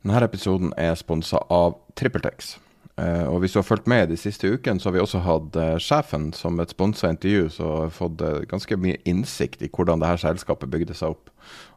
Denne 0.00 0.24
episoden 0.24 0.74
er 0.80 0.94
sponsa 0.96 1.42
av 1.52 1.76
TrippelTex. 1.98 2.54
Eh, 3.00 3.26
og 3.28 3.40
hvis 3.40 3.54
du 3.54 3.60
har 3.60 3.66
fulgt 3.68 3.88
med 3.88 4.10
de 4.10 4.16
siste 4.18 4.48
ukene, 4.48 4.80
så 4.80 4.88
har 4.88 4.96
vi 4.96 5.02
også 5.02 5.22
hatt 5.24 5.56
eh, 5.60 5.76
sjefen 5.80 6.30
som 6.36 6.58
et 6.60 6.72
sponsa 6.72 7.10
intervju, 7.12 7.48
så 7.54 7.68
har 7.84 7.92
fått 7.94 8.22
eh, 8.24 8.42
ganske 8.50 8.76
mye 8.80 8.98
innsikt 9.08 9.62
i 9.64 9.70
hvordan 9.70 10.02
dette 10.02 10.22
selskapet 10.24 10.72
bygde 10.72 10.96
seg 10.96 11.14
opp. 11.14 11.30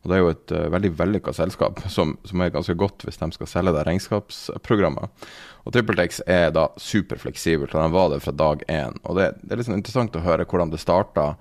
Og 0.03 0.09
Det 0.09 0.15
er 0.15 0.21
jo 0.21 0.31
et 0.33 0.53
veldig 0.73 0.91
vellykka 0.99 1.33
selskap, 1.35 1.79
som, 1.95 2.15
som, 2.27 2.43
er 2.43 2.53
ganske 2.55 2.75
godt 2.79 3.05
hvis 3.07 3.19
de 3.21 3.29
skal 3.35 3.51
selge 3.51 3.75
det 3.75 3.85
regnskapsprogrammet. 3.87 5.27
Og 5.63 5.75
TrippelTex 5.75 6.23
er 6.27 6.49
da 6.55 6.69
superfleksibelt, 6.79 7.75
og 7.75 7.83
de 7.83 7.97
var 7.97 8.11
det 8.11 8.23
fra 8.23 8.35
dag 8.43 8.63
én. 8.71 8.99
Og 9.03 9.19
det, 9.19 9.33
det 9.43 9.55
er 9.57 9.67
sånn 9.67 9.79
interessant 9.79 10.15
å 10.19 10.25
høre 10.25 10.47
hvordan 10.49 10.73
det 10.73 10.81
starta, 10.83 11.33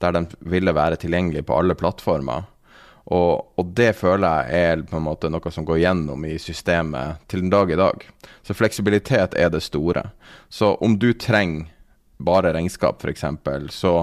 der 0.00 0.16
de 0.16 0.24
ville 0.48 0.72
være 0.72 1.00
tilgjengelig 1.00 1.44
på 1.48 1.56
alle 1.60 1.76
plattformer. 1.76 2.48
Og, 3.08 3.52
og, 3.56 3.70
det 3.76 3.94
føler 3.96 4.44
jeg 4.50 4.64
er 4.70 4.82
på 4.86 4.98
en 4.98 5.06
måte 5.06 5.30
noe 5.32 5.52
som 5.52 5.64
går 5.66 5.80
gjennom 5.82 6.24
i 6.28 6.36
systemet 6.38 7.22
til 7.30 7.44
den 7.44 7.52
dag 7.52 7.70
i 7.72 7.78
dag. 7.80 8.04
Så 8.46 8.54
fleksibilitet 8.54 9.34
er 9.38 9.50
det 9.50 9.62
store. 9.64 10.10
Så 10.48 10.74
om 10.84 10.98
du 11.00 11.12
trenger 11.14 11.70
bare 12.20 12.52
regnskap, 12.52 13.00
f.eks., 13.00 13.24
så 13.72 13.94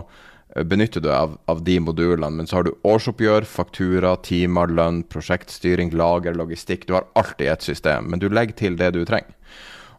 eh, 0.56 0.64
benytter 0.64 1.04
du 1.06 1.12
av, 1.14 1.38
av 1.45 1.62
de 1.64 1.78
modulene. 1.80 2.34
Men 2.39 2.50
så 2.50 2.59
har 2.59 2.67
du 2.67 2.73
årsoppgjør, 2.88 3.45
faktura, 3.45 4.16
timer, 4.26 4.73
lønn, 4.73 5.04
prosjektstyring, 5.06 5.94
lager, 5.94 6.34
logistikk. 6.34 6.88
Du 6.88 6.98
har 6.98 7.08
alt 7.20 7.42
i 7.42 7.52
ett 7.54 7.61
system, 7.61 8.09
men 8.09 8.23
du 8.23 8.30
legger 8.30 8.58
til 8.58 8.80
det 8.82 8.95
du 8.98 9.04
trenger. 9.06 9.36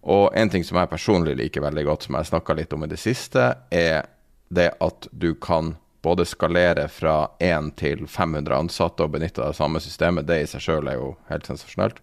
Og 0.08 0.30
en 0.38 0.50
ting 0.50 0.64
som 0.64 0.78
jeg 0.80 0.90
personlig 0.90 1.36
liker 1.38 1.62
veldig 1.62 1.84
godt, 1.86 2.06
som 2.06 2.16
jeg 2.18 2.30
snakka 2.30 2.56
litt 2.58 2.72
om 2.74 2.84
i 2.86 2.90
det 2.90 3.00
siste, 3.02 3.50
er 3.70 4.08
det 4.55 4.70
at 4.83 5.08
du 5.12 5.34
kan 5.34 5.77
både 6.02 6.27
skalere 6.28 6.88
fra 6.88 7.30
1 7.42 7.72
til 7.80 8.06
500 8.06 8.54
ansatte 8.56 9.04
og 9.04 9.14
benytte 9.16 9.42
av 9.42 9.52
det 9.52 9.58
samme 9.58 9.80
systemet, 9.82 10.28
det 10.28 10.42
i 10.42 10.50
seg 10.50 10.62
sjøl 10.64 10.90
er 10.90 11.00
jo 11.00 11.14
helt 11.30 11.48
sensasjonelt. 11.48 12.02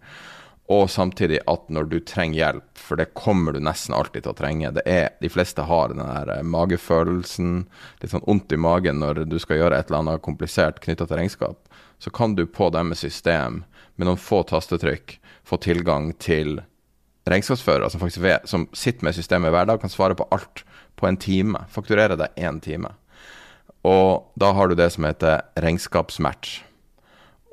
Og 0.73 0.89
samtidig 0.89 1.43
at 1.45 1.67
når 1.69 1.89
du 1.91 1.99
trenger 2.01 2.39
hjelp, 2.39 2.69
for 2.81 2.97
det 2.97 3.13
kommer 3.13 3.53
du 3.53 3.61
nesten 3.61 3.93
alltid 3.93 4.25
til 4.25 4.33
å 4.33 4.37
trenge 4.37 4.71
det 4.73 4.81
er, 4.89 5.11
De 5.21 5.29
fleste 5.29 5.61
har 5.61 5.93
den 5.93 6.01
der 6.01 6.31
eh, 6.39 6.41
magefølelsen, 6.41 7.67
litt 8.01 8.11
sånn 8.11 8.25
vondt 8.25 8.55
i 8.55 8.57
magen 8.57 8.99
når 8.99 9.27
du 9.29 9.37
skal 9.39 9.61
gjøre 9.61 9.77
et 9.77 9.91
eller 9.91 10.01
annet 10.01 10.25
komplisert 10.25 10.81
knytta 10.81 11.05
til 11.05 11.21
regnskap. 11.21 11.69
Så 12.01 12.09
kan 12.09 12.33
du 12.35 12.47
på 12.49 12.71
deres 12.73 13.05
system, 13.05 13.63
med 13.95 14.09
noen 14.09 14.19
få 14.19 14.41
tastetrykk, 14.49 15.19
få 15.45 15.61
tilgang 15.61 16.09
til 16.17 16.57
regnskapsførere 17.29 17.89
som 17.89 18.01
faktisk 18.01 18.49
som 18.49 18.65
sitter 18.73 19.05
med 19.05 19.15
systemet 19.15 19.53
hver 19.53 19.69
dag, 19.69 19.79
kan 19.81 19.93
svare 19.93 20.17
på 20.17 20.27
alt 20.33 20.65
på 20.97 21.07
en 21.07 21.17
time. 21.17 21.61
Fakturere 21.69 22.17
deg 22.19 22.41
én 22.41 22.59
time. 22.61 22.91
Og 23.85 24.31
da 24.39 24.51
har 24.57 24.69
du 24.69 24.77
det 24.77 24.89
som 24.95 25.05
heter 25.05 25.43
regnskapsmatch. 25.61 26.61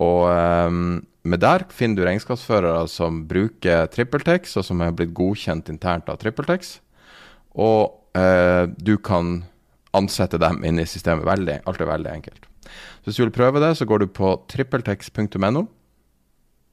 Og 0.02 0.22
um, 0.32 1.02
med 1.22 1.42
der 1.44 1.66
finner 1.70 2.00
du 2.00 2.06
regnskapsførere 2.06 2.86
som 2.90 3.22
bruker 3.28 3.86
TrippelTex, 3.92 4.56
og 4.58 4.66
som 4.66 4.80
er 4.82 4.94
blitt 4.96 5.12
godkjent 5.14 5.68
internt 5.70 6.08
av 6.10 6.18
TrippelTex. 6.22 6.78
Og 7.60 7.92
uh, 8.16 8.64
du 8.78 8.96
kan 8.98 9.42
ansette 9.92 10.40
dem 10.40 10.62
inn 10.66 10.80
i 10.80 10.88
systemet. 10.88 11.28
Veldig, 11.28 11.60
alt 11.68 11.84
er 11.84 11.92
veldig 11.92 12.12
enkelt. 12.16 12.48
Så 13.02 13.10
hvis 13.10 13.20
du 13.20 13.24
vil 13.26 13.36
prøve 13.36 13.60
det, 13.62 13.74
så 13.76 13.86
går 13.86 14.02
du 14.02 14.08
på 14.08 14.34
trippeltex.no, 14.50 15.66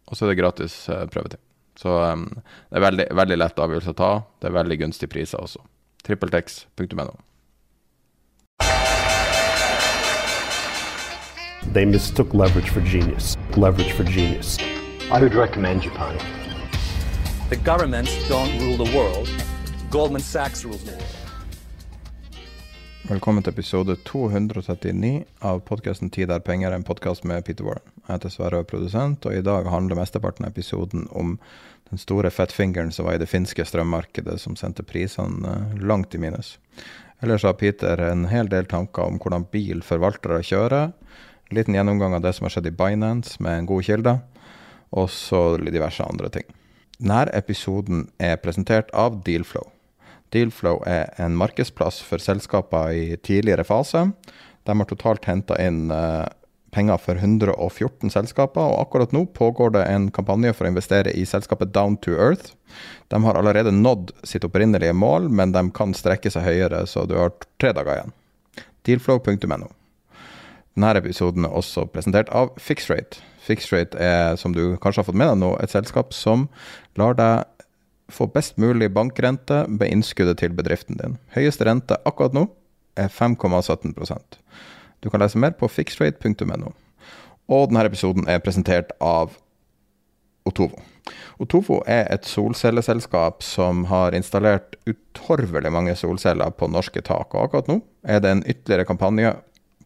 og 0.10 0.18
så 0.18 0.26
er 0.26 0.32
det 0.32 0.42
gratis 0.42 0.82
uh, 0.90 1.04
prøvetid. 1.12 1.42
Så 1.80 1.94
um, 2.12 2.28
det 2.70 2.80
er 2.80 2.88
veldig, 2.88 3.08
veldig 3.16 3.40
lett 3.40 3.62
avgjørelse 3.64 3.96
å 3.96 4.00
ta. 4.00 4.12
Det 4.40 4.50
er 4.50 4.60
veldig 4.62 4.82
gunstige 4.84 5.12
priser 5.12 5.44
også. 5.44 5.64
trippeltex.no. 6.08 7.12
They 11.68 11.86
mistook 11.86 12.34
leverage 12.34 12.70
for 12.70 12.82
genius. 12.82 13.38
Leverage 13.58 13.92
for 13.92 14.04
genius. 14.04 14.58
I 15.12 15.20
would 15.20 15.36
recommend 15.36 15.82
Japan. 15.82 16.18
The 17.50 17.58
governments 17.58 18.12
don't 18.30 18.60
rule 18.62 18.86
the 18.86 18.98
world. 18.98 19.30
Goldman 19.92 20.22
Sachs 20.22 20.66
rules 20.66 20.84
the 20.84 20.92
world. 20.92 21.16
Velkommen 23.10 23.44
til 23.44 23.54
episode 23.54 23.96
239 24.06 25.24
av 25.40 25.60
podkasten 25.60 26.10
'Tid 26.10 26.32
er 26.32 26.40
penger', 26.40 26.72
en 26.72 26.84
podkast 26.84 27.24
med 27.24 27.46
Peter 27.46 27.64
Warren. 27.64 27.92
Jeg 28.08 28.14
heter 28.14 28.30
Sverre 28.30 28.58
og 28.58 28.60
er 28.60 28.64
produsent, 28.64 29.26
og 29.26 29.34
i 29.34 29.42
dag 29.42 29.66
handler 29.66 29.96
mesteparten 29.96 30.46
av 30.46 30.52
episoden 30.52 31.08
om 31.12 31.40
den 31.90 31.98
store 31.98 32.30
fettfingeren 32.30 32.92
som 32.92 33.06
var 33.06 33.14
i 33.14 33.18
det 33.18 33.30
finske 33.30 33.66
strømmarkedet, 33.66 34.40
som 34.40 34.56
sendte 34.56 34.84
prisene 34.84 35.48
eh, 35.48 35.78
langt 35.82 36.16
i 36.16 36.18
minus. 36.18 36.60
Ellers 37.22 37.44
har 37.44 37.54
Peter 37.54 37.98
en 37.98 38.26
hel 38.26 38.48
del 38.48 38.66
tanker 38.66 39.02
om 39.04 39.20
hvordan 39.20 39.46
bil 39.52 39.82
kjører, 39.82 40.92
liten 41.56 41.76
gjennomgang 41.78 42.14
av 42.18 42.24
det 42.26 42.34
som 42.38 42.46
har 42.46 42.54
skjedd 42.56 42.70
i 42.70 42.76
Binance 42.76 43.42
med 43.44 43.58
en 43.58 43.70
god 43.70 43.86
kilde, 43.88 44.16
og 44.90 45.10
så 45.14 45.44
diverse 45.62 46.06
andre 46.06 46.32
ting. 46.34 46.48
Denne 47.00 47.30
episoden 47.38 48.08
er 48.20 48.42
presentert 48.44 48.90
av 48.92 49.22
Dealflow. 49.24 49.70
Dealflow 50.34 50.82
er 50.86 51.14
en 51.18 51.38
markedsplass 51.40 52.02
for 52.06 52.22
selskaper 52.22 52.92
i 52.94 53.06
tidligere 53.18 53.66
fase. 53.66 54.10
De 54.68 54.76
har 54.78 54.90
totalt 54.90 55.26
henta 55.26 55.58
inn 55.64 55.88
uh, 55.90 56.28
penger 56.76 57.00
for 57.02 57.18
114 57.18 58.14
selskaper, 58.14 58.62
og 58.62 58.84
akkurat 58.84 59.16
nå 59.16 59.24
pågår 59.34 59.74
det 59.74 59.86
en 59.90 60.10
kampanje 60.14 60.54
for 60.54 60.68
å 60.68 60.74
investere 60.74 61.16
i 61.16 61.26
selskapet 61.26 61.74
Down 61.74 61.98
to 62.04 62.14
Earth. 62.14 62.54
De 63.10 63.24
har 63.24 63.40
allerede 63.40 63.74
nådd 63.74 64.14
sitt 64.24 64.46
opprinnelige 64.46 64.94
mål, 64.94 65.32
men 65.34 65.56
de 65.56 65.66
kan 65.74 65.96
strekke 65.98 66.32
seg 66.34 66.46
høyere, 66.46 66.86
så 66.86 67.08
du 67.10 67.18
har 67.18 67.34
tre 67.62 67.74
dager 67.74 67.96
igjen. 67.96 68.16
Dealflow.no. 68.86 69.79
Denne 70.78 70.94
episoden 71.00 71.46
er 71.46 71.56
også 71.56 71.88
presentert 71.92 72.30
av 72.36 72.54
Fixrate. 72.62 73.24
Fixrate 73.44 73.98
er, 73.98 74.36
som 74.38 74.54
du 74.54 74.78
kanskje 74.82 75.02
har 75.02 75.08
fått 75.08 75.18
med 75.18 75.32
deg 75.32 75.40
nå, 75.42 75.54
et 75.64 75.74
selskap 75.74 76.14
som 76.16 76.48
lar 77.00 77.18
deg 77.18 77.48
få 78.10 78.28
best 78.34 78.58
mulig 78.58 78.90
bankrente 78.94 79.64
med 79.68 79.90
innskuddet 79.90 80.40
til 80.42 80.54
bedriften 80.58 80.98
din. 80.98 81.18
Høyeste 81.36 81.68
rente 81.68 81.98
akkurat 82.10 82.34
nå 82.34 82.48
er 82.98 83.10
5,17% 83.14 84.40
Du 85.02 85.10
kan 85.10 85.22
lese 85.22 85.40
mer 85.40 85.54
på 85.56 85.70
fixrate.no. 85.72 86.74
Og 87.50 87.70
denne 87.70 87.86
episoden 87.88 88.28
er 88.30 88.42
presentert 88.44 88.92
av 89.02 89.38
Otovo. 90.50 90.82
Otovo 91.40 91.80
er 91.88 92.08
et 92.12 92.28
solcelleselskap 92.28 93.44
som 93.46 93.86
har 93.90 94.16
installert 94.18 94.76
utorvelig 94.90 95.72
mange 95.74 95.96
solceller 95.98 96.52
på 96.52 96.68
norske 96.72 97.02
tak. 97.06 97.34
Og 97.34 97.48
akkurat 97.48 97.70
nå 97.72 97.80
er 98.04 98.22
det 98.24 98.34
en 98.34 98.44
ytterligere 98.46 98.88
kampanje 98.90 99.34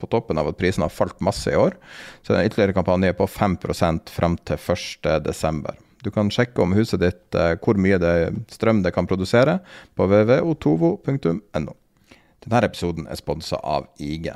på 0.04 0.12
toppen 0.12 0.40
av 0.42 0.52
at 0.52 0.60
prisene 0.60 0.90
har 0.90 0.94
falt 0.94 1.24
masse 1.24 1.52
i 1.52 1.58
år. 1.60 1.78
Så 2.22 2.36
en 2.36 2.44
ytterligere 2.44 2.76
kampanje 2.76 3.16
på 3.18 3.28
5% 3.32 4.12
fram 4.12 4.38
til 4.44 4.60
1.12. 4.60 5.72
Du 6.04 6.12
kan 6.12 6.32
sjekke 6.32 6.60
om 6.60 6.76
huset 6.76 7.00
ditt 7.00 7.36
eh, 7.40 7.56
hvor 7.64 7.80
mye 7.80 8.00
det 8.02 8.16
strøm 8.52 8.82
det 8.84 8.92
kan 8.96 9.08
produsere 9.08 9.62
på 9.96 10.08
www.otovo.no. 10.10 11.78
Denne 12.44 12.68
episoden 12.68 13.08
er 13.08 13.20
sponsa 13.20 13.60
av 13.64 13.88
IG. 14.04 14.34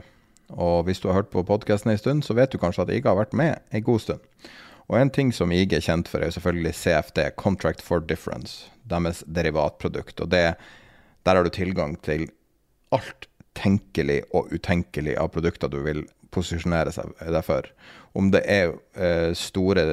Og 0.56 0.86
hvis 0.88 1.04
du 1.04 1.10
har 1.10 1.20
hørt 1.20 1.34
på 1.34 1.44
podkasten 1.44 1.92
en 1.92 2.00
stund, 2.00 2.24
så 2.24 2.38
vet 2.38 2.54
du 2.54 2.62
kanskje 2.62 2.86
at 2.86 2.94
IG 2.96 3.10
har 3.10 3.20
vært 3.20 3.36
med 3.36 3.60
en 3.76 3.84
god 3.84 4.06
stund. 4.06 4.24
Og 4.88 4.96
en 5.02 5.12
ting 5.12 5.34
som 5.36 5.52
IG 5.52 5.76
er 5.76 5.84
kjent 5.84 6.08
for, 6.08 6.24
er 6.24 6.32
selvfølgelig 6.32 6.76
CFD, 6.80 7.20
Contract 7.36 7.84
for 7.84 8.00
Difference, 8.00 8.70
deres 8.88 9.26
derivatprodukt. 9.28 10.22
Og 10.24 10.32
det, 10.32 10.54
der 11.28 11.36
har 11.36 11.44
du 11.44 11.52
tilgang 11.52 11.98
til 12.08 12.30
alt 12.96 13.28
tenkelig 13.58 14.22
og 14.36 14.52
utenkelig 14.54 15.18
av 15.20 15.32
produkter 15.34 15.72
du 15.72 15.80
vil 15.86 16.06
posisjonere 16.34 16.92
deg 16.94 17.42
for. 17.46 17.68
Om 18.18 18.32
det 18.34 18.44
er 18.50 18.72
eh, 18.98 19.32
store 19.38 19.84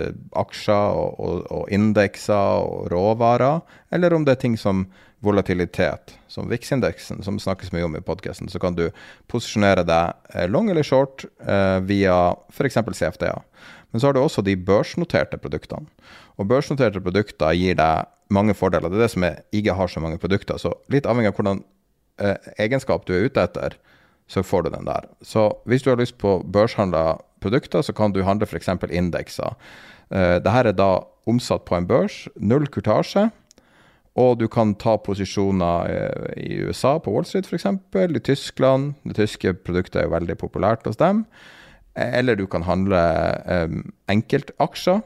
aksjer 0.41 0.99
og, 0.99 1.19
og, 1.21 1.41
og, 1.53 1.65
indekser 1.75 2.65
og 2.65 2.89
råvarer, 2.93 3.61
eller 3.95 4.17
om 4.17 4.25
det 4.25 4.37
er 4.37 4.43
ting 4.45 4.57
som 4.61 4.87
volatilitet, 5.25 6.15
som 6.29 6.51
VIX-indeksen, 6.51 7.23
som 7.25 7.39
snakkes 7.41 7.73
mye 7.73 7.87
om 7.87 7.97
i 7.97 8.03
podkasten, 8.05 8.51
så 8.53 8.61
kan 8.61 8.77
du 8.77 8.87
posisjonere 9.33 9.87
deg 9.89 10.35
eh, 10.35 10.49
long 10.51 10.69
eller 10.73 10.85
short 10.85 11.25
eh, 11.45 11.81
via 11.89 12.19
f.eks. 12.53 12.81
CFDA. 12.93 13.39
Men 13.93 14.03
så 14.03 14.09
har 14.09 14.17
du 14.17 14.25
også 14.25 14.43
de 14.45 14.57
børsnoterte 14.59 15.39
produktene. 15.39 15.87
Og 16.35 16.49
børsnoterte 16.51 17.01
produkter 17.01 17.55
gir 17.55 17.77
deg 17.79 18.11
mange 18.35 18.57
fordeler. 18.59 18.91
Det 18.91 18.99
er 18.99 19.05
det 19.05 19.13
som 19.13 19.27
er 19.29 19.43
ikke 19.55 19.77
har 19.79 19.91
så 19.93 20.03
mange 20.03 20.19
produkter. 20.19 20.59
Så 20.59 20.73
litt 20.91 21.07
avhengig 21.07 21.31
av 21.31 21.39
hvordan 21.39 21.63
eh, 22.21 22.37
egenskap 22.59 23.07
du 23.07 23.15
er 23.17 23.29
ute 23.29 23.45
etter, 23.45 23.79
så 24.31 24.43
får 24.43 24.65
du 24.65 24.75
den 24.75 24.89
der. 24.89 25.09
Så 25.23 25.51
hvis 25.69 25.85
du 25.85 25.91
har 25.93 26.01
lyst 26.01 26.17
på 26.19 26.39
børshandla 26.45 27.19
produkter, 27.45 27.83
så 27.83 27.93
kan 27.93 28.13
du 28.13 28.23
handle 28.25 28.49
f.eks. 28.49 28.69
indekser. 28.91 29.57
Eh, 30.11 30.39
Dette 30.41 30.61
er 30.69 30.77
da 30.77 30.93
omsatt 31.29 31.65
på 31.69 31.77
en 31.77 31.89
børs, 31.89 32.25
null 32.37 32.69
kurtasje. 32.69 33.31
Og 34.15 34.39
du 34.39 34.47
kan 34.47 34.77
ta 34.79 34.95
posisjoner 35.03 35.91
eh, 35.91 36.29
i 36.39 36.61
USA, 36.69 36.97
på 37.03 37.13
Wall 37.15 37.27
Street 37.27 37.49
f.eks., 37.51 37.67
i 37.67 38.23
Tyskland. 38.23 38.95
Det 39.03 39.19
tyske 39.19 39.57
produktet 39.67 40.01
er 40.01 40.09
jo 40.09 40.15
veldig 40.15 40.39
populært 40.39 40.87
hos 40.87 41.01
dem. 41.01 41.25
Eller 41.95 42.39
du 42.39 42.47
kan 42.51 42.65
handle 42.67 43.01
um, 43.47 43.83
enkeltaksjer 44.11 44.99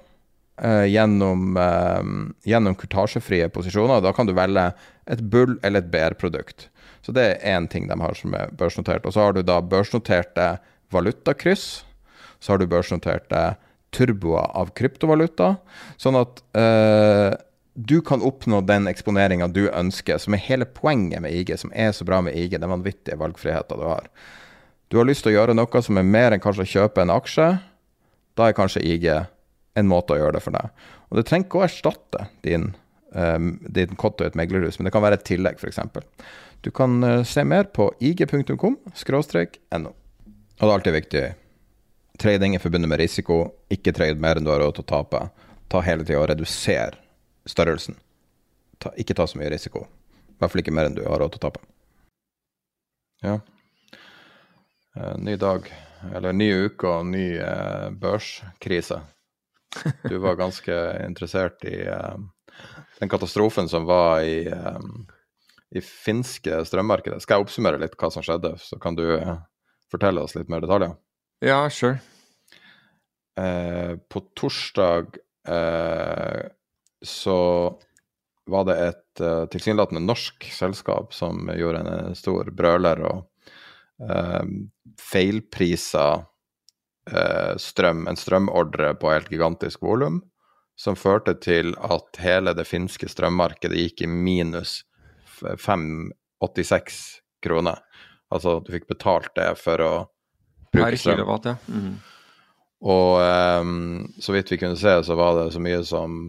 uh, 0.65 0.87
gjennom, 0.89 1.57
um, 1.61 2.31
gjennom 2.49 2.77
kurtasjefrie 2.81 3.49
posisjoner. 3.53 4.01
Da 4.01 4.15
kan 4.17 4.29
du 4.29 4.33
velge 4.37 4.71
et 5.05 5.21
bull- 5.21 5.59
eller 5.61 5.85
et 5.85 5.91
BR-produkt. 5.93 6.71
Så 7.09 7.15
det 7.17 7.23
er 7.25 7.57
én 7.57 7.65
ting 7.73 7.87
de 7.89 7.97
har 7.97 8.17
som 8.19 8.35
er 8.37 8.51
børsnotert. 8.53 9.07
Og 9.09 9.15
så 9.17 9.23
har 9.25 9.33
du 9.33 9.41
da 9.41 9.63
børsnoterte 9.65 10.59
valutakryss. 10.93 11.87
Så 12.37 12.53
har 12.53 12.61
du 12.61 12.67
børsnoterte 12.69 13.55
turboer 13.97 14.51
av 14.53 14.75
kryptovaluta. 14.77 15.55
Sånn 15.97 16.19
at 16.21 16.43
eh, 16.53 17.33
du 17.81 18.03
kan 18.05 18.21
oppnå 18.21 18.61
den 18.69 18.91
eksponeringa 18.91 19.49
du 19.49 19.71
ønsker, 19.71 20.21
som 20.21 20.37
er 20.37 20.45
hele 20.45 20.69
poenget 20.69 21.25
med 21.25 21.33
IG, 21.33 21.55
som 21.57 21.73
er 21.73 21.95
så 21.97 22.05
bra 22.05 22.21
med 22.27 22.37
IG, 22.37 22.59
den 22.61 22.75
vanvittige 22.77 23.17
valgfriheten 23.17 23.81
du 23.81 23.87
har. 23.89 24.11
Du 24.93 25.01
har 25.01 25.09
lyst 25.09 25.25
til 25.25 25.33
å 25.33 25.39
gjøre 25.39 25.57
noe 25.57 25.83
som 25.85 25.97
er 25.97 26.13
mer 26.13 26.37
enn 26.37 26.45
kanskje 26.45 26.67
å 26.67 26.73
kjøpe 26.75 27.07
en 27.07 27.15
aksje, 27.17 27.49
da 28.37 28.51
er 28.51 28.59
kanskje 28.61 28.85
IG 28.85 29.09
en 29.79 29.89
måte 29.89 30.13
å 30.13 30.21
gjøre 30.21 30.37
det 30.37 30.45
for 30.45 30.61
deg. 30.61 30.85
Og 31.09 31.17
det 31.17 31.25
trenger 31.31 31.49
ikke 31.49 31.63
å 31.63 31.65
erstatte 31.65 32.29
din, 32.45 32.69
um, 33.17 33.55
din 33.65 33.97
konto 33.97 34.27
i 34.27 34.29
et 34.29 34.37
meglerhus, 34.39 34.77
men 34.77 34.89
det 34.89 34.95
kan 34.95 35.05
være 35.05 35.23
et 35.23 35.27
tillegg, 35.29 35.57
f.eks. 35.57 35.81
Du 36.61 36.71
kan 36.75 37.05
uh, 37.05 37.25
se 37.25 37.45
mer 37.45 37.65
på 37.65 37.91
ig.com 38.01 38.77
no. 39.79 39.93
Og 40.59 40.65
det 40.65 40.69
er 40.69 40.75
alltid 40.75 40.93
viktig. 40.93 41.25
Trading 42.19 42.55
er 42.55 42.63
forbundet 42.63 42.91
med 42.91 42.99
risiko. 42.99 43.43
Ikke 43.71 43.95
trade 43.95 44.19
mer 44.19 44.39
enn 44.39 44.47
du 44.47 44.51
har 44.51 44.61
råd 44.65 44.79
til 44.79 44.87
å 44.87 44.91
tape. 44.91 45.21
Ta 45.71 45.83
hele 45.87 46.03
tida 46.05 46.19
og 46.19 46.31
redusere 46.33 46.99
størrelsen. 47.47 47.95
Ta, 48.83 48.91
ikke 48.99 49.15
ta 49.15 49.27
så 49.27 49.39
mye 49.39 49.51
risiko. 49.53 49.85
I 50.35 50.41
hvert 50.41 50.53
fall 50.53 50.63
ikke 50.65 50.75
mer 50.75 50.89
enn 50.89 50.97
du 50.99 51.05
har 51.07 51.23
råd 51.23 51.35
til 51.35 51.41
å 51.41 51.47
tape. 51.47 51.63
Ja. 53.23 53.39
Eh, 54.97 55.15
ny 55.19 55.37
dag, 55.39 55.67
eller 56.15 56.35
ny 56.35 56.51
uke 56.67 56.91
og 56.91 57.07
ny 57.07 57.29
eh, 57.39 57.87
børskrise. 57.91 59.01
Du 60.09 60.17
var 60.19 60.39
ganske 60.39 60.75
interessert 61.07 61.65
i 61.69 61.81
eh, 61.87 62.19
den 62.99 63.11
katastrofen 63.11 63.69
som 63.71 63.87
var 63.87 64.23
i, 64.27 64.47
eh, 64.49 64.79
i 65.75 65.83
finske 65.85 66.63
strømmarkedet. 66.65 67.21
Skal 67.23 67.39
jeg 67.39 67.47
oppsummere 67.47 67.81
litt 67.83 67.97
hva 68.01 68.11
som 68.13 68.25
skjedde, 68.25 68.55
så 68.63 68.79
kan 68.81 68.97
du 68.97 69.05
eh, 69.19 69.35
fortelle 69.93 70.23
oss 70.25 70.37
litt 70.37 70.49
mer 70.53 70.65
detaljer? 70.65 70.95
Ja, 71.45 71.61
sure. 71.71 71.99
Eh, 73.39 73.97
på 74.11 74.25
torsdag 74.39 75.21
så 77.05 77.39
var 78.49 78.65
det 78.65 78.77
et 78.83 79.21
eh, 79.21 79.45
tilsynelatende 79.53 80.03
norsk 80.05 80.49
selskap 80.53 81.15
som 81.15 81.51
gjorde 81.55 81.85
en 81.85 82.17
stor 82.19 82.51
brøler 82.57 83.03
og 83.07 83.21
eh, 84.03 84.51
feilprisa 84.99 86.07
uh, 86.19 87.55
strøm, 87.61 88.07
en 88.11 88.19
strømordre 88.19 88.93
på 89.01 89.13
helt 89.13 89.31
gigantisk 89.33 89.85
volum, 89.85 90.19
som 90.79 90.99
førte 90.99 91.37
til 91.41 91.75
at 91.85 92.19
hele 92.23 92.53
det 92.57 92.67
finske 92.69 93.09
strømmarkedet 93.09 93.79
gikk 93.79 94.03
i 94.05 94.11
minus 94.11 94.81
586 95.41 97.01
kroner. 97.45 97.83
Altså 98.35 98.59
du 98.65 98.73
fikk 98.75 98.89
betalt 98.91 99.31
det 99.39 99.51
for 99.61 99.83
å 99.85 99.93
bruke 100.75 101.01
strøm. 101.01 101.19
Kilowatt, 101.19 101.49
ja. 101.49 101.57
Mm. 101.73 101.97
Og 102.89 103.15
um, 103.63 104.05
så 104.23 104.35
vidt 104.37 104.53
vi 104.53 104.61
kunne 104.61 104.79
se, 104.79 104.93
så 105.05 105.17
var 105.19 105.39
det 105.39 105.49
så 105.55 105.63
mye 105.63 105.81
som 105.87 106.21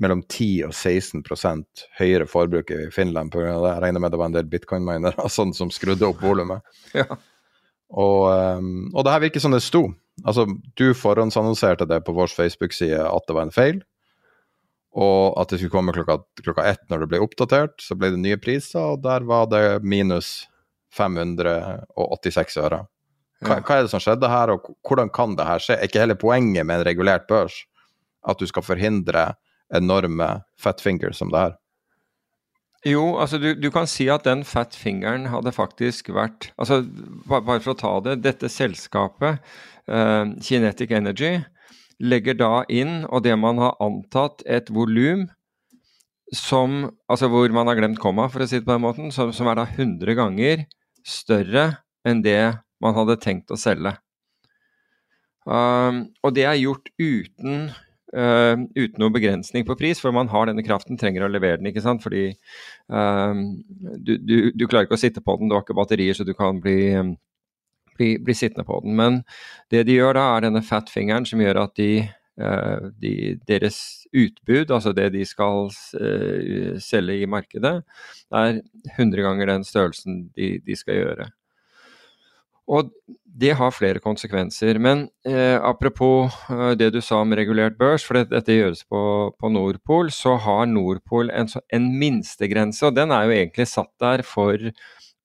mellom 0.00 0.22
10 0.24 0.68
og 0.68 0.74
16% 0.74 1.84
høyere 2.00 2.26
forbruk 2.28 2.72
i 2.72 2.86
Finland 2.92 3.32
pga. 3.32 3.56
det. 3.60 3.72
Jeg 3.74 3.82
regner 3.84 4.02
med 4.02 4.12
det 4.12 4.20
var 4.20 4.30
en 4.30 4.36
del 4.36 4.48
bitcoin-minere 4.52 5.28
sånn, 5.32 5.54
som 5.56 5.72
skrudde 5.72 6.08
opp 6.08 6.24
volumet. 6.24 6.64
Ja. 6.96 7.06
Og, 7.90 8.28
um, 8.30 8.84
og 8.94 9.02
det 9.02 9.10
her 9.10 9.22
virker 9.24 9.42
som 9.42 9.50
det 9.50 9.64
sto. 9.66 9.80
Altså, 10.22 10.44
du 10.78 10.92
forhåndsannonserte 10.94 11.88
det 11.90 11.96
på 12.06 12.12
vår 12.14 12.30
Facebook-side 12.30 13.00
at 13.02 13.24
det 13.26 13.34
var 13.34 13.48
en 13.48 13.54
feil, 13.54 13.80
og 14.90 15.36
at 15.38 15.52
det 15.52 15.60
skulle 15.60 15.72
komme 15.74 15.94
klokka, 15.94 16.18
klokka 16.42 16.64
ett 16.66 16.82
når 16.90 17.04
det 17.04 17.10
ble 17.12 17.20
oppdatert. 17.22 17.76
Så 17.82 17.94
ble 17.98 18.10
det 18.14 18.22
nye 18.22 18.38
priser, 18.42 18.96
og 18.96 19.04
der 19.04 19.26
var 19.28 19.46
det 19.50 19.82
minus 19.86 20.48
586 20.96 22.58
øre. 22.58 22.82
Hva, 23.40 23.60
hva, 23.62 23.76
er 23.76 23.86
det 23.86 23.92
som 23.92 24.02
skjedde 24.02 24.28
her, 24.28 24.52
og 24.52 24.72
hvordan 24.84 25.12
kan 25.14 25.36
det 25.38 25.46
her 25.48 25.62
skje? 25.62 25.78
Er 25.78 25.88
ikke 25.88 26.02
hele 26.02 26.18
poenget 26.18 26.66
med 26.66 26.80
en 26.80 26.88
regulert 26.88 27.28
børs 27.30 27.62
at 28.28 28.40
du 28.40 28.44
skal 28.50 28.66
forhindre 28.66 29.30
enorme 29.72 30.42
fat 30.60 30.82
fingers 30.82 31.22
som 31.22 31.30
det 31.32 31.46
her? 31.46 31.56
Jo, 32.84 33.04
altså 33.20 33.38
du, 33.40 33.52
du, 33.60 33.68
kan 33.72 33.88
si 33.88 34.06
at 34.12 34.24
den 34.24 34.42
fat 34.48 34.76
fingeren 34.76 35.26
hadde 35.28 35.52
faktisk 35.52 36.08
vært 36.16 36.48
altså 36.56 36.80
Bare 37.28 37.60
for 37.60 37.74
å 37.74 37.76
ta 37.76 37.90
det. 38.04 38.22
Dette 38.24 38.48
selskapet, 38.48 39.40
uh, 39.92 40.32
Kinetic 40.40 40.92
Energy, 40.96 41.34
legger 42.00 42.36
da 42.38 42.64
inn, 42.72 43.04
og 43.08 43.24
det 43.26 43.36
man 43.38 43.60
har 43.60 43.76
antatt, 43.82 44.44
et 44.46 44.72
volum 44.72 45.28
som 46.30 46.92
Altså 47.10 47.26
hvor 47.26 47.50
man 47.50 47.66
har 47.66 47.74
glemt 47.74 47.98
komma, 47.98 48.28
for 48.30 48.44
å 48.44 48.46
si 48.46 48.60
det 48.60 48.66
på 48.68 48.76
den 48.76 48.84
måten, 48.84 49.08
som, 49.10 49.32
som 49.34 49.48
er 49.50 49.58
da 49.58 49.64
100 49.66 50.14
ganger 50.14 50.62
større 51.02 51.64
enn 52.06 52.22
det 52.22 52.54
man 52.80 52.94
hadde 52.94 53.18
tenkt 53.18 53.50
å 53.50 53.58
selge. 53.58 53.96
Um, 55.42 56.04
og 56.22 56.36
det 56.36 56.46
er 56.46 56.60
gjort 56.60 56.92
uten 57.00 57.70
Uh, 58.10 58.66
uten 58.74 58.98
noen 58.98 59.14
begrensning 59.14 59.62
på 59.62 59.76
pris, 59.78 60.00
for 60.02 60.10
man 60.10 60.26
har 60.32 60.48
denne 60.48 60.64
kraften, 60.66 60.96
trenger 60.98 61.22
å 61.22 61.30
levere 61.30 61.60
den. 61.60 61.68
ikke 61.70 61.84
sant? 61.84 62.02
Fordi 62.02 62.24
uh, 62.90 63.38
du, 64.02 64.16
du, 64.18 64.34
du, 64.50 64.64
klarer 64.66 64.88
ikke 64.88 64.96
å 64.98 65.02
sitte 65.04 65.22
på 65.22 65.36
den, 65.38 65.46
du 65.46 65.54
har 65.54 65.62
ikke 65.62 65.76
batterier 65.78 66.18
så 66.18 66.26
du 66.26 66.32
kan 66.34 66.58
bli, 66.58 66.90
um, 66.98 67.12
bli, 68.00 68.14
bli, 68.24 68.36
sittende 68.36 68.66
på 68.68 68.80
den. 68.84 68.96
Men 68.98 69.20
det 69.72 69.84
de 69.88 69.98
gjør 69.98 70.16
da, 70.18 70.26
er 70.34 70.48
denne 70.48 70.64
fat-fingeren 70.66 71.28
som 71.28 71.42
gjør 71.44 71.62
at 71.66 71.76
de, 71.80 71.90
uh, 72.40 72.88
de, 73.02 73.14
deres 73.48 73.80
utbud, 74.10 74.72
altså 74.72 74.94
det 74.96 75.12
de 75.14 75.26
skal 75.28 75.68
selge 76.82 77.20
i 77.20 77.28
markedet, 77.30 77.76
er 78.34 78.62
100 78.96 79.22
ganger 79.22 79.52
den 79.52 79.66
størrelsen 79.68 80.24
de, 80.34 80.56
de 80.66 80.78
skal 80.78 80.98
gjøre. 80.98 81.28
Og 82.70 82.90
det 83.40 83.56
har 83.58 83.72
flere 83.74 84.02
konsekvenser. 84.02 84.78
Men 84.78 85.08
eh, 85.26 85.56
apropos 85.56 86.30
eh, 86.50 86.72
det 86.78 86.92
du 86.94 87.00
sa 87.02 87.20
om 87.24 87.34
regulert 87.34 87.78
børs, 87.78 88.04
for 88.06 88.18
dette, 88.18 88.34
dette 88.36 88.56
gjøres 88.56 88.84
på, 88.86 89.02
på, 89.38 89.50
Nordpol, 89.50 90.12
så 90.14 90.36
har 90.44 90.68
Nordpol 90.70 91.32
en, 91.34 91.50
en 91.74 91.90
minstegrense, 91.98 92.84
og 92.86 92.98
den 92.98 93.14
er 93.14 93.26
jo 93.26 93.36
egentlig 93.38 93.66
satt 93.70 93.92
der 94.02 94.22
for 94.26 94.70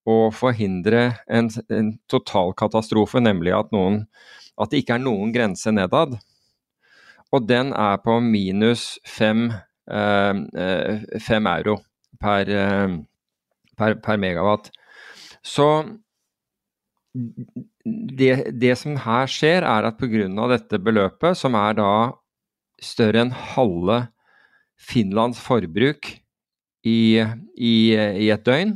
å 0.06 0.30
forhindre 0.34 1.08
en, 1.26 1.50
en 1.74 1.92
totalkatastrofe, 2.12 3.22
nemlig 3.24 3.56
at, 3.58 3.72
noen, 3.74 4.04
at, 4.56 4.70
det 4.72 4.84
ikke 4.84 5.00
er 5.00 5.06
noen 5.06 5.34
grense 5.34 5.74
nedad. 5.74 6.16
Og 7.34 7.48
den 7.50 7.74
er 7.74 7.98
på 8.04 8.20
minus 8.24 8.96
fem, 9.10 9.50
eh, 9.90 10.42
eh 10.66 11.20
fem 11.26 11.50
euro 11.50 11.80
per, 12.22 12.50
eh, 12.50 12.98
per, 13.76 13.98
per 14.06 14.22
megawatt. 14.22 14.70
Så 15.46 15.68
det, 17.16 18.32
det, 18.60 18.76
som 18.78 18.98
her 19.00 19.30
skjer, 19.32 19.66
er 19.66 19.90
at 19.90 19.98
pga. 19.98 20.28
dette 20.52 20.80
beløpet, 20.80 21.38
som 21.38 21.56
er 21.56 21.78
da 21.80 21.92
større 22.82 23.26
enn 23.26 23.34
halve 23.56 24.06
Finlands 24.76 25.40
forbruk 25.40 26.10
i, 26.86 27.24
i, 27.58 27.76
i, 27.96 28.30
et 28.30 28.44
døgn 28.46 28.76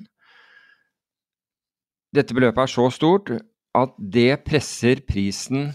Dette 2.15 2.33
beløpet 2.33 2.63
er 2.63 2.71
så 2.71 2.87
stort 2.93 3.31
at 3.77 3.93
det 4.01 4.43
presser 4.47 5.01
prisen 5.05 5.69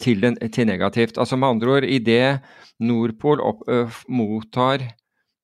til, 0.00 0.22
den, 0.24 0.38
til 0.52 0.66
negativt. 0.66 1.18
Altså 1.20 1.36
med 1.36 1.48
andre 1.48 1.76
ord, 1.76 1.86
idet 1.86 2.40
Nordpol 2.80 3.42
opp, 3.44 3.64
ø, 3.68 3.84
mottar 4.08 4.86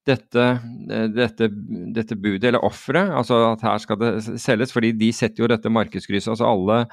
dette, 0.09 0.47
eh, 0.91 1.09
dette, 1.13 1.49
dette 1.95 2.17
budet, 2.17 2.49
eller 2.49 2.65
offeret, 2.65 3.13
altså 3.13 3.43
at 3.53 3.65
her 3.67 3.83
skal 3.83 4.01
det 4.01 4.13
selges, 4.41 4.73
fordi 4.73 4.93
de 4.97 5.13
setter 5.15 5.45
jo 5.45 5.51
dette 5.53 5.73
markedskrysset. 5.73 6.33
altså 6.33 6.49
alle, 6.49 6.85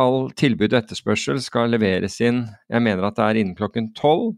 all 0.00 0.30
tilbud 0.32 0.72
og 0.72 0.80
etterspørsel 0.80 1.40
skal 1.44 1.74
leveres 1.74 2.20
inn 2.24 2.46
Jeg 2.70 2.82
mener 2.82 3.04
at 3.04 3.18
det 3.18 3.24
er 3.26 3.40
innen 3.42 3.58
klokken 3.58 3.92
tolv. 3.94 4.32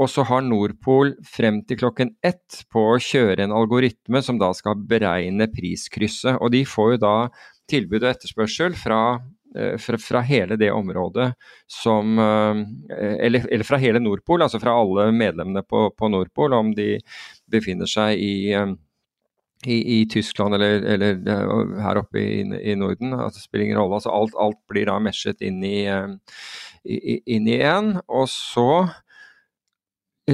Og 0.00 0.08
så 0.08 0.24
har 0.24 0.44
Nordpol 0.46 1.12
frem 1.28 1.60
til 1.68 1.80
klokken 1.82 2.14
ett 2.24 2.62
på 2.72 2.86
å 2.94 3.00
kjøre 3.04 3.44
en 3.44 3.54
algoritme 3.56 4.22
som 4.24 4.38
da 4.40 4.48
skal 4.56 4.80
beregne 4.88 5.50
priskrysset. 5.52 6.38
Og 6.40 6.54
de 6.54 6.64
får 6.68 6.94
jo 6.94 7.02
da 7.04 7.16
tilbud 7.70 8.00
og 8.00 8.08
etterspørsel 8.14 8.76
fra, 8.80 9.00
eh, 9.54 9.76
fra, 9.78 10.00
fra 10.00 10.22
hele 10.24 10.56
det 10.60 10.70
området 10.72 11.30
som 11.70 12.18
eh, 12.18 12.62
eller, 13.26 13.44
eller, 13.46 13.66
fra 13.68 13.80
hele 13.82 14.00
Nordpol, 14.00 14.42
altså 14.42 14.62
fra 14.62 14.74
alle 14.80 15.10
medlemmene 15.12 15.62
på, 15.68 15.90
på 15.92 16.10
Nordpol, 16.10 16.56
om 16.56 16.72
de 16.74 16.94
befinner 17.50 17.90
seg 17.90 18.16
i 18.16 18.54
eh, 18.56 18.72
i, 19.68 20.00
i, 20.00 20.06
Tyskland 20.08 20.56
eller, 20.56 20.80
eller, 20.94 21.18
her 21.84 21.98
oppe 22.00 22.16
i, 22.16 22.40
i 22.40 22.74
Norden. 22.80 23.12
Altså, 23.12 23.36
det 23.36 23.44
spiller 23.44 23.66
ingen 23.66 23.76
rolle. 23.76 23.98
Altså, 23.98 24.08
alt, 24.08 24.32
alt, 24.40 24.56
blir 24.72 24.88
da 24.88 24.94
meshet 25.04 25.42
inn 25.44 25.60
i, 25.68 25.84
en. 27.60 27.90
Og 28.08 28.24
så 28.32 28.70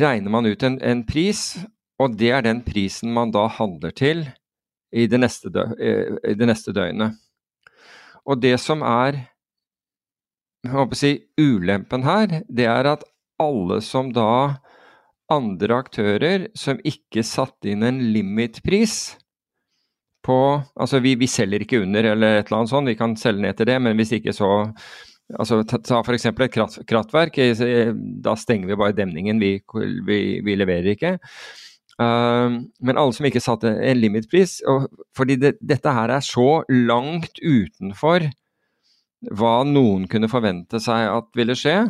regner 0.00 0.32
man 0.32 0.46
ut 0.46 0.62
en, 0.66 0.80
en, 0.82 1.04
pris, 1.06 1.56
og 2.02 2.16
det 2.20 2.32
er 2.34 2.44
den 2.46 2.62
prisen 2.66 3.12
man 3.14 3.32
da 3.34 3.46
handler 3.48 3.94
til 3.96 4.26
i 4.92 5.06
det 5.10 5.20
neste, 5.20 5.50
dø, 5.52 5.64
eh, 5.80 6.16
i 6.30 6.36
det 6.38 6.48
neste 6.48 6.74
døgnet. 6.76 7.16
Og 8.26 8.40
det 8.42 8.56
som 8.60 8.82
er 8.82 9.22
si, 10.98 11.12
ulempen 11.38 12.06
her, 12.06 12.40
det 12.48 12.66
er 12.66 12.88
at 12.96 13.04
alle 13.42 13.80
som 13.84 14.10
da 14.14 14.58
andre 15.32 15.78
aktører 15.82 16.48
som 16.58 16.80
ikke 16.86 17.24
satte 17.26 17.70
inn 17.70 17.82
en 17.86 18.00
limitpris 18.14 19.16
på 20.26 20.38
Altså 20.74 20.98
vi, 21.02 21.14
vi 21.14 21.28
selger 21.30 21.62
ikke 21.62 21.80
under 21.84 22.10
eller 22.12 22.40
et 22.40 22.48
eller 22.48 22.60
annet 22.60 22.72
sånt, 22.72 22.90
vi 22.90 22.98
kan 22.98 23.14
selge 23.18 23.44
ned 23.44 23.58
til 23.58 23.68
det, 23.70 23.76
men 23.82 23.98
hvis 23.98 24.16
ikke 24.16 24.34
så 24.34 24.48
Altså, 25.34 25.60
ta 25.66 26.00
f.eks. 26.04 26.28
et 26.30 26.42
kraft, 26.54 26.82
kraftverk. 26.86 27.38
Da 28.22 28.36
stenger 28.38 28.70
vi 28.70 28.78
bare 28.78 28.94
demningen, 28.94 29.40
vi, 29.42 29.56
vi, 30.06 30.20
vi 30.46 30.58
leverer 30.58 30.92
ikke. 30.92 31.16
Uh, 31.96 32.62
men 32.84 33.00
alle 33.00 33.14
som 33.16 33.24
ikke 33.24 33.40
satte 33.40 33.70
en 33.72 33.96
limitpris 33.96 34.58
Fordi 35.16 35.38
det, 35.40 35.54
dette 35.64 35.94
her 35.96 36.10
er 36.12 36.20
så 36.20 36.58
langt 36.68 37.40
utenfor 37.40 38.26
hva 39.32 39.52
noen 39.64 40.04
kunne 40.12 40.28
forvente 40.28 40.76
seg 40.82 41.06
at 41.08 41.30
ville 41.38 41.56
skje, 41.56 41.86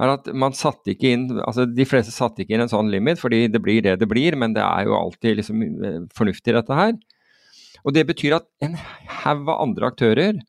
er 0.00 0.12
at 0.14 0.30
man 0.32 0.56
satte 0.56 0.94
ikke 0.94 1.12
inn 1.14 1.26
altså 1.36 1.66
De 1.68 1.86
fleste 1.86 2.14
satte 2.14 2.42
ikke 2.42 2.56
inn 2.56 2.64
en 2.64 2.72
sånn 2.72 2.90
limit, 2.90 3.20
fordi 3.20 3.44
det 3.52 3.60
blir 3.62 3.84
det 3.84 3.98
det 4.00 4.08
blir, 4.10 4.36
men 4.40 4.56
det 4.56 4.64
er 4.64 4.88
jo 4.88 4.96
alltid 4.96 5.38
liksom 5.38 5.62
eh, 5.62 6.00
fornuftig, 6.16 6.56
dette 6.56 6.78
her. 6.80 6.96
Og 7.84 7.94
det 7.94 8.06
betyr 8.08 8.38
at 8.38 8.48
en 8.64 8.74
haug 9.20 9.44
av 9.52 9.60
andre 9.68 9.92
aktører 9.92 10.40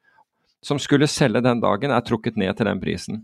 som 0.65 0.81
skulle 0.81 1.09
selge 1.11 1.43
den 1.45 1.61
dagen, 1.63 1.93
er 1.93 2.05
trukket 2.05 2.39
ned 2.41 2.57
til 2.57 2.69
den 2.69 2.81
prisen. 2.81 3.21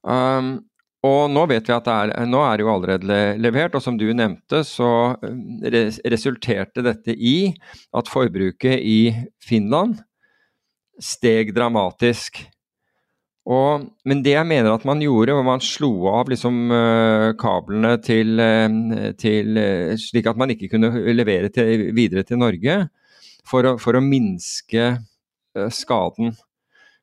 Um, 0.00 0.58
og 1.06 1.30
nå 1.32 1.46
vet 1.48 1.68
vi 1.68 1.72
at 1.72 1.86
det 1.86 1.96
er, 1.96 2.28
nå 2.28 2.42
er 2.44 2.58
det 2.58 2.64
jo 2.66 2.72
allerede 2.74 3.18
levert, 3.40 3.76
og 3.76 3.84
som 3.84 3.96
du 3.96 4.04
nevnte, 4.12 4.60
så 4.68 5.16
eh, 5.24 5.88
resulterte 6.12 6.84
dette 6.84 7.14
i 7.16 7.52
at 7.96 8.10
forbruket 8.12 8.84
i 8.84 9.00
Finland 9.40 9.96
steg 11.00 11.54
dramatisk. 11.56 12.42
Og, 13.50 13.86
men 14.04 14.20
det 14.20 14.34
jeg 14.34 14.46
mener 14.46 14.74
at 14.74 14.84
man 14.84 15.00
gjorde, 15.00 15.38
var 15.38 15.46
man 15.46 15.64
slo 15.64 15.94
av 16.12 16.28
liksom, 16.28 16.58
uh, 16.68 17.30
kablene 17.40 17.94
til, 18.04 18.36
uh, 18.36 19.08
til 19.18 19.56
uh, 19.56 19.96
Slik 19.98 20.28
at 20.28 20.38
man 20.38 20.52
ikke 20.52 20.68
kunne 20.74 20.92
levere 21.16 21.48
til, 21.54 21.88
videre 21.96 22.26
til 22.28 22.38
Norge, 22.38 22.76
for 23.48 23.64
å, 23.64 23.72
for 23.80 23.96
å 23.96 24.04
minske 24.04 24.92
skaden 25.74 26.34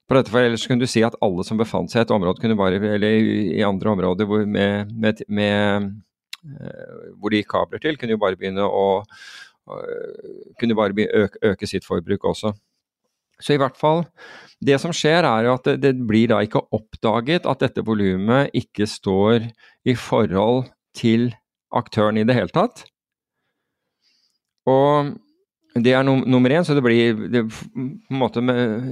på 0.07 0.17
dette. 0.17 0.31
For 0.31 0.41
ellers 0.41 0.67
kunne 0.67 0.85
du 0.85 0.89
si 0.89 1.03
at 1.05 1.17
alle 1.23 1.45
som 1.47 1.59
befant 1.59 1.91
seg 1.91 2.03
i 2.03 2.07
et 2.07 2.13
område, 2.15 2.41
kunne 2.41 2.59
bare, 2.59 2.79
eller 2.79 3.31
i 3.57 3.65
andre 3.65 3.93
områder 3.95 4.29
hvor, 4.29 4.45
med, 4.47 4.93
med, 4.93 5.25
med, 5.27 5.91
eh, 6.47 6.95
hvor 7.17 7.33
de 7.33 7.41
gikk 7.41 7.51
kabler 7.51 7.83
til, 7.83 7.99
kunne 7.99 8.15
jo 8.15 8.23
bare 8.23 8.39
begynne 8.39 8.65
å 8.67 8.87
kunne 10.59 10.75
bare 10.77 11.07
øke, 11.13 11.39
øke, 11.43 11.67
sitt 11.67 11.85
forbruk 11.85 12.23
også. 12.23 12.53
Så 13.39 13.53
i 13.53 13.59
hvert 13.61 13.77
fall, 13.77 14.05
det 14.63 14.79
som 14.81 14.93
skjer 14.95 15.27
er 15.27 15.45
jo 15.45 15.55
at 15.57 15.67
det, 15.67 15.77
det 15.83 16.07
blir 16.07 16.31
da 16.31 16.39
ikke 16.41 16.63
oppdaget 16.73 17.45
at 17.49 17.61
dette 17.61 17.83
volumet 17.85 18.53
ikke 18.57 18.87
står 18.89 19.49
i 19.85 19.93
forhold 19.93 20.71
til 20.97 21.29
aktøren 21.75 22.17
i 22.17 22.25
det 22.25 22.37
hele 22.37 22.53
tatt. 22.53 22.87
Og 24.67 25.13
det 25.83 25.93
er 25.95 26.05
num 26.05 26.23
nummer 26.29 26.53
én, 26.53 26.65
så 26.65 26.75
det 26.77 26.83
blir 26.85 27.17
det, 27.33 27.43
på 27.49 28.13
en 28.13 28.21
måte 28.21 28.43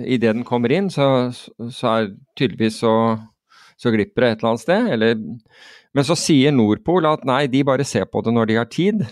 Idet 0.06 0.36
den 0.36 0.46
kommer 0.48 0.74
inn, 0.74 0.90
så, 0.94 1.32
så 1.72 1.92
er 1.92 2.12
tydeligvis 2.38 2.82
så, 2.84 2.94
så 3.78 3.94
glipper 3.94 4.26
det 4.26 4.32
et 4.32 4.44
eller 4.44 4.54
annet 4.54 4.64
sted. 4.66 4.90
Eller, 4.96 5.20
men 5.96 6.08
så 6.08 6.18
sier 6.20 6.56
Nordpol 6.56 7.08
at 7.10 7.26
nei, 7.28 7.46
de 7.52 7.64
bare 7.68 7.88
ser 7.88 8.10
på 8.10 8.24
det 8.26 8.36
når 8.36 8.52
de 8.52 8.60
har 8.60 8.72
tid. 8.72 9.06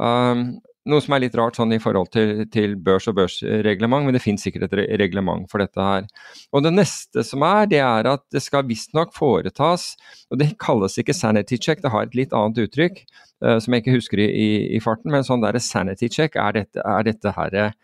Um, 0.00 0.58
noe 0.90 1.00
som 1.00 1.14
er 1.16 1.22
litt 1.24 1.36
rart 1.38 1.56
sånn 1.56 1.72
i 1.72 1.80
forhold 1.80 2.10
til, 2.12 2.44
til 2.52 2.74
børs 2.84 3.08
og 3.08 3.16
børsreglement, 3.16 4.04
men 4.04 4.16
det 4.16 4.22
finnes 4.24 4.44
sikkert 4.44 4.68
et 4.68 5.00
reglement 5.00 5.46
for 5.50 5.62
dette 5.64 5.80
her. 5.80 6.08
Og 6.52 6.64
Det 6.66 6.74
neste 6.74 7.24
som 7.24 7.44
er, 7.46 7.70
det 7.70 7.80
er 7.84 8.10
at 8.10 8.24
det 8.34 8.42
skal 8.44 8.66
visstnok 8.68 9.14
foretas, 9.16 9.94
og 10.30 10.42
det 10.42 10.52
kalles 10.62 10.98
ikke 11.00 11.16
sanity 11.16 11.58
check, 11.60 11.80
det 11.84 11.92
har 11.94 12.08
et 12.08 12.18
litt 12.18 12.36
annet 12.36 12.66
uttrykk 12.66 13.00
uh, 13.44 13.56
som 13.56 13.72
jeg 13.72 13.84
ikke 13.84 13.96
husker 13.96 14.24
i, 14.26 14.28
i, 14.28 14.50
i 14.76 14.82
farten, 14.84 15.12
men 15.14 15.26
sånn 15.26 15.44
der 15.44 15.58
sanity 15.62 16.10
check, 16.12 16.36
er 16.36 16.60
dette, 16.60 16.84
er 16.84 17.08
dette 17.08 17.34
her 17.38 17.74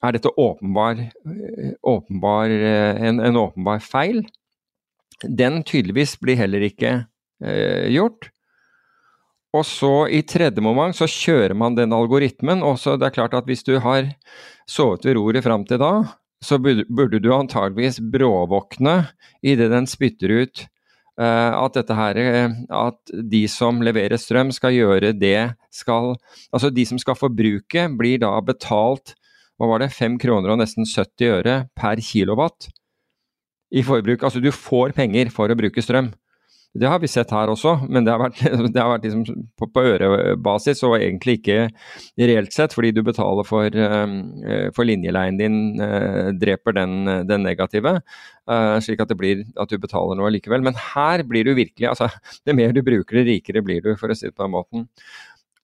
er 0.00 0.16
dette 0.16 0.32
åpenbar, 0.40 1.00
åpenbar 1.84 2.50
en, 2.50 3.20
en, 3.20 3.36
åpenbar 3.36 3.82
feil? 3.84 4.22
Den 5.20 5.60
tydeligvis 5.68 6.16
blir 6.22 6.40
heller 6.40 6.64
ikke 6.64 6.92
eh, 7.44 7.88
gjort. 7.92 8.30
Og 9.56 9.66
så 9.66 10.06
i 10.14 10.22
tredje 10.22 10.62
moment 10.62 10.94
så 10.94 11.08
kjører 11.10 11.56
man 11.58 11.74
den 11.74 11.94
algoritmen. 11.94 12.62
og 12.62 12.78
så 12.78 12.96
det 12.96 13.08
er 13.08 13.16
klart 13.18 13.34
at 13.34 13.46
hvis 13.48 13.64
du 13.66 13.78
har 13.82 14.12
sovet 14.68 15.04
ved 15.04 15.16
roret 15.18 15.44
fram 15.44 15.64
til 15.66 15.80
da, 15.82 15.94
så 16.42 16.58
burde 16.58 17.20
du 17.20 17.32
antageligvis 17.34 18.00
bråvåkne 18.00 19.10
idet 19.42 19.70
den 19.72 19.88
spytter 19.90 20.30
ut 20.30 20.62
uh, 21.20 21.52
at 21.66 21.76
dette 21.76 21.96
her, 21.98 22.20
at 22.70 23.12
de 23.12 23.42
som 23.50 23.82
leverer 23.84 24.16
strøm 24.16 24.52
skal 24.54 24.72
gjøre 24.72 25.12
det 25.12 25.52
skal 25.74 26.14
Altså 26.54 26.70
de 26.70 26.86
som 26.86 26.98
skal 26.98 27.18
forbruke, 27.18 27.88
blir 27.98 28.22
da 28.22 28.32
betalt 28.40 29.16
hva 29.60 29.68
var 29.68 29.82
det, 29.82 29.92
5 29.92 30.16
kroner 30.22 30.54
og 30.54 30.62
nesten 30.62 30.88
70 30.88 31.34
øre 31.34 31.56
per 31.76 32.00
kilowatt 32.00 32.70
i 33.70 33.82
forbruk. 33.84 34.22
Altså 34.24 34.40
du 34.40 34.48
får 34.54 34.94
penger 34.96 35.28
for 35.34 35.52
å 35.52 35.58
bruke 35.58 35.84
strøm. 35.84 36.08
Det 36.70 36.86
har 36.86 37.00
vi 37.02 37.08
sett 37.10 37.32
her 37.34 37.50
også, 37.50 37.72
men 37.90 38.04
det 38.06 38.12
har 38.14 38.20
vært, 38.22 38.40
det 38.74 38.78
har 38.78 38.92
vært 38.92 39.06
liksom 39.08 39.24
på, 39.58 39.66
på, 39.74 39.82
ørebasis 39.90 40.84
og 40.86 40.94
egentlig 41.00 41.40
ikke 41.40 41.64
reelt 42.20 42.54
sett, 42.54 42.76
fordi 42.76 42.92
du 42.94 43.00
betaler 43.06 43.46
for, 43.48 43.74
uh, 43.74 44.68
for 44.76 44.86
linjeleien 44.86 45.40
din, 45.40 45.56
uh, 45.82 46.30
dreper 46.38 46.76
den, 46.78 47.00
den 47.26 47.42
negative. 47.46 47.98
Slik 48.82 49.02
at 49.02 49.10
det 49.10 49.18
blir 49.18 49.42
at 49.62 49.70
du 49.70 49.76
betaler 49.78 50.18
noe 50.18 50.30
likevel. 50.34 50.62
Men 50.66 50.78
her 50.78 51.22
blir 51.26 51.46
du 51.46 51.52
virkelig 51.54 51.86
altså, 51.86 52.08
Det 52.46 52.54
mer 52.56 52.72
du 52.74 52.80
bruker, 52.86 53.20
det 53.20 53.28
rikere 53.28 53.62
blir 53.62 53.82
du, 53.84 53.92
for 53.98 54.10
å 54.10 54.16
si 54.18 54.26
det 54.26 54.34
på 54.34 54.46
den 54.46 54.54
måten. 54.54 54.86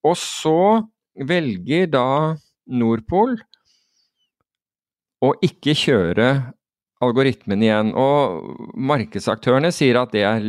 Og 0.06 0.14
så 0.18 0.86
velger 1.16 1.90
da 1.90 2.08
Nordpol 2.66 3.38
å 5.24 5.32
ikke 5.44 5.74
kjøre 5.78 6.28
algoritmen 7.04 7.62
igjen. 7.64 7.92
Og 7.98 8.74
markedsaktørene 8.88 9.70
sier 9.74 9.98
at 10.00 10.14
det 10.14 10.24
er 10.26 10.46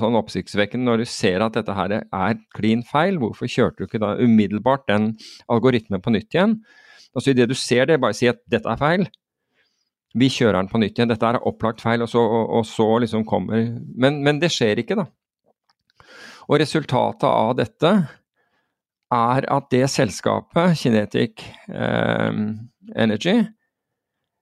sånn 0.00 0.18
oppsiktsvekkende 0.18 0.88
når 0.88 1.02
du 1.02 1.10
ser 1.12 1.44
at 1.44 1.58
dette 1.58 1.76
her 1.76 1.98
er 2.00 2.42
klin 2.56 2.84
feil. 2.86 3.20
Hvorfor 3.20 3.50
kjørte 3.50 3.82
du 3.82 3.88
ikke 3.88 4.02
da 4.02 4.14
umiddelbart 4.20 4.86
den 4.90 5.12
algoritmen 5.52 6.04
på 6.04 6.14
nytt 6.14 6.34
igjen? 6.34 6.58
Altså 7.16 7.32
Idet 7.32 7.48
du 7.50 7.56
ser 7.58 7.88
det, 7.88 8.00
bare 8.00 8.16
si 8.16 8.28
at 8.30 8.40
dette 8.50 8.70
er 8.70 8.80
feil. 8.80 9.08
Vi 10.18 10.30
kjører 10.32 10.62
den 10.62 10.70
på 10.72 10.80
nytt 10.80 10.96
igjen. 10.96 11.10
Dette 11.10 11.28
er 11.28 11.40
opplagt 11.48 11.82
feil, 11.84 12.02
og 12.04 12.10
så, 12.10 12.22
og, 12.22 12.54
og 12.60 12.66
så 12.68 12.88
liksom 13.04 13.26
kommer 13.28 13.68
men, 13.68 14.22
men, 14.24 14.40
det 14.40 14.52
skjer 14.54 14.80
ikke, 14.82 14.96
da. 14.98 15.08
Og 16.48 16.62
resultatet 16.62 17.28
av 17.28 17.52
dette 17.58 17.92
er 19.12 19.46
at 19.52 19.68
det 19.72 19.84
selskapet, 19.92 20.76
Kinetic 20.80 21.44
eh, 21.68 22.40
Energy, 22.96 23.36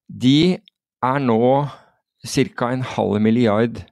de 0.07 0.39
er 1.05 1.19
nå 1.21 1.69
ca. 2.27 2.71
en 2.71 2.83
halv 2.83 3.21
milliard 3.21 3.83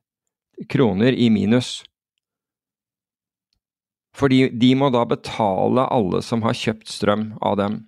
kroner 0.70 1.12
i 1.12 1.30
minus. 1.30 1.82
Fordi 4.14 4.48
de 4.48 4.74
må 4.78 4.90
da 4.94 5.04
betale 5.04 5.88
alle 5.90 6.22
som 6.22 6.42
har 6.46 6.54
kjøpt 6.54 6.88
strøm 6.88 7.32
av 7.42 7.58
dem. 7.58 7.80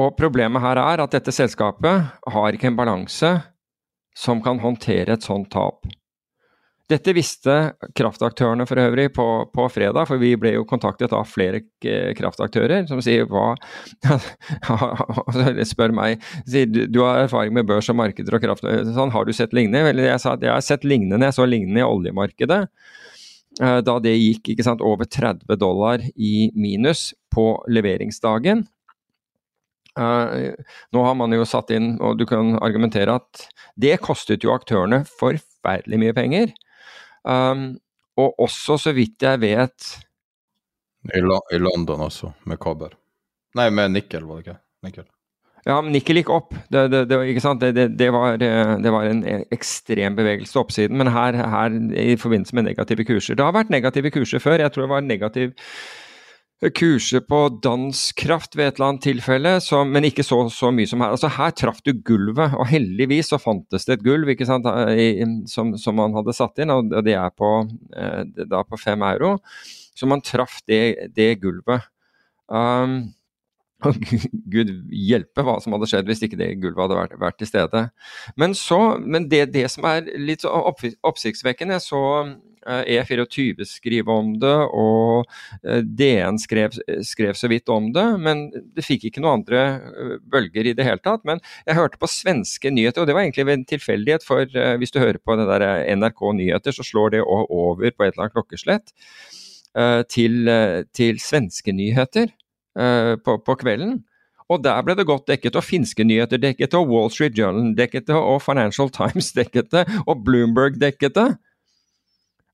Og 0.00 0.14
problemet 0.16 0.62
her 0.64 0.80
er 0.80 1.02
at 1.04 1.12
dette 1.12 1.34
selskapet 1.34 2.06
har 2.32 2.56
ikke 2.56 2.70
en 2.70 2.78
balanse 2.78 3.32
som 4.16 4.40
kan 4.44 4.60
håndtere 4.60 5.12
et 5.12 5.24
sånt 5.24 5.50
tap. 5.52 5.84
Dette 6.92 7.14
visste 7.16 7.54
kraftaktørene 7.96 8.66
for 8.68 8.80
øvrig 8.82 9.06
på, 9.16 9.26
på, 9.54 9.66
fredag, 9.72 10.04
for 10.10 10.20
vi 10.20 10.34
ble 10.40 10.54
jo 10.56 10.66
kontaktet 10.68 11.14
av 11.16 11.28
flere 11.30 11.62
kraftaktører 12.18 12.84
som 12.90 13.00
sier 13.04 13.24
hva 13.30 13.54
Spør 15.72 15.94
meg 15.96 16.20
sier, 16.44 16.68
du 16.68 17.00
har 17.04 17.22
erfaring 17.22 17.54
med 17.56 17.68
børs 17.68 17.88
og 17.92 17.96
markeder 18.00 18.36
og 18.36 18.44
kraft, 18.44 18.66
sånn, 18.66 19.14
har 19.14 19.24
du 19.24 19.32
sett 19.36 19.56
lignende? 19.56 19.92
Eller 19.92 20.10
jeg 20.10 20.24
sa 20.24 20.34
at 20.36 20.44
jeg 20.44 20.52
har 20.52 20.64
sett 20.64 20.84
lignende, 20.84 21.30
jeg 21.30 21.38
så 21.38 21.48
lignende 21.48 21.80
i 21.80 21.86
oljemarkedet. 21.86 22.60
Eh, 23.60 23.78
da 23.84 23.96
det 24.02 24.14
gikk 24.16 24.52
sant, 24.64 24.84
over 24.84 25.08
30 25.08 25.56
dollar 25.60 26.04
i 26.16 26.50
minus 26.56 27.10
på 27.32 27.54
leveringsdagen. 27.72 28.66
Nå 29.92 31.00
har 31.04 31.16
man 31.20 31.34
jo 31.36 31.44
satt 31.44 31.68
inn, 31.76 31.98
og 32.00 32.16
du 32.16 32.24
kan 32.28 32.54
argumentere 32.64 33.18
at 33.20 33.42
det 33.76 33.98
kostet 34.00 34.44
jo 34.44 34.54
aktørene 34.54 35.02
forferdelig 35.20 36.00
mye 36.00 36.16
penger. 36.16 36.54
Um, 37.22 37.72
og 38.18 38.42
også, 38.46 38.76
så 38.80 38.92
vidt 38.96 39.22
jeg 39.22 39.40
vet 39.40 39.88
I, 41.06 41.20
I, 41.22 41.58
London 41.58 42.04
også, 42.08 42.32
med 42.50 42.60
kobber. 42.62 42.96
Nei, 43.58 43.68
med 43.74 43.94
nikkel, 43.94 44.26
var 44.28 44.40
det 44.40 44.46
ikke? 44.46 44.60
Nikkel. 44.86 45.08
Ja, 45.62 45.76
men 45.78 45.92
nikkel 45.94 46.18
gikk 46.18 46.30
opp. 46.34 46.54
Det, 46.74 46.88
det, 46.90 47.04
det, 47.06 47.86
det 47.98 48.08
var, 48.10 48.38
var, 48.38 49.06
en 49.06 49.22
ekstrem 49.54 50.16
bevegelse 50.18 50.58
oppsiden. 50.58 50.98
Men 50.98 51.12
her, 51.14 51.38
her, 51.38 51.76
i 51.94 52.16
forbindelse 52.18 52.56
med 52.58 52.66
negative 52.66 53.06
kurser 53.06 53.38
Det 53.38 53.46
har 53.46 53.54
vært 53.54 53.70
negative 53.70 54.10
kurser 54.14 54.42
før. 54.42 54.58
Jeg 54.58 54.74
tror 54.74 54.86
det 54.86 54.94
var 54.94 55.06
negativ 55.06 55.52
kurser 56.70 57.24
på 57.26 57.38
danskraft 57.64 58.54
ved 58.54 58.68
et 58.68 58.76
eller 58.76 58.92
annet 58.92 59.02
tilfelle, 59.02 59.52
så, 59.64 59.80
men 59.88 60.06
ikke 60.06 60.22
så, 60.22 60.38
så, 60.52 60.70
mye 60.74 60.86
som 60.86 61.02
her. 61.02 61.14
Altså 61.16 61.30
Her 61.34 61.54
traff 61.58 61.80
du 61.82 61.90
gulvet, 62.06 62.54
og 62.54 62.68
heldigvis 62.70 63.32
så 63.32 63.40
fantes 63.42 63.88
det 63.88 63.96
et 63.98 64.04
gulv 64.06 64.30
sant, 64.46 64.68
I, 64.94 65.24
som, 65.50 65.74
som, 65.80 65.98
man 65.98 66.14
hadde 66.14 66.36
satt 66.36 66.62
inn, 66.62 66.70
og 66.70 66.92
det 67.02 67.16
er 67.18 67.34
på, 67.34 67.50
eh, 67.98 68.22
da 68.46 68.62
på 68.62 68.78
fem 68.78 69.02
euro. 69.08 69.38
Så 69.98 70.06
man 70.06 70.22
traff 70.22 70.60
det, 70.70 71.10
det 71.16 71.34
gulvet. 71.42 71.90
Um, 72.46 73.10
og 73.88 73.98
Gud 74.52 74.70
hjelpe 74.94 75.42
hva 75.42 75.56
som 75.62 75.74
hadde 75.74 75.88
skjedd 75.90 76.06
hvis 76.06 76.22
ikke 76.22 76.38
det 76.38 76.52
gulvet 76.62 76.84
hadde 76.84 76.98
vært, 77.00 77.18
vært 77.18 77.40
til 77.42 77.50
stede. 77.50 77.88
Men, 78.38 78.54
så, 78.54 78.78
men 79.02 79.26
det, 79.32 79.48
det, 79.56 79.66
som 79.74 79.88
er 79.90 80.06
litt 80.14 80.46
oppsiktsvekkende, 80.46 81.80
så 81.82 82.02
E24 82.66 83.58
eh, 83.58 83.62
e 83.62 83.66
skrive 83.68 84.12
om 84.12 84.32
det, 84.40 84.54
og 84.76 85.28
eh, 85.66 85.82
DN 85.82 86.38
skrev, 86.40 86.76
skrev, 87.06 87.34
så 87.38 87.50
vidt 87.50 87.68
om 87.72 87.90
det. 87.94 88.06
Men 88.22 88.46
det 88.52 88.84
fikk 88.86 89.08
ikke 89.08 89.22
noen 89.22 89.42
andre 89.42 89.62
eh, 89.78 90.14
bølger 90.32 90.70
i 90.70 90.76
det 90.78 90.86
hele 90.86 91.02
tatt. 91.02 91.24
Men 91.28 91.42
jeg 91.66 91.78
hørte 91.78 92.00
på 92.00 92.10
svenske 92.10 92.72
nyheter, 92.72 93.02
og 93.02 93.10
det 93.10 93.16
var 93.16 93.26
egentlig 93.26 93.48
en 93.56 93.66
tilfeldighet. 93.68 94.26
For 94.26 94.46
hvis 94.80 94.94
du 94.94 95.00
hører 95.02 95.20
på 95.22 95.36
det 95.38 95.48
der 95.50 95.66
NRK 95.96 96.22
Nyheter, 96.38 96.74
så 96.74 96.86
slår 96.86 97.16
det 97.16 97.24
over 97.26 97.90
på 97.90 98.06
et 98.06 98.14
eller 98.14 98.26
annet 98.26 98.36
klokkeslett 98.36 98.94
til, 100.12 100.48
til 100.92 101.20
svenske 101.22 101.72
nyheter 101.72 102.32
på, 103.24 103.36
på 103.46 103.56
kvelden. 103.60 104.02
Og 104.52 104.60
der 104.64 104.82
ble 104.84 104.96
det 104.98 105.06
godt 105.08 105.30
dekket, 105.30 105.56
og 105.56 105.64
finske 105.64 106.04
nyheter 106.04 106.40
dekket, 106.40 106.74
og 106.76 106.90
Wall 106.92 107.12
Street 107.12 107.38
Journal 107.38 107.72
dekket 107.78 108.12
og 108.12 108.42
Financial 108.44 108.90
Times 108.92 109.32
dekket 109.36 109.72
og 110.04 110.24
Bloomberg 110.26 110.76
dekket 110.80 111.16
det. 111.16 111.30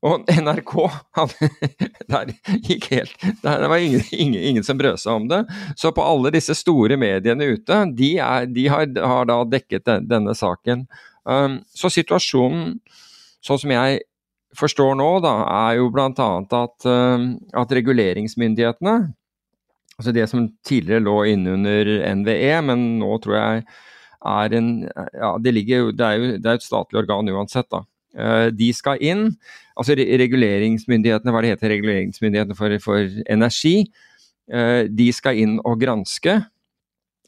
Og 0.07 0.28
NRK 0.31 0.75
hadde, 1.19 1.49
der 2.12 2.31
gikk 2.69 2.87
helt 2.93 3.25
der 3.43 3.64
var 3.67 3.83
ingen, 3.83 4.05
ingen, 4.12 4.40
ingen, 4.52 4.67
som 4.67 4.78
brød 4.78 5.00
seg 5.02 5.17
om 5.17 5.26
det. 5.31 5.40
Så 5.76 5.90
på 5.95 6.05
alle 6.07 6.31
disse 6.35 6.55
store 6.59 6.99
mediene 7.00 7.50
ute, 7.57 7.81
de, 7.99 8.12
er, 8.23 8.47
de 8.47 8.69
har, 8.71 8.87
har, 8.95 9.26
da 9.28 9.40
dekket 9.49 9.88
den, 9.88 10.07
denne 10.11 10.37
saken. 10.38 10.87
Um, 11.28 11.59
så 11.75 11.90
situasjonen, 11.90 12.78
sånn 13.45 13.62
som 13.64 13.75
jeg 13.75 14.05
forstår 14.59 14.95
nå, 15.00 15.11
da, 15.25 15.35
er 15.67 15.81
jo 15.81 15.90
bl.a. 15.93 16.31
At, 16.47 16.87
um, 16.87 17.28
at 17.59 17.76
reguleringsmyndighetene, 17.81 18.97
altså 19.99 20.14
det 20.14 20.31
som 20.31 20.47
tidligere 20.67 21.05
lå 21.05 21.19
innunder 21.35 21.90
NVE, 22.23 22.55
men 22.71 22.88
nå 23.02 23.19
tror 23.25 23.38
jeg 23.40 23.69
er 24.28 24.55
en 24.59 24.71
Ja, 25.14 25.37
det, 25.43 25.52
ligger, 25.55 25.93
det 25.95 26.07
er 26.07 26.19
jo 26.19 26.31
det 26.38 26.50
er 26.50 26.59
et 26.59 26.64
statlig 26.67 27.02
organ 27.02 27.35
uansett, 27.35 27.67
da. 27.71 27.83
Uh, 28.19 28.49
de 28.51 28.73
skal 28.75 28.99
inn 29.05 29.29
altså 29.78 29.95
reguleringsmyndighetene, 29.95 31.33
hva 31.33 31.43
det 31.45 31.54
heter, 31.54 31.73
reguleringsmyndighetene 31.76 32.59
for, 32.59 32.75
for 32.83 33.19
energi, 33.31 33.76
eh, 34.50 34.89
de 34.91 35.09
skal 35.15 35.39
inn 35.39 35.59
og 35.63 35.78
granske 35.83 36.35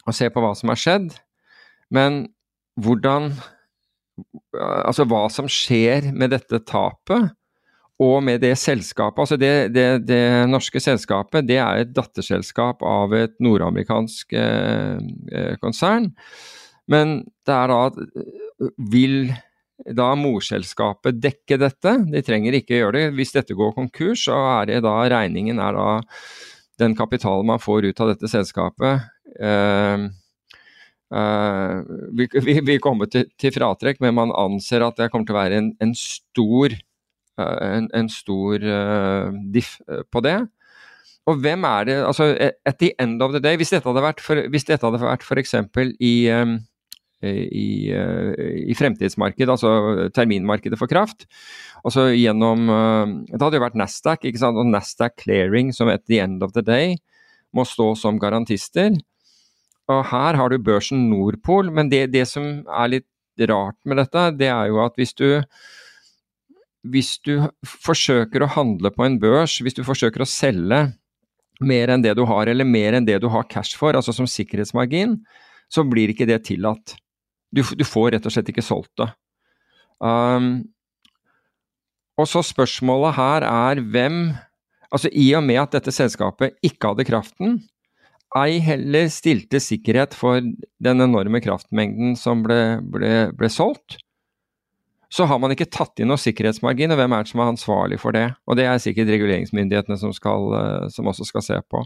og 0.07 0.17
se 0.17 0.31
på 0.33 0.43
hva 0.43 0.53
som 0.59 0.73
har 0.73 0.81
skjedd. 0.81 1.15
Men 1.95 2.27
hvordan 2.81 3.33
Altså 4.53 5.07
hva 5.09 5.23
som 5.33 5.47
skjer 5.49 6.11
med 6.13 6.35
dette 6.35 6.59
tapet 6.69 7.31
og 8.05 8.19
med 8.27 8.43
det 8.43 8.51
selskapet. 8.61 9.23
Altså 9.23 9.39
det, 9.41 9.71
det, 9.73 10.03
det 10.05 10.45
norske 10.51 10.83
selskapet 10.83 11.47
det 11.49 11.57
er 11.57 11.81
et 11.81 11.95
datterselskap 11.97 12.85
av 12.85 13.15
et 13.17 13.33
nordamerikansk 13.41 14.35
eh, 14.37 15.01
eh 15.33 15.55
konsern. 15.63 16.11
Men 16.85 17.23
det 17.49 17.57
er 17.57 17.73
da 17.73 17.81
Vil 18.93 19.33
da 19.97 20.11
morselskapet 20.19 21.21
dekke 21.23 21.59
dette. 21.61 21.95
De 22.13 22.23
trenger 22.25 22.57
ikke 22.59 22.79
gjøre 22.79 22.97
det. 22.99 23.05
Hvis 23.17 23.35
dette 23.37 23.57
går 23.57 23.75
konkurs, 23.77 24.27
så 24.29 24.37
er 24.61 24.71
det 24.71 24.81
da 24.87 24.97
regningen 25.11 25.61
er 25.63 25.77
da 25.77 25.89
den 26.81 26.97
kapitalen 26.97 27.49
man 27.49 27.61
får 27.61 27.91
ut 27.91 28.03
av 28.03 28.13
dette 28.13 28.31
selskapet. 28.31 29.09
Uh, 29.41 30.09
uh, 31.15 31.81
vi, 32.17 32.29
vi, 32.33 32.57
vi, 32.67 32.79
kommer 32.83 33.11
til, 33.13 33.29
til, 33.41 33.55
fratrekk, 33.55 34.01
men 34.05 34.17
man 34.17 34.35
anser 34.37 34.85
at 34.87 35.01
det 35.01 35.11
kommer 35.13 35.29
til 35.29 35.37
å 35.37 35.41
være 35.41 35.61
en, 35.61 35.75
en 35.85 35.93
stor, 35.97 36.77
uh, 37.41 37.59
en, 37.69 37.91
en, 37.97 38.09
stor 38.13 38.65
diff 39.53 39.77
på 40.13 40.25
det. 40.25 40.39
Og 41.29 41.37
hvem 41.45 41.65
er 41.69 41.85
det 41.87 41.97
altså 42.03 42.33
At 42.67 42.79
the 42.81 42.95
end 42.99 43.21
of 43.23 43.35
the 43.35 43.43
day, 43.45 43.59
hvis 43.61 43.71
dette 43.71 43.87
hadde 43.87 44.03
vært 44.03 44.23
for, 44.25 44.41
hvis 44.51 44.65
dette 44.67 44.87
hadde 44.87 45.03
vært 45.03 45.27
f.eks. 45.27 45.55
i 46.01 46.15
um, 46.33 46.57
i, 47.29 47.91
eh, 47.93 48.33
i, 48.71 48.75
fremtidsmarkedet, 48.77 49.53
altså 49.53 50.09
terminmarkedet 50.15 50.79
for 50.81 50.91
kraft. 50.91 51.27
Altså 51.85 52.09
gjennom, 52.15 52.69
eh, 52.71 53.07
Det 53.31 53.43
hadde 53.43 53.59
jo 53.59 53.67
vært 53.67 53.77
Nasdaq, 53.77 54.25
og 54.43 54.67
Nasdaq 54.67 55.17
Clearing 55.21 55.73
som 55.73 55.89
at 55.89 56.07
the 56.07 56.19
end 56.19 56.43
of 56.43 56.53
the 56.53 56.63
day 56.63 56.97
må 57.55 57.65
stå 57.65 57.97
som 57.97 58.19
garantister. 58.19 58.97
Og 59.89 60.05
Her 60.07 60.35
har 60.35 60.49
du 60.49 60.59
børsen 60.59 61.11
Nordpol, 61.11 61.71
men 61.71 61.89
det, 61.89 62.13
det 62.13 62.27
som 62.29 62.65
er 62.67 62.89
litt 62.89 63.07
rart 63.49 63.77
med 63.85 63.97
dette, 63.97 64.37
det 64.37 64.49
er 64.49 64.69
jo 64.69 64.85
at 64.85 64.95
hvis 64.97 65.15
du 65.15 65.43
hvis 66.89 67.19
du 67.21 67.35
forsøker 67.67 68.41
å 68.41 68.55
handle 68.55 68.91
på 68.95 69.05
en 69.05 69.19
børs, 69.21 69.59
hvis 69.61 69.77
du 69.77 69.85
forsøker 69.85 70.23
å 70.25 70.29
selge 70.29 70.95
mer 71.61 71.93
enn 71.93 72.01
det 72.01 72.15
du 72.17 72.25
har, 72.25 72.49
eller 72.49 72.65
mer 72.65 72.97
enn 72.97 73.05
det 73.05 73.19
du 73.21 73.29
har 73.29 73.45
cash 73.53 73.77
for, 73.77 73.93
altså 73.93 74.15
som 74.17 74.29
sikkerhetsmargin, 74.29 75.19
så 75.69 75.85
blir 75.85 76.09
ikke 76.13 76.29
det 76.31 76.41
tillatt. 76.49 76.97
Du, 77.51 77.63
du, 77.63 77.85
får 77.87 78.13
rett 78.15 78.27
og 78.27 78.35
slett 78.35 78.51
ikke 78.53 78.65
solgt 78.65 78.93
det. 79.01 79.09
Um, 80.01 80.71
og 82.21 82.29
så 82.31 82.43
spørsmålet 82.45 83.17
her 83.19 83.47
er 83.49 83.83
hvem 83.85 84.23
Altså 84.91 85.07
i 85.15 85.29
og 85.39 85.45
med 85.47 85.61
at 85.61 85.75
dette 85.77 85.93
selskapet 85.95 86.57
ikke 86.67 86.89
hadde 86.91 87.05
kraften, 87.07 87.61
ei 88.35 88.57
heller 88.59 89.05
stilte 89.11 89.61
sikkerhet 89.63 90.17
for 90.19 90.43
den 90.43 91.05
enorme 91.05 91.39
kraftmengden 91.43 92.17
som 92.19 92.43
ble, 92.43 92.81
ble, 92.83 93.13
ble 93.39 93.51
solgt, 93.55 94.01
så 95.11 95.27
har 95.27 95.41
man 95.43 95.51
ikke 95.51 95.67
tatt 95.75 95.99
inn 95.99 96.11
noe 96.11 96.21
sikkerhetsmargin, 96.23 96.93
og 96.95 97.01
hvem 97.01 97.15
er 97.15 97.23
det 97.27 97.33
som 97.33 97.43
er 97.43 97.51
ansvarlig 97.51 97.99
for 97.99 98.15
det? 98.15 98.29
Og 98.47 98.59
det 98.59 98.69
er 98.71 98.83
sikkert 98.83 99.11
reguleringsmyndighetene 99.11 99.99
som, 99.99 100.15
skal, 100.15 100.47
eh, 100.59 100.85
som 100.95 101.11
også 101.11 101.27
skal 101.27 101.43
se 101.43 101.59
på. 101.67 101.83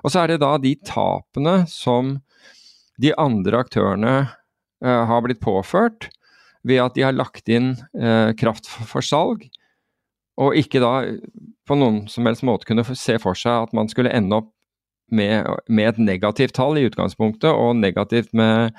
Og 0.00 0.12
så 0.12 0.22
er 0.22 0.32
det 0.32 0.40
da 0.40 0.54
de 0.60 0.72
tapene 0.88 1.58
som 1.68 2.14
de 3.00 3.12
andre 3.20 3.60
aktørene 3.60 4.14
har 4.82 5.22
blitt 5.24 5.42
påført 5.42 6.08
ved 6.66 6.82
at 6.82 6.96
de 6.96 7.04
har 7.06 7.14
lagt 7.14 7.50
inn 7.50 7.74
eh, 7.98 8.32
kraft 8.38 8.68
for 8.70 9.04
salg, 9.04 9.44
og 10.40 10.56
ikke 10.56 10.80
da 10.82 10.92
på 11.68 11.76
noen 11.78 12.04
som 12.10 12.26
helst 12.26 12.44
måte 12.46 12.66
kunne 12.68 12.84
se 12.86 13.18
for 13.22 13.38
seg 13.38 13.68
at 13.68 13.74
man 13.76 13.90
skulle 13.90 14.12
ende 14.14 14.40
opp 14.40 14.50
med, 15.12 15.46
med 15.68 15.90
et 15.90 16.00
negativt 16.00 16.54
tall 16.56 16.78
i 16.80 16.86
utgangspunktet, 16.88 17.50
og 17.50 17.76
negativt 17.76 18.32
med, 18.36 18.72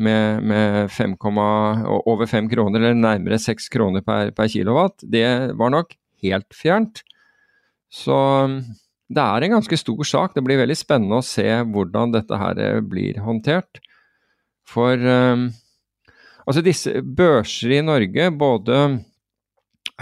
med, 0.00 0.44
med 0.48 0.92
5, 0.94 1.16
over 1.28 2.26
5 2.26 2.48
kroner, 2.54 2.80
eller 2.80 2.96
nærmere 2.96 3.40
6 3.42 3.68
kroner 3.74 4.04
per, 4.06 4.32
per 4.36 4.48
kilowatt. 4.48 5.04
Det 5.04 5.26
var 5.60 5.74
nok 5.74 5.92
helt 6.24 6.48
fjernt. 6.56 7.02
Så 7.92 8.16
det 9.08 9.24
er 9.24 9.44
en 9.44 9.58
ganske 9.58 9.80
stor 9.80 10.08
sak. 10.08 10.34
Det 10.34 10.44
blir 10.46 10.60
veldig 10.60 10.76
spennende 10.78 11.20
å 11.20 11.26
se 11.26 11.46
hvordan 11.68 12.16
dette 12.16 12.40
her 12.40 12.80
blir 12.88 13.20
håndtert. 13.24 13.82
For 14.68 15.00
um, 15.00 15.48
altså 16.44 16.64
disse 16.64 17.00
børser 17.02 17.78
i 17.78 17.84
Norge, 17.84 18.30
både 18.36 18.80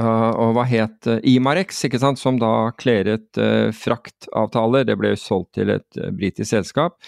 uh, 0.01 0.33
og 0.33 0.57
hva 0.57 0.65
het 0.69 1.11
uh, 1.11 1.21
Imarex, 1.23 1.85
ikke 1.87 2.03
sant, 2.03 2.21
som 2.21 2.41
da 2.43 2.73
kleret 2.79 3.39
uh, 3.41 3.71
fraktavtaler, 3.75 4.89
det 4.89 4.99
ble 4.99 5.15
jo 5.15 5.21
solgt 5.23 5.55
til 5.61 5.77
et 5.77 6.01
uh, 6.01 6.11
britisk 6.15 6.51
selskap. 6.51 6.99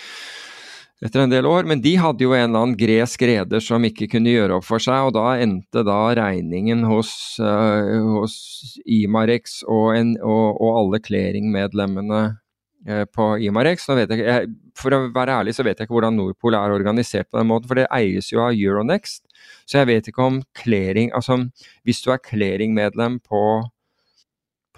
etter 1.05 1.23
en 1.23 1.31
del 1.31 1.47
år. 1.47 1.66
Men 1.71 1.83
de 1.83 1.94
hadde 1.99 2.25
jo 2.25 2.35
en 2.35 2.49
eller 2.49 2.64
annen 2.64 2.79
gresk 2.79 3.23
reder 3.23 3.62
som 3.62 3.85
ikke 3.87 4.09
kunne 4.14 4.33
gjøre 4.35 4.59
opp 4.59 4.66
for 4.66 4.83
seg, 4.83 5.11
og 5.11 5.14
da 5.18 5.37
endte 5.42 5.85
da 5.87 6.01
regningen 6.18 6.83
hos, 6.90 7.12
uh, 7.42 8.18
hos 8.18 8.37
Imarex 8.87 9.62
og, 9.66 9.97
en, 9.99 10.16
og, 10.23 10.59
og 10.59 10.83
alle 10.83 11.03
clearingmedlemmene 11.07 12.23
på 13.14 13.25
Imarex. 13.43 13.88
Nå 13.88 13.97
vet 13.99 14.12
jeg, 14.14 14.51
for 14.79 14.95
å 14.95 15.01
være 15.14 15.41
ærlig 15.41 15.57
så 15.57 15.64
vet 15.67 15.81
jeg 15.81 15.88
ikke 15.88 15.97
hvordan 15.97 16.14
Nordpol 16.14 16.55
er 16.55 16.75
organisert 16.75 17.27
på 17.27 17.41
den 17.41 17.49
måten, 17.51 17.67
for 17.71 17.81
det 17.81 17.88
eies 17.95 18.31
jo 18.31 18.45
av 18.45 18.55
Euronext. 18.55 19.25
Så 19.67 19.81
jeg 19.81 19.88
vet 19.91 20.09
ikke 20.11 20.25
om 20.25 20.38
clearing 20.57 21.11
Altså 21.17 21.37
hvis 21.87 22.01
du 22.05 22.12
er 22.14 22.23
clearingmedlem 22.23 23.19
på 23.27 23.43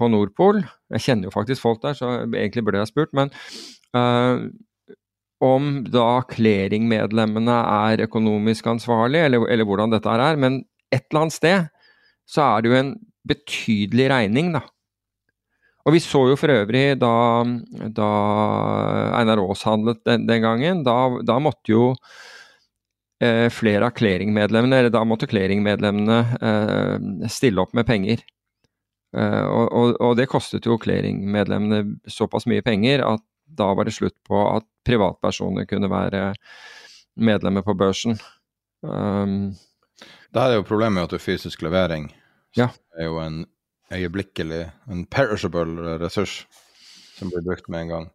på 0.00 0.08
Nordpol. 0.08 0.62
Jeg 0.94 1.04
kjenner 1.04 1.28
jo 1.28 1.34
faktisk 1.34 1.64
folk 1.64 1.82
der, 1.84 1.96
så 1.98 2.22
egentlig 2.24 2.64
burde 2.64 2.80
jeg 2.80 2.90
spurt. 2.90 3.12
Men 3.16 3.32
uh, 3.96 4.48
om 5.44 5.70
da 5.88 6.22
clearingmedlemmene 6.30 7.58
er 7.90 8.04
økonomisk 8.06 8.68
ansvarlig, 8.72 9.22
eller, 9.26 9.46
eller, 9.52 9.68
hvordan 9.68 9.94
dette 9.94 10.16
er. 10.16 10.40
Men 10.40 10.62
et 10.92 11.06
eller 11.10 11.26
annet 11.26 11.36
sted 11.36 11.70
så 12.30 12.46
er 12.46 12.62
det 12.62 12.70
jo 12.70 12.78
en 12.78 12.92
betydelig 13.28 14.10
regning, 14.12 14.54
da. 14.56 14.64
Og 15.86 15.94
vi 15.96 16.00
så 16.04 16.26
jo 16.28 16.36
for 16.36 16.52
øvrig 16.52 16.98
da, 17.00 17.12
da 17.96 18.08
Einar 19.16 19.40
Aas 19.40 19.62
handlet 19.64 20.02
den, 20.06 20.26
den 20.28 20.44
gangen, 20.44 20.82
da, 20.84 20.96
da, 21.26 21.38
måtte 21.40 21.72
jo 21.72 21.84
eh, 23.22 23.48
flere 23.52 23.88
av 23.88 23.96
clearingmedlemmene, 23.96 24.82
eller 24.82 24.92
da 24.92 25.04
måtte 25.08 25.28
clearingmedlemmene 25.30 26.18
eh, 26.50 27.30
stille 27.32 27.64
opp 27.64 27.72
med 27.76 27.88
penger. 27.88 28.24
Eh, 29.16 29.44
og, 29.46 29.66
og, 29.72 29.96
og, 29.96 30.14
det 30.20 30.28
kostet 30.30 30.68
jo 30.68 30.78
clearingmedlemmene 30.80 32.12
såpass 32.12 32.46
mye 32.50 32.64
penger 32.66 33.02
at 33.06 33.24
da 33.50 33.72
var 33.74 33.88
det 33.88 33.96
slutt 33.96 34.14
på 34.28 34.44
at 34.52 34.66
privatpersoner 34.86 35.66
kunne 35.66 35.90
være 35.90 36.28
medlemmer 37.18 37.64
på 37.66 37.74
børsen. 37.74 38.20
Um, 38.86 39.56
det 40.30 40.42
her 40.42 40.54
er 40.54 40.60
jo 40.60 40.68
problemet 40.68 40.94
med 40.94 41.08
at 41.08 41.14
det 41.14 41.18
er 41.18 41.24
fysisk 41.24 41.64
levering. 41.66 42.06
Ja. 42.56 42.68
Det 42.94 43.02
er 43.02 43.10
jo 43.10 43.18
en 43.22 43.42
øyeblikkelig, 43.92 44.64
en 44.90 45.04
perishable 45.10 45.98
ressurs 46.00 46.44
som 47.18 47.30
blir 47.30 47.44
brukt 47.44 47.68
med 47.68 47.86
en 47.86 47.94
gang. 47.94 48.10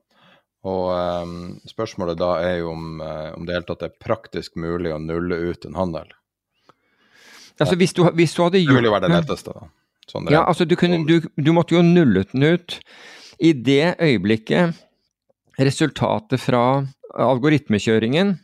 Og 0.66 0.86
um, 0.98 1.34
spørsmålet 1.70 2.18
da 2.18 2.32
er 2.42 2.60
jo 2.64 2.72
om, 2.74 3.02
uh, 3.04 3.36
om 3.38 3.46
det 3.46 3.54
hele 3.54 3.68
tatt 3.68 3.86
er 3.86 3.98
praktisk 4.02 4.56
mulig 4.58 4.94
å 4.94 5.02
nulle 5.02 5.38
ut 5.52 5.68
en 5.68 5.78
handel. 5.78 6.10
Altså 7.62 7.78
hvis 7.80 7.94
du, 7.96 8.02
hvis 8.18 8.34
du 8.36 8.42
hadde 8.44 8.64
gjort 8.64 8.74
det 8.74 8.80
ville 8.82 8.90
jo 8.90 8.96
være 8.96 9.08
det 9.08 9.20
letteste, 9.20 9.54
da. 9.56 9.70
Sånn 10.10 10.28
ja, 10.30 10.42
altså 10.46 10.68
du, 10.70 10.76
kunne, 10.78 11.00
du, 11.08 11.30
du 11.34 11.52
måtte 11.56 11.78
jo 11.78 11.84
nullet 11.86 12.34
den 12.34 12.44
ut. 12.58 12.80
I 13.42 13.54
det 13.58 13.96
øyeblikket 14.02 14.78
resultatet 15.62 16.42
fra 16.42 16.64
algoritmekjøringen 17.16 18.36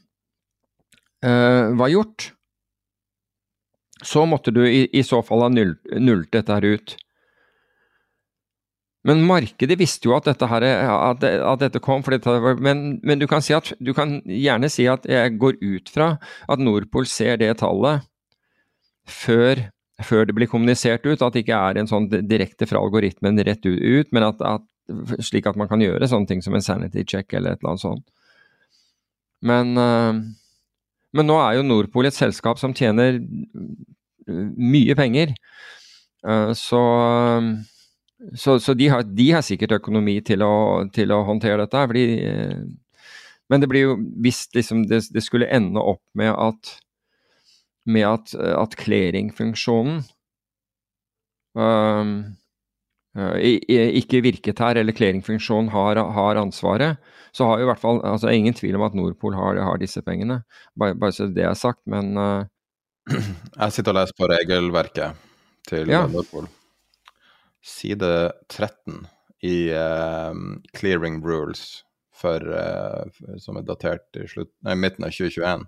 uh, 1.26 1.74
var 1.80 1.91
gjort, 1.91 2.32
så 4.02 4.26
måtte 4.26 4.54
du 4.54 4.63
i, 4.65 4.88
i 4.94 5.04
så 5.06 5.22
fall 5.26 5.46
ha 5.46 5.52
null, 5.54 5.76
nullet 5.98 6.32
dette 6.34 6.58
her 6.58 6.78
ut. 6.78 6.96
Men 9.07 9.23
markedet 9.25 9.79
visste 9.79 10.09
jo 10.09 10.13
at 10.13 10.27
dette, 10.29 10.45
her, 10.45 10.63
at, 10.93 11.23
at 11.25 11.61
dette 11.63 11.81
kom, 11.81 12.03
dette 12.05 12.35
men, 12.61 12.99
men, 13.01 13.21
du, 13.21 13.25
kan 13.29 13.41
si 13.41 13.55
at, 13.57 13.71
du 13.81 13.95
kan 13.97 14.19
gjerne 14.29 14.69
si 14.69 14.85
at 14.89 15.07
jeg 15.09 15.37
går 15.41 15.57
ut 15.57 15.89
fra 15.89 16.13
at 16.21 16.61
Nordpol 16.61 17.07
ser 17.09 17.39
det 17.41 17.55
tallet 17.63 18.05
før, 19.09 19.63
før 20.05 20.29
det 20.29 20.35
blir 20.37 20.49
kommunisert 20.51 21.07
ut. 21.07 21.17
At 21.17 21.33
det 21.33 21.47
ikke 21.47 21.63
er 21.71 21.81
en 21.81 21.89
sånn 21.89 22.11
direkte 22.11 22.69
fra 22.69 22.83
algoritmen 22.83 23.41
rett 23.41 23.65
ut, 23.65 24.13
men 24.13 24.27
at, 24.29 24.45
at 24.45 24.67
slik 25.25 25.49
at 25.49 25.57
man 25.57 25.69
kan 25.71 25.81
gjøre 25.81 26.09
sånne 26.09 26.29
ting 26.29 26.45
som 26.45 26.55
en 26.57 26.65
sanity 26.65 27.05
check 27.07 27.33
eller 27.33 27.55
et 27.55 27.61
eller 27.63 27.73
annet 27.73 27.85
sånt. 27.85 28.05
Men, 29.41 29.73
uh, 29.77 30.13
men 31.17 31.29
nå 31.29 31.41
er 31.41 31.57
jo 31.57 31.65
Nordpol 31.65 32.09
et 32.09 32.17
selskap 32.17 32.61
som 32.61 32.75
tjener 32.77 33.17
mye 34.29 34.95
penger. 34.97 35.33
Uh, 36.21 36.53
så, 36.53 36.81
så, 38.38 38.57
så 38.60 38.75
de, 38.77 38.88
har, 38.93 39.03
de, 39.03 39.27
har, 39.36 39.45
sikkert 39.45 39.77
økonomi 39.79 40.19
til 40.25 40.43
å, 40.45 40.53
til 40.93 41.13
å 41.13 41.23
håndtere 41.27 41.63
dette. 41.63 41.86
Fordi, 41.91 42.05
uh, 42.25 43.12
men 43.51 43.63
det 43.63 43.69
blir 43.71 43.88
jo, 43.88 43.97
hvis 44.23 44.45
liksom 44.55 44.86
det, 44.89 45.03
det, 45.12 45.23
skulle 45.25 45.49
ende 45.51 45.81
opp 45.81 46.03
med 46.17 46.34
at 46.34 46.77
med 47.89 48.05
at, 48.05 48.36
at 48.38 48.75
clearingfunksjonen 48.77 50.03
um, 51.57 52.12
Eh, 53.12 53.97
ikke 53.99 54.21
virket 54.23 54.62
her, 54.63 54.77
eller 54.79 54.95
clearingfunksjonen 54.95 55.71
har, 55.73 55.99
har, 56.15 56.39
ansvaret, 56.39 57.01
så 57.36 57.49
har 57.49 57.60
jo 57.60 57.65
i 57.65 57.67
hvert 57.67 57.81
fall 57.81 57.99
altså 58.07 58.31
ingen 58.31 58.55
tvil 58.55 58.77
om 58.79 58.86
at 58.88 58.95
Nordpol 58.95 59.36
har, 59.36 59.60
har 59.60 59.81
disse 59.81 60.03
pengene. 60.05 60.41
Bare, 60.79 60.95
bare, 60.95 61.15
så 61.15 61.27
det 61.27 61.43
er 61.47 61.57
sagt, 61.60 61.84
men 61.91 62.15
uh... 62.15 62.47
Jeg 63.12 63.75
sitter 63.75 63.91
og 63.91 63.99
leser 63.99 64.15
på 64.15 64.31
regelverket 64.31 65.27
til 65.67 65.91
ja. 65.91 66.05
Nordpol. 66.07 66.47
Side 67.62 68.32
13 68.50 69.08
i 69.43 69.71
uh, 69.74 70.34
Clearing 70.78 71.21
Rules 71.26 71.84
for, 72.13 72.41
uh, 72.41 73.38
som 73.41 73.58
er 73.58 73.65
datert 73.65 74.17
i 74.17 74.28
slutt, 74.30 74.52
nei, 74.65 74.76
midten 74.78 75.06
av 75.08 75.13
2021. 75.15 75.65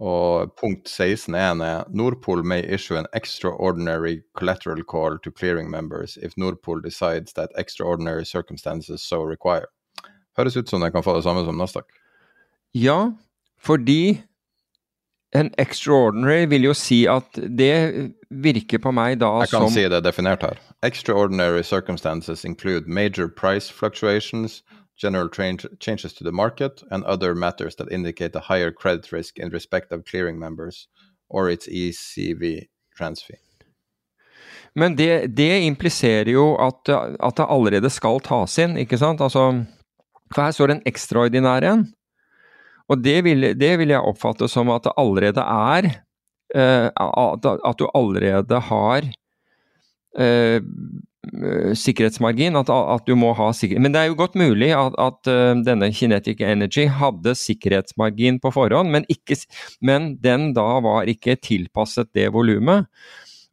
Og 0.00 0.54
punkt 0.56 0.88
16.1 0.88 1.60
er 1.64 1.82
Nordpol 1.92 2.40
may 2.42 2.64
issue 2.64 2.96
an 2.96 3.08
extraordinary 3.12 4.22
collateral 4.38 4.80
call 4.82 5.18
to 5.20 5.30
clearing 5.30 5.68
members 5.70 6.16
if 6.16 6.36
Nordpol 6.40 6.80
decides 6.82 7.34
that 7.34 7.52
extraordinary 7.58 8.24
circumstances 8.24 9.02
so 9.02 9.20
require. 9.22 9.68
Høres 10.38 10.56
ut 10.56 10.70
som 10.70 10.80
det 10.80 10.92
kan 10.94 11.04
få 11.04 11.18
det 11.18 11.26
samme 11.26 11.44
som 11.44 11.58
Nasdaq. 11.60 11.84
Ja, 12.72 13.12
fordi 13.60 14.22
en 15.32 15.50
extraordinary 15.58 16.46
vil 16.50 16.64
jo 16.64 16.74
si 16.74 17.04
at 17.06 17.38
det 17.58 18.12
virker 18.30 18.78
på 18.82 18.90
meg 18.94 19.20
da 19.20 19.30
som 19.46 19.62
Jeg 19.62 19.68
kan 19.68 19.74
si 19.74 19.84
det 19.92 20.02
definert 20.04 20.42
her. 20.42 20.58
Extraordinary 20.82 21.62
circumstances 21.62 22.44
include 22.44 22.88
major 22.88 23.28
price 23.28 23.70
fluctuations, 23.70 24.62
general 25.00 25.28
changes 25.80 26.12
to 26.12 26.24
the 26.24 26.32
market, 26.32 26.82
and 26.90 27.04
other 27.04 27.34
matters 27.34 27.76
that 27.76 27.88
indicate 27.92 28.34
a 28.34 28.40
higher 28.40 28.72
credit 28.72 29.12
risk 29.12 29.38
in 29.38 29.52
respect 29.52 29.92
of 29.92 30.04
clearing 30.04 30.38
members 30.38 30.88
or 31.28 31.48
its 31.48 31.68
ECV 31.68 32.66
transfer. 32.96 33.34
Men 34.74 34.96
det, 34.96 35.36
det 35.36 35.60
impliserer 35.66 36.30
jo 36.30 36.54
at, 36.54 36.88
at, 36.88 37.36
det 37.36 37.46
allerede 37.48 37.90
skal 37.90 38.20
tas 38.22 38.58
inn, 38.62 38.76
ikke 38.78 38.98
sant? 38.98 39.20
Altså, 39.20 39.64
for 40.34 40.42
her 40.42 40.54
står 40.54 40.70
det 40.70 40.76
en 40.76 40.86
ekstraordinær 40.86 41.66
en. 41.72 41.88
Og 42.90 43.02
det 43.04 43.20
vil, 43.26 43.52
det 43.58 43.74
vil, 43.78 43.94
jeg 43.94 44.02
oppfatte 44.12 44.48
som 44.50 44.72
at 44.74 44.88
det 44.88 44.96
allerede 44.98 45.44
er 45.44 45.90
uh, 46.56 46.88
at, 46.90 47.78
du 47.78 47.86
allerede 47.94 48.60
har 48.70 49.06
uh, 50.18 50.58
Eh, 51.20 51.74
sikkerhetsmargin, 51.76 52.56
at, 52.56 52.70
at, 52.72 53.02
du 53.04 53.12
må 53.18 53.34
ha 53.36 53.50
sikkerhet. 53.52 53.82
Men 53.84 53.92
det 53.92 54.00
er 54.00 54.08
jo 54.08 54.16
godt 54.16 54.38
mulig 54.40 54.70
at, 54.72 54.94
at 54.96 55.28
denne 55.66 55.90
Kinetic 55.92 56.40
Energy 56.40 56.86
hadde 56.88 57.34
sikkerhetsmargin 57.36 58.38
på 58.40 58.52
forhånd, 58.54 58.88
men, 58.94 59.04
ikke, 59.12 59.36
men 59.84 60.14
den 60.24 60.54
da 60.56 60.64
var 60.80 61.10
ikke 61.12 61.36
tilpasset 61.44 62.08
det 62.16 62.30
volumet. 62.32 62.88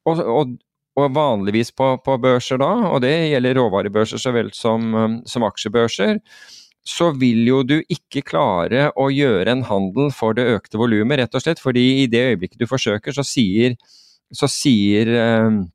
Og, 0.08 0.24
og, 0.24 0.56
og, 0.96 1.10
vanligvis 1.14 1.74
på, 1.76 1.92
på, 2.06 2.16
børser 2.24 2.64
da, 2.64 2.72
og 2.88 3.04
det 3.04 3.12
gjelder 3.34 3.60
råvarebørser 3.60 4.24
så 4.24 4.32
vel 4.34 4.54
som, 4.56 5.20
som 5.28 5.46
aksjebørser, 5.46 6.22
så 6.88 7.10
vil 7.20 7.44
jo 7.50 7.62
du 7.68 7.78
ikke 7.92 8.24
klare 8.30 8.88
å 8.96 9.10
gjøre 9.12 9.52
en 9.52 9.64
handel 9.68 10.12
for 10.16 10.38
det 10.38 10.46
økte 10.56 10.80
volumet, 10.80 11.20
rett 11.20 11.36
og 11.36 11.44
slett 11.44 11.60
fordi 11.60 12.04
i 12.04 12.06
det 12.12 12.24
øyeblikket 12.32 12.62
du 12.62 12.68
forsøker, 12.70 13.16
så 13.16 13.26
sier, 13.28 13.76
så 14.32 14.48
sier 14.52 15.12
um, 15.48 15.66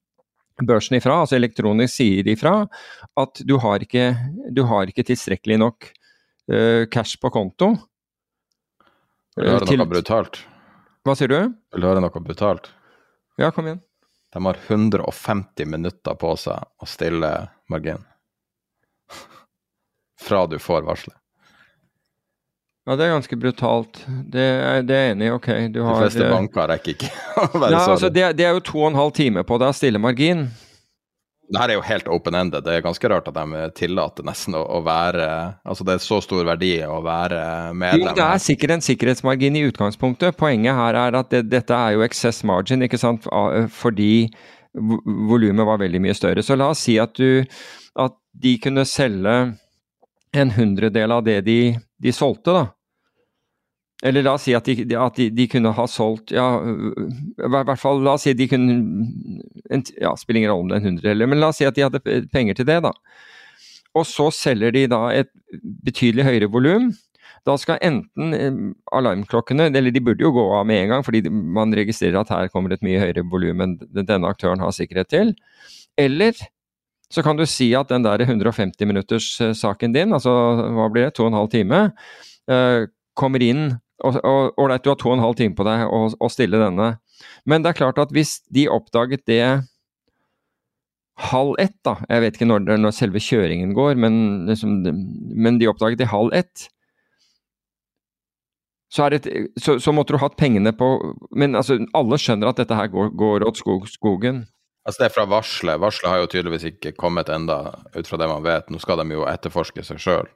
børsen 0.64 0.96
ifra, 0.96 1.18
altså 1.22 1.37
elektronisk 1.37 1.98
sier 1.98 2.31
ifra, 2.33 2.55
at 3.20 3.42
du 3.44 3.59
har 3.61 3.85
ikke, 3.85 4.12
du 4.57 4.64
har 4.70 4.88
ikke 4.88 5.05
tilstrekkelig 5.11 5.61
nok 5.61 5.90
uh, 6.53 6.88
cash 6.92 7.20
på 7.20 7.33
konto. 7.35 7.75
Vil 9.37 9.48
du 9.48 9.53
høre 9.53 9.68
til... 9.68 9.81
noe 9.83 9.92
brutalt? 9.92 10.40
Hva 11.05 11.16
sier 11.18 11.29
du? 11.29 11.40
Vil 11.75 11.85
du 11.85 11.90
høre 11.90 12.05
noe 12.05 12.25
brutalt? 12.25 12.70
Ja, 13.40 13.51
kom 13.53 13.68
igjen. 13.68 13.83
De 14.33 14.40
har 14.46 14.57
150 14.57 15.68
minutter 15.68 16.16
på 16.16 16.33
seg 16.40 16.57
å 16.81 16.88
stille 16.88 17.35
margin. 17.68 18.01
Fra 20.23 20.47
du 20.47 20.59
får 20.63 20.87
varselet. 20.87 21.19
Ja, 22.83 22.97
det 22.99 23.07
er 23.07 23.13
ganske 23.15 23.37
brutalt. 23.39 24.01
Det 24.27 24.43
er, 24.43 24.83
det 24.83 24.97
er 24.97 25.13
enig. 25.13 25.31
Ok, 25.37 25.49
du 25.71 25.85
har 25.87 26.01
De 26.01 26.09
fleste 26.09 26.27
banker 26.27 26.67
rekker 26.73 26.97
ikke 26.97 27.13
å 27.45 27.47
være 27.55 27.77
ja, 27.77 27.85
altså 27.93 28.11
det, 28.11 28.25
det, 28.41 28.47
er 28.49 28.57
jo 28.57 28.65
to 28.67 28.81
og 28.81 28.89
en 28.91 28.99
halv 28.99 29.13
time 29.15 29.45
på 29.47 29.59
deg 29.63 29.77
stille 29.79 30.03
margin. 30.03 30.49
Det 31.53 31.61
her 31.61 31.71
er 31.71 31.77
jo 31.77 31.85
helt 31.85 32.09
open-ended. 32.11 32.65
Det 32.65 32.75
er 32.75 32.83
ganske 32.83 33.11
rart 33.13 33.29
at 33.29 33.37
de 33.37 33.63
tillater 33.77 34.27
nesten 34.27 34.57
å, 34.57 34.65
å, 34.65 34.81
være 34.87 35.27
Altså 35.69 35.85
det 35.87 35.95
er 35.95 36.03
så 36.03 36.19
stor 36.25 36.47
verdi 36.49 36.73
å 36.87 36.99
være 37.05 37.43
medlem. 37.77 38.09
Jo, 38.09 38.17
det 38.19 38.25
er 38.25 38.43
sikkert 38.43 38.75
en 38.79 38.85
sikkerhetsmargin 38.89 39.61
i 39.61 39.67
utgangspunktet. 39.69 40.39
Poenget 40.41 40.79
her 40.79 40.99
er 41.05 41.21
at 41.21 41.31
det, 41.35 41.45
dette 41.53 41.77
er 41.77 41.99
jo 41.99 42.07
excess 42.07 42.41
margin, 42.49 42.83
ikke 42.89 42.99
sant, 42.99 43.29
fordi 43.77 44.27
volumet 44.73 45.69
var 45.69 45.79
veldig 45.85 46.01
mye 46.03 46.17
større. 46.17 46.43
Så 46.43 46.57
la 46.59 46.73
oss 46.73 46.83
si 46.89 46.97
at 46.99 47.15
du 47.21 47.45
at 48.01 48.17
de 48.43 48.57
kunne 48.65 48.87
selge 48.89 49.37
en 50.33 50.51
hundredel 50.51 51.12
av 51.12 51.25
det 51.27 51.40
de, 51.47 51.59
de 52.03 52.12
solgte, 52.14 52.55
da. 52.57 52.64
Eller 54.03 54.25
la 54.27 54.35
oss 54.35 54.49
si 54.49 54.55
at 54.57 54.66
de, 54.66 54.97
at 54.99 55.18
de, 55.18 55.29
de 55.31 55.45
kunne 55.47 55.71
ha 55.77 55.85
solgt 55.87 56.33
ja, 56.35 56.47
i 56.59 57.51
hvert 57.55 57.79
fall 57.79 58.01
la 58.03 58.16
oss 58.16 58.25
si 58.27 58.33
de 58.35 58.49
kunne 58.51 58.75
en, 59.71 59.85
ja, 59.95 60.11
Spiller 60.18 60.40
ingen 60.40 60.51
rolle 60.51 60.64
om 60.64 60.73
det 60.73 60.75
er 60.75 60.83
en 60.83 60.88
hundre, 60.90 61.29
men 61.31 61.38
la 61.38 61.53
oss 61.53 61.61
si 61.62 61.68
at 61.68 61.79
de 61.79 61.85
hadde 61.87 62.03
penger 62.35 62.59
til 62.59 62.66
det, 62.66 62.81
da. 62.83 62.90
Og 63.95 64.09
så 64.09 64.27
selger 64.35 64.75
de 64.75 64.87
da 64.90 65.05
et 65.14 65.31
betydelig 65.87 66.27
høyere 66.27 66.51
volum. 66.51 66.90
Da 67.47 67.57
skal 67.59 67.81
enten 67.83 68.35
eh, 68.37 68.59
alarmklokkene, 68.95 69.68
eller 69.75 69.95
de 69.95 70.03
burde 70.05 70.25
jo 70.25 70.33
gå 70.35 70.45
av 70.57 70.66
med 70.68 70.85
en 70.85 70.95
gang, 70.95 71.07
fordi 71.07 71.25
man 71.29 71.75
registrerer 71.75 72.21
at 72.21 72.33
her 72.33 72.51
kommer 72.55 72.75
et 72.75 72.85
mye 72.87 73.01
høyere 73.03 73.27
volum 73.29 73.62
enn 73.64 73.77
denne 73.92 74.29
aktøren 74.29 74.62
har 74.62 74.75
sikkerhet 74.75 75.11
til. 75.12 75.35
Eller 76.01 76.38
så 77.12 77.22
kan 77.25 77.37
du 77.37 77.44
si 77.48 77.70
at 77.77 77.92
den 77.92 78.07
der 78.07 78.25
150 78.25 78.88
minutters 78.88 79.35
saken 79.59 79.94
din, 79.94 80.14
altså 80.16 80.33
hva 80.72 80.88
blir 80.92 81.09
det, 81.09 81.14
to 81.18 81.27
og 81.27 81.33
en 81.33 81.40
halv 81.42 81.53
time, 81.53 81.85
eh, 82.51 82.88
kommer 83.18 83.44
inn 83.44 83.75
og 84.03 84.59
Ålreit, 84.59 84.83
du 84.83 84.90
har 84.90 84.98
to 84.98 85.11
og 85.11 85.18
en 85.18 85.25
halv 85.25 85.37
time 85.38 85.57
på 85.57 85.66
deg 85.66 85.85
å, 85.87 86.31
stille 86.33 86.61
denne. 86.61 86.96
Men 87.46 87.62
det 87.62 87.72
er 87.72 87.79
klart 87.79 88.01
at 88.03 88.12
hvis 88.14 88.40
de 88.51 88.66
oppdaget 88.70 89.25
det 89.31 89.44
halv 91.22 91.55
ett, 91.61 91.77
da 91.85 91.98
Jeg 92.09 92.22
vet 92.25 92.37
ikke 92.38 92.48
når, 92.48 92.79
når 92.81 92.94
selve 92.96 93.20
kjøringen 93.22 93.75
går, 93.77 93.94
men, 93.94 94.46
liksom, 94.48 94.81
men, 94.83 95.59
de 95.61 95.68
oppdaget 95.70 96.01
det 96.01 96.11
halv 96.11 96.33
ett. 96.35 96.66
Så, 98.92 99.09
det, 99.09 99.22
så, 99.57 99.79
så, 99.81 99.92
måtte 99.92 100.12
du 100.12 100.20
hatt 100.20 100.37
pengene 100.37 100.72
på 100.77 100.88
Men 101.31 101.57
altså, 101.57 101.79
alle 101.96 102.18
skjønner 102.20 102.51
at 102.51 102.59
dette 102.61 102.77
her 102.77 102.90
går, 102.92 103.14
går 103.16 103.46
åt 103.46 103.61
skog, 103.61 103.87
skogen. 103.88 104.44
Altså 104.83 105.03
Det 105.03 105.09
er 105.09 105.14
fra 105.14 105.25
varselet. 105.31 105.81
Varselet 105.81 106.11
har 106.11 106.23
jo 106.23 106.29
tydeligvis 106.31 106.64
ikke 106.73 106.95
kommet 106.99 107.31
enda, 107.31 107.59
ut 107.95 108.09
fra 108.09 108.18
det 108.18 108.29
man 108.31 108.42
vet. 108.42 108.71
Nå 108.71 108.81
skal 108.83 108.99
de 108.99 109.14
jo 109.14 109.27
etterforske 109.31 109.85
seg 109.87 110.01
sjøl. 110.03 110.31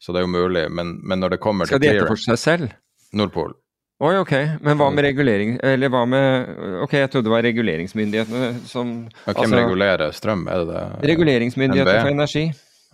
Så 0.00 0.14
det 0.14 0.22
er 0.22 0.26
jo 0.26 0.32
mulig. 0.32 0.64
Men, 0.72 0.96
men 1.06 1.22
når 1.22 1.36
det 1.36 1.42
kommer 1.44 1.68
skal 1.68 1.78
til 1.78 1.86
Skal 1.86 1.98
de 1.98 2.00
etterforske 2.00 2.32
seg 2.32 2.40
selv? 2.42 2.72
Nordpol. 3.14 3.54
Oi, 4.00 4.14
ok. 4.16 4.32
Men 4.64 4.78
hva 4.80 4.86
med 4.94 5.04
regulering 5.04 5.58
Eller 5.66 5.90
hva 5.92 6.06
med 6.08 6.46
Ok, 6.86 6.94
jeg 6.96 7.10
trodde 7.12 7.28
det 7.28 7.34
var 7.34 7.42
reguleringsmyndighetene 7.44 8.46
som 8.70 8.94
ja, 9.10 9.34
Hvem 9.34 9.42
altså, 9.42 9.58
regulerer 9.58 10.14
strøm, 10.16 10.46
er 10.48 10.62
det 10.62 10.70
det? 10.70 10.84
Reguleringsmyndighetene 11.10 11.98
for 12.00 12.14
energi. 12.14 12.44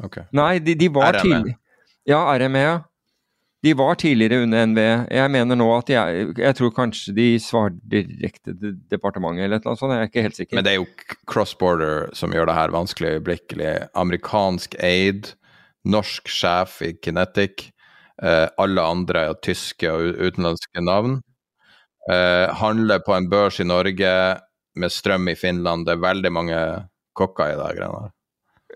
Okay. 0.02 0.26
Nei, 0.34 0.56
de, 0.66 0.74
de 0.74 0.88
var 0.92 1.20
tidlig 1.22 1.54
Ja, 2.10 2.24
RME, 2.34 2.64
ja. 2.64 2.74
De 3.66 3.72
var 3.74 3.96
tidligere 3.98 4.44
under 4.44 4.66
NVE. 4.70 4.90
Jeg 5.10 5.30
mener 5.34 5.58
nå 5.58 5.66
at 5.74 5.88
jeg, 5.90 6.26
jeg 6.38 6.54
tror 6.58 6.70
kanskje 6.76 7.14
de 7.16 7.24
svarer 7.42 7.74
direkte 7.90 8.54
til 8.54 8.76
departementet 8.92 9.48
eller 9.48 9.64
noe 9.64 9.78
sånt, 9.80 9.94
jeg 9.96 10.04
er 10.04 10.10
ikke 10.10 10.22
helt 10.28 10.38
sikker. 10.38 10.58
Men 10.58 10.66
det 10.66 10.74
er 10.76 10.78
jo 10.78 11.16
cross-border 11.26 12.12
som 12.14 12.34
gjør 12.34 12.46
det 12.46 12.54
her 12.60 12.74
vanskelig 12.74 13.16
øyeblikkelig. 13.16 13.72
Amerikansk 13.98 14.78
aid, 14.86 15.32
norsk 15.82 16.30
sjef 16.30 16.78
i 16.86 16.92
Kinetic, 17.02 17.72
eh, 18.22 18.46
alle 18.62 18.86
andre 18.86 19.24
er 19.32 19.40
tyske 19.42 19.90
og 19.90 20.14
utenlandske 20.14 20.86
navn. 20.86 21.18
Eh, 22.06 22.46
handler 22.62 23.02
på 23.02 23.16
en 23.18 23.26
børs 23.32 23.58
i 23.58 23.66
Norge 23.66 24.12
med 24.78 24.94
strøm 24.94 25.26
i 25.32 25.34
Finland. 25.34 25.88
Det 25.88 25.96
er 25.96 26.06
veldig 26.06 26.32
mange 26.38 26.60
kokker 27.18 27.50
i 27.50 27.58
greiene 27.58 28.04
her. 28.04 28.15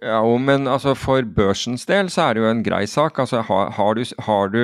Ja, 0.01 0.23
men 0.41 0.69
altså 0.69 0.95
for 0.97 1.27
børsens 1.37 1.85
del 1.89 2.09
så 2.13 2.31
er 2.31 2.35
det 2.35 2.43
jo 2.43 2.49
en 2.49 2.65
grei 2.65 2.87
sak. 2.89 3.19
Altså 3.21 3.43
har, 3.45 3.71
har, 3.77 3.95
du, 3.95 4.05
har, 4.25 4.49
du, 4.49 4.63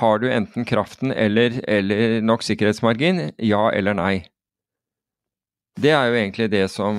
har 0.00 0.18
du, 0.18 0.26
enten 0.26 0.66
kraften 0.66 1.12
eller, 1.12 1.60
eller, 1.68 2.20
nok 2.20 2.42
sikkerhetsmargin? 2.42 3.30
Ja 3.38 3.68
eller 3.70 3.94
nei? 3.94 4.14
Det 5.80 5.92
er 5.94 6.10
jo 6.10 6.18
egentlig 6.18 6.50
det 6.50 6.64
som, 6.70 6.98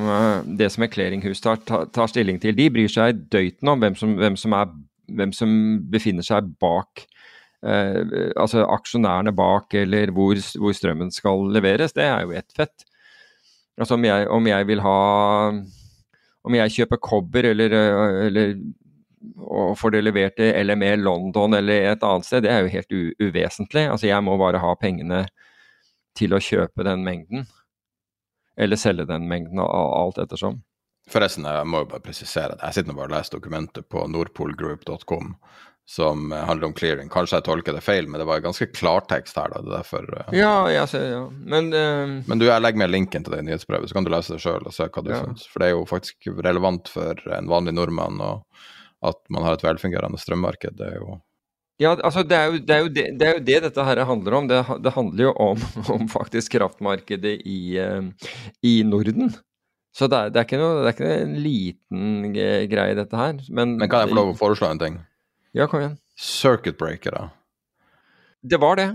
det 0.58 0.72
som 0.72 0.84
et 0.84 0.96
tar, 0.96 1.60
tar, 1.92 2.08
stilling 2.08 2.40
til. 2.40 2.56
De 2.56 2.70
bryr 2.72 2.88
seg 2.90 3.28
døyten 3.30 3.68
om 3.68 3.84
hvem 3.84 4.00
som, 4.00 4.16
hvem 4.16 4.40
som, 4.40 4.56
er, 4.56 4.72
hvem 5.12 5.34
som 5.36 5.52
befinner 5.92 6.24
seg 6.24 6.48
bak 6.58 7.04
eh, 7.68 8.32
altså 8.40 8.64
aksjonærene 8.64 9.36
bak, 9.36 9.74
eller 9.76 10.16
hvor, 10.16 10.40
hvor, 10.58 10.72
strømmen 10.72 11.12
skal 11.12 11.52
leveres. 11.52 11.94
Det 11.94 12.08
er 12.08 12.24
jo 12.24 12.32
ett 12.32 12.56
fett. 12.56 12.88
Altså 13.78 14.00
om 14.00 14.06
jeg, 14.06 14.28
om 14.32 14.48
jeg 14.48 14.68
vil 14.72 14.82
ha 14.88 14.98
om 16.48 16.58
jeg 16.58 16.74
kjøper 16.78 17.02
kobber 17.02 17.52
eller, 17.52 17.76
eh, 17.78 18.22
eller 18.28 18.56
og 19.42 19.76
får 19.78 19.94
det 19.94 20.02
levert 20.02 20.36
til 20.40 20.56
LME 20.66 20.96
London 20.98 21.54
eller 21.54 21.92
et 21.92 22.04
annet 22.04 22.26
sted, 22.26 22.42
det 22.46 22.52
er 22.52 22.64
jo 22.64 22.74
helt 22.74 22.96
uvesentlig. 23.22 23.84
Altså 23.86 24.10
jeg 24.10 24.26
må 24.26 24.38
bare 24.42 24.62
ha 24.64 24.72
pengene 24.80 25.26
til 26.18 26.34
å 26.34 26.42
kjøpe 26.42 26.86
den 26.88 27.04
mengden. 27.06 27.46
Eller 28.58 28.80
selge 28.82 29.06
den 29.10 29.28
mengden, 29.30 29.62
alt 29.62 30.18
ettersom. 30.22 30.62
Forresten, 31.12 31.46
jeg 31.46 31.68
må 31.70 31.84
jo 31.84 31.90
bare 31.92 32.04
presisere 32.04 32.56
det. 32.56 32.66
Jeg 32.66 32.80
sitter 32.80 32.92
nå 32.92 32.98
bare 32.98 33.12
og 33.12 33.16
leser 33.16 33.38
dokumentet 33.38 33.88
på 33.90 34.04
nordpolgroup.com 34.10 35.36
som 35.90 36.32
handler 36.32 36.70
om 36.70 36.74
clearing. 36.78 37.10
Kanskje 37.12 37.40
jeg 37.40 37.46
tolker 37.48 37.76
det 37.76 37.84
feil, 37.84 38.08
men 38.08 38.22
det 38.22 38.28
var 38.30 38.44
ganske 38.44 38.70
klartekst 38.72 39.40
her. 39.40 39.52
da, 39.52 39.64
det 39.64 39.72
er 39.72 39.78
derfor... 39.82 40.06
Uh... 40.08 40.36
Ja, 40.38 40.54
jeg 40.72 40.92
ser, 40.92 41.08
ja. 41.10 41.24
Men, 41.32 41.72
uh... 41.74 42.22
men 42.30 42.40
du, 42.40 42.48
jeg 42.48 42.64
legger 42.64 42.84
med 42.84 42.94
linken 42.94 43.26
til 43.26 43.36
det 43.36 43.42
nyhetsbrevet, 43.48 43.90
så 43.90 43.98
kan 43.98 44.08
du 44.08 44.14
lese 44.14 44.38
det 44.38 44.44
sjøl 44.44 44.64
og 44.64 44.76
se 44.76 44.88
hva 44.88 45.04
du 45.04 45.12
ja. 45.12 45.24
syns. 45.26 45.50
For 45.52 45.64
det 45.64 45.72
er 45.72 45.76
jo 45.76 45.90
faktisk 45.90 46.32
relevant 46.46 46.92
for 46.92 47.20
en 47.36 47.52
vanlig 47.52 47.76
nordmann 47.76 48.22
og 48.24 48.46
at 49.02 49.20
man 49.34 49.44
har 49.48 49.58
et 49.58 49.66
velfungerende 49.66 50.22
strømmarked. 50.22 50.78
Det 50.78 50.94
er 50.94 51.02
jo 51.02 51.20
ja, 51.82 51.96
altså 51.98 52.22
det 52.22 52.38
er, 52.38 52.52
jo, 52.52 52.58
det, 52.62 52.76
er 52.76 52.84
det, 52.94 53.04
det 53.18 53.26
er, 53.26 53.32
jo, 53.34 53.44
det, 53.46 53.56
dette 53.64 53.84
her 53.88 54.04
handler 54.06 54.36
om. 54.38 54.50
Det, 54.52 54.92
handler 54.94 55.24
jo 55.24 55.32
om, 55.42 55.64
om 55.96 56.04
faktisk 56.12 56.54
kraftmarkedet 56.54 57.40
i, 57.42 57.62
uh, 57.82 58.30
i 58.62 58.82
Norden. 58.86 59.34
Så 59.92 60.08
det 60.08 60.20
er, 60.30 60.44
ikke 60.46 60.60
noe, 60.62 60.84
det 60.84 60.92
er 60.92 60.94
ikke 60.94 61.16
en 61.24 61.34
liten 61.42 62.36
greie, 62.36 62.94
dette 62.96 63.18
her. 63.18 63.42
Men, 63.50 63.74
men 63.82 63.90
kan 63.92 64.06
jeg 64.06 64.14
få 64.14 64.20
lov 64.20 64.36
å 64.36 64.38
foreslå 64.40 64.70
en 64.70 64.84
ting? 64.84 65.00
Ja, 65.52 65.68
kom 65.68 65.80
igjen. 65.80 65.98
Circuit 66.20 66.78
breaker, 66.78 67.12
da? 67.12 67.30
Det 68.42 68.58
var 68.58 68.76
det. 68.76 68.90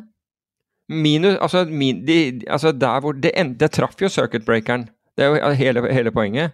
Minus 0.88 1.36
Altså, 1.42 1.64
min, 1.64 2.04
de, 2.06 2.42
altså 2.46 2.72
der 2.72 3.00
hvor 3.00 3.12
det, 3.12 3.32
det 3.60 3.70
traff 3.74 3.98
jo 4.00 4.08
circuit 4.08 4.46
breakeren. 4.46 4.88
Det 5.16 5.24
er 5.24 5.34
jo 5.34 5.52
hele, 5.58 5.92
hele 5.92 6.12
poenget. 6.12 6.52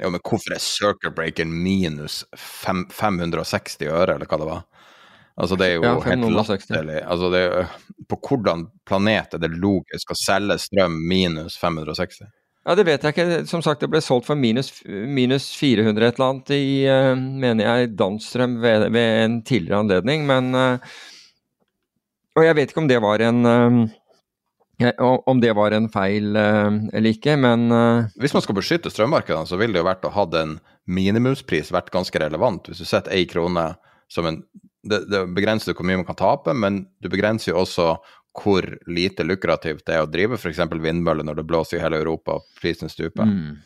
Ja, 0.00 0.08
men 0.08 0.20
hvorfor 0.24 0.54
er 0.54 0.58
circuit 0.58 1.14
breakeren 1.14 1.52
minus 1.52 2.24
fem, 2.36 2.86
560 2.90 3.82
øre, 3.86 4.14
eller 4.14 4.26
hva 4.26 4.38
det 4.40 4.48
var? 4.48 4.62
Altså, 5.36 5.56
det 5.56 5.66
er 5.66 5.74
jo 5.78 5.84
ja, 5.84 5.92
helt 6.04 6.28
latterlig. 6.34 7.00
Altså, 7.02 7.30
det 7.32 7.40
er, 7.40 7.68
på 8.08 8.18
hvordan 8.20 8.66
planet 8.88 9.36
er 9.36 9.40
det 9.40 9.52
logisk 9.54 10.12
å 10.12 10.18
selge 10.18 10.58
strøm 10.60 10.96
minus 11.08 11.56
560? 11.60 12.26
Ja, 12.62 12.76
Det 12.78 12.84
vet 12.86 13.02
jeg 13.02 13.14
ikke. 13.14 13.46
Som 13.50 13.62
sagt, 13.64 13.80
det 13.82 13.90
ble 13.90 14.00
solgt 14.02 14.28
for 14.28 14.38
minus, 14.38 14.70
minus 14.86 15.48
400 15.58 16.06
et 16.06 16.18
eller 16.18 16.28
annet 16.28 16.52
i, 16.54 16.66
uh, 16.86 17.16
mener 17.18 17.66
jeg, 17.66 17.96
Danstrøm 17.98 18.60
ved, 18.62 18.86
ved, 18.94 19.24
en 19.24 19.40
tidligere 19.42 19.82
anledning. 19.82 20.26
Men 20.28 20.54
uh, 20.54 20.92
Og 22.38 22.46
jeg 22.46 22.56
vet 22.56 22.70
ikke 22.70 22.84
om 22.84 22.88
det 22.88 23.02
var 23.02 23.24
en 23.26 23.44
uh, 23.46 23.98
om 25.02 25.38
det 25.38 25.52
var 25.54 25.74
en 25.76 25.84
feil 25.92 26.34
eller 26.34 27.06
ikke, 27.12 27.36
men 27.38 27.70
Hvis 28.18 28.32
man 28.34 28.42
skal 28.42 28.56
beskytte 28.56 28.90
strømmarkedene, 28.90 29.46
så 29.46 29.54
ville 29.56 29.76
det 29.76 29.78
jo 29.78 29.86
vært 29.86 30.06
å 30.08 30.10
ha 30.10 30.24
en 30.40 30.56
minimumspris 30.90 31.70
vært 31.70 31.92
ganske 31.94 32.18
relevant. 32.18 32.66
Hvis 32.66 32.80
du 32.82 32.88
setter 32.88 33.14
én 33.14 33.28
krone 33.30 33.76
som 34.10 34.26
en 34.26 34.40
det, 34.82 35.04
det 35.06 35.20
begrenser 35.36 35.76
hvor 35.76 35.86
mye 35.86 36.00
man 36.00 36.08
kan 36.08 36.18
tape, 36.18 36.54
men 36.54 36.82
du 37.02 37.08
begrenser 37.12 37.52
jo 37.52 37.60
også 37.62 37.92
hvor 38.32 38.64
lite 38.86 39.24
lukrativt 39.26 39.84
det 39.86 39.96
er 39.96 40.06
å 40.06 40.10
drive 40.10 40.38
f.eks. 40.38 40.62
vindmøller 40.72 41.26
når 41.26 41.40
det 41.40 41.48
blåser 41.48 41.78
i 41.78 41.82
hele 41.82 42.00
Europa 42.00 42.38
og 42.38 42.46
prisen 42.60 42.88
stuper. 42.88 43.28
Mm. 43.28 43.58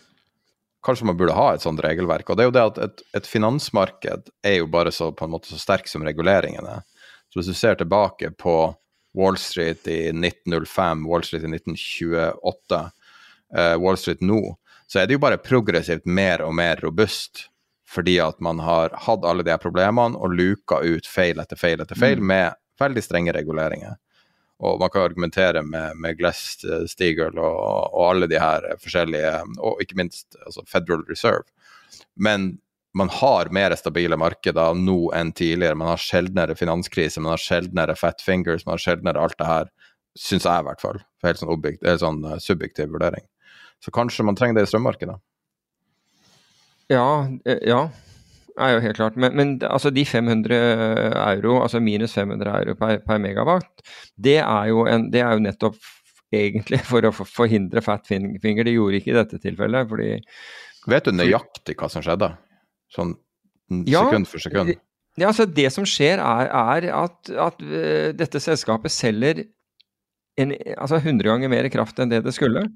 Kanskje 0.87 1.07
man 1.07 1.19
burde 1.19 1.37
ha 1.37 1.53
et 1.55 1.63
sånt 1.63 1.83
regelverk. 1.83 2.29
Og 2.31 2.39
det 2.39 2.45
er 2.45 2.51
jo 2.51 2.57
det 2.57 2.65
at 2.71 2.81
et, 2.83 3.05
et 3.21 3.29
finansmarked 3.31 4.31
er 4.47 4.59
jo 4.61 4.69
bare 4.71 4.93
så, 4.95 5.13
på 5.15 5.27
en 5.27 5.35
måte, 5.35 5.51
så 5.51 5.59
sterk 5.59 5.91
som 5.91 6.05
reguleringene. 6.07 6.81
Så 7.31 7.41
hvis 7.41 7.51
du 7.51 7.59
ser 7.59 7.79
tilbake 7.79 8.31
på 8.39 8.57
Wall 9.17 9.39
Street 9.41 9.87
i 9.91 10.09
1905, 10.13 11.07
Wall 11.09 11.25
Street 11.27 11.47
i 11.47 11.51
1928, 11.55 12.81
eh, 13.57 13.75
Wall 13.83 13.99
Street 13.99 14.23
nå, 14.23 14.41
så 14.87 15.01
er 15.01 15.07
det 15.07 15.17
jo 15.17 15.23
bare 15.23 15.43
progressivt 15.43 16.07
mer 16.07 16.45
og 16.47 16.55
mer 16.55 16.83
robust. 16.85 17.49
Fordi 17.87 18.19
at 18.21 18.41
man 18.43 18.59
har 18.63 18.95
hatt 19.07 19.25
alle 19.25 19.47
de 19.47 19.55
her 19.55 19.63
problemene 19.63 20.19
og 20.19 20.35
luka 20.35 20.83
ut 20.83 21.07
feil 21.07 21.39
etter 21.39 21.59
feil 21.59 21.83
etter 21.83 21.99
feil 21.99 22.19
mm. 22.19 22.27
med 22.27 22.59
veldig 22.81 23.03
strenge 23.03 23.35
reguleringer. 23.35 23.95
Og 24.65 24.79
man 24.81 24.91
kan 24.93 25.05
argumentere 25.05 25.61
med, 25.63 25.99
med 26.01 26.17
Glass-Steagall 26.17 27.37
og, 27.37 27.57
og, 27.93 28.05
alle 28.09 28.29
de 28.31 28.39
her 28.41 28.65
forskjellige, 28.81 29.33
og 29.61 29.83
ikke 29.85 29.99
minst 30.01 30.39
altså 30.47 30.65
Federal 30.69 31.05
Reserve. 31.11 31.45
Men 32.17 32.55
man 32.97 33.13
har 33.13 33.51
mer 33.53 33.75
stabile 33.77 34.17
markeder 34.17 34.79
nå 34.81 35.11
enn 35.13 35.35
tidligere. 35.37 35.77
Man 35.77 35.93
har 35.93 36.01
sjeldnere 36.01 36.57
finanskrise, 36.57 37.21
man 37.21 37.35
har 37.35 37.43
sjeldnere 37.43 37.99
fat 38.01 38.25
fingers, 38.25 38.65
man 38.65 38.79
har 38.79 38.85
sjeldnere 38.87 39.21
alt 39.21 39.37
det 39.37 39.51
her. 39.51 39.69
Syns 40.17 40.49
jeg, 40.49 40.65
i 40.65 40.65
hvert 40.71 40.81
fall. 40.81 41.03
For 41.21 41.29
helt 41.29 41.43
sånn, 41.43 41.53
objekt, 41.53 41.85
helt 41.85 42.01
sånn 42.01 42.23
uh, 42.25 42.39
subjektiv 42.41 42.89
vurdering. 42.95 43.27
Så 43.85 43.93
kanskje 43.93 44.25
man 44.25 44.39
trenger 44.39 44.57
det 44.57 44.65
i 44.65 44.71
strømmarkedet. 44.71 45.19
Ja, 46.89 47.05
eh, 47.45 47.61
ja 47.69 47.83
er 48.59 48.73
jo 48.75 48.83
helt 48.85 48.99
klart. 48.99 49.19
Men, 49.21 49.37
men 49.37 49.53
altså 49.67 49.93
de 49.95 50.05
500 50.07 50.57
euro, 50.57 51.61
altså 51.63 51.81
minus 51.83 52.17
500 52.17 52.55
euro 52.61 52.77
per, 52.79 53.01
per 53.07 53.21
megawatt, 53.23 53.85
det 54.17 54.39
er, 54.43 54.73
en, 54.93 55.11
det 55.13 55.23
er, 55.23 55.35
jo 55.37 55.45
nettopp 55.45 55.79
egentlig 56.35 56.81
for 56.91 57.07
å 57.07 57.13
forhindre 57.17 57.85
fat 57.85 58.09
finger. 58.09 58.65
Det 58.65 58.75
gjorde 58.75 59.01
ikke 59.01 59.13
i 59.15 59.19
dette 59.21 59.43
tilfellet, 59.43 59.93
fordi 59.93 60.15
Vet 60.87 61.09
du 61.09 61.17
nøyaktig 61.19 61.75
hva 61.81 61.89
som 61.91 62.05
skjedde? 62.05 62.31
Sånn 62.95 63.17
sekund 63.67 64.29
for 64.31 64.43
sekund? 64.43 64.77
Ja, 65.17 65.31
altså 65.33 65.47
Det 65.49 65.67
som 65.75 65.87
skjer, 65.89 66.21
er, 66.23 66.51
er 66.53 66.89
at, 66.95 67.31
at 67.33 67.63
uh, 67.65 68.11
dette 68.15 68.43
selskapet 68.43 68.95
selger 68.95 69.43
en, 70.37 70.53
altså 70.77 71.01
100 71.01 71.25
ganger 71.27 71.51
mer 71.51 71.69
kraft 71.73 71.99
enn 71.99 72.13
det 72.13 72.21
det 72.27 72.35
skulle. 72.37 72.67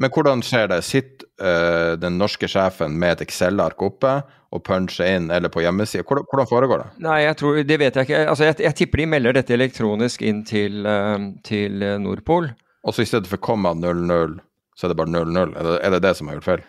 Men 0.00 0.12
hvordan 0.12 0.42
skjer 0.44 0.68
det? 0.72 0.82
Sitter 0.84 1.28
uh, 1.40 1.94
den 2.00 2.18
norske 2.20 2.48
sjefen 2.50 2.98
med 3.00 3.16
et 3.16 3.26
Excel-ark 3.26 3.80
oppe 3.82 4.18
og 4.52 4.62
puncher 4.64 5.08
inn, 5.16 5.30
eller 5.32 5.52
på 5.52 5.62
hjemmesida? 5.64 6.04
Hvordan, 6.04 6.26
hvordan, 6.30 6.50
foregår 6.50 6.82
det? 6.82 6.88
Nei, 7.06 7.18
tror, 7.34 7.62
Det 7.64 7.78
vet 7.80 7.96
jeg 7.96 8.08
ikke. 8.08 8.22
Altså, 8.28 8.44
jeg, 8.50 8.60
jeg 8.66 8.78
tipper 8.82 9.02
de 9.02 9.08
melder 9.14 9.38
dette 9.40 9.56
elektronisk 9.56 10.22
inn 10.22 10.44
til, 10.48 10.84
uh, 10.84 11.16
til 11.44 11.84
Nordpol. 12.04 12.52
Og 12.86 12.94
så 12.94 13.02
i 13.02 13.08
stedet 13.08 13.30
for 13.30 13.42
komma 13.42 13.74
00, 13.74 14.38
så 14.76 14.86
er 14.86 14.92
det 14.92 14.98
bare 15.00 15.10
00? 15.10 15.56
Er 15.56 15.62
det, 15.66 15.78
er 15.82 15.96
det 15.96 16.02
det 16.04 16.16
som 16.16 16.28
har 16.28 16.38
gjort 16.38 16.50
feil? 16.50 16.66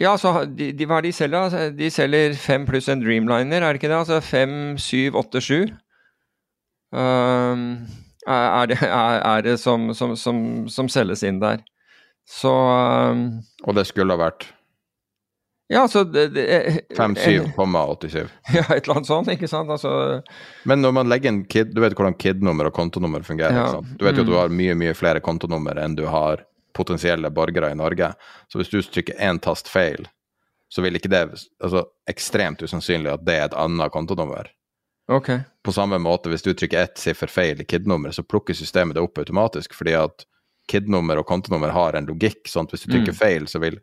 Ja, 0.00 0.16
så 0.20 0.44
de, 0.44 0.72
de, 0.76 0.86
hva 0.86 1.00
de 1.00 1.12
selger? 1.12 1.48
da? 1.50 1.68
de 1.72 1.88
selger 1.90 2.34
5 2.36 2.66
pluss 2.68 2.88
en 2.92 3.00
Dreamliner, 3.00 3.62
er 3.64 3.72
det 3.72 3.80
ikke 3.80 3.88
det? 3.88 4.02
Altså 4.02 4.20
5, 4.20 4.76
7, 4.78 5.16
8, 5.16 5.40
7. 5.40 5.70
Um, 6.92 7.62
er, 8.26 8.66
det, 8.66 8.76
er, 8.82 9.22
er 9.24 9.40
det 9.40 9.56
som, 9.60 9.94
som, 9.94 10.12
som, 10.16 10.68
som, 10.68 10.88
selges 10.88 11.24
inn 11.26 11.40
der. 11.40 11.64
Så 12.26 12.50
um, 12.50 13.38
Og 13.64 13.74
det 13.78 13.86
skulle 13.88 14.12
ha 14.12 14.18
vært? 14.18 14.48
Ja, 15.68 15.82
altså 15.82 16.04
57,87. 16.04 18.28
Ja, 18.54 18.62
et 18.70 18.86
eller 18.86 18.94
annet 18.94 19.08
sånt, 19.08 19.28
ikke 19.32 19.48
sant. 19.50 19.70
Altså, 19.70 20.22
Men 20.64 20.82
når 20.82 20.92
man 20.94 21.08
legger 21.10 21.28
inn 21.32 21.44
KID, 21.50 21.74
du 21.74 21.80
vet 21.82 21.94
hvordan 21.98 22.14
KID-nummer 22.14 22.64
og 22.70 22.74
kontonummer 22.76 23.22
fungerer? 23.26 23.56
Ja, 23.56 23.80
Du 23.82 24.04
vet 24.06 24.14
jo 24.14 24.22
at 24.22 24.30
du 24.30 24.34
mm. 24.34 24.38
har 24.38 24.48
mye 24.62 24.74
mye 24.78 24.94
flere 24.94 25.20
kontonummer 25.24 25.76
enn 25.82 25.96
du 25.98 26.06
har 26.10 26.44
potensielle 26.76 27.30
borgere 27.34 27.72
i 27.72 27.78
Norge. 27.78 28.12
Så 28.52 28.60
hvis 28.60 28.70
du 28.70 28.78
trykker 28.82 29.18
én 29.18 29.40
tast 29.42 29.68
feil, 29.72 30.06
så 30.70 30.82
vil 30.84 30.98
ikke 30.98 31.10
det 31.10 31.24
altså 31.32 31.86
ekstremt 32.10 32.62
usannsynlig 32.62 33.10
at 33.14 33.26
det 33.26 33.34
er 33.34 33.48
et 33.48 33.58
annet 33.58 33.90
kontonummer. 33.94 34.50
Okay. 35.10 35.40
På 35.62 35.74
samme 35.74 35.98
måte, 36.02 36.30
hvis 36.30 36.42
du 36.42 36.52
trykker 36.52 36.82
ett 36.82 36.98
siffer 36.98 37.30
feil 37.30 37.62
i 37.62 37.66
KID-nummeret, 37.66 38.14
så 38.14 38.26
plukker 38.26 38.54
systemet 38.54 38.94
det 38.94 39.02
opp 39.02 39.18
automatisk, 39.22 39.74
fordi 39.74 39.94
at 39.98 40.26
KID-nummer 40.70 41.20
og 41.20 41.28
kontonummer 41.28 41.74
har 41.74 41.96
en 41.96 42.08
logikk. 42.08 42.44
sånn 42.50 42.66
at 42.66 42.74
Hvis 42.74 42.86
du 42.86 42.92
trykker 42.92 43.14
mm. 43.14 43.20
feil, 43.20 43.48
så 43.50 43.62
vil 43.62 43.78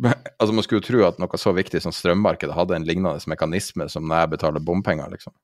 Altså 0.38 0.52
Man 0.52 0.64
skulle 0.64 0.80
jo 0.80 0.88
tro 0.88 1.02
at 1.08 1.20
noe 1.22 1.40
så 1.40 1.52
viktig 1.56 1.82
som 1.84 1.94
strømmarkedet 1.94 2.56
hadde 2.56 2.78
en 2.78 2.86
lignende 2.88 3.30
mekanisme 3.30 3.88
som 3.92 4.08
når 4.08 4.24
jeg 4.24 4.32
betaler 4.36 4.64
bompenger, 4.64 5.10
liksom. 5.12 5.34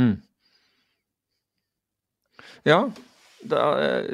Mm. 0.00 0.16
Ja, 2.68 2.84
da, 3.42 3.62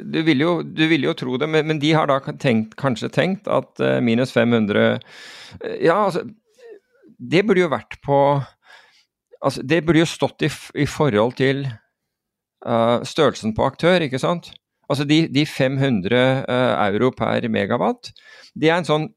du, 0.01 0.21
vil 0.25 0.41
jo, 0.41 0.53
du, 0.63 0.85
vil 0.89 1.05
jo, 1.05 1.13
tro 1.17 1.37
det, 1.37 1.49
men, 1.51 1.67
men 1.69 1.81
de 1.81 1.91
har 1.93 2.09
da 2.09 2.17
tenkt, 2.41 2.73
kanskje 2.79 3.11
tenkt 3.13 3.49
at 3.51 3.81
uh, 3.83 3.99
minus 4.01 4.33
500 4.33 4.79
uh, 4.79 5.19
eh, 5.61 5.75
Ja, 5.85 5.99
altså 6.07 6.25
Det 7.19 7.43
burde 7.45 7.61
jo 7.61 7.69
vært 7.69 7.99
på 8.05 8.17
altså, 9.41 9.61
Det 9.61 9.83
burde 9.85 10.01
jo 10.01 10.09
stått 10.09 10.47
i, 10.47 10.49
i 10.81 10.87
forhold 10.89 11.37
til 11.37 11.67
uh, 12.65 13.05
størrelsen 13.05 13.53
på 13.57 13.67
aktør, 13.69 14.01
ikke 14.07 14.21
sant? 14.21 14.51
Altså 14.89 15.05
de, 15.05 15.21
de 15.29 15.45
500 15.45 16.19
euro 16.49 17.11
per 17.13 17.45
megawatt, 17.51 18.11
det 18.57 18.71
er 18.71 18.79
en 18.79 18.87
sånn 18.87 19.09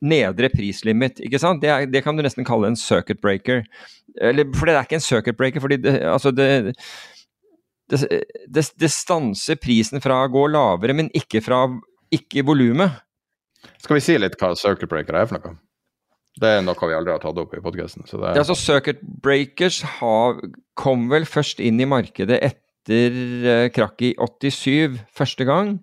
nedre 0.00 0.48
prislimit, 0.52 1.20
ikke 1.20 1.40
sant? 1.42 1.60
Det, 1.62 1.70
er, 1.70 1.88
det, 1.90 2.04
kan 2.04 2.16
du 2.16 2.22
nesten 2.24 2.46
kalle 2.46 2.70
en 2.70 2.78
circuit 2.78 3.20
breaker. 3.20 3.64
Eller, 4.22 4.48
for 4.56 4.68
det 4.70 4.76
er 4.76 4.86
ikke 4.86 5.00
en 5.00 5.04
circuit 5.04 5.36
breaker, 5.36 5.62
fordi 5.64 5.80
det, 5.82 5.96
altså 6.08 6.32
det 6.32 6.48
det, 7.90 8.64
det, 8.78 8.90
stanser 8.92 9.58
prisen 9.58 10.02
fra 10.02 10.22
å 10.24 10.30
gå 10.30 10.44
lavere, 10.52 10.94
men 10.96 11.10
ikke 11.16 11.42
fra 11.42 11.64
ikke 12.14 12.44
volumet. 12.46 13.02
Skal 13.82 13.98
vi 13.98 14.04
si 14.04 14.16
litt 14.18 14.38
hva 14.40 14.54
circuit 14.58 14.90
breaker 14.90 15.18
er 15.18 15.28
for 15.28 15.38
noe? 15.38 15.58
Det 16.40 16.48
er 16.56 16.62
noe 16.62 16.88
vi 16.88 16.96
aldri 16.96 17.12
har 17.12 17.22
tatt 17.22 17.38
opp 17.42 17.54
i 17.58 17.62
podkasten. 17.62 18.06
Er... 18.06 18.38
Ja, 18.38 18.44
så 18.46 18.54
circuit 18.58 19.02
breakers 19.02 19.82
har, 19.98 20.38
kom 20.78 21.08
vel 21.10 21.26
først 21.28 21.60
inn 21.62 21.82
i 21.82 21.88
markedet 21.88 22.38
etter 22.38 22.62
uh, 22.88 23.66
krakket 23.74 24.16
i 24.48 24.50
87 24.50 25.00
første 25.16 25.44
gang, 25.44 25.76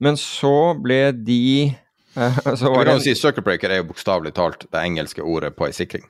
men 0.00 0.18
så 0.20 0.74
ble 0.82 1.14
de 1.16 1.72
uh, 2.18 2.42
så 2.60 2.74
var 2.74 2.84
det... 2.84 3.00
si 3.06 3.16
Circuit 3.16 3.46
breaker 3.46 3.72
er 3.72 3.80
jo 3.80 3.88
bokstavelig 3.92 4.34
talt 4.36 4.68
det 4.68 4.84
engelske 4.84 5.24
ordet 5.24 5.54
på 5.56 5.70
ei 5.70 5.72
sikring. 5.76 6.04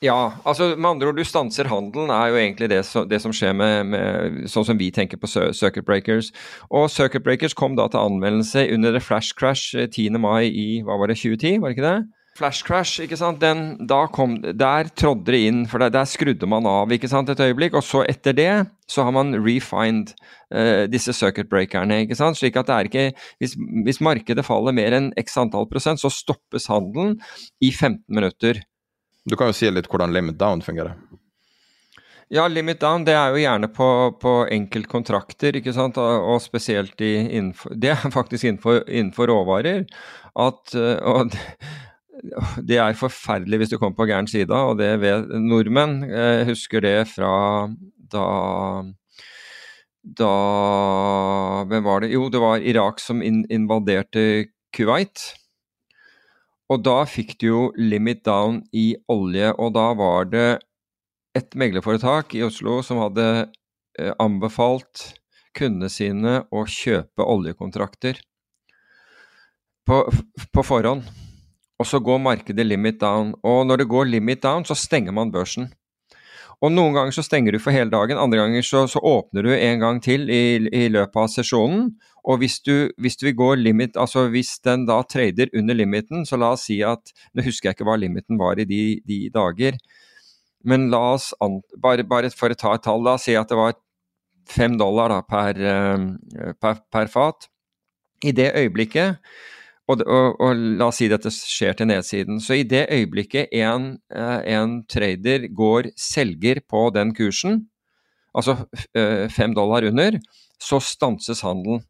Ja, 0.00 0.32
altså 0.48 0.74
med 0.76 0.88
andre 0.90 1.10
ord, 1.10 1.18
du 1.20 1.24
stanser 1.28 1.68
handelen, 1.68 2.08
er 2.08 2.30
jo 2.32 2.36
egentlig 2.40 2.70
det, 2.72 2.84
så, 2.88 3.02
det 3.04 3.18
som 3.20 3.34
skjer 3.36 3.52
med, 3.52 3.90
med, 3.92 4.38
sånn 4.48 4.64
som 4.64 4.78
vi 4.80 4.88
tenker 4.96 5.20
på 5.20 5.28
circuit 5.28 5.84
breakers. 5.84 6.30
Og 6.72 6.88
circuit 6.88 7.24
breakers 7.26 7.52
kom 7.52 7.76
da 7.76 7.84
til 7.92 8.00
anvendelse 8.00 8.64
under 8.72 8.96
the 8.96 9.02
flash 9.04 9.36
crash 9.36 9.76
10. 9.76 10.06
Eh, 10.08 10.16
mai 10.16 10.48
i 10.48 10.80
hva 10.86 10.96
var 10.96 11.12
det, 11.12 11.18
2010, 11.20 11.60
var 11.60 11.68
det 11.68 11.76
ikke 11.76 11.90
det? 11.90 11.98
Flash 12.40 12.64
crash, 12.64 13.02
ikke 13.04 13.18
sant, 13.20 13.40
Den, 13.42 13.74
da 13.88 14.06
kom, 14.08 14.38
der 14.40 14.88
trådde 14.96 15.34
det 15.34 15.40
inn, 15.44 15.64
for 15.68 15.82
der, 15.82 15.92
der, 15.92 16.08
skrudde 16.08 16.48
man 16.48 16.64
av 16.68 16.92
ikke 16.94 17.10
sant, 17.10 17.28
et 17.28 17.42
øyeblikk. 17.44 17.76
Og 17.76 17.84
så 17.84 18.00
etter 18.08 18.36
det 18.36 18.52
så 18.90 19.04
har 19.04 19.12
man 19.14 19.34
refined 19.36 20.14
uh, 20.54 20.86
disse 20.90 21.12
circuit 21.16 21.50
breakerne. 21.50 22.02
ikke 22.06 22.16
sant, 22.18 22.38
slik 22.40 22.56
at 22.56 22.70
det 22.70 22.76
er 22.76 22.88
ikke, 22.88 23.04
hvis, 23.42 23.56
hvis 23.84 24.00
markedet 24.04 24.46
faller 24.46 24.74
mer 24.76 24.96
enn 24.96 25.12
x 25.20 25.36
antall 25.40 25.68
prosent, 25.70 26.00
så 26.00 26.10
stoppes 26.12 26.70
handelen 26.72 27.18
i 27.60 27.70
15 27.70 28.02
minutter. 28.08 28.62
Du 29.28 29.36
kan 29.36 29.52
jo 29.52 29.56
si 29.56 29.68
litt 29.68 29.90
hvordan 29.90 30.16
limit 30.16 30.40
down 30.40 30.64
fungerer. 30.64 30.96
Ja, 32.30 32.46
limit 32.48 32.80
down 32.80 33.04
det 33.04 33.16
er 33.18 33.34
jo 33.34 33.42
gjerne 33.42 33.68
på, 33.74 33.86
på 34.22 34.34
enkeltkontrakter, 34.54 35.56
ikke 35.58 35.74
sant, 35.74 35.98
og 35.98 36.38
spesielt 36.40 37.02
i, 37.02 37.12
innenfor 37.26 37.74
Det 37.74 37.90
er 37.90 38.16
faktisk 38.16 38.46
innenfor, 38.46 38.84
innenfor 38.86 39.28
råvarer. 39.28 39.84
At, 40.38 40.76
og 40.78 41.34
det, 42.68 42.78
er 42.78 42.96
forferdelig 42.98 43.62
hvis 43.62 43.72
du 43.72 43.78
kommer 43.78 43.96
på 43.98 44.08
gæren 44.10 44.28
side, 44.30 44.52
og 44.52 44.78
det 44.80 44.92
vet 45.02 45.28
nordmenn. 45.40 46.02
Jeg 46.08 46.48
husker 46.50 46.84
det 46.84 46.96
fra 47.14 47.32
da 48.10 48.26
da 50.00 50.30
Hvem 51.68 51.84
var 51.84 52.00
det? 52.00 52.12
Jo, 52.14 52.28
det 52.32 52.40
var 52.40 52.64
Irak 52.64 53.00
som 53.00 53.20
in, 53.22 53.44
invaderte 53.52 54.48
Kuwait. 54.72 55.34
Og 56.70 56.82
da 56.86 57.02
fikk 57.04 57.36
du 57.42 57.46
jo 57.46 57.62
limit 57.76 58.24
down 58.24 58.62
i 58.72 58.94
olje, 59.10 59.50
og 59.58 59.74
da 59.74 59.90
var 59.98 60.30
det 60.30 60.48
et 61.36 61.54
meglerforetak 61.58 62.34
i 62.38 62.44
Oslo 62.46 62.80
som 62.86 63.02
hadde 63.02 63.26
eh, 63.98 64.12
anbefalt 64.22 65.10
kundene 65.54 65.90
sine 65.90 66.40
å 66.54 66.64
kjøpe 66.66 67.26
oljekontrakter 67.26 68.22
på, 69.86 70.04
på 70.54 70.64
forhånd. 70.66 71.10
Og 71.80 71.88
så 71.88 72.00
går 72.04 72.20
markedet 72.20 72.66
limit 72.66 73.00
down. 73.00 73.32
Og 73.42 73.64
når 73.66 73.82
det 73.82 73.88
går 73.88 74.10
limit 74.10 74.42
down, 74.44 74.66
så 74.68 74.76
stenger 74.76 75.16
man 75.16 75.32
børsen. 75.32 75.70
Og 76.60 76.68
Noen 76.74 76.92
ganger 76.92 77.14
så 77.16 77.24
stenger 77.24 77.56
du 77.56 77.58
for 77.62 77.72
hele 77.72 77.88
dagen, 77.88 78.18
andre 78.20 78.42
ganger 78.42 78.64
så, 78.66 78.82
så 78.84 79.00
åpner 79.00 79.46
du 79.46 79.52
en 79.54 79.80
gang 79.80 80.00
til 80.04 80.28
i, 80.28 80.60
i 80.60 80.88
løpet 80.92 81.16
av 81.16 81.30
sesjonen. 81.32 81.86
Og 82.28 82.42
hvis 82.42 82.58
du, 82.60 82.90
hvis 83.00 83.16
du 83.16 83.30
går 83.32 83.62
limit, 83.62 83.96
altså 83.96 84.26
hvis 84.28 84.58
den 84.66 84.84
da 84.88 84.98
trader 85.08 85.48
under 85.56 85.78
limiten, 85.78 86.26
så 86.28 86.36
la 86.36 86.52
oss 86.52 86.66
si 86.68 86.82
at 86.84 87.14
Nå 87.32 87.46
husker 87.46 87.70
jeg 87.70 87.78
ikke 87.78 87.88
hva 87.88 87.96
limiten 87.96 88.36
var 88.40 88.60
i 88.60 88.68
de, 88.68 89.00
de 89.08 89.22
dager, 89.32 89.78
men 90.68 90.90
la 90.92 91.00
oss 91.14 91.30
an, 91.40 91.62
bare, 91.80 92.04
bare, 92.04 92.28
for 92.36 92.52
å 92.52 92.58
ta 92.60 92.74
et 92.76 92.84
tall, 92.84 93.08
da, 93.08 93.16
si 93.16 93.32
at 93.40 93.48
det 93.48 93.56
var 93.56 93.78
fem 94.50 94.76
dollar 94.76 95.14
da, 95.14 95.22
per, 95.24 95.56
eh, 95.56 96.52
per, 96.60 96.82
per 96.92 97.08
fat. 97.08 97.48
I 98.20 98.34
det 98.36 98.50
øyeblikket 98.52 99.16
og, 99.90 100.02
og, 100.06 100.38
og, 100.40 100.62
la 100.78 100.88
oss 100.88 101.00
si 101.00 101.08
dette 101.10 101.32
skjer 101.34 101.76
til 101.78 101.90
nedsiden. 101.90 102.40
Så 102.42 102.60
i 102.60 102.66
det 102.68 102.86
øyeblikket 102.92 103.52
en, 103.60 103.92
eh, 104.14 104.40
en 104.54 104.80
trader 104.90 105.48
går 105.56 105.90
selger 105.98 106.62
på 106.70 106.88
den 106.94 107.14
kursen, 107.16 107.64
altså 108.34 108.56
eh, 108.94 109.26
fem 109.32 109.54
dollar 109.56 109.88
under, 109.90 110.20
så 110.60 110.80
stanses 110.84 111.42
handelen. 111.46 111.82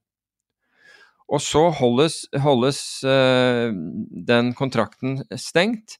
Og 1.30 1.38
så 1.38 1.68
holdes, 1.78 2.24
holdes 2.42 2.78
uh, 3.06 3.70
den 4.26 4.48
kontrakten 4.58 5.20
stengt 5.38 5.94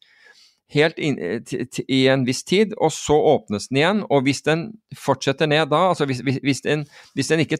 helt 0.74 0.98
inn, 1.02 1.16
i 1.88 2.00
en 2.12 2.24
viss 2.26 2.42
tid, 2.46 2.74
og 2.78 2.92
så 2.94 3.16
åpnes 3.32 3.68
den 3.70 3.80
igjen. 3.80 4.02
Og 4.12 4.24
hvis 4.26 4.42
den 4.46 4.66
fortsetter 4.96 5.50
ned 5.50 5.70
da, 5.72 5.82
altså 5.90 6.06
hvis, 6.08 6.22
hvis, 6.26 6.62
den, 6.66 6.84
hvis, 7.18 7.30
den, 7.32 7.44
ikke, 7.44 7.58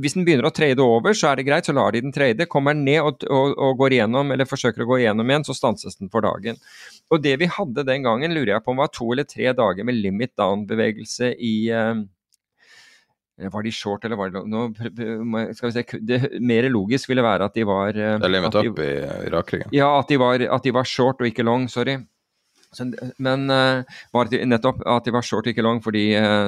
hvis 0.00 0.16
den 0.16 0.26
begynner 0.28 0.48
å 0.48 0.54
trade 0.54 0.82
over, 0.84 1.16
så 1.16 1.32
er 1.32 1.40
det 1.40 1.46
greit, 1.48 1.68
så 1.68 1.76
lar 1.76 1.92
de 1.94 2.04
den 2.04 2.14
trade. 2.14 2.48
Kommer 2.52 2.76
den 2.76 2.86
ned 2.88 3.02
og, 3.02 3.26
og, 3.28 3.56
og, 3.56 3.76
går 3.82 3.98
igjennom, 3.98 4.32
eller 4.34 4.48
forsøker 4.48 4.84
å 4.84 4.88
gå 4.92 5.02
igjennom 5.02 5.28
igjen, 5.28 5.46
så 5.48 5.56
stanses 5.58 6.00
den 6.00 6.12
for 6.12 6.24
dagen. 6.24 6.60
Og 7.12 7.22
det 7.24 7.36
vi 7.42 7.50
hadde 7.50 7.86
den 7.88 8.08
gangen, 8.08 8.34
lurer 8.34 8.56
jeg 8.56 8.64
på 8.64 8.74
om 8.74 8.82
var 8.82 8.92
to 8.92 9.12
eller 9.12 9.28
tre 9.28 9.52
dager 9.56 9.86
med 9.86 10.00
limit 10.00 10.34
down-bevegelse 10.40 11.34
i 11.36 11.54
uh, 11.74 12.02
var 13.50 13.64
de 13.64 13.72
short, 13.74 14.04
eller 14.04 14.18
var 14.18 14.30
de 14.30 14.42
nå, 14.46 14.62
skal 15.56 15.70
vi 15.70 15.72
se, 15.74 16.00
Det 16.04 16.18
mer 16.44 16.68
logisk 16.70 17.10
ville 17.10 17.24
være 17.24 17.48
at 17.48 17.56
de 17.56 17.64
var 17.66 17.96
eh, 17.96 18.16
Det 18.20 18.28
er 18.28 18.32
limit 18.32 18.58
up 18.60 18.80
i 18.84 18.90
Irak-krigen? 19.28 19.72
Ja, 19.74 19.88
at 19.98 20.10
de, 20.12 20.18
var, 20.20 20.42
at 20.42 20.66
de 20.66 20.74
var 20.74 20.88
short 20.88 21.22
og 21.22 21.30
ikke 21.30 21.46
long, 21.46 21.66
sorry. 21.72 21.96
Så, 22.72 22.86
men 23.20 23.46
var 24.14 24.30
det 24.32 24.42
nettopp 24.48 24.80
at 24.88 25.04
de 25.04 25.12
var 25.12 25.24
short, 25.26 25.48
ikke 25.50 25.64
long, 25.64 25.82
fordi 25.84 26.06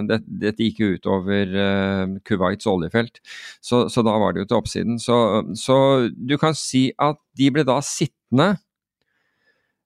det, 0.08 0.22
dette 0.24 0.64
gikk 0.64 0.80
jo 0.80 0.92
utover 0.96 1.50
uh, 1.52 2.14
Kuwaits 2.24 2.68
oljefelt. 2.70 3.20
Så, 3.60 3.84
så, 3.92 4.04
da 4.06 4.14
var 4.20 4.32
det 4.32 4.44
jo 4.44 4.48
til 4.48 4.60
oppsiden. 4.62 5.00
Så, 5.02 5.16
så, 5.60 5.76
du 6.16 6.38
kan 6.40 6.56
si 6.56 6.86
at 6.96 7.20
de 7.36 7.50
ble 7.52 7.66
da 7.68 7.76
sittende 7.84 8.54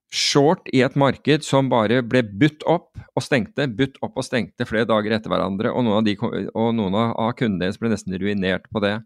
short 0.08 0.68
i 0.72 0.80
et 0.84 0.96
marked 0.96 1.44
som 1.44 1.68
bare 1.68 2.00
ble 2.06 2.22
budt 2.40 2.64
opp 2.68 2.96
og 2.96 3.24
stengte, 3.24 3.68
budt 3.68 3.98
opp 4.04 4.16
og 4.16 4.24
stengte 4.24 4.66
flere 4.68 4.88
dager 4.88 5.14
etter 5.14 5.32
hverandre, 5.32 5.72
og 5.72 5.84
noen 5.84 6.00
av, 6.00 6.06
de, 6.06 6.14
og 6.54 6.70
noen 6.76 6.96
av 6.96 7.34
kundene 7.36 7.66
deres 7.66 7.80
ble 7.80 7.92
nesten 7.92 8.16
ruinert 8.20 8.68
på 8.72 8.82
det. 8.84 8.96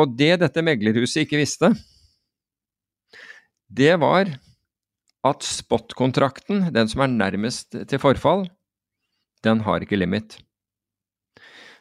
Og 0.00 0.16
det 0.18 0.32
dette 0.42 0.64
meglerhuset 0.64 1.24
ikke 1.24 1.42
visste, 1.42 1.74
det 3.68 3.94
var 4.00 4.32
at 5.24 5.44
spot-kontrakten, 5.46 6.68
den 6.74 6.90
som 6.90 7.04
er 7.04 7.12
nærmest 7.12 7.72
til 7.74 8.00
forfall, 8.00 8.46
den 9.44 9.62
har 9.64 9.84
ikke 9.84 9.96
limit. 9.96 10.38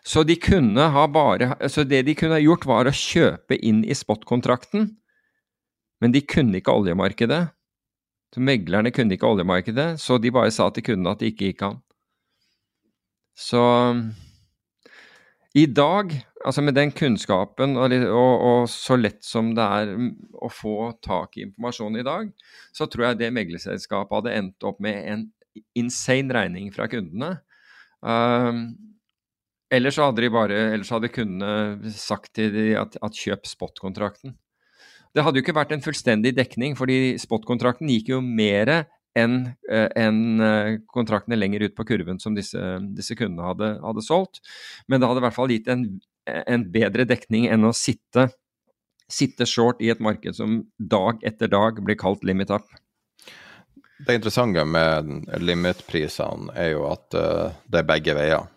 Så 0.03 0.23
de 0.27 0.35
bare 0.35 1.69
Så 1.69 1.83
det 1.87 2.05
de 2.05 2.15
kunne 2.15 2.35
ha 2.35 2.39
gjort, 2.39 2.65
var 2.65 2.87
å 2.87 2.91
kjøpe 2.91 3.55
inn 3.55 3.83
i 3.83 3.95
spot-kontrakten, 3.95 4.97
men 6.01 6.11
de 6.11 6.21
kunne 6.21 6.59
ikke 6.59 6.71
oljemarkedet. 6.71 7.47
Så 8.33 8.41
Meglerne 8.41 8.91
kunne 8.91 9.13
ikke 9.13 9.29
oljemarkedet, 9.29 9.99
så 10.01 10.17
de 10.17 10.31
bare 10.31 10.51
sa 10.51 10.69
til 10.69 10.83
kundene 10.83 11.13
at 11.13 11.19
det 11.19 11.31
ikke 11.31 11.51
gikk 11.51 11.61
an. 11.63 11.79
Så 13.37 13.61
i 15.53 15.65
dag, 15.65 16.11
altså 16.43 16.63
med 16.65 16.75
den 16.77 16.91
kunnskapen 16.95 17.77
og, 17.79 17.93
og, 18.07 18.33
og, 18.47 18.69
så 18.71 18.97
lett 18.99 19.23
som 19.25 19.53
det 19.57 19.63
er 19.63 19.93
å 20.33 20.49
få 20.51 20.93
tak 21.03 21.37
i 21.37 21.47
informasjon 21.47 21.99
i 21.99 22.05
dag, 22.05 22.31
så 22.75 22.87
tror 22.87 23.09
jeg 23.09 23.21
det 23.21 23.33
meglerselskapet 23.35 24.19
hadde 24.19 24.37
endt 24.39 24.67
opp 24.67 24.81
med 24.83 24.99
en 25.11 25.27
insane 25.77 26.33
regning 26.33 26.71
fra 26.75 26.87
kundene. 26.91 27.35
Um, 28.03 28.65
ellers 29.73 29.99
hadde 30.01 30.29
hadde 30.29 31.13
kundene 31.13 31.93
sagt 31.95 32.33
til 32.37 32.51
dem 32.53 32.73
at, 32.81 32.97
at 33.01 33.19
kjøp 33.19 33.47
spot-kontrakten. 33.49 34.35
Det 35.13 35.21
hadde 35.21 35.39
jo 35.39 35.45
ikke 35.45 35.55
vært 35.55 35.75
en 35.75 35.83
fullstendig 35.85 36.33
dekning, 36.35 36.73
fordi 36.77 37.15
spot-kontrakten 37.21 37.91
gikk 37.91 38.15
jo 38.15 38.21
mer 38.25 38.87
enn 39.13 39.35
eh, 39.69 39.89
en 40.01 40.41
eh, 40.41 40.79
kontraktene 40.89 41.37
lenger 41.37 41.67
ut 41.67 41.75
på 41.77 41.85
kurven 41.85 42.17
som 42.21 42.33
disse, 42.33 42.57
disse 42.97 43.13
kundene 43.17 43.45
hadde, 43.45 43.69
hadde, 43.83 44.05
solgt. 44.05 44.41
Men 44.89 45.01
det 45.01 45.09
hadde 45.09 45.21
i 45.21 45.25
hvert 45.27 45.37
fall 45.37 45.53
gitt 45.53 45.69
en, 45.69 45.85
en 46.26 46.65
bedre 46.71 47.05
dekning 47.09 47.47
enn 47.51 47.67
å 47.67 47.74
sitte, 47.76 48.30
sitte, 49.11 49.47
short 49.49 49.82
i 49.84 49.91
et 49.93 50.01
marked 50.03 50.38
som 50.38 50.61
dag 50.78 51.21
etter 51.26 51.51
dag 51.51 51.82
blir 51.84 51.99
kalt 51.99 52.24
limit 52.24 52.53
up. 52.53 52.67
Det 54.03 54.17
interessante 54.17 54.63
med 54.67 55.30
limit-prisene 55.39 56.51
er 56.59 56.74
jo 56.74 56.88
at 56.89 57.15
uh, 57.15 57.53
det 57.71 57.84
er 57.84 57.88
begge 57.88 58.15
veier. 58.17 58.47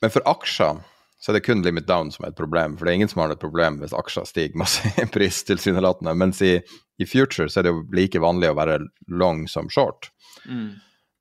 Men 0.00 0.12
for 0.12 0.24
aksjer 0.28 0.80
så 1.24 1.32
er 1.32 1.38
det 1.38 1.46
kun 1.46 1.62
limit 1.64 1.86
down 1.88 2.10
som 2.12 2.26
er 2.26 2.34
et 2.34 2.38
problem. 2.38 2.76
For 2.76 2.84
det 2.84 2.92
er 2.92 2.98
ingen 3.00 3.08
som 3.08 3.22
har 3.22 3.32
et 3.32 3.40
problem 3.40 3.78
hvis 3.80 3.96
aksjer 3.96 4.26
stiger 4.28 4.60
masse 4.60 4.90
i 5.00 5.06
pris, 5.08 5.38
tilsynelatende. 5.48 6.12
Mens 6.20 6.42
i, 6.44 6.58
i, 7.00 7.06
future 7.08 7.48
så 7.48 7.60
er 7.60 7.66
det 7.66 7.72
jo 7.72 7.84
like 7.96 8.20
vanlig 8.20 8.50
å 8.52 8.58
være 8.58 8.82
long 9.08 9.46
som 9.48 9.70
short. 9.72 10.10
Mm. 10.44 10.74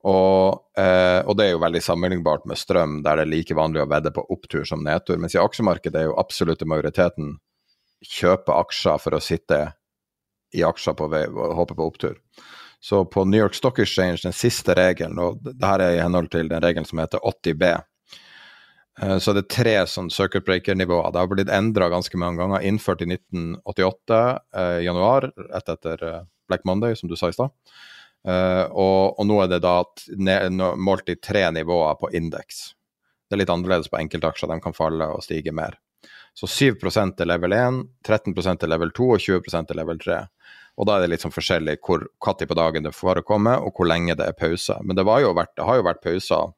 Og, 0.03 0.59
eh, 0.77 1.21
og, 1.23 1.37
det 1.39 1.45
er 1.45 1.53
jo 1.53 1.61
veldig 1.63 1.81
sammenlignbart 1.83 2.47
med 2.49 2.59
strøm, 2.59 2.97
der 3.05 3.21
det 3.21 3.23
er 3.23 3.31
like 3.31 3.55
vanlig 3.55 3.83
å 3.83 3.89
vedde 3.91 4.11
på 4.11 4.25
opptur 4.35 4.65
som 4.67 4.83
nedtur. 4.83 5.19
Mens 5.21 5.37
i 5.37 5.41
aksjemarkedet 5.41 6.01
er 6.01 6.09
jo 6.09 6.17
absolutte 6.19 6.67
majoriteten 6.67 7.37
kjøper 8.03 8.59
aksjer 8.65 8.99
for 8.99 9.15
å 9.15 9.23
sitte 9.23 9.61
i 10.53 10.65
aksjer 10.67 10.97
på 10.99 11.07
vei 11.11 11.23
og 11.31 11.55
håpe 11.55 11.77
på 11.77 11.87
opptur. 11.87 12.19
Så 12.83 13.05
på 13.07 13.23
New 13.23 13.39
York 13.39 13.55
Stock 13.55 13.79
Exchange, 13.79 14.25
den 14.25 14.35
siste 14.35 14.75
regelen, 14.75 15.15
og 15.23 15.39
det 15.45 15.63
her 15.63 15.85
er 15.85 15.95
i 15.95 16.03
henhold 16.03 16.27
til 16.33 16.51
den 16.51 16.61
regelen 16.61 16.85
som 16.89 16.99
heter 16.99 17.23
80B, 17.23 17.77
Eh, 19.01 19.17
så 19.17 19.33
det 19.33 19.45
er 19.45 19.53
tre 19.55 19.75
sånn 19.89 20.11
circuit 20.13 20.45
breaker-nivåer. 20.45 21.11
Det 21.13 21.21
har 21.21 21.31
blitt 21.31 21.53
endra 21.53 21.89
ganske 21.93 22.19
mange 22.19 22.41
ganger. 22.41 22.65
Innført 22.67 23.01
i 23.01 23.09
1988, 23.09 24.21
eh, 24.53 24.79
januar, 24.85 25.31
rett 25.49 25.73
etter 25.73 26.05
eh, 26.09 26.21
Black 26.49 26.65
Monday, 26.69 26.95
som 26.95 27.09
du 27.09 27.17
sa 27.17 27.31
i 27.31 27.35
stad. 27.35 27.53
Uh, 28.23 28.65
og, 28.71 29.19
og, 29.19 29.25
nå 29.27 29.41
er 29.43 29.49
det 29.51 29.63
da 29.65 29.81
målt 30.79 31.11
i 31.11 31.17
tre 31.19 31.43
nivåer 31.51 31.97
på 31.99 32.11
indeks. 32.15 32.69
Det 33.27 33.35
er 33.35 33.43
litt 33.43 33.51
annerledes 33.51 33.91
på 33.91 33.99
enkeltaksjer, 33.99 34.51
de 34.51 34.63
kan 34.63 34.75
falle 34.77 35.09
og 35.11 35.25
stige 35.25 35.51
mer. 35.55 35.75
Så 36.33 36.47
7% 36.49 37.19
er 37.21 37.29
level 37.29 37.53
1, 37.53 37.83
13% 38.07 38.63
er 38.63 38.71
level 38.71 38.93
2 38.95 39.09
og 39.15 39.21
20% 39.21 39.73
er 39.73 39.79
level 39.79 39.99
3. 40.01 40.21
Og 40.81 40.87
da 40.89 40.95
er 40.95 41.03
det 41.03 41.11
litt 41.11 41.21
sånn 41.21 41.35
forskjellig 41.35 41.77
hvor 41.85 42.07
når 42.25 42.47
på 42.49 42.57
dagen 42.57 42.87
det 42.87 42.95
forekommer, 42.97 43.61
og 43.61 43.77
hvor 43.77 43.89
lenge 43.89 44.15
det 44.17 44.25
er 44.31 44.37
pause. 44.37 44.79
Men 44.81 44.97
det, 44.97 45.05
vært, 45.05 45.53
det 45.57 45.67
har 45.67 45.77
jo 45.77 45.85
vært 45.85 46.01
pauser 46.05 46.53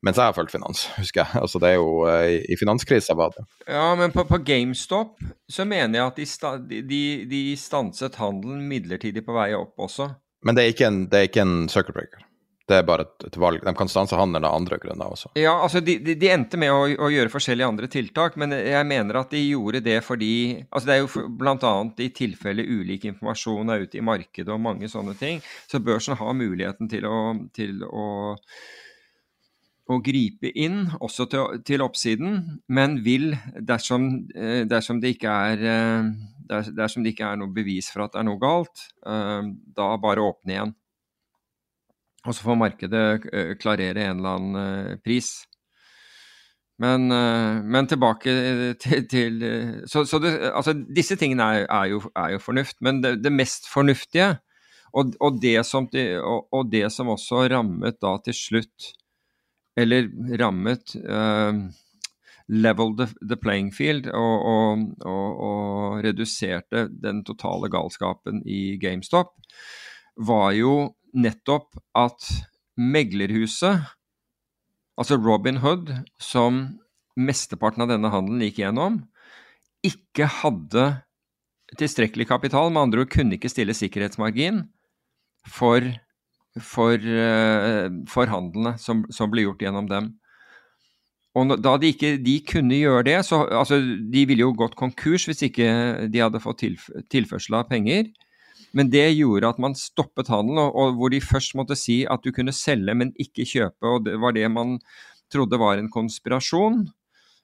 mens 0.00 0.16
jeg 0.16 0.30
har 0.30 0.32
fulgt 0.32 0.54
finans, 0.54 0.86
husker 1.00 1.20
jeg. 1.20 1.40
Altså, 1.42 1.60
det 1.60 1.74
er 1.74 1.76
jo 1.76 2.06
uh, 2.08 2.24
I 2.24 2.56
finanskrisa 2.56 3.16
var 3.18 3.34
det. 3.34 3.44
Ja, 3.68 3.90
men 3.98 4.14
på, 4.14 4.24
på, 4.24 4.38
GameStop 4.46 5.20
så 5.50 5.66
mener 5.68 5.98
jeg 5.98 6.06
at 6.06 6.70
de, 6.70 6.80
de, 6.88 7.02
de 7.28 7.42
stanset 7.60 8.16
handelen 8.20 8.62
midlertidig 8.70 9.26
på 9.26 9.36
vei 9.36 9.50
opp 9.58 9.76
også. 9.88 10.08
Men 10.46 10.56
det 10.56 10.64
er 10.64 10.74
ikke 10.74 10.88
en, 10.88 11.06
det 11.10 11.18
er 11.18 11.30
ikke 11.30 11.44
en 11.44 11.56
circuit 11.72 11.96
breaker? 11.96 12.26
Det 12.70 12.76
er 12.78 12.84
bare 12.86 13.02
et, 13.02 13.24
et, 13.26 13.36
valg. 13.42 13.64
De 13.66 13.72
kan 13.74 13.88
stanse 13.90 14.14
handelen 14.14 14.46
av 14.46 14.54
andre 14.54 14.76
grunner 14.78 15.10
også. 15.10 15.32
Ja, 15.38 15.56
altså 15.64 15.80
de, 15.82 15.96
de, 16.06 16.14
de 16.20 16.28
endte 16.30 16.58
med 16.60 16.70
å, 16.70 16.84
å, 17.02 17.08
gjøre 17.10 17.32
forskjellige 17.32 17.66
andre 17.66 17.88
tiltak, 17.90 18.36
men 18.38 18.54
jeg 18.54 18.86
mener 18.86 19.18
at 19.18 19.32
de 19.34 19.40
gjorde 19.42 19.80
det 19.82 19.96
fordi 20.06 20.30
altså 20.68 20.86
Det 20.86 20.94
er 20.94 21.00
jo 21.02 21.24
bl.a. 21.40 21.72
i 21.98 22.10
tilfelle 22.14 22.62
ulik 22.62 23.08
informasjon 23.10 23.74
er 23.74 23.88
ute 23.88 23.98
i 23.98 24.04
markedet 24.06 24.54
og 24.54 24.62
mange 24.62 24.90
sånne 24.92 25.16
ting, 25.18 25.42
så 25.66 25.82
børsen 25.82 26.14
har 26.20 26.38
muligheten 26.38 26.90
til 26.92 27.10
å, 27.10 27.18
til 27.56 27.82
å 27.90 28.06
å 29.90 29.98
gripe 30.04 30.50
inn, 30.54 30.84
også 31.02 31.26
til, 31.30 31.60
til 31.66 31.82
oppsiden, 31.84 32.38
men 32.70 33.00
vil, 33.04 33.32
dersom, 33.66 34.10
eh, 34.34 34.62
dersom, 34.68 35.00
det 35.02 35.16
er, 35.26 35.64
eh, 35.66 36.10
dersom, 36.76 37.04
det 37.04 37.14
ikke 37.14 37.32
er, 37.32 37.40
noe 37.40 37.54
bevis 37.54 37.90
for 37.92 38.04
at 38.04 38.14
det 38.14 38.22
er 38.22 38.28
noe 38.28 38.40
galt, 38.42 38.86
eh, 39.06 39.50
da 39.76 39.90
bare 40.02 40.26
åpne 40.26 40.56
igjen. 40.56 40.74
Og 42.20 42.36
så 42.36 42.44
får 42.44 42.58
markedet 42.60 43.04
klarere 43.62 44.04
en 44.04 44.18
eller 44.18 44.34
annen 44.36 44.98
pris. 45.00 45.38
Men, 46.80 47.06
men 47.08 47.88
tilbake 47.88 48.34
til, 48.80 49.06
til 49.08 49.38
Så, 49.88 50.02
så 50.04 50.20
det, 50.20 50.34
altså, 50.52 50.74
disse 50.96 51.16
tingene 51.16 51.46
er, 51.56 51.64
er, 51.64 51.86
jo, 51.94 52.02
er, 52.12 52.34
jo, 52.34 52.42
fornuft. 52.44 52.76
Men 52.84 53.00
det, 53.00 53.14
det 53.24 53.32
mest 53.32 53.70
fornuftige, 53.72 54.34
og, 54.92 55.16
og, 55.16 55.40
det 55.40 55.64
som, 55.64 55.88
og, 55.88 56.68
det 56.68 56.84
som, 56.92 57.08
også 57.08 57.46
rammet 57.54 57.96
da 58.04 58.18
til 58.26 58.36
slutt 58.36 58.90
eller 59.78 60.08
rammet 60.40 60.94
uh, 61.04 61.52
level 62.50 62.96
the, 62.98 63.06
the, 63.22 63.36
playing 63.36 63.70
field 63.70 64.08
og, 64.10 64.46
og, 64.50 64.86
og, 65.06 65.42
og, 65.46 66.00
reduserte 66.04 66.88
den 66.90 67.22
totale 67.26 67.70
galskapen 67.70 68.42
i 68.48 68.76
GameStop, 68.82 69.36
var 70.18 70.50
jo 70.56 70.74
nettopp 71.14 71.78
at 71.98 72.26
meglerhuset, 72.80 73.86
altså 74.98 75.18
Robin 75.20 75.60
Hood, 75.62 75.92
som 76.18 76.62
mesteparten 77.18 77.84
av 77.84 77.92
denne 77.92 78.10
handelen 78.12 78.42
gikk 78.46 78.62
gjennom, 78.64 79.00
ikke 79.86 80.26
hadde 80.40 80.84
tilstrekkelig 81.78 82.26
kapital. 82.28 82.70
Med 82.72 82.88
andre 82.88 83.04
ord 83.04 83.12
kunne 83.12 83.36
ikke 83.36 83.50
stille 83.52 83.76
sikkerhetsmargin 83.76 84.64
for 85.48 85.86
for, 86.58 86.98
uh, 86.98 87.86
for 88.10 88.30
handlene 88.30 88.74
som, 88.82 89.04
som, 89.14 89.30
ble 89.30 89.46
gjort 89.46 89.62
gjennom 89.62 89.86
dem. 89.90 90.10
Og 91.38 91.54
da 91.62 91.76
de 91.78 91.92
ikke 91.92 92.16
de 92.18 92.40
kunne 92.42 92.74
gjøre 92.74 93.04
det, 93.06 93.18
så 93.28 93.44
altså, 93.46 93.78
De 93.78 94.24
ville 94.26 94.42
jo 94.42 94.56
gått 94.58 94.74
konkurs 94.78 95.28
hvis 95.28 95.44
ikke 95.46 95.68
de 96.10 96.24
hadde 96.24 96.42
fått 96.42 96.64
tilf 96.64 96.88
tilførsel 97.12 97.60
av 97.60 97.68
penger. 97.70 98.10
Men 98.74 98.90
det 98.90 99.06
gjorde 99.14 99.50
at 99.50 99.60
man 99.62 99.76
stoppet 99.78 100.30
handelen, 100.30 100.58
og, 100.62 100.74
og, 100.74 100.98
hvor 100.98 101.12
de 101.14 101.22
først 101.22 101.54
måtte 101.58 101.78
si 101.78 102.02
at 102.06 102.22
du 102.26 102.34
kunne 102.34 102.54
selge, 102.54 102.94
men 102.94 103.14
ikke 103.18 103.46
kjøpe. 103.46 103.86
og 103.86 104.04
Det 104.06 104.18
var 104.22 104.34
det 104.34 104.46
man 104.50 104.78
trodde 105.30 105.58
var 105.58 105.78
en 105.78 105.90
konspirasjon. 105.90 106.84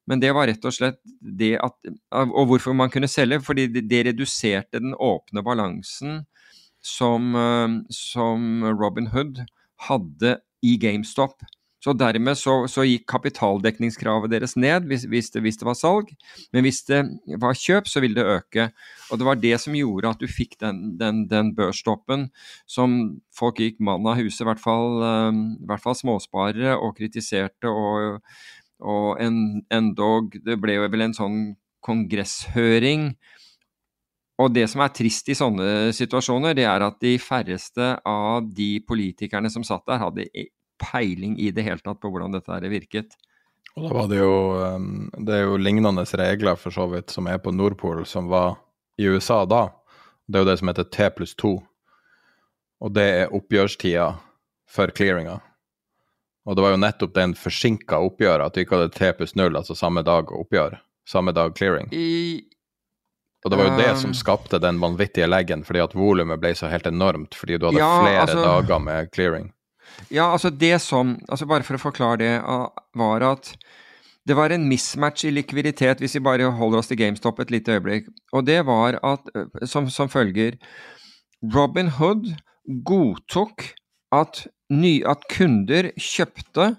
Men 0.06 0.22
det 0.22 0.30
var 0.34 0.46
rett 0.46 0.66
og 0.66 0.74
slett 0.74 1.00
det 1.18 1.56
at 1.58 1.74
Og 2.14 2.46
hvorfor 2.46 2.74
man 2.78 2.90
kunne 2.94 3.10
selge? 3.10 3.40
Fordi 3.42 3.66
det, 3.74 3.86
det 3.90 4.04
reduserte 4.10 4.82
den 4.82 4.94
åpne 4.94 5.42
balansen 5.46 6.20
som, 6.86 7.34
eh, 7.34 7.76
som 7.90 8.64
Robin 8.70 9.10
Hood 9.12 9.42
hadde 9.88 10.38
i 10.62 10.76
GameStop. 10.80 11.42
Så 11.86 11.92
dermed 11.94 12.34
så, 12.34 12.64
så, 12.66 12.82
gikk 12.82 13.04
kapitaldekningskravet 13.06 14.32
deres 14.32 14.56
ned 14.58 14.88
hvis, 14.90 15.04
hvis, 15.06 15.28
det, 15.30 15.44
hvis, 15.44 15.58
det, 15.60 15.66
var 15.68 15.76
salg, 15.78 16.08
men 16.50 16.64
hvis 16.66 16.80
det 16.88 17.02
var 17.38 17.54
kjøp, 17.54 17.86
så 17.86 18.02
ville 18.02 18.18
det 18.18 18.26
øke. 18.26 18.64
Og 19.12 19.20
det 19.20 19.28
var 19.28 19.38
det 19.38 19.54
som 19.62 19.76
gjorde 19.76 20.10
at 20.10 20.22
du 20.22 20.26
fikk 20.26 20.56
den, 20.64 20.96
den, 20.98 21.26
den 21.30 21.52
børstoppen 21.54 22.26
som 22.66 22.96
folk 23.30 23.62
gikk 23.62 23.78
mann 23.78 24.08
av 24.08 24.18
huset, 24.18 24.42
i 24.42 24.48
hvert 24.48 24.64
fall, 24.64 24.98
um, 25.04 25.44
i 25.60 25.68
hvert 25.70 25.84
fall 25.84 25.94
småsparere, 26.00 26.74
og 26.74 26.96
kritiserte. 26.98 27.70
Og, 27.70 28.18
og 28.82 29.22
endog 29.22 30.34
Det 30.42 30.58
ble 30.60 30.80
jo 30.80 30.90
vel 30.90 31.06
en 31.06 31.16
sånn 31.16 31.40
kongresshøring 31.86 33.12
og 34.36 34.52
det 34.52 34.66
som 34.68 34.82
er 34.84 34.92
trist 34.92 35.30
i 35.32 35.36
sånne 35.36 35.94
situasjoner, 35.96 36.56
det 36.56 36.66
er 36.68 36.84
at 36.84 36.98
de 37.00 37.14
færreste 37.20 37.94
av 38.04 38.44
de 38.56 38.76
politikerne 38.84 39.48
som 39.52 39.64
satt 39.64 39.86
der, 39.88 40.02
hadde 40.02 40.26
peiling 40.82 41.38
i 41.40 41.48
det 41.56 41.64
hele 41.64 41.80
tatt 41.80 42.02
på 42.02 42.10
hvordan 42.12 42.36
dette 42.36 42.52
her 42.52 42.68
virket. 42.68 43.16
Og 43.76 43.86
da 43.86 43.92
var 43.92 44.06
det 44.08 44.18
jo 44.22 44.36
um, 44.76 45.08
Det 45.24 45.34
er 45.36 45.42
jo 45.44 45.56
lignende 45.60 46.04
regler 46.16 46.56
for 46.56 46.72
så 46.72 46.86
vidt 46.88 47.12
som 47.12 47.28
er 47.28 47.40
på 47.40 47.52
Nordpol, 47.52 48.04
som 48.08 48.28
var 48.32 48.56
i 49.00 49.08
USA 49.08 49.44
da. 49.48 49.68
Det 50.26 50.38
er 50.38 50.44
jo 50.44 50.50
det 50.50 50.58
som 50.60 50.70
heter 50.72 50.88
T 50.92 51.08
pluss 51.16 51.34
2. 51.36 51.56
og 52.80 52.92
det 52.92 53.04
er 53.22 53.32
oppgjørstida 53.32 54.10
for 54.68 54.92
clearinga. 54.92 55.38
Og 56.46 56.56
det 56.56 56.62
var 56.62 56.74
jo 56.74 56.80
nettopp 56.82 57.14
den 57.14 57.32
forsinka 57.34 57.98
oppgjøret, 58.04 58.44
at 58.44 58.54
du 58.54 58.60
ikke 58.60 58.76
hadde 58.76 58.92
T 58.94 59.08
pluss 59.16 59.32
0, 59.34 59.56
altså 59.56 59.74
samme 59.74 60.02
dag 60.04 60.28
oppgjør, 60.32 60.76
samme 61.08 61.32
dag 61.32 61.56
clearing. 61.56 61.88
I, 61.94 62.44
Og 63.46 63.52
det 63.52 63.58
var 63.60 63.68
jo 63.68 63.76
det 63.78 63.90
Um, 63.92 63.98
som 64.00 64.14
skapte 64.18 64.58
den 64.58 64.80
vanvittige 64.82 65.28
leggen, 65.30 65.62
fordi 65.64 65.78
at 65.78 65.94
volumet 65.94 66.40
ble 66.42 66.50
så 66.58 66.66
helt 66.66 66.86
enormt, 66.90 67.36
fordi 67.38 67.58
du 67.58 67.68
hadde 67.68 67.78
Ja, 67.78 68.02
flere 68.02 68.24
altså- 68.24 68.42
dager 68.42 68.78
med 68.82 69.12
clearing. 69.14 69.52
Ja, 70.10 70.32
altså 70.32 70.50
det 70.50 70.80
som 70.82 71.16
altså 71.30 71.46
Bare 71.46 71.62
for 71.62 71.76
å 71.76 71.78
forklare 71.80 72.18
det, 72.18 72.42
var 72.94 73.22
at 73.22 73.56
det 74.26 74.34
var 74.34 74.50
en 74.50 74.68
mismatch 74.68 75.24
i 75.24 75.30
likviditet, 75.30 76.00
hvis 76.00 76.16
vi 76.16 76.20
bare 76.20 76.50
holder 76.50 76.78
oss 76.78 76.88
til 76.88 76.98
GameStop 76.98 77.38
et 77.38 77.50
lite 77.50 77.78
øyeblikk. 77.78 78.08
Og 78.32 78.44
det 78.44 78.66
var 78.66 78.98
at, 79.04 79.20
som, 79.64 79.88
som 79.88 80.08
følger 80.08 80.58
Robin 81.54 81.86
Hood 81.86 82.34
godtok 82.84 83.62
at, 84.12 84.48
ny, 84.70 85.04
at 85.06 85.22
kunder 85.30 85.92
kjøpte 85.94 86.76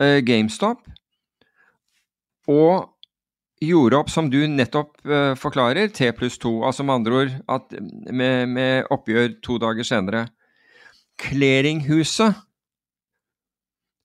uh, 0.00 0.20
GameStop 0.22 0.86
og 2.46 2.93
gjorde 3.66 3.98
opp, 3.98 4.10
som 4.12 4.28
du 4.30 4.40
nettopp 4.48 4.94
uh, 5.08 5.34
forklarer, 5.38 5.90
T 5.94 6.10
pluss 6.16 6.38
to. 6.40 6.62
Altså 6.66 6.84
med 6.86 7.00
andre 7.00 7.20
ord 7.20 7.36
at 7.56 7.76
med, 8.10 8.48
med 8.52 8.90
oppgjør 8.94 9.38
to 9.44 9.58
dager 9.62 9.86
senere. 9.86 10.26
Clearinghuset 11.20 12.40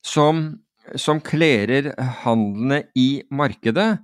som, 0.06 0.60
som 0.96 1.22
klerer 1.22 1.92
handlene 2.24 2.84
i 2.98 3.24
markedet, 3.32 4.00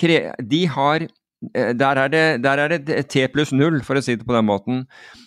de 0.00 0.60
har 0.70 1.02
eh, 1.04 1.72
der 1.76 1.98
er, 2.04 2.08
det, 2.08 2.24
der 2.44 2.58
er 2.62 2.76
det 2.76 3.08
T 3.12 3.26
pluss 3.32 3.52
null, 3.52 3.80
for 3.84 3.98
å 3.98 4.04
si 4.04 4.16
det 4.16 4.26
på 4.26 4.36
den 4.36 4.48
måten. 4.48 4.84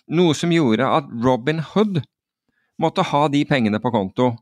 Noe 0.08 0.36
som 0.38 0.54
gjorde 0.54 0.88
at 0.88 1.12
Robin 1.24 1.62
Hood 1.74 2.02
måtte 2.82 3.06
ha 3.12 3.28
de 3.32 3.44
pengene 3.46 3.80
på 3.82 3.92
konto. 3.94 4.34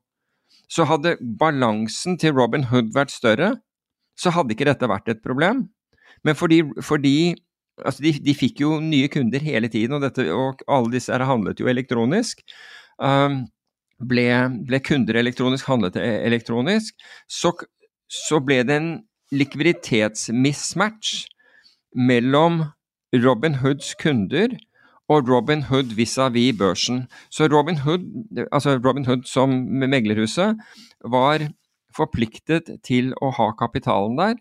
Så 0.72 0.86
hadde 0.88 1.18
balansen 1.20 2.18
til 2.20 2.36
Robin 2.38 2.70
Hood 2.70 2.94
vært 2.96 3.12
større, 3.12 3.58
så 4.22 4.34
hadde 4.36 4.53
ikke 4.55 4.67
dette 4.69 4.89
vært 4.89 5.09
et 5.11 5.24
problem. 5.24 5.65
Men 6.28 6.38
fordi, 6.38 6.61
fordi 6.86 7.15
altså 7.82 8.05
de, 8.05 8.13
de 8.22 8.36
fikk 8.38 8.61
jo 8.63 8.76
nye 8.84 9.09
kunder 9.11 9.41
hele 9.43 9.69
tiden, 9.72 9.97
og, 9.97 10.05
dette, 10.05 10.28
og 10.34 10.61
alle 10.69 10.93
disse 10.95 11.13
her 11.13 11.26
handlet 11.26 11.61
jo 11.61 11.69
elektronisk. 11.72 12.43
Um, 13.01 13.43
ble, 14.01 14.28
ble, 14.67 14.82
kunder 14.86 15.17
elektronisk, 15.22 15.67
handlet 15.69 15.97
elektronisk, 16.01 16.97
så, 17.30 17.53
så 18.09 18.41
ble 18.43 18.61
det 18.67 18.78
en 18.78 18.91
likviditetsmismatch 19.32 21.24
mellom 21.95 22.63
Robin 23.24 23.57
Hoods 23.61 23.93
kunder 23.99 24.53
og 25.11 25.28
Robin 25.28 25.65
Hood 25.67 25.95
vis-à-vis 25.97 26.55
børsen. 26.57 27.05
Så 27.32 27.49
Robin 27.51 27.78
Hood, 27.84 28.05
altså 28.51 28.78
Robin 28.80 29.05
Hood 29.05 29.26
som 29.28 29.49
meglerhuset 29.49 30.59
var 31.03 31.47
forpliktet 31.96 32.70
til 32.88 33.12
å 33.22 33.32
ha 33.38 33.52
kapitalen 33.60 34.18
der, 34.20 34.36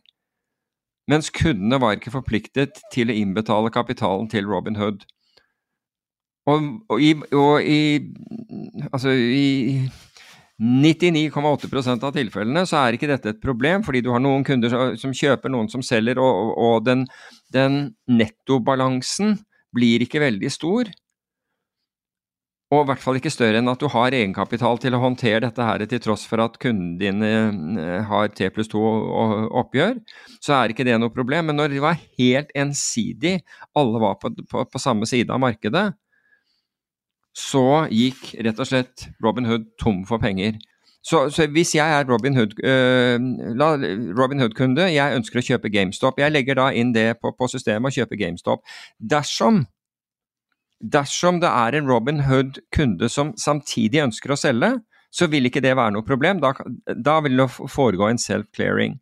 mens 1.11 1.31
kundene 1.35 1.81
var 1.83 1.97
ikke 1.97 2.13
forpliktet 2.15 2.83
til 2.95 3.11
å 3.11 3.17
innbetale 3.17 3.73
kapitalen 3.75 4.29
til 4.31 4.47
Robin 4.47 4.79
Hood. 4.79 5.03
Og, 6.51 6.69
og, 6.89 7.03
i, 7.03 7.11
og 7.37 7.67
i, 7.67 7.81
altså 8.91 9.13
i 9.13 9.83
99,8% 10.61 12.05
av 12.05 12.15
tilfellene 12.15 12.67
så 12.69 12.83
er 12.83 12.97
ikke 12.97 13.09
dette 13.09 13.33
et 13.33 13.43
problem, 13.43 13.85
fordi 13.87 14.03
du 14.05 14.11
har 14.13 14.21
noen 14.21 14.45
kunder 14.45 14.95
som 15.01 15.15
kjøper, 15.17 15.53
noen 15.53 15.71
som 15.73 15.85
selger, 15.85 16.21
og, 16.21 16.53
og 16.61 16.85
den, 16.85 17.07
den 17.55 17.81
nettobalansen 18.11 19.39
blir 19.75 20.05
ikke 20.05 20.21
veldig 20.21 20.51
stor. 20.53 20.91
Og 22.71 22.85
i 22.85 22.87
hvert 22.87 23.03
fall 23.03 23.17
ikke 23.19 23.33
større 23.35 23.59
enn 23.59 23.71
at 23.71 23.81
du 23.83 23.89
har 23.91 24.15
egenkapital 24.15 24.79
til 24.79 24.95
å 24.95 25.01
håndtere 25.03 25.43
dette 25.43 25.65
her 25.67 25.83
til 25.91 26.03
tross 26.05 26.23
for 26.31 26.43
at 26.45 26.59
kundene 26.63 27.01
dine 27.01 27.97
har 28.07 28.31
T 28.31 28.47
pluss 28.55 28.71
2 28.71 28.83
oppgjør, 29.59 29.99
så 30.39 30.55
er 30.55 30.71
ikke 30.71 30.87
det 30.87 30.95
noe 31.03 31.11
problem. 31.11 31.51
Men 31.51 31.59
når 31.59 31.75
det 31.75 31.83
var 31.83 31.99
helt 32.21 32.55
ensidig, 32.55 33.41
alle 33.75 34.03
var 34.03 34.21
på, 34.23 34.31
på, 34.47 34.63
på 34.71 34.83
samme 34.83 35.09
side 35.11 35.35
av 35.35 35.43
markedet, 35.43 35.89
så 37.35 37.89
gikk 37.91 38.37
rett 38.47 38.63
og 38.63 38.69
slett 38.71 39.09
Robin 39.23 39.51
Hood 39.51 39.67
tom 39.83 40.05
for 40.07 40.23
penger. 40.23 40.59
Så, 41.03 41.31
så 41.33 41.47
hvis 41.49 41.75
jeg 41.75 41.91
er 41.91 42.07
Robin 42.07 42.37
Hood-kunde, 42.37 42.69
øh, 42.69 44.39
Hood 44.45 44.95
jeg 44.95 45.17
ønsker 45.17 45.41
å 45.41 45.47
kjøpe 45.47 45.73
GameStop, 45.73 46.21
jeg 46.21 46.35
legger 46.35 46.59
da 46.61 46.71
inn 46.77 46.93
det 46.95 47.15
på, 47.23 47.33
på 47.35 47.49
systemet 47.49 47.89
og 47.89 47.97
kjøper 47.97 48.21
GameStop. 48.21 48.67
Dersom 49.01 49.65
Dersom 50.81 51.43
det 51.43 51.51
er 51.51 51.77
en 51.77 51.89
Robin 51.89 52.23
Hood-kunde 52.25 53.11
som 53.13 53.35
samtidig 53.37 54.01
ønsker 54.07 54.33
å 54.33 54.39
selge, 54.41 54.73
så 55.11 55.27
vil 55.29 55.49
ikke 55.49 55.63
det 55.63 55.75
være 55.77 55.93
noe 55.97 56.07
problem. 56.07 56.41
Da, 56.41 56.55
da 56.97 57.19
vil 57.25 57.43
det 57.43 57.51
foregå 57.51 58.09
en 58.09 58.21
self-clearing. 58.21 58.97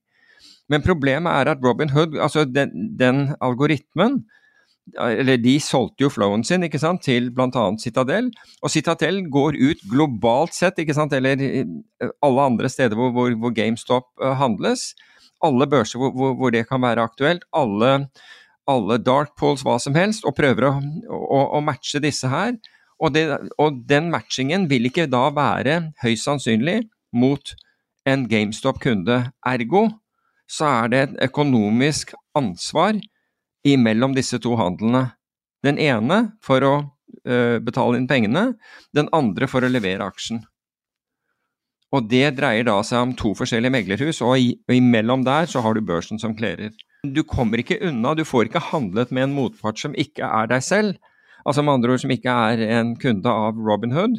Men 0.69 0.85
problemet 0.85 1.33
er 1.33 1.53
at 1.55 1.63
Robin 1.65 1.93
Hood, 1.93 2.17
altså 2.21 2.45
den, 2.49 2.91
den, 2.99 3.29
algoritmen 3.41 4.25
eller 4.97 5.37
De 5.37 5.59
solgte 5.61 6.07
jo 6.07 6.09
flowen 6.09 6.41
sin 6.49 6.63
ikke 6.65 6.81
sant, 6.81 7.03
til 7.05 7.27
bl.a. 7.37 7.65
Citadel, 7.77 8.31
og 8.65 8.73
Citadel 8.73 9.19
går 9.29 9.59
ut 9.61 9.83
globalt 9.91 10.57
sett, 10.57 10.81
ikke 10.81 10.97
sant, 10.97 11.13
eller 11.13 11.37
alle 12.25 12.47
andre 12.49 12.71
steder 12.73 12.97
hvor, 12.97 13.13
hvor, 13.13 13.35
hvor 13.37 13.53
GameStop 13.53 14.09
uh, 14.23 14.33
handles. 14.41 14.95
Alle 15.45 15.69
børser 15.69 16.01
hvor, 16.01 16.33
hvor, 16.41 16.55
det 16.57 16.65
kan 16.71 16.81
være 16.81 17.05
aktuelt. 17.05 17.45
alle 17.53 18.09
alle 18.69 18.99
dark 19.01 19.35
pools, 19.39 19.65
hva 19.65 19.79
som 19.81 19.97
helst, 19.97 20.27
og 20.29 20.37
prøver 20.37 20.69
å, 20.69 20.73
å, 21.09 21.41
å 21.59 21.63
matche 21.65 22.01
disse 22.05 22.29
her. 22.31 22.57
Og, 22.99 23.15
det, 23.15 23.25
og, 23.61 23.83
den 23.89 24.11
matchingen 24.13 24.67
vil 24.71 24.89
ikke 24.89 25.07
da 25.11 25.29
være 25.35 25.81
høyst 26.03 26.27
sannsynlig 26.27 26.83
mot 27.15 27.55
en 28.09 28.27
GameStop-kunde. 28.29 29.21
Ergo 29.47 29.87
så 30.49 30.69
er 30.83 30.93
det 30.93 31.01
et 31.05 31.17
økonomisk 31.29 32.15
ansvar 32.39 32.99
imellom 33.69 34.17
disse 34.17 34.41
to 34.43 34.57
handlene. 34.59 35.11
Den 35.65 35.79
ene 35.83 36.21
for 36.45 36.65
å 36.65 36.75
ø, 36.81 37.59
betale 37.65 37.99
inn 37.99 38.09
pengene, 38.11 38.53
den 38.95 39.11
andre 39.15 39.49
for 39.51 39.65
å 39.65 39.71
levere 39.71 40.07
aksjen. 40.07 40.41
Og 41.95 42.09
det 42.11 42.35
dreier 42.37 42.67
da 42.69 42.77
seg 42.85 43.01
om 43.01 43.15
to 43.17 43.33
forskjellige 43.37 43.73
meglerhus, 43.73 44.21
og, 44.21 44.37
i, 44.37 44.53
og 44.69 44.75
imellom 44.77 45.25
der 45.25 45.49
så 45.49 45.63
har 45.65 45.75
du 45.75 45.85
børsen 45.85 46.21
som 46.21 46.37
klerer. 46.37 46.75
Du 47.07 47.23
kommer 47.25 47.63
ikke 47.63 47.79
unna, 47.89 48.13
du 48.15 48.27
får 48.29 48.51
ikke 48.51 48.65
handlet 48.73 49.13
med 49.15 49.29
en 49.29 49.37
motpart 49.37 49.81
som 49.81 49.95
ikke 49.97 50.27
er 50.27 50.51
deg 50.51 50.65
selv. 50.67 50.99
Altså 51.47 51.65
med 51.65 51.79
andre 51.79 51.95
ord 51.95 52.03
som 52.03 52.13
ikke 52.13 52.35
er 52.53 52.65
en 52.81 52.93
kunde 53.01 53.33
av 53.33 53.57
Robin 53.57 53.95
Hood, 53.97 54.19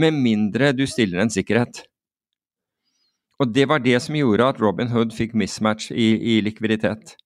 med 0.00 0.16
mindre 0.16 0.72
du 0.72 0.86
stiller 0.88 1.20
en 1.20 1.32
sikkerhet. 1.32 1.82
Og 3.42 3.50
det 3.52 3.66
var 3.68 3.82
det 3.82 3.98
som 4.00 4.16
gjorde 4.16 4.46
at 4.48 4.60
Robin 4.62 4.88
Hood 4.92 5.12
fikk 5.16 5.34
mismatch 5.36 5.90
i, 5.92 6.14
i 6.16 6.40
likviditet. 6.40 7.16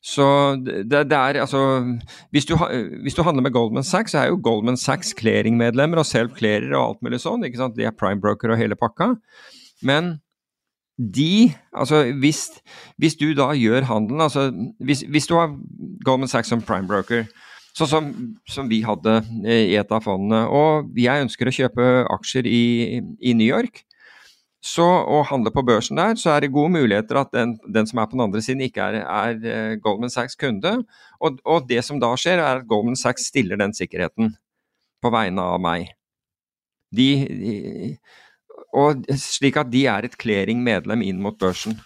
Så 0.00 0.24
det, 0.64 0.86
det, 0.88 1.12
er 1.12 1.42
altså 1.42 1.60
hvis 2.32 2.46
du, 2.48 2.54
hvis 3.04 3.14
du, 3.14 3.22
handler 3.22 3.44
med 3.44 3.52
Goldman 3.52 3.84
Sachs, 3.84 4.14
så 4.14 4.22
er 4.22 4.30
jo 4.30 4.40
Goldman 4.40 4.80
Sachs 4.80 5.12
clearingmedlemmer 5.18 6.00
og 6.00 6.08
self-clearer 6.08 6.72
og 6.72 6.84
alt 6.84 7.04
mulig 7.04 7.20
sånn. 7.20 7.44
ikke 7.44 7.60
sant? 7.60 7.76
De 7.76 7.84
er 7.84 7.96
prime 7.96 8.20
broker 8.22 8.54
og 8.54 8.60
hele 8.60 8.78
pakka. 8.80 9.12
Men 9.84 10.16
de 11.00 11.52
Altså 11.72 12.02
hvis, 12.20 12.48
hvis 13.00 13.14
du 13.16 13.30
da 13.32 13.46
gjør 13.56 13.86
handelen 13.88 14.20
altså 14.20 14.50
hvis, 14.84 15.00
hvis, 15.08 15.26
du 15.26 15.38
har 15.38 15.54
Goldman 16.04 16.28
Sachs 16.28 16.50
som 16.52 16.60
prime 16.60 16.88
broker, 16.88 17.24
sånn 17.76 17.88
som, 17.88 18.10
som, 18.48 18.68
vi 18.68 18.82
hadde 18.84 19.20
i 19.46 19.78
et 19.78 19.92
av 19.94 20.04
fondene, 20.04 20.42
og 20.48 20.90
jeg 20.98 21.24
ønsker 21.24 21.48
å 21.48 21.54
kjøpe 21.54 21.86
aksjer 22.18 22.48
i, 22.48 22.64
i 23.00 23.32
New 23.32 23.46
York, 23.46 23.84
så 24.60 24.84
å 24.84 25.22
handle 25.24 25.52
på 25.54 25.64
børsen 25.64 25.96
der, 25.96 26.18
så 26.20 26.34
er 26.34 26.44
det 26.44 26.52
gode 26.52 26.74
muligheter 26.74 27.16
at 27.22 27.30
den, 27.32 27.54
den 27.64 27.88
som 27.88 28.00
er 28.00 28.08
på 28.10 28.18
den 28.18 28.26
andre 28.26 28.42
siden, 28.44 28.60
ikke 28.66 28.90
er, 28.92 28.98
er 29.40 29.78
Goldman 29.80 30.12
Sachs 30.12 30.36
kunde. 30.40 30.74
Og, 31.20 31.40
og, 31.48 31.64
det 31.70 31.80
som 31.86 32.00
da 32.02 32.12
skjer, 32.20 32.42
er 32.42 32.60
at 32.60 32.68
Goldman 32.68 32.98
Sachs 33.00 33.30
stiller 33.32 33.60
den 33.60 33.72
sikkerheten 33.76 34.34
på 35.00 35.12
vegne 35.14 35.46
av 35.54 35.62
meg. 35.64 35.94
De, 36.92 37.08
de 37.30 37.54
og 38.76 39.06
slik 39.18 39.56
at 39.58 39.70
de 39.72 39.86
er 39.90 40.06
et 40.06 40.14
clearing-medlem 40.20 41.00
inn 41.08 41.22
mot 41.22 41.34
børsen. 41.40 41.78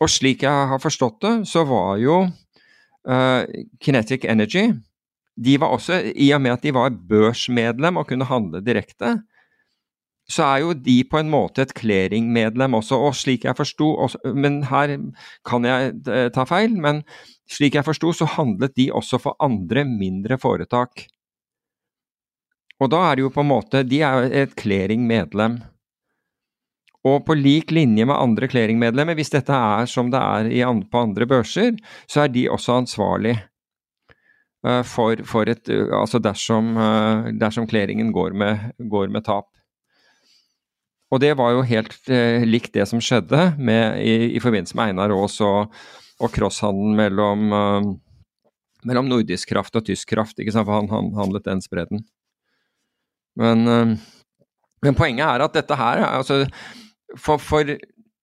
Og 0.00 0.08
slik 0.10 0.46
jeg 0.46 0.70
har 0.70 0.80
forstått 0.80 1.18
det, 1.26 1.34
så 1.50 1.64
var 1.68 1.98
jo 2.00 2.22
uh, 2.24 3.42
Kinetic 3.82 4.24
Energy 4.30 4.70
de 5.34 5.56
var 5.58 5.74
også, 5.74 5.98
I 6.14 6.30
og 6.36 6.42
med 6.44 6.54
at 6.54 6.62
de 6.62 6.72
var 6.74 6.94
børsmedlem 6.94 7.98
og 7.98 8.06
kunne 8.08 8.26
handle 8.28 8.62
direkte, 8.62 9.16
så 10.30 10.44
er 10.46 10.62
jo 10.62 10.72
de 10.72 10.96
på 11.04 11.18
en 11.20 11.30
måte 11.32 11.64
et 11.64 11.74
clearing-medlem 11.76 12.78
også. 12.78 12.96
Og 13.08 13.16
slik 13.18 13.44
jeg 13.44 13.56
forsto, 13.58 13.90
men 14.32 14.62
her 14.70 14.96
kan 15.46 15.68
jeg 15.68 16.30
ta 16.34 16.46
feil, 16.48 16.76
men 16.80 17.02
slik 17.50 17.76
jeg 17.76 17.84
forsto, 17.86 18.12
så 18.16 18.28
handlet 18.38 18.76
de 18.78 18.88
også 18.92 19.20
for 19.20 19.36
andre 19.44 19.84
mindre 19.88 20.38
foretak. 20.40 21.06
Og 22.82 22.90
da 22.90 23.04
er 23.06 23.16
det 23.16 23.24
jo 23.26 23.30
på 23.30 23.44
en 23.44 23.52
måte 23.52 23.84
De 23.86 24.00
er 24.02 24.32
et 24.42 24.56
clearing-medlem. 24.58 25.60
Og 27.04 27.20
på 27.26 27.36
lik 27.36 27.72
linje 27.74 28.06
med 28.08 28.16
andre 28.16 28.48
clearingmedlemmer, 28.48 29.16
hvis 29.18 29.32
dette 29.34 29.52
er 29.52 29.88
som 29.90 30.08
det 30.10 30.20
er 30.20 30.70
på 30.88 31.02
andre 31.04 31.26
børser, 31.28 31.76
så 32.08 32.24
er 32.24 32.32
de 32.32 32.48
også 32.48 32.80
ansvarlig. 32.80 33.36
uh, 34.64 34.82
for, 34.82 35.20
for, 35.28 35.44
et 35.44 35.68
uh, 35.68 36.00
Altså 36.00 36.18
dersom, 36.18 36.74
dersom 37.38 37.68
clearingen 37.68 38.12
går 38.12 38.32
går 38.88 39.08
med, 39.08 39.24
tap. 39.24 39.53
Og 41.14 41.20
det 41.22 41.34
var 41.38 41.52
jo 41.54 41.66
helt 41.68 41.94
likt 42.42 42.74
det 42.74 42.88
som 42.90 43.02
skjedde 43.02 43.52
med, 43.58 44.00
i, 44.02 44.34
i, 44.34 44.40
forbindelse 44.42 44.74
med 44.74 44.90
Einar 44.90 45.14
Aas 45.14 45.36
og, 45.44 45.70
og 46.18 46.32
crosshandelen 46.34 46.96
mellom, 46.98 47.44
mellom 48.82 49.06
nordisk 49.10 49.52
kraft 49.52 49.78
og 49.78 49.86
tysk 49.86 50.10
kraft, 50.10 50.40
ikke 50.42 50.54
sant? 50.56 50.66
for 50.66 50.80
han, 50.80 50.90
han 50.90 51.12
handlet 51.14 51.46
den 51.46 51.62
spredden. 51.62 52.02
Men, 53.38 53.62
men, 54.82 54.98
poenget 54.98 55.26
er 55.26 55.46
at 55.46 55.54
dette 55.54 55.78
her 55.78 56.02
altså, 56.08 56.44
for, 57.14 57.38
for 57.42 57.70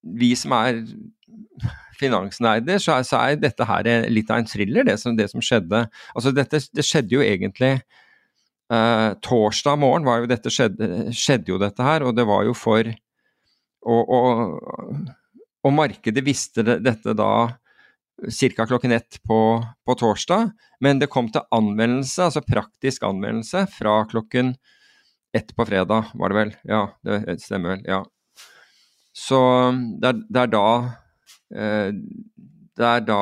vi 0.02 0.36
som 0.36 0.54
er 0.60 0.84
finansnerder, 2.02 2.80
så, 2.82 2.98
så, 3.06 3.20
er 3.22 3.42
dette 3.42 3.66
her 3.68 3.90
litt 4.10 4.32
av 4.32 4.42
en 4.42 4.50
thriller, 4.50 4.86
det 4.88 4.98
som, 5.02 5.16
det 5.18 5.30
som 5.32 5.44
skjedde. 5.44 5.86
Altså 6.16 6.34
dette, 6.36 6.64
det 6.74 6.86
skjedde 6.86 7.18
jo 7.18 7.26
egentlig 7.26 7.76
uh, 8.72 9.14
Torsdag 9.24 9.80
morgen 9.82 10.08
var 10.08 10.22
jo 10.22 10.30
dette 10.32 10.52
skjedde, 10.54 11.12
skjedde, 11.16 11.52
jo 11.54 11.60
dette 11.62 11.86
her, 11.86 12.06
og 12.06 12.16
det 12.18 12.28
var 12.30 12.46
jo 12.48 12.56
for 12.58 12.92
Og, 13.82 14.10
og, 14.14 15.08
og 15.66 15.72
markedet 15.74 16.22
visste 16.22 16.62
dette 16.62 17.16
da 17.18 17.32
ca. 18.22 18.66
klokken 18.70 18.92
ett 18.94 19.18
på, 19.26 19.40
på, 19.86 19.96
torsdag, 19.98 20.52
men 20.80 21.00
det 21.02 21.10
kom 21.10 21.32
til 21.34 21.42
anvendelse, 21.50 22.28
altså 22.28 22.44
praktisk 22.46 23.02
anvendelse, 23.08 23.66
fra 23.74 24.04
klokken 24.06 24.54
ett 25.34 25.56
på 25.58 25.66
fredag, 25.66 26.12
var 26.14 26.30
det 26.30 26.38
vel? 26.38 26.54
Ja, 26.70 26.84
det 27.02 27.40
stemmer 27.42 27.74
vel. 27.74 27.86
ja. 27.90 28.04
Så 29.18 29.42
det 29.98 30.12
er, 30.12 30.22
det 30.30 30.44
er 30.44 30.54
da 30.54 30.68
Eh, 31.52 31.92
det 32.80 32.88
er 32.88 33.04
da 33.04 33.22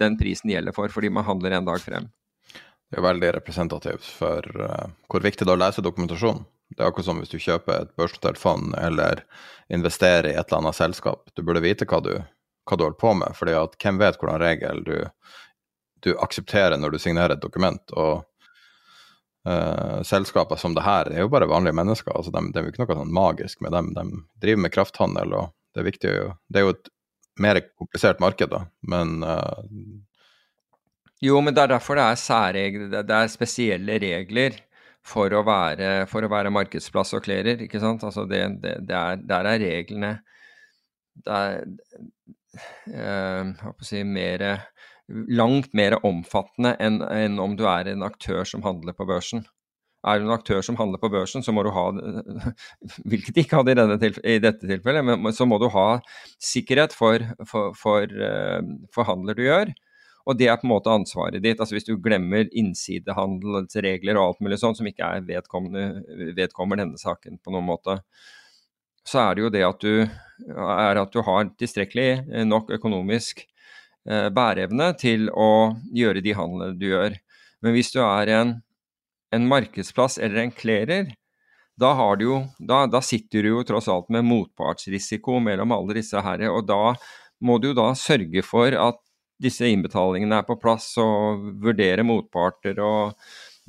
den 0.00 0.16
prisen 0.20 0.52
gjelder 0.52 0.74
for, 0.76 0.92
fordi 0.92 1.10
man 1.12 1.26
handler 1.26 1.58
en 1.58 1.68
dag 1.68 1.82
frem. 1.82 2.08
Det 2.94 3.00
er 3.00 3.08
veldig 3.08 3.28
representativt 3.34 4.04
for 4.06 4.46
uh, 4.54 4.90
hvor 5.10 5.22
viktig 5.24 5.42
det 5.42 5.50
er 5.50 5.56
å 5.58 5.62
lese 5.64 5.82
dokumentasjon. 5.82 6.44
Det 6.70 6.78
er 6.78 6.92
akkurat 6.92 7.08
som 7.08 7.18
hvis 7.18 7.32
du 7.32 7.40
kjøper 7.42 7.80
et 7.80 7.96
børsnotert 7.98 8.38
fond 8.38 8.76
eller 8.78 9.24
investerer 9.74 10.28
i 10.30 10.36
et 10.36 10.46
eller 10.46 10.60
annet 10.60 10.78
selskap. 10.78 11.24
Du 11.34 11.42
burde 11.42 11.64
vite 11.64 11.88
hva 11.90 11.98
du, 12.04 12.12
hva 12.22 12.78
du 12.78 12.84
holder 12.86 13.00
på 13.00 13.16
med, 13.18 13.34
fordi 13.34 13.56
hvem 13.82 13.98
vet 13.98 14.20
hvordan 14.20 14.38
regel 14.44 14.84
du, 14.86 14.94
du 16.06 16.12
aksepterer 16.22 16.78
når 16.78 16.94
du 16.94 17.00
signerer 17.02 17.34
et 17.34 17.42
dokument. 17.42 17.96
Og 17.98 18.22
uh, 19.50 19.98
selskaper 20.06 20.62
som 20.62 20.78
det 20.78 20.86
her 20.86 21.10
er 21.10 21.26
jo 21.26 21.34
bare 21.34 21.50
vanlige 21.50 21.74
mennesker. 21.82 22.14
altså 22.14 22.30
de, 22.30 22.46
Det 22.54 22.62
er 22.62 22.68
jo 22.68 22.76
ikke 22.76 22.86
noe 22.86 23.00
sånn 23.02 23.14
magisk 23.18 23.66
med 23.66 23.74
dem. 23.74 23.90
De 23.98 24.06
driver 24.46 24.66
med 24.68 24.78
krafthandel, 24.78 25.34
og 25.42 25.50
det 25.74 25.82
er 25.82 25.90
viktig. 25.90 26.16
Det 26.46 26.62
er 26.62 26.68
jo 26.68 26.78
et 26.78 26.94
mer 27.42 27.64
komplisert 27.74 28.22
marked, 28.22 28.54
da, 28.54 28.68
men 28.86 29.24
uh... 29.26 29.64
Jo, 31.24 31.40
men 31.40 31.56
det 31.56 31.62
er 31.62 31.72
derfor 31.72 31.96
det 31.96 32.04
er 32.04 32.20
særregler, 32.20 33.02
det 33.06 33.16
er 33.16 33.32
spesielle 33.32 33.98
regler 34.02 34.58
for 35.04 35.32
å 35.36 35.42
være, 35.44 36.06
for 36.08 36.24
å 36.24 36.30
være 36.32 36.52
markedsplass 36.52 37.14
og 37.16 37.24
klerer, 37.26 37.60
ikke 37.64 37.80
sant. 37.82 38.04
Altså 38.06 38.24
det, 38.28 38.42
det, 38.62 38.78
det 38.88 38.96
er, 38.98 39.20
der 39.20 39.48
er 39.50 39.62
reglene 39.62 40.12
Det 41.24 41.38
er 41.38 41.64
uh, 42.94 43.72
si, 43.84 44.02
mer, 44.04 44.44
langt 45.08 45.74
mer 45.76 45.98
omfattende 46.02 46.74
enn, 46.80 47.02
en 47.04 47.42
om 47.42 47.56
du 47.58 47.66
er 47.68 47.92
en 47.92 48.06
aktør 48.06 48.44
som 48.48 48.64
handler 48.64 48.96
på 48.96 49.06
børsen. 49.08 49.44
Er 50.04 50.20
du 50.20 50.26
en 50.26 50.34
aktør 50.34 50.60
som 50.64 50.76
handler 50.76 51.00
på 51.00 51.08
børsen, 51.12 51.44
så 51.44 51.52
må 51.52 51.64
du 51.64 51.70
ha 51.72 51.86
Hvilket 53.08 53.32
de 53.36 53.44
ikke 53.44 53.60
hadde 53.60 53.72
i, 53.72 53.98
tilf 54.02 54.20
i, 54.20 54.36
dette 54.42 54.68
tilfellet, 54.68 55.04
men 55.04 55.36
så 55.36 55.48
må 55.48 55.60
du 55.60 55.70
ha 55.72 55.88
sikkerhet 56.42 56.96
for, 56.96 57.24
for, 57.48 57.72
for, 57.80 58.08
uh, 58.08 58.60
for, 58.92 59.08
handler 59.08 59.36
du 59.36 59.44
gjør. 59.46 59.72
Og 60.24 60.38
det 60.40 60.48
er 60.48 60.56
på 60.56 60.64
en 60.68 60.72
måte 60.72 60.92
ansvaret 60.92 61.42
ditt. 61.44 61.60
altså 61.60 61.76
Hvis 61.76 61.88
du 61.88 61.98
glemmer 62.00 62.48
innsidehandelsregler 62.48 64.16
og 64.16 64.26
alt 64.26 64.44
mulig 64.44 64.60
sånt 64.62 64.80
som 64.80 64.88
ikke 64.88 65.04
er 65.04 65.26
vedkommer 65.26 66.80
denne 66.80 67.00
saken 67.00 67.40
på 67.44 67.52
noen 67.52 67.68
måte, 67.68 67.98
så 69.04 69.26
er 69.26 69.34
det 69.34 69.44
jo 69.44 69.52
det 69.52 69.64
at 69.66 69.84
du, 69.84 70.06
at 70.64 71.12
du 71.12 71.20
har 71.26 71.50
tilstrekkelig 71.60 72.08
eh, 72.24 72.46
nok 72.48 72.72
økonomisk 72.72 73.42
eh, 73.44 74.30
bæreevne 74.32 74.94
til 74.96 75.28
å 75.28 75.74
gjøre 75.92 76.24
de 76.24 76.32
handlene 76.38 76.80
du 76.80 76.88
gjør. 76.88 77.18
Men 77.60 77.76
hvis 77.76 77.92
du 77.92 78.00
er 78.00 78.32
en 78.32 78.54
en 79.34 79.48
markedsplass 79.48 80.18
eller 80.18 80.44
en 80.44 80.54
klerer, 80.54 81.12
da, 81.80 81.90
jo, 82.20 82.38
da, 82.58 82.84
da, 82.86 83.00
sitter 83.02 83.42
du 83.42 83.50
jo 83.50 83.64
tross 83.66 83.88
alt 83.90 84.10
med 84.14 84.26
motpartsrisiko 84.28 85.40
mellom 85.42 85.74
alle 85.74 85.98
disse 85.98 86.20
her. 86.22 86.46
Og 86.52 86.66
da 86.68 86.94
må 87.44 87.58
du 87.58 87.72
jo 87.72 87.78
da 87.78 87.88
sørge 87.98 88.44
for 88.46 88.76
at 88.78 89.00
disse 89.42 89.68
innbetalingene 89.68 90.40
er 90.40 90.46
på 90.46 90.58
plass, 90.60 90.92
og 91.02 91.50
vurdere 91.64 92.06
motparter 92.06 92.78
og 92.82 93.18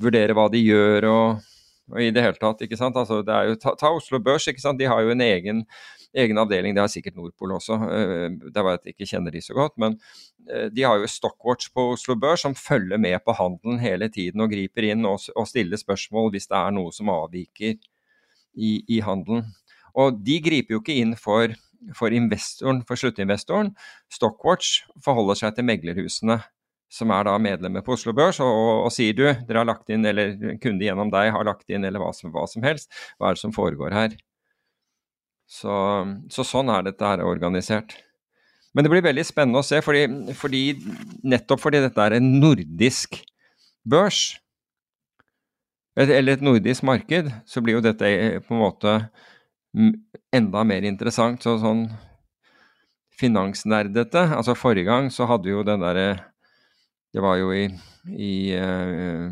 vurdere 0.02 0.36
hva 0.36 0.46
de 0.52 0.60
gjør 0.60 1.08
og, 1.10 1.52
og 1.92 2.00
i 2.02 2.12
det 2.14 2.24
hele 2.24 2.40
tatt. 2.40 2.62
ikke 2.62 2.78
sant? 2.78 2.96
Altså, 2.96 3.22
det 3.26 3.34
er 3.34 3.50
jo, 3.50 3.60
ta, 3.60 3.74
ta 3.78 3.92
Oslo 3.94 4.20
Børs, 4.22 4.48
ikke 4.50 4.62
sant? 4.62 4.80
de 4.80 4.88
har 4.90 5.02
jo 5.02 5.14
en 5.14 5.24
egen 5.24 5.66
egen 6.16 6.38
avdeling. 6.40 6.74
Det 6.74 6.82
har 6.82 6.92
sikkert 6.92 7.16
Nordpol 7.18 7.54
også, 7.56 7.76
det 8.46 8.52
er 8.52 8.64
bare 8.64 8.78
at 8.78 8.86
jeg 8.86 8.96
ikke 8.96 9.08
kjenner 9.10 9.34
de 9.34 9.42
så 9.44 9.56
godt. 9.56 9.76
Men 9.80 9.98
eh, 10.50 10.68
de 10.72 10.86
har 10.86 11.00
jo 11.00 11.10
Stockwatch 11.10 11.72
på 11.74 11.90
Oslo 11.92 12.16
Børs 12.20 12.46
som 12.46 12.56
følger 12.56 13.00
med 13.02 13.18
på 13.24 13.34
handelen 13.36 13.80
hele 13.82 14.08
tiden 14.12 14.44
og 14.44 14.52
griper 14.52 14.88
inn 14.90 15.04
og, 15.08 15.20
og 15.36 15.48
stiller 15.50 15.80
spørsmål 15.80 16.32
hvis 16.34 16.48
det 16.50 16.58
er 16.58 16.74
noe 16.76 16.94
som 16.94 17.12
avviker 17.12 17.76
i, 18.56 18.72
i 18.88 19.00
handelen. 19.04 19.46
Og 19.96 20.18
de 20.24 20.40
griper 20.44 20.76
jo 20.76 20.82
ikke 20.82 20.98
inn 21.00 21.14
for, 21.16 21.52
for 21.94 22.14
investoren, 22.14 22.82
for 22.88 22.98
sluttinvestoren. 22.98 23.74
Stockwatch 24.12 24.82
forholder 25.04 25.38
seg 25.38 25.56
til 25.56 25.68
meglerhusene 25.68 26.40
som 26.92 27.10
er 27.10 27.26
da 27.26 27.34
medlemmer 27.42 27.82
på 27.84 27.96
Oslo 27.96 28.14
Børs, 28.16 28.38
og, 28.42 28.46
og, 28.46 28.72
og, 28.86 28.92
sier 28.94 29.16
du, 29.16 29.24
dere 29.26 29.62
har 29.62 29.68
lagt 29.68 29.90
inn, 29.92 30.06
eller 30.06 30.56
kunde 30.62 30.86
gjennom 30.86 31.10
deg 31.12 31.32
har 31.34 31.46
lagt 31.46 31.68
inn, 31.70 31.84
eller 31.84 32.02
hva 32.02 32.12
som, 32.14 32.30
hva 32.34 32.46
som 32.50 32.64
helst, 32.66 32.92
hva 33.18 33.30
er 33.30 33.38
det 33.38 33.42
som 33.42 33.54
foregår 33.54 33.94
her? 33.96 34.16
Så, 35.50 35.74
så, 36.32 36.46
sånn 36.46 36.70
er 36.72 36.86
dette 36.86 37.06
her 37.06 37.22
organisert. 37.26 37.94
Men 38.74 38.84
det 38.84 38.92
blir 38.92 39.04
veldig 39.06 39.24
spennende 39.26 39.62
å 39.62 39.66
se, 39.66 39.80
fordi, 39.84 40.06
fordi, 40.36 40.62
nettopp 41.26 41.62
fordi 41.62 41.82
dette 41.84 42.06
er 42.06 42.18
en 42.18 42.32
nordisk 42.42 43.20
børs, 43.86 44.36
eller 45.96 46.34
et 46.36 46.44
nordisk 46.44 46.84
marked, 46.84 47.30
så 47.48 47.62
blir 47.64 47.78
jo 47.78 47.86
dette 47.86 48.08
på 48.44 48.52
en 48.52 48.60
måte 48.60 48.98
enda 50.34 50.64
mer 50.64 50.86
interessant. 50.88 51.42
Så 51.42 51.58
sånn 51.62 51.86
finansnerdete 53.16 54.26
Altså 54.36 54.56
forrige 54.58 54.90
gang 54.90 55.10
så 55.12 55.28
hadde 55.30 55.48
vi 55.48 55.54
jo 55.54 55.64
den 55.66 55.82
derre 55.84 56.08
Det 57.14 57.22
var 57.24 57.38
jo 57.40 57.52
i, 57.54 57.66
i, 58.12 58.52
eh, 58.52 59.28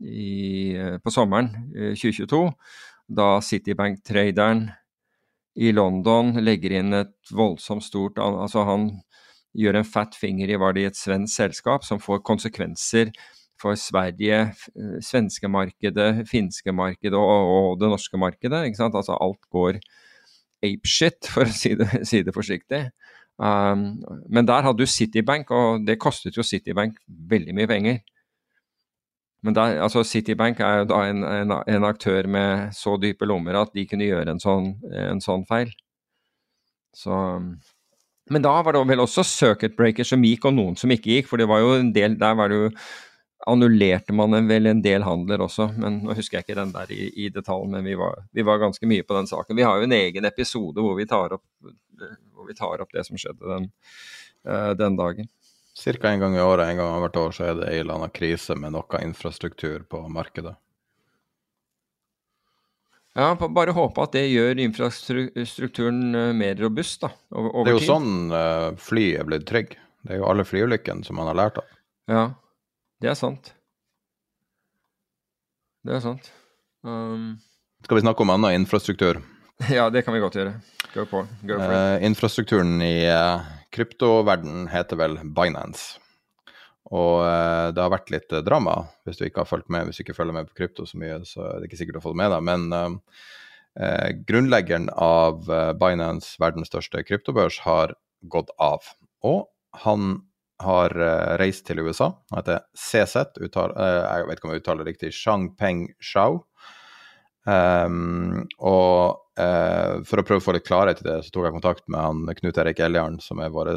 i, 0.00 0.76
eh, 0.78 0.96
på 1.02 1.12
sommeren 1.12 1.50
2022, 1.92 2.38
eh, 2.46 2.76
da 3.18 3.26
Citibank-traderen 3.44 4.68
i 5.58 5.72
London 5.74 6.38
legger 6.40 6.78
inn 6.78 6.94
et 6.96 7.32
voldsomt 7.34 7.84
stort 7.84 8.20
Altså 8.22 8.64
han 8.64 8.88
gjør 9.58 9.80
en 9.80 9.88
fat 9.88 10.16
finger 10.16 10.48
i 10.48 10.56
var 10.60 10.76
det 10.76 10.84
i 10.84 10.88
et 10.88 10.96
svensk 10.96 11.34
selskap 11.34 11.84
som 11.84 12.00
får 12.00 12.22
konsekvenser 12.24 13.10
for 13.58 13.74
Sverige, 13.74 14.52
svenske 15.02 15.48
markedet, 15.50 16.22
finske 16.30 16.70
markedet 16.70 17.18
og, 17.18 17.48
og, 17.50 17.70
det 17.80 17.90
norske 17.90 18.20
markedet. 18.20 18.68
ikke 18.68 18.78
sant? 18.78 18.94
Altså 18.94 19.18
alt 19.18 19.42
går 19.50 19.80
apeshit, 20.64 21.28
for 21.30 21.48
å 21.48 21.54
si 21.54 21.74
det, 21.78 21.88
si 22.08 22.22
det 22.26 22.34
forsiktig. 22.34 22.88
Um, 23.38 24.00
men 24.26 24.48
der 24.48 24.64
hadde 24.66 24.82
du 24.82 24.90
Citibank, 24.90 25.50
og 25.54 25.84
det 25.86 26.00
kostet 26.02 26.36
jo 26.36 26.46
Citibank 26.46 26.98
veldig 27.06 27.54
mye 27.54 27.70
penger. 27.70 28.00
Men 29.46 29.54
der, 29.54 29.78
altså 29.84 30.02
Citibank 30.02 30.60
er 30.60 30.80
jo 30.80 30.88
da 30.90 31.04
en, 31.06 31.22
en, 31.22 31.52
en, 31.62 31.84
aktør 31.86 32.26
med 32.26 32.72
så 32.74 32.96
dype 32.98 33.26
lommer 33.28 33.54
at 33.60 33.70
de 33.74 33.86
kunne 33.86 34.08
gjøre 34.08 34.34
en 34.34 34.42
sånn, 34.42 34.72
en 34.90 35.22
sånn 35.22 35.44
feil. 35.46 35.70
Så, 36.96 37.14
men 38.32 38.42
da 38.42 38.56
var 38.66 38.74
det 38.74 38.82
vel 38.90 39.04
også 39.04 39.22
circuit 39.22 39.76
breakers 39.78 40.10
som 40.10 40.24
gikk, 40.26 40.48
og 40.50 40.56
noen 40.56 40.78
som 40.80 40.90
ikke 40.90 41.12
gikk. 41.14 41.30
For 41.30 41.38
det 41.38 41.46
var 41.50 41.62
jo 41.62 41.76
en 41.78 41.92
del 41.94 42.18
Der 42.18 42.34
var 42.38 42.50
det 42.50 42.58
jo 42.58 42.72
annullerte 43.48 44.14
man 44.16 44.36
vel 44.48 44.66
en 44.70 44.82
del 44.84 45.02
handler 45.06 45.42
også. 45.44 45.70
men 45.76 46.02
Nå 46.04 46.16
husker 46.18 46.38
jeg 46.38 46.46
ikke 46.46 46.58
den 46.60 46.74
der 46.74 46.92
i, 46.94 47.08
i 47.24 47.30
detalj, 47.32 47.66
men 47.72 47.86
vi 47.86 47.96
var, 47.98 48.22
vi 48.32 48.44
var, 48.46 48.60
ganske 48.62 48.88
mye 48.90 49.06
på 49.06 49.16
den 49.16 49.30
saken. 49.30 49.56
Vi 49.56 49.66
har 49.66 49.78
jo 49.78 49.88
en 49.88 49.96
egen 49.96 50.28
episode 50.28 50.84
hvor 50.84 50.96
vi 50.98 51.08
tar 51.08 51.36
opp, 51.38 51.44
vi 52.48 52.56
tar 52.58 52.84
opp 52.84 52.94
det 52.94 53.04
som 53.08 53.18
skjedde 53.20 53.48
den, 53.48 53.68
uh, 54.48 54.72
den 54.78 54.96
dagen. 55.00 55.28
Ca. 55.78 56.08
en 56.10 56.20
gang 56.20 56.36
i 56.36 56.42
året, 56.42 56.66
en 56.66 56.80
gang 56.80 57.02
hvert 57.04 57.20
år, 57.20 57.34
så 57.34 57.44
er 57.46 57.58
det 57.58 57.68
en 57.68 57.80
eller 57.84 58.00
annen 58.00 58.14
krise 58.14 58.56
med 58.58 58.74
noe 58.74 59.02
infrastruktur 59.04 59.84
på 59.86 60.00
markedet. 60.10 60.56
Ja, 63.18 63.32
bare 63.34 63.74
håpe 63.74 64.02
at 64.04 64.14
det 64.14 64.28
gjør 64.30 64.60
infrastrukturen 64.62 66.02
eh, 66.14 66.34
mer 66.38 66.58
robust 66.60 67.02
da, 67.02 67.08
over, 67.34 67.48
over 67.50 67.66
Det 67.66 67.72
er 67.72 67.74
jo 67.74 67.80
tid. 67.82 67.90
sånn 67.90 68.34
uh, 68.34 68.68
fly 68.78 69.06
er 69.18 69.26
blitt 69.26 69.46
trygg. 69.48 69.74
Det 70.06 70.14
er 70.14 70.20
jo 70.20 70.28
alle 70.30 70.46
flyulykkene 70.46 71.06
som 71.06 71.18
man 71.18 71.30
har 71.30 71.38
lært 71.38 71.58
av. 71.62 71.72
Ja, 72.10 72.26
det 73.02 73.12
er 73.12 73.18
sant. 73.18 73.52
Det 75.86 75.94
er 75.94 76.02
sant. 76.02 76.32
Um... 76.82 77.36
Skal 77.84 78.00
vi 78.00 78.02
snakke 78.02 78.24
om 78.24 78.34
annen 78.34 78.62
infrastruktur? 78.62 79.22
Ja, 79.74 79.88
det 79.90 80.04
kan 80.06 80.14
vi 80.14 80.20
godt 80.22 80.36
gjøre. 80.38 80.52
Go 80.94 81.02
for, 81.10 81.26
go 81.42 81.56
for 81.58 81.72
uh, 81.74 82.04
infrastrukturen 82.06 82.76
i 82.82 83.08
uh, 83.10 83.42
kryptoverden 83.74 84.68
heter 84.70 85.00
vel 85.00 85.16
Binance. 85.34 85.98
Og 86.94 87.24
uh, 87.26 87.68
det 87.74 87.82
har 87.82 87.90
vært 87.90 88.12
litt 88.14 88.36
drama, 88.46 88.76
hvis 89.02 89.18
du 89.18 89.24
ikke 89.26 89.42
har 89.42 89.50
fulgt 89.50 89.66
med. 89.74 89.88
Hvis 89.88 89.98
du 89.98 90.04
ikke 90.06 90.14
følger 90.14 90.36
med 90.36 90.46
på 90.46 90.60
krypto 90.62 90.86
så 90.86 91.00
mye, 91.02 91.18
så 91.26 91.42
er 91.48 91.58
det 91.58 91.68
ikke 91.68 91.80
sikkert 91.80 91.98
du 91.98 92.00
har 92.00 92.06
fått 92.06 92.20
med 92.22 92.30
deg. 92.34 92.46
Men 92.46 93.02
grunnleggeren 94.26 94.88
av 94.94 95.50
Binance, 95.78 96.32
verdens 96.42 96.70
største 96.70 97.02
kryptobørs, 97.06 97.60
har 97.66 97.92
gått 98.30 98.54
av. 98.62 98.86
Og 99.26 99.44
han 99.84 100.16
har 100.62 100.94
eh, 100.94 101.36
reist 101.40 101.66
til 101.68 101.82
USA. 101.84 102.10
Han 102.32 102.40
heter 102.40 102.64
CZ, 102.76 103.38
uttal, 103.46 103.74
jeg 103.78 104.28
vet 104.28 104.40
ikke 104.40 104.48
om 104.48 104.54
jeg 104.54 104.64
uttaler 104.64 104.84
det 104.84 104.94
riktig, 104.94 105.12
Shangpeng 105.16 105.86
Shao. 106.00 106.42
Um, 107.48 108.42
og 108.58 109.24
for 109.38 110.20
å 110.20 110.22
prøve 110.26 110.42
å 110.42 110.42
få 110.42 110.52
litt 110.56 110.66
klarhet 110.66 110.98
i 111.00 111.04
det, 111.06 111.20
så 111.22 111.30
tok 111.30 111.44
jeg 111.46 111.54
kontakt 111.54 111.84
med 111.86 112.02
han 112.02 112.38
Knut 112.40 112.58
Erik 112.58 112.80
Eljarn, 112.82 113.20
som 113.22 113.38
er 113.38 113.52
vår 113.54 113.70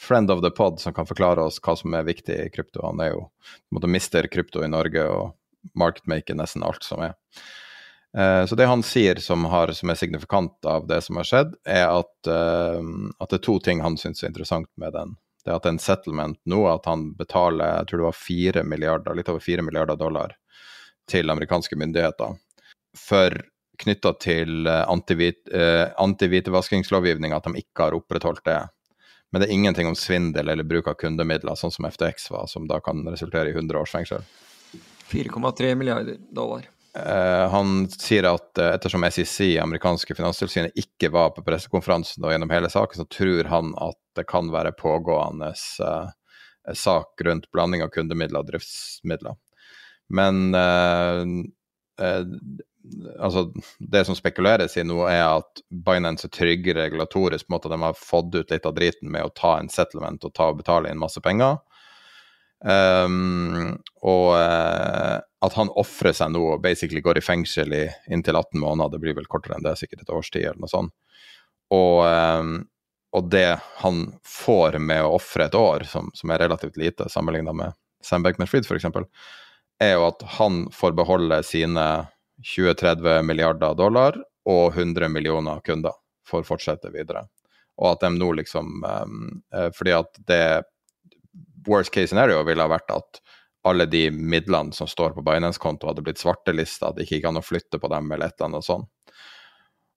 friend 0.00 0.30
of 0.30 0.42
the 0.42 0.50
pod 0.50 0.80
som 0.80 0.94
kan 0.94 1.06
forklare 1.06 1.42
oss 1.42 1.60
hva 1.62 1.76
som 1.76 1.94
er 1.94 2.06
viktig 2.06 2.36
i 2.46 2.50
krypto. 2.54 2.84
Han 2.86 3.02
er 3.02 3.14
jo 3.14 3.26
på 3.26 3.74
en 3.74 3.78
måte 3.80 3.90
mister 3.90 4.28
krypto 4.30 4.64
i 4.64 4.70
Norge 4.70 5.04
og 5.10 5.34
marketmaker 5.78 6.36
nesten 6.38 6.64
alt 6.66 6.84
som 6.84 7.02
er. 7.04 7.14
Uh, 8.14 8.46
så 8.46 8.54
det 8.54 8.70
han 8.70 8.84
sier 8.86 9.18
som, 9.22 9.46
har, 9.50 9.72
som, 9.74 9.90
er 9.90 9.98
signifikant 9.98 10.68
av 10.70 10.86
det 10.86 11.00
som 11.02 11.18
har 11.18 11.26
skjedd, 11.26 11.56
er 11.66 11.88
at, 11.88 12.14
uh, 12.30 12.78
at 13.18 13.30
det 13.30 13.40
er 13.40 13.46
to 13.46 13.58
ting 13.62 13.82
han 13.82 13.98
syns 13.98 14.22
er 14.22 14.30
interessant 14.30 14.70
med 14.78 14.94
den. 14.94 15.16
Det 15.44 15.52
at 15.54 15.66
en 15.68 15.78
settlement 15.82 16.38
nå, 16.48 16.60
at 16.70 16.86
han 16.88 17.10
betaler 17.18 17.80
jeg 17.80 17.88
tror 17.90 18.00
det 18.00 18.08
var 18.08 18.20
4 18.20 18.62
milliarder, 18.64 19.16
litt 19.16 19.28
over 19.28 19.42
4 19.44 19.64
milliarder 19.66 19.98
dollar 20.00 20.36
til 21.10 21.30
amerikanske 21.30 21.76
myndigheter 21.76 22.38
for 22.96 23.36
knytta 23.82 24.12
til 24.22 24.68
uh, 24.70 24.86
antihvitevaskingslovgivninga, 25.98 27.36
at 27.36 27.48
de 27.50 27.60
ikke 27.60 27.88
har 27.88 27.96
opprettholdt 27.98 28.44
det 28.46 28.60
men 29.34 29.40
det 29.42 29.48
er 29.48 29.52
ingenting 29.52 29.88
om 29.90 29.96
svindel 29.98 30.48
eller 30.48 30.62
bruk 30.62 30.86
av 30.86 30.94
kundemidler, 30.94 31.56
sånn 31.58 31.72
som 31.74 31.88
FTX 31.88 32.28
var, 32.30 32.44
som 32.46 32.68
da 32.70 32.76
kan 32.78 33.00
resultere 33.10 33.50
i 33.50 33.54
100 33.56 33.80
års 33.80 33.90
fengsel. 33.90 34.22
4,3 35.10 35.72
milliarder 35.74 36.20
dollar. 36.30 36.68
Uh, 36.98 37.48
han 37.50 37.88
sier 37.90 38.22
at 38.28 38.58
uh, 38.60 38.68
ettersom 38.70 39.02
SEC, 39.10 39.56
amerikanske 39.58 40.14
finanstilsynet, 40.14 40.76
ikke 40.78 41.10
var 41.10 41.32
på 41.34 41.42
pressekonferansen 41.42 42.22
og 42.22 42.30
gjennom 42.30 42.52
hele 42.54 42.70
saken, 42.70 43.02
så 43.02 43.06
tror 43.10 43.50
han 43.50 43.72
at 43.82 43.98
det 44.14 44.28
kan 44.30 44.52
være 44.54 44.76
pågående 44.78 45.50
uh, 45.82 46.12
sak 46.70 47.24
rundt 47.26 47.50
blanding 47.50 47.82
av 47.82 47.90
kundemidler 47.96 48.44
og 48.44 48.52
driftsmidler. 48.52 49.34
Men 50.14 50.54
altså, 53.18 53.42
det 53.78 54.04
som 54.06 54.16
spekuleres 54.16 54.76
i 54.78 54.84
nå, 54.86 55.00
er 55.08 55.24
at 55.26 55.62
Binance 55.68 56.28
er 56.28 56.32
trygge 56.32 56.76
regulatorisk 56.76 57.48
på 57.48 57.52
en 57.52 57.56
måte. 57.56 57.72
De 57.72 57.80
har 57.82 57.98
fått 57.98 58.36
ut 58.36 58.54
litt 58.54 58.68
av 58.68 58.76
driten 58.76 59.10
med 59.12 59.26
å 59.26 59.32
ta 59.34 59.56
en 59.58 59.68
settlement 59.72 60.24
og 60.24 60.34
ta 60.36 60.50
og 60.52 60.60
betale 60.62 60.92
inn 60.92 61.00
masse 61.00 61.20
penger. 61.24 61.58
Um, 62.64 63.74
og 64.00 64.28
uh, 64.38 65.18
at 65.44 65.56
han 65.58 65.72
ofrer 65.76 66.14
seg 66.16 66.32
nå 66.32 66.42
og 66.54 66.62
basically 66.64 67.02
går 67.04 67.20
i 67.20 67.24
fengsel 67.24 67.74
i 67.76 67.84
inntil 68.12 68.38
18 68.38 68.60
måneder. 68.60 68.94
Det 68.94 69.02
blir 69.02 69.16
vel 69.18 69.28
kortere 69.30 69.58
enn 69.58 69.66
det, 69.66 69.76
sikkert 69.80 70.04
et 70.04 70.14
års 70.14 70.30
tid 70.32 70.46
eller 70.48 70.62
noe 70.64 70.72
sånt. 70.72 70.94
Og, 71.74 72.04
um, 72.04 72.56
og 73.14 73.30
det 73.32 73.48
han 73.82 74.04
får 74.28 74.78
med 74.80 75.04
å 75.04 75.14
ofre 75.18 75.48
et 75.48 75.58
år, 75.58 75.86
som, 75.88 76.10
som 76.16 76.32
er 76.32 76.44
relativt 76.44 76.78
lite 76.80 77.08
sammenlignet 77.12 77.56
med 77.56 77.76
Sam 78.04 78.24
Beckman-Fried 78.24 78.68
f.eks., 78.68 78.88
er 79.82 79.96
jo 79.96 80.06
at 80.06 80.22
han 80.36 80.64
får 80.72 80.94
beholde 80.96 81.40
sine 81.46 81.84
20-30 82.44 83.24
milliarder 83.26 83.74
dollar 83.78 84.16
og 84.48 84.76
100 84.76 85.08
millioner 85.10 85.60
kunder 85.66 85.96
for 86.28 86.42
å 86.42 86.46
fortsette 86.46 86.92
videre. 86.94 87.24
Og 87.80 87.90
at 87.90 88.04
de 88.04 88.10
nå 88.14 88.28
liksom 88.38 88.84
um, 88.84 89.22
Fordi 89.74 89.94
at 89.96 90.20
det 90.28 90.44
Worst 91.68 91.92
case 91.94 92.12
scenario 92.12 92.42
ville 92.46 92.64
ha 92.64 92.70
vært 92.70 92.90
at 92.94 93.20
alle 93.64 93.86
de 93.88 94.10
midlene 94.12 94.76
som 94.76 94.88
står 94.88 95.14
på 95.16 95.24
Binance-konto, 95.24 95.88
hadde 95.88 96.04
blitt 96.04 96.20
svartelista, 96.20 96.90
at 96.90 96.98
det 96.98 97.06
ikke 97.06 97.18
gikk 97.18 97.30
an 97.30 97.40
å 97.40 97.44
flytte 97.44 97.80
på 97.80 97.88
dem 97.92 98.10
eller 98.12 98.28
et 98.28 98.36
eller 98.36 98.50
annet 98.50 98.66
sånt. 98.66 98.90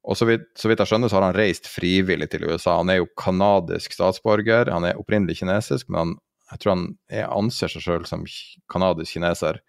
Og 0.07 0.15
så 0.15 0.27
vidt, 0.29 0.45
så 0.55 0.69
vidt, 0.71 0.79
jeg 0.79 0.87
skjønner, 0.87 1.11
så 1.11 1.17
har 1.17 1.25
han 1.27 1.35
reist 1.35 1.67
frivillig 1.67 2.29
til 2.31 2.45
USA. 2.47 2.77
Han 2.79 2.93
er 2.93 3.01
jo 3.01 3.09
kanadisk 3.19 3.91
statsborger. 3.91 4.71
Han 4.71 4.87
er 4.87 4.99
opprinnelig 5.01 5.41
kinesisk, 5.41 5.89
men 5.91 5.99
han, 5.99 6.13
jeg 6.53 6.63
tror 6.63 6.73
han 6.73 6.85
er, 7.11 7.25
anser 7.27 7.73
seg 7.73 7.83
sjøl 7.83 8.07
som 8.07 8.23
kanadisk 8.71 9.17
kineser. 9.17 9.59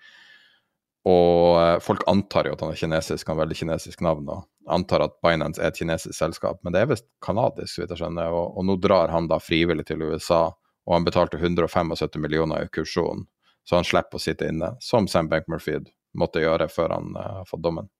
Og 1.08 1.58
eh, 1.58 1.80
folk 1.82 2.06
antar 2.10 2.46
jo 2.46 2.54
at 2.54 2.62
han 2.62 2.70
er 2.70 2.78
kinesisk, 2.78 3.26
han 3.26 3.34
har 3.34 3.46
veldig 3.48 3.58
kinesisk 3.58 4.02
navn, 4.04 4.30
og 4.30 4.46
antar 4.78 5.08
at 5.08 5.18
Binance 5.24 5.62
er 5.62 5.72
et 5.72 5.80
kinesisk 5.80 6.14
selskap, 6.14 6.62
men 6.62 6.74
det 6.74 6.84
er 6.84 6.90
visst 6.92 7.08
kanadisk, 7.24 7.72
så 7.72 7.82
vidt 7.82 7.94
jeg 7.96 8.02
skjønner. 8.04 8.30
Og, 8.30 8.54
og, 8.54 8.66
nå 8.68 8.78
drar 8.82 9.10
han 9.14 9.26
da 9.30 9.40
frivillig 9.42 9.88
til 9.88 10.06
USA, 10.06 10.44
og 10.88 10.94
han 10.94 11.04
betalte 11.04 11.36
175 11.36 12.16
millioner 12.16 12.64
i 12.64 12.68
kursjon, 12.72 13.26
så 13.68 13.76
han 13.76 13.84
slipper 13.84 14.16
å 14.16 14.22
sitte 14.22 14.48
inne, 14.48 14.72
som 14.80 15.08
Sam 15.08 15.28
Bankmurphy 15.28 15.82
måtte 16.16 16.40
gjøre 16.40 16.70
før 16.72 16.94
han 16.96 17.16
uh, 17.18 17.42
fått 17.48 17.60
dommen. 17.60 17.90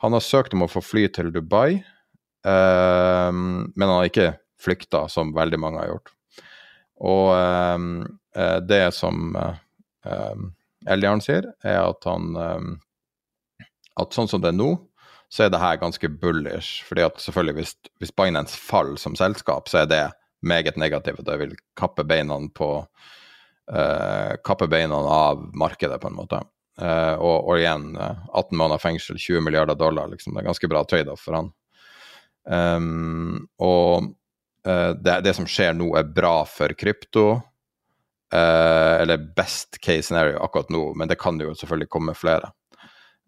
Han 0.00 0.16
har 0.16 0.24
søkt 0.24 0.54
om 0.56 0.64
å 0.64 0.70
få 0.72 0.80
fly 0.80 1.04
til 1.12 1.28
Dubai, 1.34 1.82
uh, 2.48 3.28
men 3.28 3.84
han 3.84 3.96
har 3.98 4.08
ikke 4.08 4.30
flykta, 4.62 5.04
som 5.12 5.34
veldig 5.36 5.60
mange 5.60 5.82
har 5.82 5.92
gjort. 5.92 6.14
Og 7.04 7.28
uh, 7.36 8.56
det 8.64 8.86
som 8.94 9.34
Eljarn 10.88 11.20
sier, 11.20 11.48
er 11.66 11.80
at 11.82 12.06
han 12.06 12.36
At 13.98 14.14
sånn 14.14 14.28
som 14.30 14.40
det 14.40 14.52
er 14.52 14.54
nå, 14.54 14.68
så 15.28 15.44
er 15.44 15.50
det 15.50 15.58
her 15.58 15.80
ganske 15.80 16.08
bullish. 16.08 16.84
fordi 16.86 17.02
at 17.02 17.18
selvfølgelig 17.20 17.54
hvis, 17.56 17.74
hvis 17.98 18.14
Binance 18.14 18.56
faller 18.56 18.96
som 18.96 19.16
selskap, 19.18 19.68
så 19.68 19.82
er 19.82 19.88
det 19.90 20.04
meget 20.42 20.76
negativt. 20.76 21.24
Det 21.26 21.36
vil 21.40 21.56
kappe 21.76 22.04
beina 22.04 22.38
på 22.54 22.70
uh, 23.72 24.32
kappe 24.44 24.68
beina 24.68 24.94
av 24.96 25.42
markedet, 25.54 26.00
på 26.00 26.10
en 26.10 26.18
måte. 26.18 26.42
Uh, 26.78 27.14
og, 27.18 27.48
og, 27.48 27.54
igjen, 27.58 27.90
uh, 27.96 28.04
eh, 28.10 28.28
18 28.38 28.58
måneder 28.58 28.82
fengsel, 28.82 29.18
20 29.18 29.42
milliarder 29.42 29.74
dollar, 29.74 30.08
liksom, 30.12 30.34
det 30.34 30.44
er 30.44 30.50
ganske 30.52 30.70
bra 30.70 30.84
trade-off 30.86 31.24
for 31.26 31.40
han. 31.40 31.50
Um, 32.48 33.48
og 33.58 34.14
det, 34.68 35.14
det, 35.24 35.32
som 35.32 35.46
skjer 35.48 35.72
nå, 35.72 35.86
er 35.96 36.10
bra 36.12 36.42
for 36.48 36.74
krypto. 36.76 37.38
Uh, 38.34 39.00
eller 39.00 39.16
best 39.36 39.78
case 39.80 40.02
scenario 40.02 40.42
akkurat 40.44 40.68
nå, 40.68 40.82
men 40.94 41.08
det 41.08 41.16
kan 41.16 41.38
jo 41.40 41.54
selvfølgelig 41.56 41.88
komme 41.88 42.14
flere. 42.18 42.50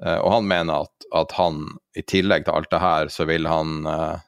Uh, 0.05 0.19
og 0.19 0.35
han 0.35 0.49
mener 0.49 0.85
at, 0.85 1.07
at, 1.17 1.33
han, 1.39 1.63
i 1.97 2.05
tillegg 2.05 2.45
til 2.45 2.59
alt 2.59 2.71
det 2.73 2.83
her, 2.83 3.09
så 3.13 3.25
vil 3.29 3.49
han 3.49 3.89
uh, 3.89 4.21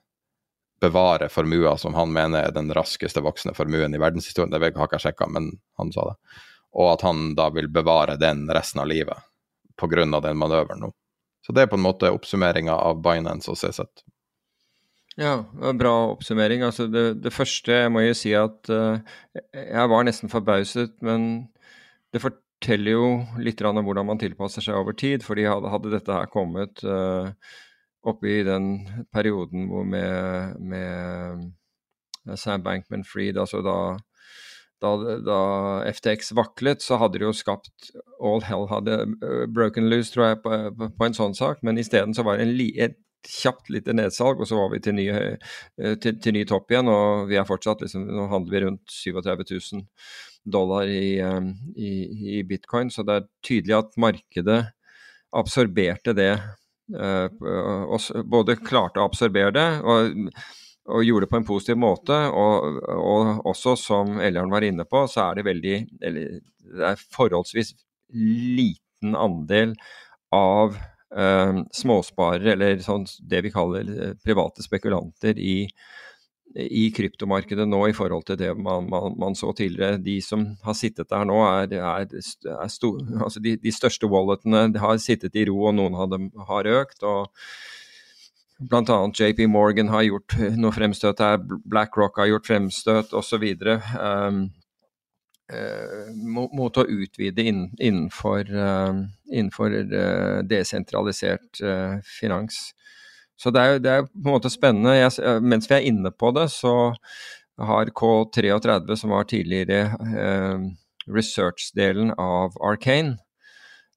bevare 0.82 1.28
formua 1.32 1.76
som 1.78 1.94
han 1.94 2.12
mener 2.12 2.48
er 2.48 2.54
den 2.54 2.72
raskeste 2.74 3.22
voksende 3.24 3.54
formuen 3.56 3.94
i 3.94 4.00
verdenshistorien. 4.02 4.50
Det 4.50 4.60
har 4.60 4.72
ikke 4.72 4.98
jeg 4.98 5.06
sjekka, 5.08 5.28
men 5.30 5.52
han 5.78 5.92
sa 5.94 6.10
det. 6.10 6.40
Og 6.82 6.94
at 6.94 7.04
han 7.06 7.32
da 7.38 7.48
vil 7.54 7.68
bevare 7.72 8.18
den 8.20 8.48
resten 8.50 8.82
av 8.82 8.90
livet 8.90 9.28
pga. 9.78 10.04
den 10.20 10.38
manøveren 10.38 10.80
nå. 10.80 10.92
Så 11.46 11.52
det 11.52 11.64
er 11.64 11.70
på 11.70 11.78
en 11.78 11.86
måte 11.86 12.10
oppsummeringa 12.14 12.74
av 12.74 13.00
Binance 13.02 13.50
og 13.50 13.58
CZ. 13.58 14.04
Ja, 15.18 15.42
det 15.52 15.64
var 15.66 15.80
bra 15.80 15.94
oppsummering. 16.12 16.62
Altså 16.64 16.86
det, 16.88 17.22
det, 17.24 17.34
første 17.34 17.82
jeg 17.82 17.90
må 17.92 18.04
jo 18.06 18.14
si 18.16 18.32
at 18.38 18.70
uh, 18.72 19.02
jeg 19.52 19.90
var 19.92 20.06
nesten 20.06 20.32
forbauset, 20.32 20.94
men 21.04 21.48
det 22.14 22.22
forteller 22.22 22.94
jo 22.94 23.10
litt 23.42 23.60
om 23.66 23.82
hvordan 23.84 24.08
man 24.08 24.22
tilpasser 24.22 24.64
seg 24.64 24.78
over 24.78 24.96
tid. 24.96 25.26
fordi 25.26 25.48
hadde, 25.50 25.72
hadde 25.72 25.92
dette 25.92 26.16
her 26.16 26.30
kommet 26.32 26.84
uh, 26.86 27.28
oppe 28.08 28.30
i 28.30 28.38
den 28.46 28.72
perioden 29.14 29.68
hvor 29.70 29.84
med, 29.86 30.56
med 30.58 32.38
Sam 32.38 32.64
Bankman-Fried, 32.64 33.38
altså 33.38 33.62
da, 33.62 33.76
da, 34.82 34.92
da, 35.22 35.38
FTX 35.92 36.32
vaklet, 36.38 36.82
så 36.82 36.98
hadde 37.02 37.20
det 37.20 37.28
jo 37.28 37.36
skapt 37.36 37.92
All 38.22 38.42
hell 38.46 38.68
hadde 38.70 38.98
broken 39.54 39.88
loose, 39.90 40.12
tror 40.14 40.28
jeg, 40.28 40.42
på, 40.44 40.58
på, 40.78 40.90
på 40.98 41.08
en 41.08 41.16
sånn 41.16 41.34
sak. 41.38 41.62
Men 41.66 41.80
isteden 41.80 42.14
så 42.14 42.24
var 42.26 42.38
det 42.38 42.46
en, 42.46 42.60
et 42.86 42.98
kjapt 43.28 43.70
lite 43.70 43.94
nedsalg, 43.94 44.40
og 44.40 44.48
så 44.50 44.58
var 44.58 44.72
vi 44.72 44.80
til 44.82 44.96
ny, 44.98 45.06
eh, 45.10 45.94
til, 46.02 46.18
til 46.22 46.36
ny 46.36 46.44
topp 46.48 46.72
igjen. 46.72 46.90
Og 46.90 47.28
vi 47.30 47.38
er 47.38 47.48
fortsatt 47.48 47.84
liksom, 47.84 48.06
Nå 48.10 48.28
handler 48.32 48.54
vi 48.54 48.64
rundt 48.66 48.94
37 48.94 49.44
000 49.50 49.84
dollar 50.52 50.90
i, 50.90 51.18
eh, 51.22 51.50
i, 51.78 51.92
i 52.38 52.42
bitcoin, 52.46 52.90
så 52.90 53.06
det 53.06 53.18
er 53.18 53.28
tydelig 53.46 53.78
at 53.78 53.98
markedet 54.00 54.60
absorberte 55.32 56.14
det. 56.18 56.32
Eh, 56.92 58.22
både 58.24 58.58
klarte 58.60 59.00
å 59.00 59.06
absorbere 59.08 59.52
det 59.56 59.68
og, 59.80 60.28
og 60.92 61.04
gjorde 61.06 61.26
det 61.26 61.30
på 61.32 61.40
en 61.40 61.48
positiv 61.48 61.80
måte. 61.80 62.18
Og, 62.28 62.78
og 62.92 63.48
også, 63.52 63.76
som 63.80 64.18
Ellern 64.20 64.52
var 64.52 64.66
inne 64.66 64.86
på, 64.88 65.06
så 65.10 65.28
er 65.28 65.40
det 65.40 65.48
veldig 65.48 65.76
eller, 66.02 66.38
Det 66.62 66.88
er 66.92 67.04
forholdsvis 67.16 67.74
liten 68.12 69.16
andel 69.16 69.74
av 70.32 70.76
eh, 71.16 71.58
småsparere, 71.74 72.54
eller 72.54 72.84
sånn, 72.84 73.06
det 73.28 73.42
vi 73.46 73.52
kaller 73.52 73.88
eh, 73.92 74.14
private 74.24 74.64
spekulanter 74.64 75.38
i, 75.40 75.66
i 76.54 76.90
kryptomarkedet 76.92 77.64
nå 77.68 77.80
i 77.88 77.94
forhold 77.96 78.26
til 78.28 78.38
det 78.40 78.50
man, 78.58 78.88
man, 78.90 79.14
man, 79.18 79.36
så 79.38 79.52
tidligere. 79.56 80.00
De 80.02 80.18
som 80.24 80.44
har 80.64 80.76
sittet 80.76 81.10
der 81.10 81.24
nå, 81.28 81.38
er, 81.48 81.72
er, 81.78 82.08
er 82.12 82.72
stor, 82.72 83.00
altså 83.24 83.40
de, 83.40 83.56
de, 83.60 83.72
største 83.72 84.08
walletene 84.10 84.66
har 84.82 84.98
sittet 85.00 85.36
i 85.36 85.46
ro, 85.48 85.58
og 85.70 85.76
noen 85.78 85.96
av 85.96 86.10
dem 86.12 86.30
har 86.48 86.68
økt. 86.68 87.02
og 87.02 87.32
Bl.a. 88.62 88.98
JP 89.10 89.46
Morgan 89.50 89.90
har 89.90 90.04
gjort 90.06 90.36
noe 90.60 90.74
fremstøt 90.74 91.22
her, 91.24 91.40
BlackRock 91.42 92.20
har 92.20 92.30
gjort 92.30 92.50
fremstøt 92.50 93.16
osv. 93.16 93.48
Um, 93.96 94.44
mot, 96.32 96.52
mot, 96.56 96.78
å 96.78 96.84
utvide 96.88 97.44
inn, 97.44 97.64
innenfor, 97.76 98.46
innenfor 99.28 99.74
desentralisert 100.48 101.60
finans. 102.06 102.70
Så 103.40 103.50
det 103.50 103.62
er, 103.62 103.78
det 103.82 103.90
er, 103.90 104.04
på 104.06 104.28
en 104.28 104.36
måte 104.36 104.50
spennende. 104.52 104.94
Jeg, 104.94 105.40
mens 105.42 105.68
vi 105.70 105.74
er 105.76 105.88
inne 105.88 106.12
på 106.14 106.30
det, 106.36 106.48
så 106.54 106.92
har 107.58 107.90
K33, 107.90 108.96
som 108.96 109.10
var 109.10 109.28
tidligere 109.28 109.82
eh, 110.16 110.64
research-delen 111.06 112.12
av 112.18 112.56
Arcane, 112.60 113.16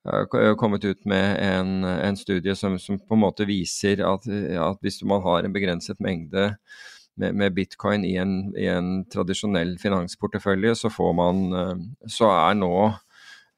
eh, 0.08 0.56
kommet 0.60 0.86
ut 0.86 1.06
med 1.06 1.38
en, 1.44 1.84
en 1.84 2.18
studie 2.18 2.56
som, 2.56 2.80
som, 2.80 3.00
på 3.00 3.16
en 3.16 3.24
måte 3.24 3.48
viser 3.48 4.04
at, 4.06 4.28
at, 4.28 4.82
hvis 4.82 5.02
man 5.04 5.24
har 5.26 5.46
en 5.46 5.56
begrenset 5.56 6.02
mengde 6.04 6.52
med, 7.16 7.36
med 7.36 7.56
bitcoin 7.56 8.06
i 8.06 8.16
en, 8.20 8.38
i 8.60 8.68
en, 8.68 9.06
tradisjonell 9.12 9.78
finansportefølje, 9.80 10.76
så, 10.76 10.92
man, 11.16 11.46
eh, 11.54 12.10
så, 12.12 12.32
er 12.34 12.60
nå, 12.60 12.74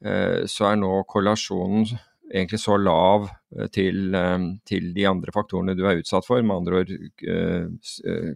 eh, 0.06 0.46
så 0.46 0.72
er 0.72 0.84
nå 0.84 0.94
korrelasjonen 1.10 1.90
egentlig 2.34 2.60
så 2.62 2.78
lav 2.80 3.30
eh, 3.56 3.68
til, 3.74 4.16
eh, 4.16 4.50
til, 4.68 4.92
de 4.96 5.08
andre 5.10 5.34
faktorene 5.36 5.76
du 5.78 5.86
er 5.88 6.02
utsatt 6.02 6.28
for. 6.28 6.44
Med 6.44 6.58
andre 6.58 6.82
ord 6.82 6.92
eh, 6.94 8.34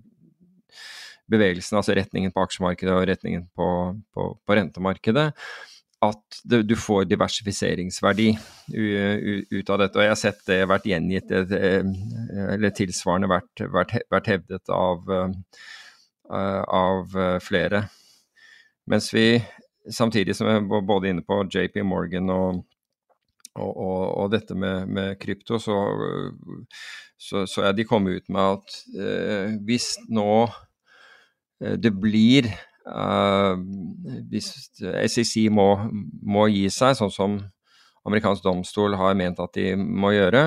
bevegelsen, 1.31 1.79
altså 1.79 1.95
retningen 1.97 2.33
på 2.35 2.43
aksjemarkedet 2.45 2.95
og 2.95 3.05
retningen 3.09 3.45
på, 3.55 3.67
på, 4.13 4.31
på 4.45 4.57
rentemarkedet. 4.57 5.29
At 6.01 6.39
du 6.49 6.73
får 6.73 7.05
diversifiseringsverdi 7.05 8.31
ut 8.73 9.69
av 9.69 9.77
dette. 9.83 9.99
Og 9.99 10.01
jeg 10.01 10.09
har 10.09 10.17
sett 10.17 10.39
det 10.47 10.63
vært 10.65 10.87
gjengitt, 10.89 11.29
eller 11.29 12.73
tilsvarende 12.73 13.29
vært, 13.29 13.61
vært, 13.69 13.93
vært 14.09 14.29
hevdet 14.31 14.71
av, 14.73 15.11
av 16.25 17.19
flere. 17.45 17.83
Mens 18.89 19.11
vi 19.13 19.27
samtidig 19.93 20.33
som 20.35 20.49
vi 20.49 20.57
er 20.57 20.81
både 20.89 21.13
inne 21.13 21.21
på 21.21 21.37
JP 21.53 21.83
Morgan 21.85 22.33
og 22.33 22.63
og, 23.59 23.71
og, 23.77 24.01
og, 24.17 24.27
dette 24.31 24.55
med, 24.55 24.87
med 24.87 25.15
krypto, 25.19 25.59
så, 25.59 25.77
så, 27.19 27.45
så, 27.45 27.63
er 27.67 27.75
de 27.75 27.87
kommet 27.87 28.21
ut 28.21 28.29
med 28.31 28.41
at 28.57 28.77
eh, 28.95 29.55
hvis 29.67 29.93
nå 30.11 30.27
eh, 31.59 31.75
det 31.81 31.91
blir 31.99 32.47
eh, 32.47 33.55
Hvis 34.31 34.53
SEC 34.79 35.49
må, 35.51 35.67
må, 36.23 36.47
gi 36.53 36.69
seg, 36.71 36.95
sånn 36.99 37.11
som 37.11 37.41
amerikansk 38.07 38.45
domstol 38.45 38.95
har 38.97 39.17
ment 39.19 39.41
at 39.43 39.53
de 39.59 39.75
må 39.75 40.13
gjøre, 40.15 40.45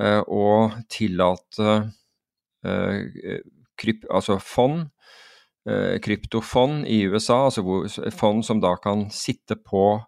eh, 0.00 0.22
og 0.26 0.80
tillate 0.90 1.76
eh, 2.64 3.44
kryp, 3.78 4.08
altså 4.10 4.38
fond 4.40 4.86
eh, 5.68 6.00
kryptofond 6.02 6.88
i 6.88 7.04
USA, 7.12 7.44
altså 7.50 8.10
fond 8.16 8.42
som 8.46 8.64
da 8.64 8.74
kan 8.82 9.10
sitte 9.14 9.60
på 9.60 10.00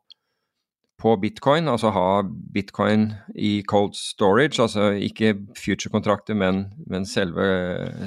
på 1.01 1.17
bitcoin, 1.21 1.69
altså 1.69 1.91
ha 1.95 2.23
bitcoin 2.55 3.11
i 3.35 3.63
cold 3.69 3.97
storage, 3.99 4.63
altså 4.63 4.93
ikke 4.95 5.35
future-kontrakter, 5.59 6.37
men, 6.39 6.69
men 6.87 7.07
selve, 7.07 7.47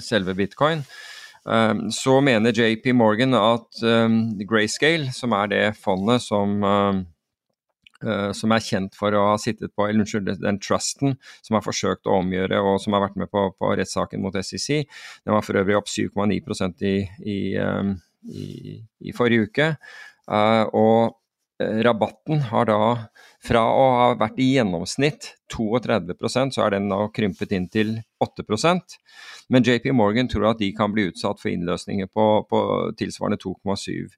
selve, 0.02 0.36
bitcoin. 0.38 0.86
Um, 1.46 1.88
så 1.92 2.20
mener 2.24 2.56
JP 2.56 2.96
Morgan 2.96 3.36
at 3.38 3.84
um, 3.84 4.18
Grayscale, 4.48 5.12
som 5.16 5.36
er 5.36 5.52
det 5.52 5.62
fondet 5.80 6.24
som, 6.26 6.58
um, 6.64 7.04
uh, 8.04 8.32
som 8.36 8.56
er 8.56 8.66
kjent 8.66 8.98
for 9.00 9.16
å 9.16 9.28
ha 9.30 9.38
sittet 9.40 9.72
på 9.76 9.88
eller 9.88 10.04
unnskyld, 10.04 10.34
den 10.44 10.60
trusten 10.64 11.16
som 11.46 11.60
har 11.60 11.64
forsøkt 11.64 12.08
å 12.08 12.18
omgjøre 12.24 12.60
og 12.64 12.82
som 12.84 12.98
har 12.98 13.06
vært 13.06 13.20
med 13.20 13.32
på, 13.32 13.46
på 13.56 13.72
rettssaken 13.80 14.24
mot 14.24 14.36
SEC, 14.36 14.84
den 15.24 15.38
var 15.38 15.46
for 15.46 15.60
øvrig 15.60 15.80
opp 15.80 15.92
7,9 15.92 16.36
i, 16.84 16.98
i, 17.24 17.40
i, 18.28 18.50
i, 19.08 19.16
forrige 19.16 19.48
uke. 19.48 19.72
Uh, 20.28 20.66
og 20.76 21.16
rabatten 21.60 22.43
har 22.51 22.68
da 22.70 22.80
fra 23.43 23.64
å 23.66 23.86
ha 23.97 24.08
vært 24.20 24.38
i 24.41 24.51
gjennomsnitt 24.55 25.32
32% 25.53 26.53
så 26.53 26.66
er 26.66 26.76
den 26.76 26.89
nå 26.91 26.99
krympet 27.16 27.53
inn 27.55 27.66
til 27.74 27.95
8% 28.24 28.97
Men 29.53 29.66
JP 29.66 29.89
Morgan 29.97 30.30
tror 30.30 30.51
at 30.51 30.62
de 30.62 30.70
kan 30.78 30.93
bli 30.93 31.08
utsatt 31.10 31.41
for 31.41 31.49
innløsninger 31.49 32.10
på, 32.14 32.28
på 32.49 32.62
tilsvarende 32.99 33.39
2,7 33.41 34.14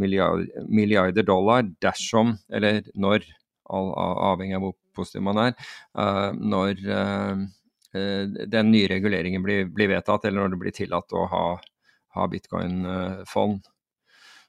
milliarder, 0.00 0.66
milliarder 0.68 1.26
dollar 1.26 1.66
dersom, 1.82 2.36
eller 2.52 2.82
når, 2.94 3.26
avhengig 3.64 4.58
av 4.58 4.66
hvor 4.66 4.74
positiv 4.94 5.24
man 5.24 5.40
er, 5.48 5.54
uh, 5.98 6.30
når 6.36 6.82
uh, 6.84 7.44
den 7.94 8.72
nye 8.74 8.90
reguleringen 8.90 9.42
blir, 9.42 9.70
blir, 9.72 9.90
vedtatt, 9.94 10.26
eller 10.26 10.44
når 10.44 10.54
det 10.54 10.62
blir 10.64 10.76
tillatt 10.76 11.14
å 11.14 11.24
ha, 11.30 11.44
ha 12.18 12.26
bitcoin-fond. 12.30 13.70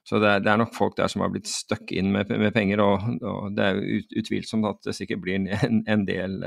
Så 0.06 0.20
det 0.22 0.28
er, 0.30 0.42
det 0.44 0.52
er, 0.52 0.60
nok 0.60 0.74
folk 0.76 0.94
der 0.98 1.10
som 1.10 1.24
har 1.24 1.32
blitt 1.34 1.48
stuck 1.50 1.90
inn 1.90 2.12
med, 2.14 2.30
med 2.30 2.54
penger, 2.54 2.82
og, 2.84 3.08
og, 3.26 3.48
det 3.56 3.64
er 3.64 3.80
ut, 3.82 4.12
utvilsomt 4.22 4.68
at 4.68 4.84
det 4.86 4.94
sikkert 4.94 5.24
blir 5.24 5.40
en, 5.40 5.82
en 5.82 6.04
del, 6.06 6.38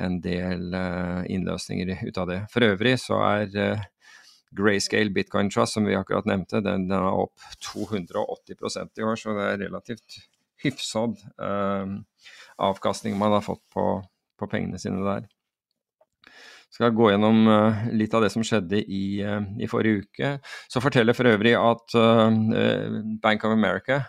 en 0.00 0.16
del 0.24 0.72
uh, 0.72 1.20
innløsninger 1.28 1.92
ut 2.06 2.22
av 2.22 2.30
det. 2.32 2.40
For 2.52 2.64
øvrig 2.64 2.94
så 3.02 3.20
er 3.26 3.52
uh, 3.60 3.84
Grayscale 4.56 5.12
Bitcoin 5.12 5.52
Trust, 5.52 5.76
som 5.76 5.84
vi 5.84 5.98
akkurat 5.98 6.28
nevnte, 6.28 6.64
den, 6.64 6.88
den 6.88 6.96
er 6.96 7.20
opp 7.26 7.44
280% 7.68 9.02
i 9.02 9.04
år, 9.04 9.20
så 9.20 9.36
det 9.36 9.46
er 9.50 9.62
relativt 9.66 10.20
hyfsad 10.64 11.18
avkastning 12.56 13.18
man 13.20 13.34
har 13.36 13.42
fått 13.44 13.60
på, 13.74 13.82
på 14.40 14.48
pengene 14.48 14.80
sine 14.80 15.02
der 15.04 15.26
skal 16.76 16.92
gå 16.92 17.10
gjennom 17.10 17.46
uh, 17.48 17.86
litt 17.96 18.14
av 18.14 18.24
det 18.26 18.30
som 18.34 18.44
skjedde 18.44 18.82
i, 18.82 19.06
uh, 19.24 19.40
i, 19.60 19.68
forrige 19.70 20.04
uke. 20.04 20.32
Så 20.68 20.82
forteller 20.84 21.16
for 21.16 21.28
øvrig 21.30 21.54
at 21.56 21.96
uh, 21.96 22.28
Bank 23.22 23.46
of 23.48 23.56
America 23.56 24.04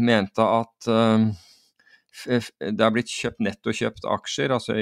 mente 0.00 0.42
at 0.42 0.86
det 2.24 2.82
er 2.82 2.94
blitt 2.94 3.12
kjøpt 3.12 3.42
nettokjøpt 3.44 4.06
aksjer 4.08 4.54
altså 4.56 4.74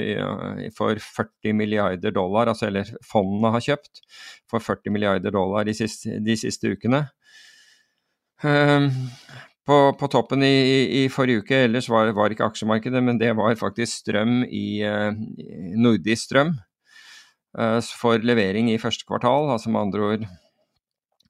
for 0.73 0.97
40 1.03 1.53
milliarder 1.59 2.15
dollar, 2.15 2.49
altså, 2.49 2.69
eller 2.71 2.89
fondene 3.05 3.51
har 3.53 3.65
kjøpt 3.67 4.01
for 4.49 4.63
40 4.63 4.95
milliarder 4.95 5.35
dollar 5.35 5.67
de 5.67 5.75
siste, 5.77 6.15
de 6.25 6.37
siste 6.39 6.71
ukene. 6.71 7.03
På, 9.65 9.95
på, 9.97 10.07
toppen 10.13 10.43
i, 10.45 10.53
i, 10.53 10.79
i, 10.99 11.03
forrige 11.09 11.41
uke 11.41 11.63
ellers 11.65 11.87
var, 11.89 12.11
var, 12.13 12.29
ikke 12.29 12.45
aksjemarkedet, 12.45 13.01
men 13.01 13.17
det 13.17 13.31
var 13.37 13.55
faktisk 13.57 14.03
strøm 14.03 14.43
i 14.45 14.83
eh, 14.85 15.15
nordisk 15.81 16.27
strøm 16.27 16.51
eh, 17.57 17.79
for 17.97 18.21
levering 18.21 18.69
i 18.69 18.77
første 18.81 19.07
kvartal. 19.09 19.49
Altså 19.55 19.73
med 19.73 19.87
andre 19.87 20.03
ord 20.09 20.27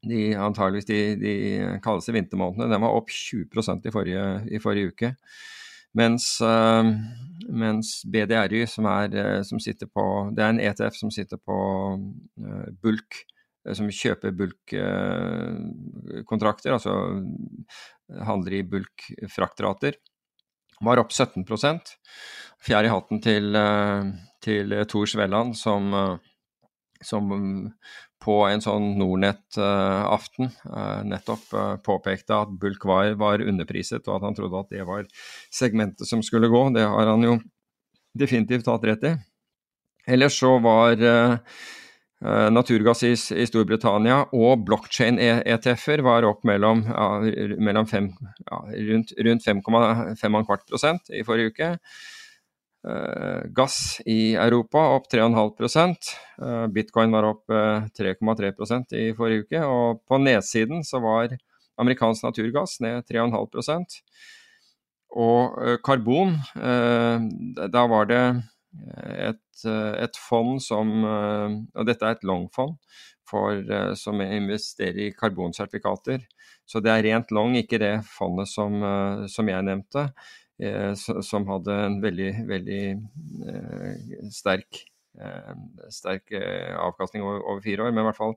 de, 0.05 0.19
antageligvis 0.36 0.89
de, 0.89 0.99
de 1.21 1.36
kaldeste 1.86 2.15
vintermånedene. 2.15 2.67
Den 2.73 2.83
var 2.83 2.97
opp 2.97 3.13
20 3.13 3.47
i 3.88 3.95
forrige, 3.95 4.25
i 4.51 4.59
forrige 4.59 4.91
uke. 4.91 5.13
Mens, 5.95 6.27
eh, 6.43 6.91
mens 7.47 7.93
BDRY, 8.03 8.65
som, 8.67 8.89
er, 8.91 9.45
som 9.47 9.63
sitter 9.63 9.88
på 9.88 10.03
Det 10.36 10.43
er 10.43 10.51
en 10.51 10.59
ETF 10.59 10.99
som 10.99 11.13
sitter 11.13 11.39
på 11.39 11.61
bulk 12.83 13.23
som 13.74 13.88
kjøper 13.89 14.30
bulkkontrakter, 14.38 16.76
altså 16.76 16.93
handler 18.28 18.53
i 18.59 18.68
bulk-fraktrater, 18.70 19.93
var 20.86 20.99
opp 21.01 21.11
17 21.16 21.41
Fjær 22.66 22.84
i 22.86 22.91
hatten 22.91 23.22
til, 23.24 23.55
eh, 23.55 24.03
til 24.41 24.86
Tor 24.86 25.05
Svelland, 25.05 25.55
som, 25.55 25.93
eh, 25.93 26.18
som 27.01 27.74
på 28.22 28.49
en 28.49 28.61
sånn 28.61 28.97
Nordnett-aften 28.97 30.51
nettopp 31.05 31.49
påpekte 31.84 32.34
at 32.34 32.59
bulk 32.59 32.86
var, 32.86 33.13
var, 33.13 33.39
underpriset, 33.39 34.07
og 34.07 34.16
at 34.16 34.22
han 34.24 34.34
trodde 34.34 34.59
at 34.59 34.70
det 34.70 34.86
var 34.88 35.05
segmentet 35.51 36.07
som 36.07 36.24
skulle 36.24 36.47
gå. 36.49 36.74
Det 36.74 36.82
har 36.82 37.05
han 37.05 37.22
jo 37.22 37.39
definitivt 38.18 38.66
hatt 38.66 38.84
rett 38.84 39.03
i. 39.03 39.16
Ellers 40.07 40.39
så 40.39 40.59
var 40.63 40.95
Eh, 40.97 41.38
naturgass 42.24 43.03
i, 43.03 43.11
i, 43.13 43.45
Storbritannia 43.45 44.22
og 44.34 44.63
blockchain-ETF-er 44.66 46.01
var 46.05 46.26
opp 46.26 46.45
mellom, 46.47 46.86
ja, 46.88 47.07
mellom 47.59 47.89
fem, 47.89 48.07
ja, 48.47 48.61
rundt, 48.89 49.11
rundt 49.28 49.45
5,5 49.45 51.11
i 51.20 51.26
forrige 51.28 51.51
uke. 51.51 51.72
Uh, 52.86 53.41
gass 53.49 53.97
i 54.05 54.36
Europa 54.38 54.78
opp 54.93 55.07
3,5 55.09 55.95
uh, 56.38 56.68
Bitcoin 56.70 57.16
var 57.16 57.26
opp 57.26 57.49
uh, 57.49 57.88
3,3% 57.97 58.93
i 58.93 59.07
forrige 59.18 59.47
uke. 59.47 59.61
Og 59.66 60.03
på 60.05 60.20
nedsiden 60.22 60.84
så 60.86 61.01
var 61.01 61.34
amerikansk 61.82 62.28
naturgass 62.28 62.78
ned 62.86 63.01
3,5% 63.09 63.97
Og 65.16 65.80
karbon, 65.84 66.38
da 67.72 67.84
var 67.88 68.07
det 68.09 68.22
et, 68.84 69.65
eh, 69.65 69.93
et, 70.03 70.17
fond 70.19 70.59
som 70.61 70.91
eh, 71.03 71.57
Og 71.80 71.88
dette 71.88 72.05
er 72.05 72.17
et 72.17 72.26
long-fond 72.28 72.76
eh, 72.76 73.93
som 73.97 74.21
investerer 74.21 75.01
i 75.07 75.11
karbonsertifikater. 75.15 76.26
Så 76.65 76.82
det 76.84 76.91
er 76.91 77.05
rent 77.05 77.32
long, 77.36 77.55
ikke 77.57 77.80
det 77.82 77.93
fondet 78.09 78.49
som, 78.49 78.80
som 79.30 79.49
jeg 79.49 79.65
nevnte, 79.67 80.07
som 81.21 81.45
hadde 81.45 81.76
en 81.78 81.97
veldig, 82.01 82.30
veldig 82.49 84.32
sterk 84.34 84.80
sterk 85.93 86.34
avkastning 86.34 87.21
over, 87.21 87.43
over, 87.43 87.61
fire 87.61 87.86
år. 87.86 87.93
Men 87.93 88.01
i 88.01 88.07
hvert 88.07 88.17
fall 88.17 88.34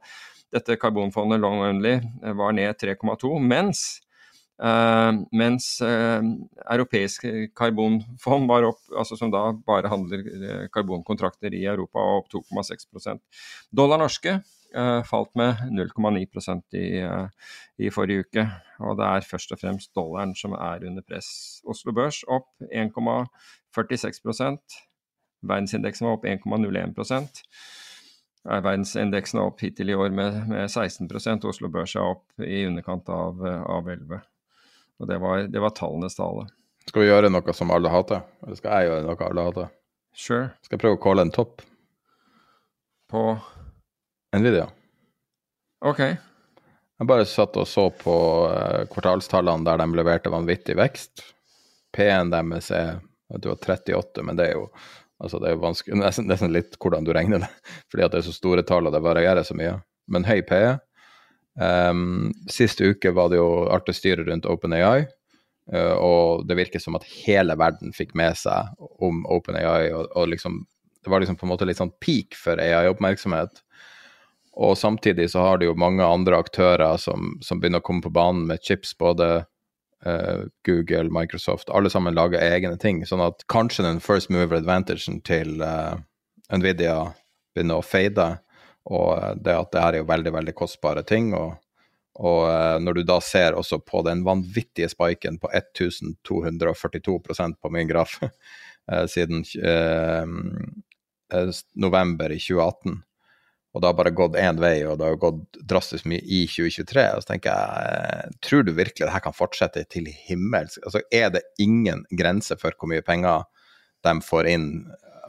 dette 0.53 0.77
karbonfondet 0.83 1.41
long 1.41 1.63
only 1.71 1.95
var 2.37 2.53
ned 2.59 2.77
3,2, 2.85 3.33
mens 3.41 3.87
Uh, 4.59 5.15
mens 5.39 5.77
uh, 5.87 6.19
europeisk 6.67 7.23
karbonfond 7.55 8.49
var 8.51 8.67
opp, 8.67 8.81
altså 8.91 9.15
som 9.15 9.31
da 9.31 9.55
bare 9.55 9.87
handler 9.93 10.25
uh, 10.27 10.65
karbonkontrakter 10.75 11.55
i 11.55 11.61
Europa, 11.71 12.03
opp 12.19 12.27
2,6 12.35 12.91
Dollar 13.71 14.03
norske 14.03 14.43
falt 15.09 15.33
med 15.33 15.57
0,9% 15.73 16.77
i, 16.77 17.01
i 17.81 17.89
forrige 17.89 18.21
uke. 18.27 18.43
Og 18.85 19.01
det 19.01 19.07
er 19.07 19.25
først 19.25 19.49
og 19.55 19.59
fremst 19.63 19.95
dollaren 19.97 20.35
som 20.37 20.53
er 20.53 20.85
under 20.85 21.01
press. 21.09 21.63
Oslo 21.65 21.89
Børs 21.97 22.21
opp 22.29 22.53
1,46% 22.69 24.77
Verdensindeksen 25.49 26.05
var 26.05 26.13
opp 26.19 26.29
1,01 26.29 27.41
Verdensindeksen 28.45 29.41
er 29.41 29.49
opp 29.49 29.57
hittil 29.65 29.89
i 29.89 29.97
år 29.97 30.13
med, 30.13 30.37
med 30.53 30.69
16% 30.69 31.49
Oslo 31.49 31.73
Børs 31.73 31.97
er 31.97 32.05
opp 32.05 32.29
i 32.45 32.69
underkant 32.69 33.09
av, 33.09 33.41
av 33.49 33.89
11 33.89 34.21
og 34.99 35.11
det 35.11 35.19
var, 35.23 35.45
det 35.51 35.63
var 35.63 35.75
tallenes 35.77 36.17
tale. 36.19 36.47
Skal 36.89 37.05
vi 37.05 37.11
gjøre 37.11 37.31
noe 37.31 37.55
som 37.55 37.71
alle 37.75 37.93
hater? 37.93 38.25
Eller 38.47 38.59
skal 38.59 38.75
jeg 38.75 38.89
gjøre 38.89 39.07
noe 39.07 39.27
alle 39.29 39.45
hater? 39.49 39.73
Sure. 40.17 40.49
Skal 40.65 40.79
jeg 40.79 40.83
prøve 40.83 40.99
å 40.99 41.03
calle 41.03 41.27
en 41.27 41.35
topp? 41.35 41.63
På 43.09 43.23
Nvidia. 44.37 44.67
Ok. 45.87 46.01
Jeg 46.99 47.07
bare 47.07 47.27
satt 47.29 47.57
og 47.61 47.69
så 47.71 47.87
på 47.95 48.15
uh, 48.51 48.87
kvartalstallene 48.91 49.67
der 49.69 49.79
de 49.81 50.01
leverte 50.01 50.33
vanvittig 50.33 50.75
vekst. 50.81 51.23
P-en 51.95 52.33
deres 52.33 52.73
er 52.75 52.99
du, 53.37 53.53
38, 53.53 54.25
men 54.25 54.39
det 54.39 54.49
er 54.49 54.57
jo 54.57 54.67
altså 55.23 55.39
det 55.43 55.53
er 55.53 55.63
vanskelig, 55.63 55.99
nesten, 56.03 56.29
nesten 56.31 56.55
litt 56.55 56.75
hvordan 56.83 57.07
du 57.07 57.13
regner 57.15 57.45
det. 57.45 57.53
Fordi 57.93 58.07
at 58.07 58.17
det 58.17 58.23
er 58.23 58.29
så 58.31 58.35
store 58.35 58.65
tall 58.67 58.89
og 58.89 58.97
det 58.97 59.05
varierer 59.05 59.47
så 59.47 59.57
mye. 59.59 59.77
Men 60.11 60.27
høy 60.27 60.41
PE. 60.49 60.79
Um, 61.59 62.33
sist 62.51 62.81
uke 62.81 63.11
var 63.11 63.33
det 63.33 63.41
jo 63.41 63.67
artig 63.75 63.97
styre 63.99 64.23
rundt 64.29 64.47
OpenAI, 64.47 65.09
uh, 65.75 65.95
og 65.99 66.47
det 66.47 66.59
virker 66.61 66.83
som 66.83 66.95
at 66.99 67.07
hele 67.25 67.57
verden 67.59 67.95
fikk 67.97 68.15
med 68.19 68.39
seg 68.39 68.75
om 69.03 69.25
OpenAI, 69.27 69.91
og, 69.91 70.07
og 70.15 70.31
liksom, 70.31 70.63
det 71.03 71.11
var 71.11 71.25
liksom 71.25 71.39
på 71.41 71.49
en 71.49 71.53
måte 71.55 71.67
litt 71.67 71.81
sånn 71.81 71.95
peak 72.05 72.39
for 72.39 72.63
AI-oppmerksomhet. 72.63 73.65
Og 74.59 74.75
samtidig 74.79 75.29
så 75.31 75.43
har 75.45 75.59
det 75.59 75.69
jo 75.69 75.79
mange 75.79 76.07
andre 76.07 76.39
aktører 76.39 76.99
som, 76.99 77.37
som 77.43 77.61
begynner 77.61 77.83
å 77.83 77.87
komme 77.87 78.03
på 78.03 78.15
banen 78.15 78.47
med 78.49 78.63
chips, 78.63 78.91
både 78.99 79.29
uh, 80.07 80.41
Google, 80.67 81.11
Microsoft, 81.15 81.71
alle 81.71 81.91
sammen 81.91 82.17
lager 82.19 82.43
egne 82.43 82.75
ting. 82.79 83.05
Sånn 83.07 83.23
at 83.23 83.47
kanskje 83.51 83.87
den 83.87 84.03
first 84.03 84.33
mover 84.35 84.59
advantagen 84.59 85.21
til 85.27 85.63
uh, 85.63 85.95
Nvidia 86.55 87.01
begynner 87.55 87.79
å 87.79 87.87
fade. 87.87 88.29
Og 88.89 89.17
eh, 89.17 89.33
det 89.45 89.57
at 89.57 89.73
det 89.73 89.85
her 89.85 89.97
er 89.97 90.03
jo 90.03 90.11
veldig, 90.11 90.35
veldig 90.39 90.55
kostbare 90.59 91.05
ting. 91.07 91.33
Og, 91.39 91.57
og 92.19 92.45
eh, 92.51 92.77
når 92.85 92.99
du 92.99 93.03
da 93.09 93.19
ser 93.25 93.59
også 93.59 93.81
på 93.85 94.03
den 94.07 94.25
vanvittige 94.27 94.91
spiken 94.93 95.41
på 95.43 95.51
1242% 95.55 97.61
på 97.61 97.75
min 97.75 97.91
graf 97.91 98.19
eh, 98.25 99.05
siden 99.11 99.45
eh, 99.63 100.25
november 101.77 102.33
i 102.33 102.41
2018, 102.41 103.03
og 103.77 103.83
det 103.83 103.89
har 103.91 103.97
bare 103.99 104.17
gått 104.17 104.37
én 104.41 104.57
vei, 104.59 104.81
og 104.89 104.97
det 104.99 105.07
har 105.07 105.19
gått 105.21 105.59
drastisk 105.71 106.07
mye 106.09 106.23
i 106.25 106.47
2023. 106.49 107.03
Og 107.15 107.23
så 107.23 107.29
tenker 107.29 107.53
jeg, 107.53 108.31
tror 108.43 108.65
du 108.65 108.73
virkelig 108.73 109.05
det 109.05 109.13
her 109.13 109.23
kan 109.23 109.37
fortsette 109.37 109.85
til 109.93 110.09
himmels? 110.09 110.79
Altså, 110.83 111.03
er 111.15 111.29
det 111.35 111.45
ingen 111.63 112.01
grense 112.17 112.57
for 112.59 112.75
hvor 112.75 112.89
mye 112.91 113.05
penger 113.05 113.45
de 114.07 114.15
får 114.25 114.49
inn 114.51 114.67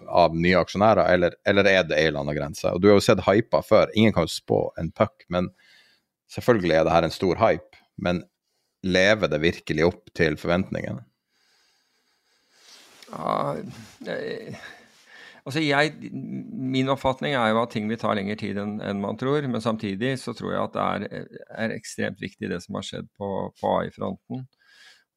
av 0.10 0.36
nye 0.36 0.60
aksjonærer, 0.60 1.06
eller, 1.14 1.36
eller 1.48 1.70
er 1.70 1.86
det 1.88 1.98
ei 1.98 2.08
eller 2.10 2.24
annen 2.24 2.38
grense? 2.38 2.72
Og 2.74 2.82
Du 2.82 2.90
har 2.90 2.98
jo 2.98 3.06
sett 3.06 3.24
hyper 3.28 3.66
før. 3.66 3.92
Ingen 3.96 4.16
kan 4.16 4.28
jo 4.28 4.34
spå 4.34 4.62
en 4.80 4.92
puck, 4.92 5.26
men 5.30 5.52
selvfølgelig 6.34 6.78
er 6.78 6.88
det 6.88 6.96
her 6.96 7.08
en 7.08 7.16
stor 7.16 7.40
hype. 7.42 7.80
Men 8.00 8.24
lever 8.86 9.32
det 9.32 9.42
virkelig 9.44 9.88
opp 9.90 10.12
til 10.16 10.38
forventningene? 10.40 11.04
Ja, 13.10 13.56
altså 15.42 15.64
jeg, 15.64 16.12
Min 16.14 16.92
oppfatning 16.94 17.34
er 17.34 17.50
jo 17.50 17.64
at 17.64 17.74
ting 17.74 17.90
vil 17.90 17.98
ta 17.98 18.14
lengre 18.14 18.38
tid 18.38 18.60
enn, 18.62 18.78
en 18.86 19.02
man 19.02 19.18
tror. 19.20 19.46
Men 19.50 19.64
samtidig 19.66 20.18
så 20.22 20.36
tror 20.38 20.54
jeg 20.54 20.64
at 20.64 20.78
det 20.78 20.86
er, 20.86 21.28
er 21.66 21.76
ekstremt 21.76 22.22
viktig 22.22 22.52
det 22.52 22.62
som 22.66 22.78
har 22.80 22.88
skjedd 22.88 23.10
på, 23.18 23.50
på 23.60 23.76
AI-fronten. 23.80 24.46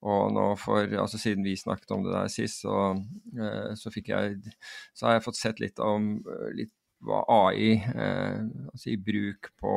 Og 0.03 0.32
nå 0.34 0.46
for, 0.59 0.90
altså 0.98 1.20
Siden 1.20 1.46
vi 1.46 1.55
snakket 1.59 1.94
om 1.94 2.03
det 2.07 2.14
der 2.14 2.30
sist, 2.32 2.64
så, 2.64 2.92
eh, 3.38 3.72
så, 3.78 3.92
jeg, 3.94 4.55
så 4.94 5.07
har 5.07 5.18
jeg 5.18 5.26
fått 5.28 5.38
sett 5.38 5.62
litt 5.62 5.78
om 5.82 6.16
eh, 6.26 6.48
litt 6.59 6.74
hva 7.03 7.24
AI 7.26 7.72
eh, 7.78 8.42
altså 8.70 8.92
i 8.92 8.98
bruk 8.98 9.50
på 9.59 9.72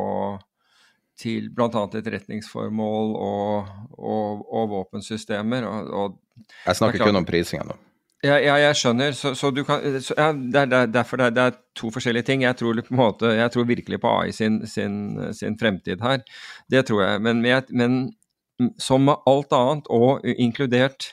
til 1.15 1.47
bl.a. 1.55 1.69
etterretningsformål 1.69 3.13
og, 3.15 3.69
og, 3.95 4.41
og 4.51 4.71
våpensystemer. 4.73 5.63
Og, 5.65 6.17
jeg 6.65 6.79
snakker 6.81 7.05
kun 7.05 7.21
om 7.21 7.27
prisinga 7.27 7.69
nå. 7.69 7.77
Ja, 8.25 8.35
ja, 8.41 8.55
jeg 8.59 8.77
skjønner. 8.79 9.13
Så, 9.15 9.31
så 9.37 9.51
du 9.53 9.61
kan, 9.67 9.83
så, 10.01 10.15
ja, 10.17 10.31
det 10.33 10.65
er, 10.65 10.89
derfor 10.91 11.21
det 11.21 11.29
er, 11.29 11.35
det 11.35 11.45
er, 11.45 11.57
to 11.77 11.91
forskjellige 11.93 12.27
ting. 12.27 12.43
Jeg 12.45 12.57
tror, 12.59 12.79
på 12.81 12.93
en 12.93 12.99
måte, 12.99 13.31
jeg 13.37 13.51
tror 13.53 13.67
virkelig 13.69 13.99
på 14.01 14.11
AI 14.11 14.33
sin, 14.35 14.61
sin, 14.67 14.95
sin 15.35 15.57
fremtid 15.59 16.03
her. 16.03 16.23
Det 16.71 16.85
tror 16.89 17.03
jeg. 17.03 17.23
Men, 17.25 17.43
jeg, 17.45 17.67
men 17.75 17.99
som 18.79 19.03
med 19.07 19.23
alt 19.27 19.53
annet, 19.55 19.89
og 19.91 20.25
inkludert 20.25 21.11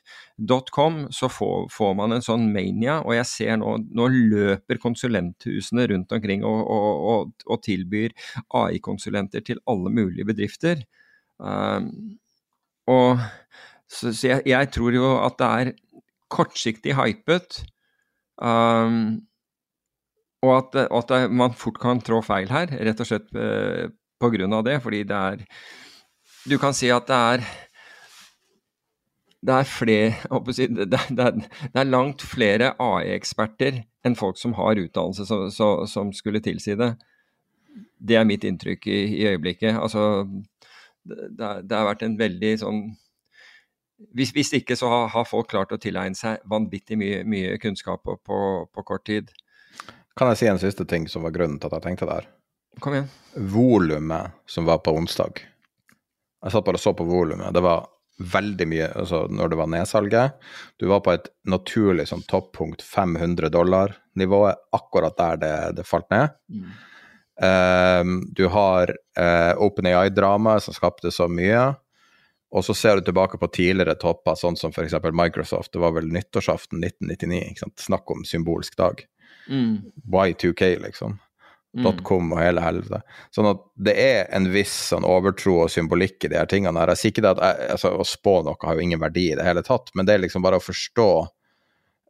.com, 0.70 1.06
så 1.10 1.28
får, 1.28 1.68
får, 1.70 1.92
man 1.98 2.14
en 2.16 2.24
sånn 2.24 2.48
mania. 2.54 3.00
Og 3.04 3.14
jeg 3.16 3.28
ser 3.28 3.58
nå, 3.60 3.76
nå 3.94 4.08
løper 4.12 4.80
konsulenthusene 4.82 5.86
rundt 5.92 6.14
omkring 6.14 6.46
og, 6.48 6.62
og, 6.62 7.04
og, 7.12 7.46
og 7.46 7.62
tilbyr 7.62 8.14
AI-konsulenter 8.58 9.44
til 9.46 9.62
alle 9.70 9.92
mulige 9.94 10.26
bedrifter. 10.28 10.82
Um, 11.38 12.16
og 12.90 13.22
så, 13.86 14.10
så 14.10 14.32
jeg, 14.32 14.46
jeg, 14.50 14.70
tror 14.74 14.96
jo 14.96 15.12
at 15.20 15.38
det 15.38 15.50
er 15.60 15.72
kortsiktig 16.32 16.96
hypet. 16.98 17.62
Um, 18.42 19.22
og 20.42 20.56
at, 20.56 20.80
at, 20.88 21.30
man 21.30 21.54
fort 21.54 21.78
kan 21.82 22.02
trå 22.02 22.22
feil 22.26 22.50
her, 22.50 22.72
rett 22.82 23.02
og 23.02 23.06
slett 23.08 23.30
uh, 23.36 23.86
av 24.22 24.64
det. 24.66 24.80
Fordi 24.82 25.04
det 25.06 25.18
er 25.18 25.46
du 26.48 26.58
kan 26.58 26.74
si 26.74 26.90
at 26.92 27.06
det 27.10 27.18
er 27.34 27.44
det 29.42 29.54
er, 29.54 29.66
flere, 29.66 30.12
det, 30.46 30.86
det, 30.86 31.24
er, 31.24 31.32
det 31.34 31.80
er 31.80 31.88
langt 31.88 32.22
flere 32.22 32.74
AI-eksperter 32.78 33.80
enn 34.06 34.14
folk 34.18 34.38
som 34.38 34.54
har 34.54 34.78
utdannelse 34.78 35.26
som, 35.26 35.86
som, 35.90 36.12
skulle 36.14 36.42
tilsi 36.42 36.76
det. 36.78 36.92
Det 37.98 38.18
er 38.18 38.28
mitt 38.28 38.46
inntrykk 38.46 38.86
i, 38.86 39.00
i 39.18 39.26
øyeblikket. 39.32 39.74
Altså, 39.74 40.28
det, 41.02 41.50
det, 41.66 41.74
har 41.74 41.88
vært 41.90 42.04
en 42.06 42.18
veldig 42.18 42.52
sånn 42.62 42.82
Hvis, 44.14 44.30
hvis 44.34 44.52
ikke 44.58 44.76
så 44.78 44.88
har, 44.90 45.08
har, 45.14 45.26
folk 45.26 45.50
klart 45.50 45.74
å 45.74 45.78
tilegne 45.78 46.18
seg 46.18 46.42
vanvittig 46.50 46.98
mye, 46.98 47.22
mye 47.26 47.58
kunnskap 47.62 48.02
på, 48.02 48.16
på, 48.22 48.38
på, 48.70 48.82
kort 48.86 49.04
tid. 49.06 49.30
Kan 50.18 50.30
jeg 50.30 50.40
si 50.40 50.50
en 50.50 50.62
siste 50.62 50.86
ting 50.86 51.06
som 51.10 51.26
var 51.26 51.34
grunnen 51.34 51.58
til 51.58 51.70
at 51.70 51.80
jeg 51.80 51.86
tenkte 51.86 52.10
der? 52.10 52.26
Kom 52.82 52.94
igjen. 52.94 53.10
Volumet 53.34 54.34
som 54.50 54.66
var 54.66 54.82
på 54.82 54.94
onsdag 54.98 55.42
jeg 56.42 56.54
satt 56.54 56.66
bare 56.66 56.80
og 56.80 56.84
så 56.84 56.92
på 56.98 57.06
volumet. 57.06 57.52
Det 57.54 57.62
var 57.64 57.86
veldig 58.32 58.66
mye 58.68 58.88
altså 58.98 59.24
når 59.32 59.52
det 59.52 59.58
var 59.58 59.70
nedsalget. 59.72 60.48
Du 60.80 60.88
var 60.90 61.02
på 61.04 61.14
et 61.14 61.28
naturlig 61.48 62.08
sånn 62.10 62.24
toppunkt 62.30 62.82
500 62.84 63.50
dollar-nivået, 63.54 64.64
akkurat 64.76 65.16
der 65.18 65.42
det, 65.42 65.54
det 65.78 65.86
falt 65.88 66.10
ned. 66.12 66.34
Mm. 66.52 66.72
Um, 67.42 68.18
du 68.36 68.44
har 68.52 68.92
uh, 69.18 69.54
OpenAI-dramaet 69.64 70.66
som 70.66 70.76
skapte 70.76 71.10
så 71.14 71.28
mye. 71.30 71.72
Og 72.52 72.66
så 72.66 72.74
ser 72.76 72.98
du 72.98 73.06
tilbake 73.06 73.38
på 73.40 73.48
tidligere 73.48 73.96
topper, 73.96 74.36
sånn 74.36 74.58
som 74.60 74.74
f.eks. 74.74 74.98
Microsoft. 75.16 75.72
Det 75.72 75.80
var 75.80 75.94
vel 75.96 76.10
nyttårsaften 76.12 76.84
1999. 76.84 77.70
Snakk 77.80 78.10
om 78.12 78.26
symbolsk 78.28 78.76
dag. 78.76 79.00
Mm. 79.48 79.78
Y2K, 80.12 80.74
liksom. 80.84 81.16
.com 81.72 82.32
og 82.34 82.40
hele 82.42 82.62
helvete. 82.62 83.00
Sånn 83.32 83.48
at 83.48 83.60
det 83.88 83.94
er 83.96 84.26
en 84.36 84.50
viss 84.52 84.74
sånn 84.92 85.06
overtro 85.08 85.62
og 85.64 85.70
symbolikk 85.72 86.26
i 86.26 86.32
de 86.32 86.36
her 86.40 86.48
tingene. 86.50 86.84
Jeg 86.92 87.00
sier 87.00 87.14
ikke 87.14 87.30
at 87.30 87.40
jeg, 87.40 87.68
altså, 87.76 87.94
Å 87.96 88.08
spå 88.08 88.40
noe 88.44 88.60
har 88.68 88.76
jo 88.76 88.84
ingen 88.84 89.00
verdi 89.00 89.30
i 89.30 89.38
det 89.38 89.46
hele 89.46 89.64
tatt, 89.64 89.92
men 89.96 90.08
det 90.08 90.16
er 90.16 90.26
liksom 90.26 90.44
bare 90.44 90.60
å 90.60 90.64
forstå 90.64 91.08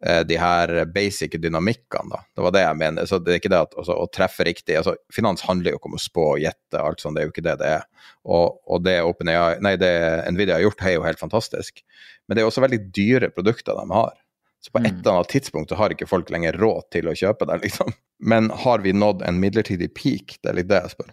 eh, 0.07 0.23
de 0.27 0.39
her 0.41 0.75
basic 0.91 1.39
dynamikkene, 1.39 2.11
da. 2.11 2.25
Det 2.35 2.47
var 2.49 2.57
det 2.57 2.65
jeg 2.65 2.81
mener. 2.81 3.07
Så 3.07 3.21
det 3.23 3.37
er 3.37 3.43
ikke 3.43 3.53
det 3.55 3.63
at 3.69 3.79
altså, 3.79 3.99
å 4.03 4.11
treffe 4.11 4.49
riktig 4.49 4.81
altså, 4.81 4.97
Finans 5.15 5.47
handler 5.47 5.75
jo 5.75 5.81
ikke 5.81 5.93
om 5.93 5.99
å 6.01 6.03
spå 6.09 6.27
og 6.33 6.43
gjette, 6.43 6.83
alt 6.83 7.05
sånt, 7.05 7.19
det 7.19 7.23
er 7.23 7.31
jo 7.31 7.35
ikke 7.37 7.47
det 7.47 7.57
det 7.63 7.71
er. 7.79 7.87
Og, 8.27 8.59
og 8.67 8.83
det 8.83 8.99
OpenAI, 9.07 9.61
nei, 9.63 9.77
det 9.79 9.95
Nvidia 10.35 10.59
har 10.59 10.67
gjort, 10.67 10.83
er 10.83 10.99
jo 10.99 11.07
helt 11.07 11.23
fantastisk. 11.23 11.85
Men 12.27 12.35
det 12.35 12.43
er 12.43 12.51
også 12.51 12.67
veldig 12.67 12.83
dyre 12.91 13.31
produkter 13.35 13.79
de 13.79 13.87
har. 13.95 14.19
Så 14.63 14.71
på 14.71 14.79
et 14.79 14.87
mm. 14.87 15.01
eller 15.01 15.17
annet 15.17 15.33
tidspunkt 15.33 15.75
har 15.75 15.95
ikke 15.95 16.07
folk 16.07 16.31
lenger 16.31 16.57
råd 16.61 16.87
til 16.95 17.11
å 17.11 17.17
kjøpe 17.19 17.49
det, 17.51 17.59
liksom. 17.65 17.91
Men 18.23 18.53
har 18.63 18.85
vi 18.85 18.95
nådd 18.95 19.25
en 19.27 19.41
midlertidig 19.43 19.91
peak? 19.99 20.37
Det 20.39 20.53
er 20.53 20.59
litt 20.61 20.71
det 20.71 20.79
jeg 20.85 20.95
spør. 20.95 21.11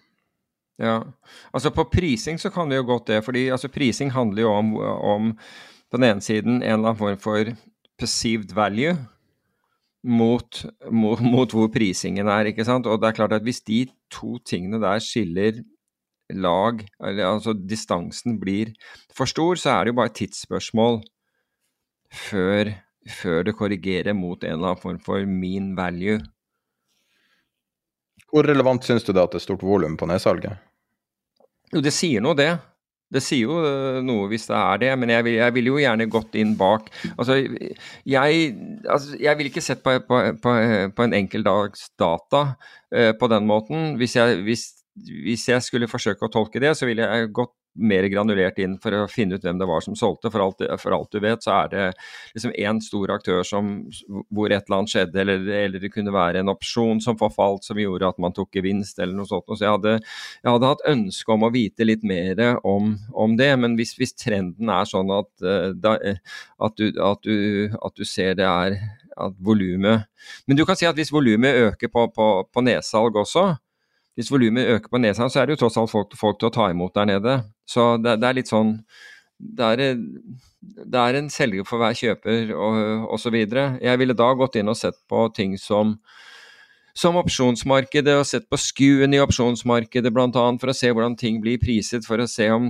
Ja, 0.80 1.00
altså 1.52 1.74
på 1.76 1.84
prising 1.92 2.38
så 2.40 2.52
kan 2.54 2.70
det 2.72 2.78
jo 2.78 2.86
godt 2.88 3.10
det. 3.10 3.24
fordi 3.26 3.50
altså 3.52 3.68
prising 3.68 4.14
handler 4.16 4.46
jo 4.46 4.52
om, 4.54 4.76
om 4.80 5.32
på 5.92 6.00
den 6.00 6.08
ene 6.08 6.24
siden 6.24 6.62
en 6.62 6.64
eller 6.64 6.94
annen 6.94 7.02
form 7.02 7.18
for 7.20 7.50
perceived 8.00 8.54
value. 8.56 8.96
mot, 10.04 10.62
mot, 10.92 11.20
mot, 11.20 11.52
hvor 11.52 11.68
prisingen 11.68 12.30
er. 12.32 12.48
ikke 12.48 12.64
sant? 12.64 12.88
Og 12.88 13.02
det 13.02 13.10
er 13.10 13.18
klart 13.18 13.34
at 13.36 13.44
hvis 13.44 13.60
de 13.68 13.82
to 14.14 14.38
tingene 14.48 14.80
der 14.80 15.02
skiller 15.04 15.60
lag, 16.32 16.86
eller 17.04 17.26
altså 17.34 17.54
distansen 17.54 18.38
blir 18.40 18.72
for 19.12 19.28
stor, 19.28 19.60
så 19.60 19.74
er 19.74 19.84
det 19.84 19.92
jo 19.92 19.98
bare 20.00 20.12
et 20.14 20.20
tidsspørsmål 20.22 21.02
før, 22.14 22.72
før 23.08 23.46
det 23.48 23.56
korrigerer 23.58 24.16
mot 24.18 24.42
en 24.44 24.56
eller 24.56 24.74
annen 24.74 24.82
form 24.82 25.00
for 25.04 25.24
mean 25.26 25.72
value. 25.78 26.20
Hvor 28.30 28.46
relevant 28.46 28.86
syns 28.86 29.06
du 29.06 29.14
det 29.14 29.24
at 29.24 29.34
det 29.34 29.42
er 29.42 29.48
stort 29.48 29.64
volum 29.66 29.96
på 29.98 30.10
nedsalget? 30.10 30.60
Jo, 31.74 31.82
det 31.86 31.94
sier 31.94 32.22
nå 32.22 32.36
det. 32.38 32.52
Det 33.10 33.22
sier 33.26 33.48
jo 33.48 33.56
eh, 33.66 34.00
noe 34.06 34.28
hvis 34.30 34.46
det 34.52 34.58
er 34.58 34.82
det, 34.84 34.90
men 35.02 35.10
jeg 35.10 35.26
vil, 35.26 35.40
vil 35.56 35.70
jo 35.72 35.80
gjerne 35.82 36.06
gått 36.14 36.36
inn 36.38 36.54
bak. 36.60 36.92
Altså, 37.16 37.40
jeg, 38.06 38.52
altså, 38.86 39.16
jeg 39.18 39.40
vil 39.40 39.50
ikke 39.50 39.64
sett 39.66 39.82
på, 39.86 39.96
på, 40.06 40.20
på, 40.44 40.54
på 40.94 41.08
en 41.08 41.16
enkeltdags 41.18 41.88
data 41.98 42.44
uh, 42.54 43.14
på 43.18 43.32
den 43.34 43.50
måten. 43.50 43.96
Hvis 43.98 44.14
jeg, 44.20 44.44
hvis, 44.46 44.68
hvis 45.26 45.48
jeg 45.50 45.66
skulle 45.66 45.90
forsøke 45.90 46.30
å 46.30 46.34
tolke 46.34 46.62
det, 46.62 46.76
så 46.78 46.90
ville 46.90 47.08
jeg 47.08 47.34
gått 47.34 47.56
mer 47.80 48.04
granulert 48.12 48.58
inn 48.60 48.76
for 48.82 48.96
å 48.96 49.08
finne 49.10 49.38
ut 49.38 49.46
hvem 49.46 49.60
det 49.60 49.68
var 49.70 49.84
som 49.86 49.96
solgte. 49.98 50.32
For 50.34 50.44
alt, 50.44 50.64
for 50.82 50.96
alt 50.96 51.12
du 51.14 51.20
vet, 51.24 51.44
så 51.44 51.54
er 51.56 51.72
det 51.74 51.86
liksom 52.36 52.54
én 52.58 52.82
stor 52.84 53.14
aktør 53.16 53.44
som, 53.48 53.72
hvor 54.34 54.52
et 54.52 54.66
eller 54.66 54.80
annet 54.80 54.94
skjedde, 54.94 55.22
eller, 55.24 55.46
eller, 55.60 55.84
det 55.84 55.92
kunne 55.94 56.14
være 56.16 56.42
en 56.42 56.52
opsjon 56.54 57.02
som 57.04 57.20
forfalt 57.20 57.68
som 57.68 57.80
gjorde 57.80 58.10
at 58.10 58.20
man 58.22 58.36
tok 58.36 58.60
gevinst, 58.60 59.00
eller 59.00 59.16
noe 59.16 59.30
sånt. 59.30 59.48
Så 59.54 59.66
jeg 59.66 59.76
hadde, 59.78 59.96
jeg 60.44 60.52
hadde 60.52 60.72
hatt 60.74 60.86
ønske 60.92 61.36
om 61.36 61.48
å 61.48 61.54
vite 61.54 61.88
litt 61.88 62.06
mer 62.08 62.42
om, 62.68 62.96
om 63.14 63.38
det. 63.40 63.52
Men 63.62 63.78
hvis, 63.80 63.96
hvis, 64.00 64.16
trenden 64.20 64.72
er 64.74 64.90
sånn 64.90 65.14
at, 65.16 65.32
uh, 65.46 65.70
da, 65.78 65.96
at, 66.60 66.76
du, 66.80 66.90
at, 66.96 67.24
du, 67.24 67.70
at, 67.80 67.96
du, 67.96 68.06
ser 68.08 68.36
det 68.40 68.48
er 68.48 68.76
at 69.20 69.36
volumet 69.44 70.08
Men 70.48 70.58
du 70.58 70.64
kan 70.68 70.78
si 70.80 70.88
at 70.88 70.98
hvis 70.98 71.12
volumet 71.12 71.58
øker 71.70 71.92
på, 71.92 72.06
på, 72.16 72.28
på 72.48 72.64
nedsalg 72.64 73.18
også, 73.20 73.46
hvis 74.20 74.32
volumet 74.34 74.68
øker 74.68 74.92
på 74.92 75.00
Nesheim, 75.00 75.30
så 75.32 75.40
er 75.40 75.48
det 75.48 75.56
jo 75.56 75.62
tross 75.62 75.78
alt 75.80 75.92
folk, 75.94 76.16
folk, 76.20 76.42
til 76.42 76.50
å 76.50 76.52
ta 76.52 76.66
imot 76.74 76.92
der 76.98 77.08
nede. 77.08 77.38
Så 77.64 77.94
det, 78.04 78.18
det 78.20 78.28
er 78.28 78.36
litt 78.36 78.52
sånn 78.52 78.74
det 79.40 79.64
er, 79.64 80.00
det 80.60 81.00
er, 81.00 81.16
en 81.16 81.30
selger 81.32 81.64
for 81.64 81.80
hver 81.80 81.96
kjøper 81.96 82.52
og 82.52 83.14
osv. 83.16 83.38
Jeg 83.40 84.02
ville 84.02 84.18
da 84.18 84.34
gått 84.36 84.58
inn 84.60 84.68
og 84.68 84.76
sett 84.76 84.98
på 85.08 85.22
ting 85.32 85.54
som, 85.56 85.94
som 86.92 87.16
opsjonsmarkedet, 87.22 88.18
og 88.20 88.28
sett 88.28 88.50
på 88.52 88.60
skuen 88.60 89.16
i 89.16 89.24
opsjonsmarkedet 89.24 90.12
bl.a. 90.12 90.28
for 90.36 90.74
å 90.74 90.76
se 90.76 90.92
hvordan 90.92 91.16
ting 91.16 91.40
blir 91.40 91.62
priset, 91.64 92.04
for 92.04 92.20
å 92.20 92.28
se 92.28 92.50
om, 92.52 92.68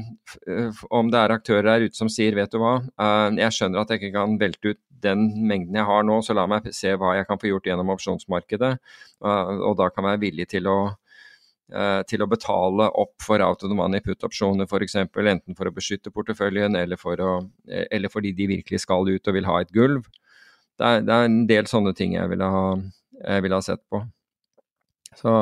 om 0.94 1.10
det 1.10 1.24
er 1.24 1.34
aktører 1.40 1.72
der 1.72 1.90
ute 1.90 1.98
som 1.98 2.14
sier 2.14 2.38
vet 2.38 2.54
du 2.54 2.62
hva, 2.62 2.78
eh, 3.02 3.42
jeg 3.42 3.58
skjønner 3.58 3.82
at 3.82 3.90
jeg 3.90 4.04
ikke 4.04 4.18
kan 4.20 4.38
velte 4.38 4.76
ut 4.76 4.84
den 5.02 5.30
mengden 5.50 5.80
jeg 5.80 5.88
har 5.90 6.06
nå, 6.06 6.22
så 6.22 6.38
la 6.38 6.46
meg 6.52 6.70
se 6.76 6.94
hva 7.00 7.18
jeg 7.18 7.26
kan 7.26 7.42
få 7.42 7.50
gjort 7.56 7.70
gjennom 7.72 7.96
opsjonsmarkedet. 7.98 8.74
Eh, 9.26 9.54
og 9.58 9.80
da 9.82 9.90
kan 9.90 10.06
jeg 10.06 10.12
være 10.14 10.28
villig 10.30 10.52
til 10.54 10.70
å 10.70 10.82
til 12.10 12.24
å 12.24 12.28
betale 12.30 12.88
opp 12.98 13.22
for 13.22 13.42
out 13.46 13.64
of 13.64 13.70
the 13.70 13.78
money 13.78 14.02
put-opsjoner 14.02 14.66
f.eks., 14.66 14.96
enten 15.00 15.58
for 15.58 15.70
å 15.70 15.74
beskytte 15.74 16.14
porteføljen 16.14 16.78
eller, 16.80 16.98
for 16.98 17.22
å, 17.22 17.34
eh, 17.70 17.86
eller, 17.92 18.10
fordi 18.10 18.34
de 18.34 18.48
virkelig 18.56 18.82
skal 18.86 19.10
ut 19.10 19.28
og 19.28 19.36
vil 19.38 19.50
ha 19.50 19.60
et 19.62 19.74
gulv. 19.76 20.08
Det 20.80 20.88
er, 20.88 21.04
det 21.06 21.16
er 21.16 21.28
en 21.28 21.44
del 21.50 21.70
sånne 21.70 21.94
ting 21.98 22.16
jeg 22.16 22.32
ville 22.32 22.48
ha, 22.50 22.64
jeg 23.22 23.46
ville 23.46 23.60
ha 23.60 23.66
sett 23.66 23.84
på. 23.92 24.02
Så, 25.20 25.34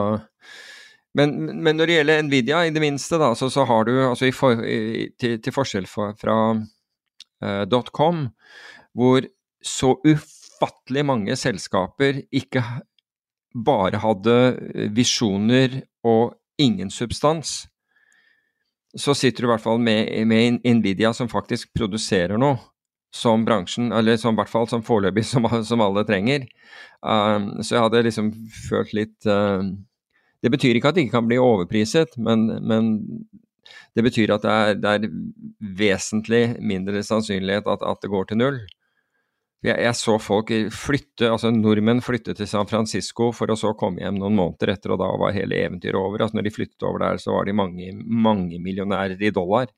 men, 1.18 1.34
men, 1.62 1.78
når 1.78 1.90
det 1.90 1.98
gjelder 2.00 2.26
Nvidia, 2.26 2.64
i 2.66 2.74
det 2.74 2.84
minste, 2.84 3.20
da, 3.22 3.32
så, 3.38 3.50
så 3.54 3.66
har 3.70 3.88
du 3.88 3.94
altså 4.08 4.30
for, 4.36 4.64
i, 4.66 5.10
til, 5.20 5.38
til, 5.44 5.54
forskjell 5.56 5.88
fra, 5.90 6.12
fra 6.18 6.38
uh, 6.58 7.80
.com, 7.94 8.28
hvor 8.98 9.28
så 9.64 9.96
ufattelig 10.06 11.06
mange 11.06 11.38
selskaper 11.40 12.24
ikke 12.36 12.64
bare 13.54 14.02
hadde 14.02 14.38
visjoner 14.96 15.82
og 16.06 16.36
ingen 16.62 16.90
substans, 16.94 17.68
så 18.98 19.14
sitter 19.14 19.44
du 19.44 19.48
i 19.48 19.52
hvert 19.52 19.64
fall 19.64 19.82
med, 19.84 20.10
med 20.28 20.60
Nvidia 20.66 21.14
som 21.14 21.30
faktisk 21.30 21.74
produserer 21.78 22.40
noe 22.40 22.58
som 23.14 23.46
bransjen, 23.46 23.92
eller 23.96 24.18
som 24.20 24.36
i 24.36 24.42
hvert 24.42 24.52
fall 24.52 24.68
som 24.70 24.84
foreløpig 24.86 25.26
som, 25.32 25.48
som, 25.66 25.84
alle 25.84 26.06
trenger. 26.08 26.48
Um, 27.02 27.58
så 27.62 27.78
jeg 27.78 27.86
hadde 27.86 28.06
liksom 28.08 28.32
følt 28.68 28.94
litt 28.98 29.28
uh, 29.30 29.62
Det 30.44 30.52
betyr 30.54 30.78
ikke 30.78 30.92
at 30.92 30.98
det 30.98 31.06
ikke 31.06 31.18
kan 31.18 31.30
bli 31.30 31.40
overpriset, 31.42 32.18
men, 32.18 32.48
men 32.68 32.90
det 33.98 34.04
betyr 34.06 34.36
at 34.36 34.44
det 34.46 34.54
er, 34.54 34.76
det 34.82 34.92
er 34.94 35.08
vesentlig 35.80 36.44
mindre 36.62 37.02
sannsynlighet 37.04 37.68
at, 37.68 37.86
at 37.86 38.04
det 38.04 38.12
går 38.12 38.30
til 38.30 38.42
null. 38.42 38.60
Jeg, 39.66 39.74
jeg, 39.82 39.96
så 39.98 40.14
folk 40.22 40.52
flytte, 40.70 41.32
altså 41.32 41.50
nordmenn 41.50 42.04
flytte 42.06 42.36
til 42.38 42.48
San 42.50 42.68
Francisco 42.70 43.32
for 43.34 43.50
å 43.50 43.58
så 43.58 43.72
komme 43.78 44.04
hjem 44.04 44.20
noen 44.22 44.36
måneder 44.38 44.76
etter, 44.76 44.94
og 44.94 45.02
da 45.02 45.08
var 45.18 45.34
hele 45.34 45.58
eventyret 45.66 45.98
over. 45.98 46.22
Altså 46.22 46.38
når 46.38 46.46
de 46.46 46.54
flyttet 46.54 46.86
over 46.86 47.02
der, 47.02 47.22
så 47.22 47.34
var 47.34 47.48
de 47.48 47.56
mange, 47.58 47.90
mange 48.06 48.60
millionærer 48.62 49.18
i 49.18 49.34
dollar. 49.34 49.72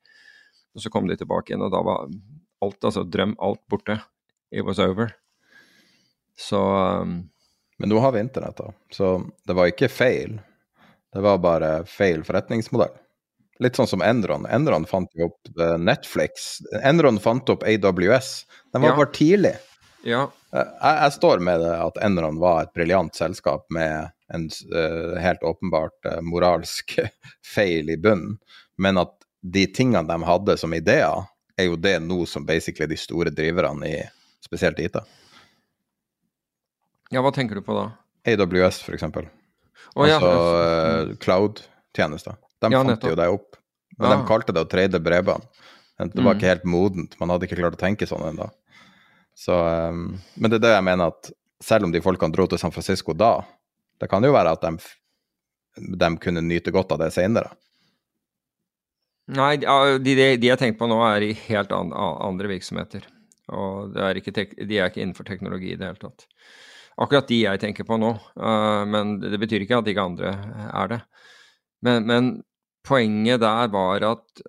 Og 0.76 0.84
så 0.84 0.92
kom 0.92 1.08
de 1.08 1.16
tilbake 1.20 1.54
igjen, 1.54 1.64
og 1.64 1.72
da 1.72 1.80
var 1.86 2.10
alt, 2.66 2.80
altså 2.84 3.06
drøm, 3.08 3.38
alt 3.40 3.64
borte. 3.72 3.96
It 4.52 4.68
was 4.68 4.82
over. 4.84 5.14
Så 6.40 6.60
um, 6.60 7.30
Men 7.80 7.94
nå 7.94 8.00
har 8.04 8.12
vi 8.12 8.26
internett, 8.26 8.60
da, 8.60 8.74
så 8.92 9.14
det 9.48 9.56
var 9.56 9.72
ikke 9.72 9.88
feil. 9.92 10.42
Det 11.14 11.24
var 11.24 11.40
bare 11.40 11.72
feil 11.88 12.26
forretningsmodell. 12.28 12.92
Litt 13.64 13.80
sånn 13.80 13.90
som 13.92 14.04
Enron. 14.04 14.46
Enron 14.48 14.86
fant 14.88 15.10
jo 15.20 15.32
opp 15.32 15.50
eh, 15.60 15.76
Netflix. 15.80 16.60
Enron 16.80 17.18
fant 17.20 17.50
opp 17.52 17.66
AWS. 17.68 18.30
Den 18.72 18.86
var 18.86 18.94
ja. 18.94 19.00
bare 19.02 19.12
tidlig. 19.16 19.56
Ja. 20.04 20.30
Jeg, 20.54 20.68
jeg, 20.82 21.14
står 21.18 21.42
med 21.44 21.62
det 21.64 21.74
at 21.76 21.98
Enron 22.06 22.40
var 22.42 22.64
et 22.64 22.74
briljant 22.76 23.16
selskap 23.16 23.66
med 23.74 24.12
en 24.34 24.48
uh, 24.74 25.18
helt 25.20 25.44
åpenbart 25.44 26.08
uh, 26.08 26.20
moralsk 26.26 26.96
feil 27.56 27.90
i 27.90 27.98
bunnen, 28.00 28.38
men 28.78 29.02
at 29.02 29.16
de 29.42 29.66
tingene 29.72 30.08
de 30.08 30.28
hadde 30.28 30.58
som 30.60 30.74
ideer, 30.76 31.28
er 31.60 31.68
jo 31.68 31.80
det 31.80 31.98
nå 32.04 32.24
som 32.30 32.46
basically 32.48 32.88
de 32.88 32.98
store 33.00 33.32
driverne 33.36 33.88
i 33.88 33.98
spesielt 34.46 34.80
IT. 34.80 34.96
Ja, 37.12 37.24
hva 37.26 37.34
tenker 37.36 37.60
du 37.60 37.66
på 37.66 37.76
da? 37.76 37.90
AWS, 38.30 38.84
for 38.86 38.96
eksempel. 38.96 39.28
Oh, 39.96 40.06
altså 40.06 40.30
uh, 40.30 41.16
cloud-tjenester. 41.24 42.38
De 42.62 42.72
ja, 42.72 42.84
fant 42.84 43.08
jo 43.08 43.18
det 43.18 43.28
opp. 43.32 43.58
Men 43.98 44.12
ja. 44.14 44.20
de 44.20 44.28
kalte 44.30 44.56
det 44.56 44.64
å 44.64 44.70
trade 44.70 45.02
bredbånd. 45.04 45.48
Det 46.00 46.22
var 46.22 46.32
mm. 46.32 46.38
ikke 46.38 46.52
helt 46.54 46.68
modent. 46.70 47.16
Man 47.20 47.34
hadde 47.34 47.48
ikke 47.50 47.58
klart 47.60 47.76
å 47.76 47.82
tenke 47.82 48.08
sånn 48.08 48.24
ennå. 48.30 48.48
Så, 49.40 49.56
um, 49.56 50.18
men 50.36 50.52
det 50.52 50.60
er 50.60 50.66
det 50.66 50.74
jeg 50.74 50.86
mener 50.90 51.14
at 51.14 51.32
selv 51.64 51.88
om 51.88 51.94
de 51.94 52.02
folkene 52.04 52.36
dro 52.36 52.48
til 52.50 52.60
San 52.60 52.74
Francisco 52.76 53.16
da, 53.16 53.38
det 54.00 54.10
kan 54.12 54.24
jo 54.24 54.34
være 54.36 54.52
at 54.56 54.66
de, 54.66 54.74
de 56.02 56.10
kunne 56.20 56.44
nyte 56.44 56.74
godt 56.76 56.92
av 56.96 57.00
det 57.04 57.12
senere. 57.16 57.54
Nei, 59.30 59.54
de, 59.62 60.00
de, 60.02 60.28
de 60.42 60.50
jeg 60.50 60.60
tenker 60.60 60.80
på 60.80 60.90
nå, 60.90 60.98
er 61.06 61.28
i 61.28 61.34
helt 61.46 61.72
an, 61.76 61.94
andre 61.94 62.50
virksomheter. 62.52 63.06
Og 63.54 63.96
er 63.98 64.20
ikke, 64.20 64.34
de 64.34 64.80
er 64.80 64.90
ikke 64.90 65.04
innenfor 65.04 65.28
teknologi 65.28 65.72
i 65.74 65.78
det 65.78 65.88
hele 65.88 66.02
tatt. 66.02 66.26
Akkurat 67.00 67.30
de 67.30 67.44
jeg 67.44 67.62
tenker 67.62 67.88
på 67.88 68.00
nå. 68.02 68.12
Uh, 68.36 68.84
men 68.90 69.20
det 69.22 69.40
betyr 69.40 69.64
ikke 69.64 69.80
at 69.80 69.92
ikke 69.92 70.08
andre 70.12 70.34
er 70.68 70.92
det. 70.96 71.00
Men, 71.86 72.10
men 72.10 72.32
poenget 72.86 73.42
der 73.42 73.70
var 73.74 74.04
at, 74.08 74.42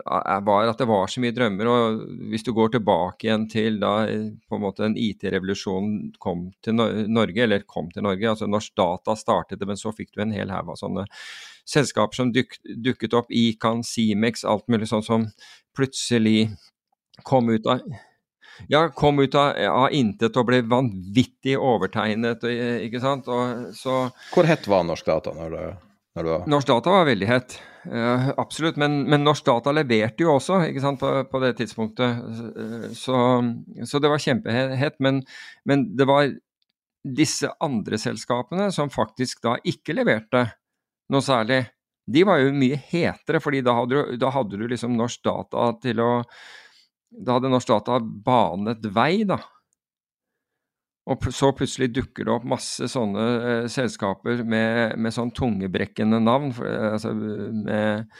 var 0.46 0.68
at, 0.70 0.78
det 0.78 0.88
var 0.88 1.10
så 1.10 1.22
mye 1.22 1.34
drømmer. 1.34 1.68
og 1.68 2.02
Hvis 2.30 2.44
du 2.46 2.52
går 2.56 2.74
tilbake 2.76 3.26
igjen 3.26 3.46
til 3.50 3.80
da 3.82 3.94
på 4.06 4.58
en 4.58 4.64
måte 4.64 4.84
den 4.84 4.96
IT-revolusjonen 4.98 6.12
kom 6.22 6.48
til 6.64 6.78
Norge, 6.78 7.42
eller 7.42 7.66
kom 7.66 7.90
til 7.92 8.06
Norge, 8.06 8.28
altså 8.30 8.48
Norsk 8.50 8.76
Data 8.78 9.16
startet 9.18 9.60
det, 9.60 9.68
men 9.68 9.80
så 9.80 9.92
fikk 9.94 10.14
du 10.14 10.22
en 10.24 10.34
hel 10.34 10.52
haug 10.54 10.72
av 10.74 10.78
sånne 10.80 11.06
selskaper 11.70 12.22
som 12.22 12.30
duk, 12.34 12.56
dukket 12.62 13.16
opp, 13.18 13.30
Ican, 13.30 13.82
Simex, 13.86 14.46
alt 14.48 14.66
mulig 14.70 14.88
sånn 14.90 15.06
som 15.06 15.26
plutselig 15.76 16.52
kom 17.26 17.50
ut 17.50 17.66
av 17.68 17.82
ja, 18.68 18.82
kom 18.92 19.20
ut 19.22 19.34
av, 19.38 19.54
av 19.56 19.92
intet 19.96 20.36
og 20.36 20.48
ble 20.50 20.58
vanvittig 20.68 21.54
overtegnet. 21.56 22.44
ikke 22.84 23.00
sant? 23.00 23.28
Og 23.32 23.70
så, 23.76 24.02
Hvor 24.34 24.48
hett 24.48 24.66
var 24.68 24.84
Norsk 24.84 25.06
Data 25.06 25.32
når 25.36 25.54
det 25.54 25.62
var... 26.26 26.44
Norsk 26.50 26.68
Data 26.68 26.92
var 26.92 27.06
veldig 27.08 27.28
hett. 27.30 27.56
Uh, 27.88 28.28
absolutt. 28.36 28.76
Men, 28.76 29.02
men, 29.08 29.24
Norsk 29.24 29.46
Data 29.46 29.72
leverte 29.72 30.26
jo 30.26 30.34
også 30.34 30.60
sant, 30.82 31.00
på, 31.00 31.10
på 31.30 31.40
det 31.42 31.54
tidspunktet. 31.60 32.22
Så, 32.96 33.16
så, 33.84 34.00
det 34.02 34.12
var 34.12 34.22
kjempehett. 34.22 34.98
Men, 35.00 35.22
men, 35.68 35.86
det 35.96 36.08
var 36.08 36.30
disse 37.00 37.48
andre 37.64 37.96
selskapene 38.00 38.68
som 38.76 38.92
faktisk 38.92 39.40
da 39.46 39.56
ikke 39.64 39.96
leverte 39.96 40.44
noe 41.10 41.24
særlig. 41.24 41.62
De 42.10 42.24
var 42.26 42.42
jo 42.42 42.52
mye 42.56 42.76
hetere, 42.90 43.40
fordi 43.40 43.62
da 43.64 43.76
hadde 43.78 43.96
du, 43.96 44.18
da 44.20 44.32
hadde 44.34 44.58
du 44.60 44.66
liksom 44.68 44.96
Norsk 44.98 45.22
Data 45.24 45.70
til 45.82 46.02
å 46.02 46.10
Da 47.10 47.34
hadde 47.36 47.50
Norsk 47.50 47.72
Data 47.72 47.96
banet 48.00 48.84
vei, 48.94 49.24
da. 49.26 49.40
Og 51.10 51.26
så 51.34 51.50
plutselig 51.56 51.90
dukker 51.96 52.26
det 52.26 52.34
opp 52.36 52.46
masse 52.48 52.86
sånne 52.90 53.24
eh, 53.38 53.64
selskaper 53.72 54.44
med, 54.46 54.94
med 55.00 55.14
sånn 55.14 55.32
tungebrekkende 55.34 56.20
navn. 56.22 56.52
For, 56.54 56.68
eh, 56.70 56.92
altså, 56.94 57.14
med, 57.14 58.12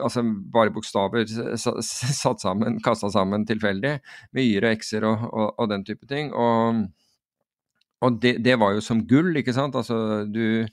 altså 0.00 0.24
bare 0.54 0.72
bokstaver 0.72 1.26
satt 1.60 2.44
sammen, 2.44 2.80
kasta 2.84 3.10
sammen 3.12 3.44
tilfeldig, 3.48 3.98
med 4.32 4.48
y-er 4.48 4.70
og 4.72 5.10
og, 5.10 5.26
og, 5.32 5.50
og, 5.52 5.68
den 5.74 5.84
type 5.84 6.08
ting. 6.08 6.32
Og, 6.32 6.86
og 8.06 8.22
det, 8.22 8.38
det, 8.46 8.56
var 8.62 8.76
jo 8.76 8.84
som 8.84 9.04
gull, 9.08 9.34
ikke 9.36 9.54
sant. 9.56 9.76
Altså, 9.76 10.24
du, 10.24 10.64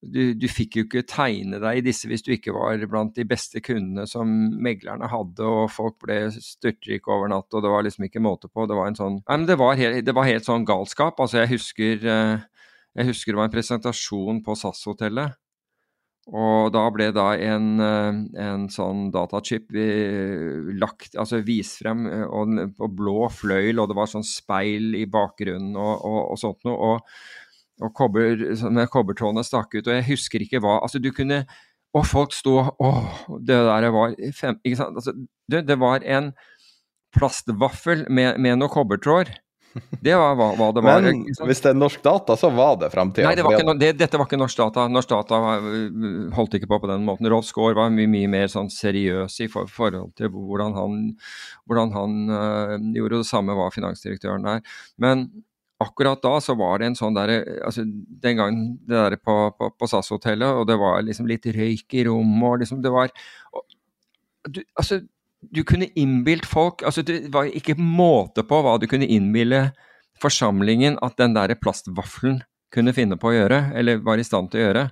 du, 0.00 0.32
du, 0.32 0.46
fikk 0.48 0.78
jo 0.78 0.84
ikke 0.86 1.02
tegne 1.08 1.58
deg 1.60 1.80
i 1.80 1.84
disse 1.84 2.08
hvis 2.08 2.24
du 2.24 2.32
ikke 2.32 2.54
var 2.56 2.80
blant 2.88 3.12
de 3.18 3.26
beste 3.28 3.60
kundene 3.64 4.06
som 4.08 4.30
meglerne 4.64 5.10
hadde, 5.12 5.44
og 5.44 5.68
folk 5.72 5.98
ble 6.04 6.22
styrtrike 6.32 7.12
over 7.12 7.28
natt, 7.32 7.50
og 7.52 7.64
det 7.64 7.72
var 7.72 7.84
liksom 7.84 8.06
ikke 8.08 8.24
måte 8.24 8.48
på. 8.48 8.64
Det 8.68 8.78
var 8.78 8.88
en 8.88 8.96
sånn 8.96 9.18
Nei, 9.20 9.36
men 9.36 9.48
det 9.50 9.58
var 9.60 9.76
helt, 9.80 10.00
det 10.06 10.16
var 10.16 10.28
helt 10.28 10.48
sånn 10.48 10.64
galskap. 10.68 11.20
Altså, 11.20 11.42
jeg 11.42 11.52
husker, 11.52 12.08
eh, 12.08 12.64
jeg 12.96 13.10
husker 13.12 13.34
det 13.34 13.42
var 13.42 13.50
en 13.50 13.56
presentasjon 13.58 14.40
på 14.46 14.56
SAS-hotellet. 14.62 15.36
Og 16.30 16.70
da 16.72 16.82
ble 16.94 17.08
da 17.16 17.26
en, 17.42 17.68
eh, 17.82 18.18
en 18.44 18.66
sånn 18.72 19.08
datachip 19.12 19.68
lagt, 20.80 21.16
altså 21.18 21.40
vist 21.44 21.80
frem 21.82 22.06
eh, 22.08 22.24
og, 22.24 22.56
på 22.78 22.88
blå 22.96 23.28
fløyel, 23.34 23.82
og 23.82 23.90
det 23.90 23.98
var 24.00 24.10
sånn 24.12 24.26
speil 24.26 24.94
i 24.96 25.04
bakgrunnen 25.10 25.76
og, 25.76 25.94
og, 26.08 26.20
og 26.32 26.40
sånt 26.40 26.64
noe. 26.68 26.94
Og, 26.94 27.48
og 27.80 27.92
kobber, 27.96 28.44
med 28.70 28.90
kobbertrådene 28.92 29.44
stakk 29.46 29.74
ut, 29.74 29.86
og 29.86 29.94
jeg 29.94 30.06
husker 30.10 30.44
ikke 30.44 30.62
hva 30.62 30.78
Altså, 30.84 31.00
du 31.02 31.10
kunne 31.16 31.44
Og 31.96 32.06
folk 32.06 32.34
sto 32.36 32.56
Åh, 32.78 33.20
det 33.40 33.56
der 33.66 33.90
var 33.94 34.14
fem, 34.36 34.60
Ikke 34.64 34.78
sant. 34.78 34.96
Altså, 35.00 35.14
det, 35.50 35.64
det 35.68 35.78
var 35.80 36.04
en 36.06 36.32
plastvaffel 37.16 38.04
med, 38.06 38.38
med 38.38 38.60
noen 38.60 38.70
kobbertråder. 38.70 39.32
Det 40.02 40.14
var 40.18 40.34
hva, 40.38 40.48
hva 40.58 40.68
det 40.74 40.82
var. 40.82 41.04
Men 41.04 41.20
hvis 41.46 41.62
det 41.62 41.72
er 41.72 41.78
norsk 41.78 42.02
data, 42.02 42.34
så 42.38 42.50
var 42.54 42.78
det 42.80 42.90
framtida? 42.92 43.28
Nei, 43.28 43.36
det 43.38 43.44
var 43.46 43.54
ikke, 43.54 43.74
det, 43.78 43.90
dette 44.00 44.18
var 44.18 44.26
ikke 44.26 44.38
norsk 44.40 44.58
data. 44.58 44.86
Norsk 44.90 45.12
data 45.12 45.40
holdt 46.36 46.56
ikke 46.58 46.70
på 46.70 46.80
på 46.82 46.90
den 46.90 47.06
måten. 47.06 47.28
Rolf 47.30 47.46
Skaar 47.48 47.76
var 47.78 47.92
mye, 47.94 48.10
mye 48.10 48.30
mer 48.30 48.50
sånn 48.50 48.70
seriøs 48.72 49.40
i 49.44 49.50
for, 49.52 49.70
forhold 49.70 50.14
til 50.18 50.32
hvordan 50.34 50.74
han, 50.78 50.98
hvordan 51.70 51.94
han 51.94 52.18
uh, 52.32 52.74
gjorde. 52.96 53.22
Det 53.22 53.30
samme 53.30 53.58
var 53.58 53.74
finansdirektøren 53.74 54.48
der. 54.48 54.64
Men 55.02 55.28
akkurat 55.80 56.20
da 56.22 56.34
så 56.44 56.54
var 56.58 56.80
det 56.80 56.90
en 56.90 56.98
sånn 56.98 57.16
derre 57.16 57.40
altså 57.64 57.86
Den 57.86 58.36
gangen 58.38 58.64
det 58.84 58.96
der 58.96 59.16
på, 59.16 59.36
på, 59.56 59.70
på 59.72 59.88
SAS-hotellet, 59.88 60.60
og 60.60 60.66
det 60.68 60.76
var 60.80 61.00
liksom 61.06 61.28
litt 61.30 61.46
røyk 61.56 61.96
i 61.96 62.04
rommet, 62.08 62.46
og 62.50 62.60
liksom 62.64 62.82
Det 62.84 62.92
var 62.92 63.12
og, 63.56 63.64
du, 64.48 64.62
Altså, 64.78 65.00
du 65.40 65.62
kunne 65.64 65.88
innbilt 65.96 66.48
folk 66.48 66.84
altså 66.86 67.04
Det 67.06 67.22
var 67.32 67.48
ikke 67.48 67.78
måte 67.80 68.44
på 68.46 68.60
hva 68.64 68.76
du 68.80 68.88
kunne 68.90 69.08
innbille 69.08 69.70
forsamlingen 70.20 70.98
at 71.00 71.16
den 71.16 71.32
der 71.32 71.54
plastvaffelen 71.56 72.42
kunne 72.70 72.92
finne 72.92 73.16
på 73.16 73.30
å 73.30 73.34
gjøre, 73.34 73.60
eller 73.74 74.02
var 74.04 74.20
i 74.20 74.26
stand 74.26 74.50
til 74.52 74.60
å 74.60 74.64
gjøre. 74.66 74.82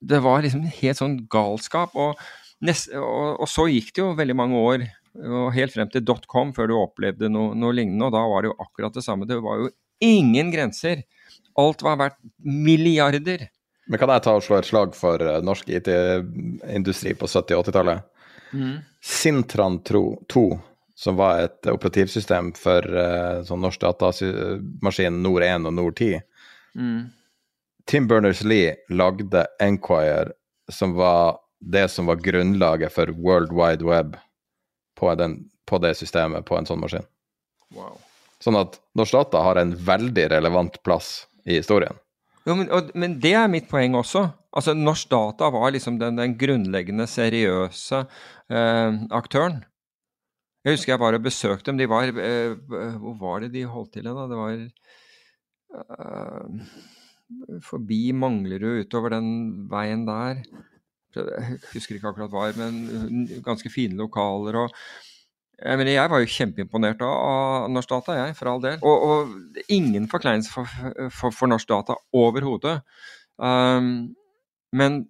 Det 0.00 0.20
var 0.24 0.40
liksom 0.44 0.64
helt 0.80 0.98
sånn 0.98 1.18
galskap. 1.30 1.92
Og, 1.92 2.16
nest, 2.64 2.88
og, 2.96 3.42
og 3.44 3.50
så 3.50 3.66
gikk 3.70 3.92
det 3.92 4.02
jo 4.02 4.14
veldig 4.16 4.36
mange 4.40 4.62
år 4.70 4.86
og 5.14 5.52
helt 5.54 5.74
frem 5.74 5.90
til 5.92 6.04
.com 6.30 6.52
før 6.54 6.70
du 6.70 6.76
opplevde 6.78 7.30
noe, 7.30 7.54
noe, 7.54 7.74
lignende. 7.76 8.08
Og 8.08 8.14
da 8.14 8.22
var 8.30 8.42
det 8.42 8.50
jo 8.50 8.58
akkurat 8.66 8.96
det 8.96 9.04
samme. 9.06 9.28
Det 9.30 9.38
var 9.42 9.62
jo 9.62 9.70
ingen 10.02 10.50
grenser. 10.50 11.04
Alt 11.60 11.84
var 11.86 12.00
verdt 12.00 12.18
milliarder. 12.42 13.48
Men 13.86 14.00
kan 14.00 14.10
jeg 14.10 14.24
ta 14.24 14.34
og 14.34 14.44
slå 14.44 14.58
et 14.58 14.68
slag 14.68 14.94
for 14.96 15.22
uh, 15.22 15.40
norsk 15.44 15.70
IT-industri 15.70 17.14
på 17.18 17.28
70- 17.28 17.58
og 17.58 17.66
80-tallet? 17.68 18.06
Mm. 18.54 18.76
Sintran 19.04 19.80
2, 19.84 20.44
som 20.96 21.18
var 21.20 21.44
et 21.44 21.68
operativsystem 21.70 22.54
for 22.58 22.86
uh, 22.88 23.42
sånn 23.46 23.62
norsk 23.62 23.82
datamaskin 23.84 25.20
Nord 25.22 25.44
1 25.46 25.68
og 25.68 25.76
Nord 25.76 26.00
10. 26.00 26.24
Mm. 26.80 27.00
Tim 27.86 28.08
Berners-Lee 28.08 28.72
lagde 28.88 29.44
Enquire, 29.62 30.32
som 30.72 30.96
var 30.96 31.42
det 31.60 31.90
som 31.92 32.08
var 32.08 32.24
grunnlaget 32.24 32.92
for 32.92 33.12
World 33.20 33.52
Wide 33.52 33.84
Web 33.84 34.16
på, 35.04 35.12
den, 35.20 35.36
på, 35.68 35.80
det 35.84 35.92
systemet 36.00 36.48
på 36.48 36.56
en 36.56 36.68
sånn 36.68 36.80
maskin. 36.80 37.04
Wow. 37.76 38.00
Sånn 38.42 38.56
at 38.60 38.80
norsk 38.96 39.20
data 39.20 39.44
har 39.44 39.60
en 39.60 39.76
veldig 39.76 40.26
relevant 40.32 40.80
plass 40.86 41.28
i 41.44 41.60
historien. 41.60 42.00
Jo, 42.44 42.56
men, 42.58 42.68
og, 42.76 42.90
men, 42.98 43.16
det 43.20 43.32
er 43.38 43.48
mitt 43.48 43.68
poeng 43.70 43.94
også. 43.96 44.26
Altså, 44.54 44.74
Norsk 44.76 45.08
Data 45.10 45.48
var 45.50 45.72
liksom 45.74 45.96
den, 45.98 46.18
den 46.20 46.34
grunnleggende, 46.38 47.06
seriøse 47.10 48.02
eh, 48.04 48.98
aktøren. 49.16 49.62
Jeg 50.64 50.76
husker 50.76 50.94
jeg 50.94 51.00
bare 51.02 51.20
besøkte 51.24 51.70
dem. 51.70 51.80
De 51.80 51.88
var 51.90 52.08
eh, 52.08 52.52
Hvor 53.00 53.16
var 53.20 53.40
det 53.42 53.50
de 53.56 53.64
holdt 53.68 53.96
til 53.96 54.06
da? 54.06 54.26
Det 54.28 54.38
var 54.38 54.52
eh, 55.80 56.46
forbi 57.64 58.02
Manglerud, 58.16 58.84
utover 58.84 59.16
den 59.16 59.28
veien 59.72 60.04
der. 60.08 60.44
Jeg 61.16 61.58
husker 61.72 61.98
ikke 61.98 62.12
akkurat 62.12 62.32
hva, 62.32 62.48
men 62.58 63.26
ganske 63.44 63.70
fine 63.72 63.98
lokaler. 63.98 64.64
og 64.64 64.74
jeg, 65.54 65.78
mener, 65.78 65.92
jeg 65.94 66.10
var 66.10 66.20
jo 66.20 66.32
kjempeimponert 66.34 67.02
av 67.06 67.70
Norsk 67.70 67.92
Data, 67.92 68.18
jeg, 68.18 68.34
for 68.38 68.50
all 68.50 68.62
del. 68.64 68.78
Og, 68.82 69.06
og 69.08 69.68
ingen 69.72 70.08
forkleinelse 70.10 70.50
for, 70.50 70.76
for, 71.14 71.34
for, 71.34 71.50
Norsk 71.50 71.70
Data 71.70 71.96
overhodet. 72.16 72.80
Um, 73.38 74.14
men 74.74 75.04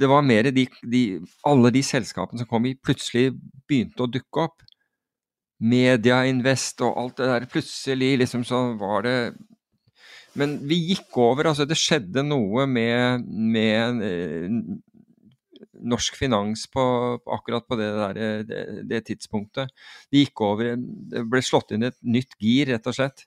det 0.00 0.08
var 0.08 0.24
mer 0.24 0.48
de, 0.54 0.64
de, 0.90 1.02
alle 1.44 1.72
de 1.74 1.82
selskapene 1.84 2.40
som 2.40 2.48
kom 2.48 2.64
i, 2.68 2.76
plutselig 2.80 3.34
begynte 3.68 4.06
å 4.06 4.10
dukke 4.10 4.46
opp. 4.48 4.64
Media 5.64 6.22
Invest 6.28 6.80
og 6.84 6.96
alt 7.00 7.20
det 7.20 7.28
der. 7.30 7.46
Plutselig 7.52 8.14
liksom 8.24 8.44
så 8.44 8.66
var 8.80 9.04
det 9.06 9.18
Men 10.34 10.56
vi 10.66 10.80
gikk 10.90 11.14
over. 11.22 11.46
altså 11.52 11.64
Det 11.64 11.78
skjedde 11.78 12.24
noe 12.26 12.66
med, 12.66 13.22
med 13.28 14.02
eh, 14.02 14.56
norsk 15.84 16.16
finans 16.18 16.66
på, 16.72 16.82
akkurat 17.36 17.66
på 17.68 17.78
det, 17.80 17.90
der, 17.98 18.20
det, 18.48 18.60
det, 18.90 19.02
tidspunktet. 19.08 19.72
Det 20.10 20.24
gikk 20.24 20.44
over 20.46 20.74
Det 20.76 21.24
ble 21.30 21.42
slått 21.44 21.74
inn 21.74 21.86
et 21.88 21.98
nytt 22.02 22.36
gir, 22.40 22.70
rett 22.72 22.88
og 22.90 22.96
slett. 22.96 23.26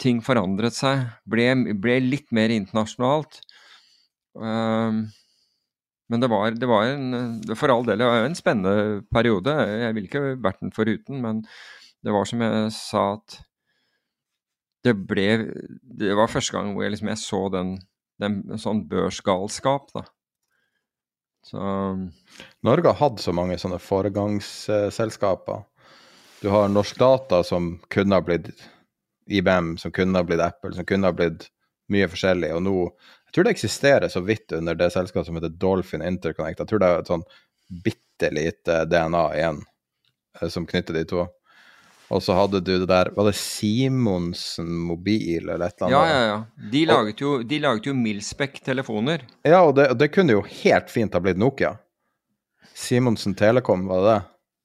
Ting 0.00 0.22
forandret 0.24 0.76
seg. 0.76 1.04
Ble, 1.30 1.50
ble 1.78 2.00
litt 2.02 2.32
mer 2.34 2.54
internasjonalt. 2.54 3.42
Um, 4.34 5.04
men 6.10 6.20
det 6.20 6.28
var, 6.28 6.50
det 6.58 6.68
var 6.68 6.88
en 6.90 7.38
For 7.54 7.70
all 7.72 7.86
del, 7.86 8.02
en 8.02 8.36
spennende 8.36 9.04
periode. 9.14 9.54
Jeg 9.54 9.96
ville 9.96 10.10
ikke 10.10 10.36
vært 10.42 10.60
den 10.64 10.74
foruten, 10.74 11.22
men 11.24 11.44
det 12.04 12.12
var 12.12 12.28
som 12.28 12.42
jeg 12.44 12.72
sa 12.76 13.04
at 13.14 13.38
det 14.84 14.92
ble 15.08 15.28
Det 15.96 16.12
var 16.16 16.28
første 16.28 16.52
gang 16.52 16.74
hvor 16.74 16.84
jeg, 16.84 16.92
liksom, 16.92 17.08
jeg 17.08 17.22
så 17.22 17.40
den, 17.54 17.70
den 18.20 18.42
sånn 18.60 18.84
børsgalskap, 18.90 19.88
da. 19.96 20.04
Så 21.44 21.60
Norge 22.64 22.88
har 22.88 22.98
hatt 22.98 23.20
så 23.20 23.32
mange 23.36 23.58
sånne 23.60 23.78
foregangsselskaper. 23.82 25.64
Du 26.40 26.48
har 26.52 26.70
Norsk 26.72 26.98
Data, 26.98 27.42
som 27.44 27.74
kunne 27.92 28.16
ha 28.16 28.24
blitt 28.24 28.48
IBM, 29.28 29.76
som 29.80 29.92
kunne 29.92 30.18
ha 30.18 30.24
blitt 30.24 30.40
Apple, 30.40 30.72
som 30.76 30.88
kunne 30.88 31.08
ha 31.08 31.16
blitt 31.16 31.46
mye 31.92 32.08
forskjellig. 32.08 32.54
Og 32.56 32.64
nå 32.64 32.78
Jeg 32.84 33.34
tror 33.34 33.44
det 33.44 33.52
eksisterer 33.56 34.08
så 34.08 34.20
vidt 34.22 34.52
under 34.54 34.76
det 34.78 34.92
selskapet 34.94 35.26
som 35.26 35.34
heter 35.34 35.50
Dolphin 35.58 36.02
Interconnect. 36.06 36.60
Jeg 36.62 36.70
tror 36.70 36.78
det 36.78 36.88
er 36.88 37.00
et 37.00 37.08
sånn 37.10 37.24
bitte 37.82 38.28
lite 38.30 38.84
DNA 38.86 39.22
igjen 39.34 39.58
eh, 40.38 40.48
som 40.48 40.66
knytter 40.70 40.94
de 40.94 41.02
to. 41.10 41.24
Og 42.12 42.20
så 42.22 42.34
hadde 42.36 42.60
du 42.60 42.74
det 42.82 42.88
der 42.90 43.08
Var 43.16 43.28
det 43.30 43.36
Simonsen 43.38 44.68
mobil 44.88 45.48
eller 45.48 45.68
et 45.68 45.80
eller 45.80 45.88
annet? 45.88 45.94
Ja, 45.94 46.02
ja, 46.10 46.26
ja. 46.28 46.68
De 46.72 46.84
laget 46.90 47.22
jo, 47.22 47.38
de 47.42 47.60
laget 47.62 47.88
jo 47.88 47.94
Milspec-telefoner. 47.96 49.24
Ja, 49.46 49.62
og 49.64 49.74
det, 49.78 49.88
det, 50.00 50.10
kunne 50.12 50.36
jo 50.36 50.44
helt 50.62 50.92
fint 50.92 51.16
ha 51.16 51.22
blitt 51.24 51.40
Nokia. 51.40 51.76
Simonsen 52.74 53.36
Telekom, 53.38 53.86
var 53.88 54.02
det 54.02 54.12
det? 54.12 54.20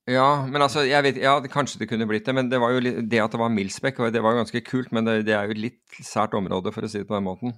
Ja, 0.10 0.30
men 0.50 0.64
altså, 0.66 0.82
jeg 0.90 1.06
vet, 1.06 1.20
ja, 1.22 1.36
kanskje 1.54 1.84
det 1.84 1.90
kunne 1.92 2.08
blitt 2.10 2.26
det. 2.26 2.34
Men 2.36 2.50
det 2.50 2.60
var 2.62 2.74
jo 2.74 2.82
det 2.82 3.22
at 3.22 3.34
det 3.36 3.42
var 3.42 3.54
Milspec, 3.54 4.02
det 4.12 4.24
var 4.26 4.40
ganske 4.40 4.64
kult. 4.66 4.92
Men 4.96 5.06
det, 5.06 5.22
det 5.30 5.38
er 5.38 5.48
jo 5.48 5.56
et 5.56 5.64
litt 5.70 6.00
sært 6.06 6.36
område, 6.38 6.74
for 6.76 6.86
å 6.86 6.92
si 6.92 7.04
det 7.04 7.10
på 7.10 7.18
den 7.18 7.28
måten. 7.28 7.56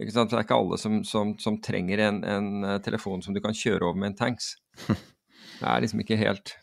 Ikke 0.00 0.14
sant? 0.14 0.32
Det 0.32 0.38
er 0.38 0.46
ikke 0.46 0.56
alle 0.56 0.78
som, 0.80 1.00
som, 1.04 1.34
som 1.42 1.58
trenger 1.60 2.00
en, 2.06 2.22
en, 2.24 2.50
eh, 2.64 2.78
telefon 2.84 3.20
som 3.24 3.36
du 3.36 3.42
kan 3.44 3.56
kjøre 3.56 3.90
over 3.90 4.00
med 4.00 4.14
en 4.14 4.20
tanks. 4.22 4.54
Det 5.60 5.68
er 5.68 5.82
liksom 5.84 6.00
ikke 6.00 6.16
helt 6.16 6.54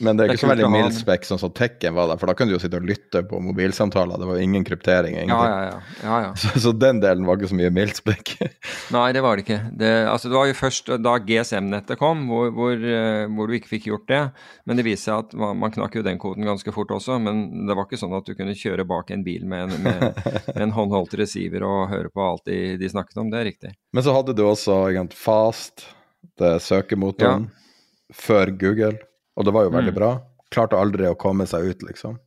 men 0.00 0.16
det 0.16 0.24
er 0.24 0.32
ikke 0.32 0.46
så 0.46 0.50
veldig 0.50 0.68
mildspekk 0.72 1.26
sånn 1.28 1.40
som 1.42 1.52
Tekken 1.52 1.92
var 1.96 2.08
der, 2.08 2.18
for 2.20 2.30
da 2.30 2.34
kunne 2.36 2.52
du 2.52 2.56
jo 2.56 2.60
sitte 2.62 2.78
og 2.80 2.86
lytte 2.88 3.20
på 3.28 3.40
mobilsamtaler. 3.44 4.20
Det 4.20 4.28
var 4.28 4.38
jo 4.38 4.46
ingen 4.46 4.64
kryptering. 4.64 5.18
Ja, 5.28 5.40
ja, 5.44 5.58
ja. 5.66 5.80
ja, 6.02 6.20
ja. 6.24 6.30
Så, 6.40 6.52
så, 6.62 6.72
den 6.72 7.02
delen 7.02 7.26
var 7.28 7.36
ikke 7.36 7.50
så 7.50 7.58
mye 7.58 7.72
mildspekk. 7.74 8.32
Nei, 8.96 9.06
det 9.12 9.22
var 9.24 9.36
det 9.36 9.44
ikke. 9.44 9.58
Det, 9.76 9.90
altså, 10.08 10.30
det 10.32 10.38
var 10.38 10.48
jo 10.48 10.56
først 10.56 10.88
da 11.04 11.16
GSM-nettet 11.26 12.00
kom, 12.00 12.24
hvor, 12.30 12.48
hvor, 12.56 12.72
eh, 12.72 13.26
hvor, 13.28 13.50
du 13.50 13.58
ikke 13.58 13.74
fikk 13.74 13.90
gjort 13.90 14.06
det. 14.08 14.22
Men 14.64 14.80
det 14.80 14.86
viste 14.88 15.10
seg 15.10 15.26
at 15.26 15.36
man, 15.36 15.60
man, 15.60 15.74
knakk 15.74 16.00
jo 16.00 16.06
den 16.06 16.20
koden 16.22 16.48
ganske 16.48 16.74
fort 16.74 16.94
også. 16.96 17.18
Men 17.20 17.44
det 17.68 17.76
var 17.76 17.88
ikke 17.88 18.00
sånn 18.00 18.16
at 18.16 18.28
du 18.28 18.32
kunne 18.38 18.56
kjøre 18.56 18.88
bak 18.88 19.12
en 19.12 19.26
bil 19.26 19.44
med 19.50 19.68
en, 19.68 19.84
med, 19.84 20.24
med 20.54 20.64
en 20.64 20.74
håndholdt 20.78 21.18
receiver 21.20 21.66
og 21.68 21.92
høre 21.92 22.12
på 22.14 22.24
alt 22.24 22.48
de, 22.48 22.78
de, 22.80 22.92
snakket 22.94 23.20
om. 23.20 23.28
Det 23.32 23.42
er 23.42 23.48
riktig. 23.52 23.76
Men 23.92 24.06
så 24.06 24.16
hadde 24.16 24.36
du 24.38 24.46
også 24.46 24.80
egentlig, 24.88 25.20
Fast, 25.20 25.84
det 26.40 26.56
søkemotoren, 26.64 27.50
før 28.16 28.56
Google. 28.56 28.96
Og 29.40 29.46
det 29.46 29.54
var 29.56 29.64
jo 29.64 29.72
veldig 29.72 29.94
mm. 29.94 29.96
bra. 29.96 30.10
Klarte 30.52 30.76
aldri 30.76 31.08
å 31.08 31.16
komme 31.18 31.46
seg 31.48 31.70
ut, 31.72 31.84
liksom. 31.86 32.18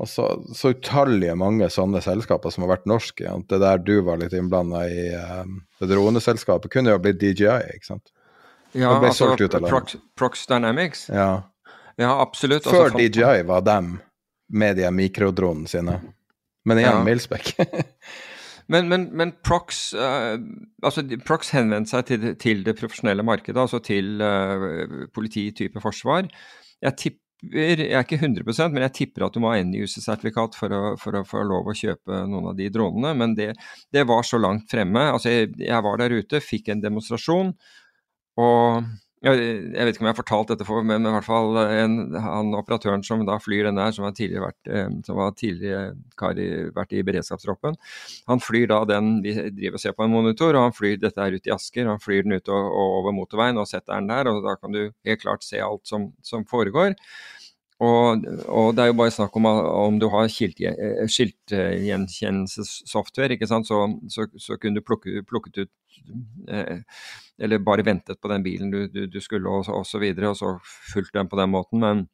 Og 0.00 0.08
så, 0.08 0.24
så 0.56 0.72
utallige 0.72 1.34
mange 1.36 1.66
sånne 1.68 2.00
selskaper 2.00 2.52
som 2.54 2.64
har 2.64 2.70
vært 2.72 2.86
norske. 2.88 3.26
Ja. 3.26 3.34
Det 3.36 3.58
der 3.60 3.82
du 3.84 3.98
var 4.06 4.22
litt 4.22 4.32
innblanda 4.32 4.86
i, 4.88 5.10
um, 5.12 5.58
det 5.76 5.90
droneselskapet, 5.90 6.72
kunne 6.72 6.94
jo 6.94 7.02
blitt 7.04 7.20
DJI, 7.20 7.74
ikke 7.76 7.90
sant? 7.90 8.14
Ja, 8.72 8.94
altså 8.94 9.34
Prox, 9.36 9.98
Prox, 10.16 10.46
Dynamics? 10.48 11.08
Ja, 11.12 11.42
ja 12.00 12.14
absolutt. 12.22 12.64
Før 12.64 12.86
altså, 12.86 13.02
DJI 13.02 13.44
var 13.50 13.66
dem 13.66 13.98
med 14.48 14.80
de 14.80 14.88
mikrodronene 14.94 15.68
sine. 15.68 15.98
Men 16.64 16.80
igjen, 16.80 16.96
Ja. 16.96 17.04
Milspec. 17.04 17.52
Men, 18.70 18.86
men, 18.90 19.08
men 19.16 19.32
Prox, 19.46 19.88
uh, 19.98 20.36
altså, 20.86 21.02
Prox 21.26 21.50
henvendte 21.56 21.90
seg 21.94 22.06
til, 22.06 22.28
til 22.40 22.62
det 22.66 22.76
profesjonelle 22.78 23.24
markedet, 23.26 23.58
altså 23.58 23.80
til 23.82 24.22
uh, 24.22 25.08
politi 25.14 25.48
type 25.56 25.82
forsvar. 25.82 26.28
Jeg 26.80 26.96
tipper, 27.00 27.26
jeg 27.56 27.88
er 27.88 28.04
ikke 28.04 28.18
100% 28.20 28.74
men 28.74 28.84
jeg 28.84 28.92
tipper 28.98 29.24
at 29.24 29.32
du 29.32 29.40
må 29.40 29.48
ha 29.48 29.62
NIUS-sertifikat 29.64 30.58
for, 30.58 30.74
for 31.00 31.16
å 31.16 31.22
få 31.24 31.40
lov 31.48 31.70
å 31.72 31.76
kjøpe 31.76 32.18
noen 32.28 32.50
av 32.52 32.58
de 32.58 32.68
dronene. 32.72 33.14
Men 33.16 33.34
det, 33.38 33.54
det 33.92 34.04
var 34.08 34.26
så 34.28 34.38
langt 34.38 34.68
fremme. 34.70 35.06
Altså, 35.14 35.32
jeg, 35.32 35.54
jeg 35.64 35.86
var 35.86 36.02
der 36.02 36.18
ute, 36.20 36.42
fikk 36.44 36.68
en 36.70 36.84
demonstrasjon, 36.84 37.54
og 38.40 38.90
jeg, 39.20 39.84
vet 39.84 39.92
ikke 39.92 40.00
om 40.00 40.08
jeg 40.08 40.14
har 40.14 40.18
fortalt 40.18 40.50
dette 40.54 40.64
for, 40.64 40.84
men 40.86 41.04
i 41.04 41.10
hvert 41.12 41.26
fall 41.26 41.58
en, 41.60 41.96
han 42.24 42.54
operatøren 42.56 43.02
som 43.04 43.20
da 43.28 43.36
flyr 43.42 43.66
den 43.68 43.76
der, 43.76 43.92
som 43.92 44.06
har 44.06 44.14
tidligere 44.16 44.46
vært, 44.46 44.70
eh, 44.72 44.86
som 45.04 45.20
har 45.20 45.34
tidligere 45.36 45.82
i, 46.40 46.46
vært 46.76 46.94
i 46.96 47.02
beredskapstroppen, 47.04 47.76
han 48.30 48.40
flyr 48.40 48.70
da 48.70 48.78
den 48.88 49.10
Vi 49.20 49.34
driver 49.34 49.76
og 49.76 49.82
ser 49.82 49.96
på 49.96 50.06
en 50.06 50.14
monitor, 50.14 50.54
og 50.54 50.70
han 50.70 50.76
flyr 50.76 50.96
dette 51.02 51.20
her 51.20 51.36
ut 51.36 51.50
i 51.50 51.52
Asker. 51.52 51.90
Han 51.90 52.00
flyr 52.00 52.24
den 52.24 52.38
ut 52.38 52.48
og, 52.48 52.70
og 52.70 52.96
over 53.00 53.14
motorveien 53.16 53.60
og 53.60 53.68
setter 53.68 53.98
den 53.98 54.08
der, 54.08 54.30
og 54.30 54.40
da 54.46 54.56
kan 54.56 54.72
du 54.72 54.80
helt 55.06 55.20
klart 55.20 55.44
se 55.44 55.60
alt 55.60 55.84
som, 55.90 56.10
som 56.24 56.46
foregår. 56.48 56.96
Og, 57.80 58.20
og 58.52 58.74
det 58.76 58.82
er 58.82 58.90
jo 58.90 58.98
bare 58.98 59.12
snakk 59.14 59.36
om 59.40 59.46
om 59.48 59.94
du 60.00 60.06
har 60.12 60.26
skilte- 60.28 61.06
skiltgjenkjennelsessoftware, 61.08 63.32
ikke 63.36 63.48
sant, 63.48 63.66
så, 63.70 63.76
så, 64.12 64.26
så 64.36 64.56
kunne 64.60 64.76
du 64.76 64.82
plukke, 64.84 65.22
plukket 65.28 65.56
ut 65.62 65.70
eh, 66.52 66.78
Eller 67.40 67.58
bare 67.64 67.86
ventet 67.86 68.20
på 68.20 68.28
den 68.28 68.42
bilen 68.44 68.68
du, 68.74 68.80
du, 68.92 69.06
du 69.08 69.20
skulle, 69.24 69.48
og, 69.48 69.64
og 69.72 69.86
så 69.88 69.98
videre, 70.02 70.28
og 70.28 70.36
så 70.36 70.58
fulgt 70.92 71.14
den 71.16 71.28
på 71.32 71.40
den 71.40 71.50
måten. 71.54 71.80
Men, 71.80 72.04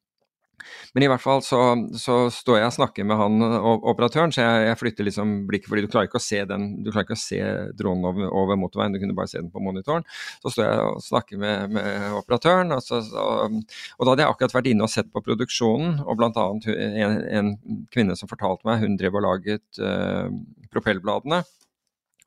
men 0.94 1.04
i 1.04 1.08
hvert 1.10 1.22
fall 1.22 1.42
så, 1.44 1.60
så 2.00 2.16
står 2.32 2.60
jeg 2.60 2.70
og 2.70 2.76
snakker 2.76 3.06
med 3.08 3.18
han 3.20 3.42
o- 3.58 3.80
operatøren, 3.92 4.32
så 4.34 4.42
jeg, 4.42 4.66
jeg 4.70 4.78
flytter 4.80 5.08
liksom 5.08 5.34
blikket, 5.50 5.68
fordi 5.72 5.84
du 5.84 5.90
klarer 5.92 6.08
ikke 6.10 6.20
å 6.20 6.24
se 6.26 6.40
den, 6.48 6.68
du 6.84 6.90
klarer 6.90 7.06
ikke 7.06 7.18
å 7.18 7.22
se 7.22 7.40
dronen 7.78 8.08
over, 8.10 8.30
over 8.42 8.60
motorveien, 8.60 8.96
du 8.96 9.00
kunne 9.02 9.16
bare 9.18 9.30
se 9.30 9.40
den 9.42 9.52
på 9.52 9.62
monitoren. 9.62 10.06
Så 10.44 10.54
står 10.54 10.66
jeg 10.66 10.86
og 10.86 11.02
snakker 11.04 11.42
med, 11.42 11.76
med 11.76 12.16
operatøren, 12.20 12.72
og, 12.76 12.82
så, 12.84 13.02
så, 13.04 13.26
og 13.50 14.02
da 14.02 14.12
hadde 14.12 14.26
jeg 14.26 14.32
akkurat 14.32 14.56
vært 14.58 14.72
inne 14.72 14.88
og 14.88 14.92
sett 14.92 15.12
på 15.12 15.24
produksjonen, 15.26 16.00
og 16.06 16.24
annet 16.26 16.70
en, 16.72 17.20
en 17.40 17.52
kvinne 17.92 18.16
som 18.18 18.30
fortalte 18.30 18.66
meg, 18.68 18.82
hun 18.82 18.98
drev 18.98 19.20
og 19.20 19.26
laget 19.26 19.82
uh, 19.82 20.26
propellbladene, 20.72 21.42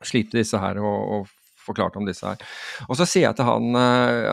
slipte 0.06 0.40
disse 0.40 0.60
her 0.62 0.80
og, 0.80 1.00
og 1.18 1.39
forklarte 1.70 2.02
om 2.02 2.08
disse 2.10 2.28
her. 2.28 2.44
Og 2.90 3.00
så 3.00 3.08
sier 3.10 3.30
jeg 3.30 3.40
til 3.40 3.50
han 3.50 3.80
eh, 3.80 4.30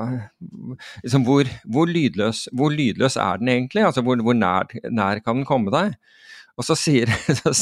eh, 0.00 0.88
liksom, 1.04 1.26
hvor, 1.28 1.50
hvor, 1.64 1.90
lydløs, 1.90 2.46
hvor 2.54 2.74
lydløs 2.74 3.18
er 3.20 3.42
den 3.42 3.52
egentlig? 3.56 3.86
Altså 3.88 4.04
hvor, 4.04 4.20
hvor 4.24 4.36
nær, 4.38 4.70
nær 4.90 5.24
kan 5.24 5.40
den 5.40 5.48
komme 5.48 5.74
deg? 5.74 5.96
Og 6.54 6.66
så, 6.66 6.76
sier, 6.78 7.10
så, 7.42 7.52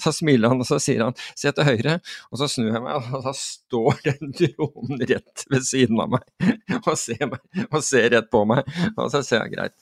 så 0.00 0.12
smiler 0.14 0.52
han 0.52 0.62
og 0.62 0.68
så 0.68 0.78
sier 0.80 1.04
han 1.04 1.16
se 1.36 1.52
til 1.54 1.68
høyre, 1.68 1.98
og 2.32 2.40
så 2.40 2.48
snur 2.50 2.70
jeg 2.72 2.84
meg, 2.84 3.08
og 3.12 3.26
da 3.26 3.34
står 3.36 4.00
den 4.06 4.32
dronen 4.38 5.04
rett 5.10 5.44
ved 5.52 5.66
siden 5.68 6.00
av 6.00 6.14
meg 6.16 6.24
og 6.88 6.94
ser, 7.00 7.26
meg, 7.28 7.42
og 7.68 7.82
ser 7.84 8.08
rett 8.14 8.30
på 8.32 8.44
meg. 8.48 8.64
Og 8.94 9.10
så 9.12 9.22
sier 9.26 9.44
jeg 9.44 9.56
greit, 9.56 9.76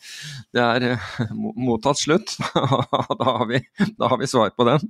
det 0.56 0.64
er 0.64 0.88
eh, 0.94 1.36
mottatt 1.36 2.02
slutt. 2.02 2.36
Da 3.16 3.24
har, 3.38 3.46
vi, 3.48 3.58
da 3.98 4.08
har 4.10 4.18
vi 4.20 4.28
svar 4.28 4.50
på 4.56 4.64
den. 4.66 4.82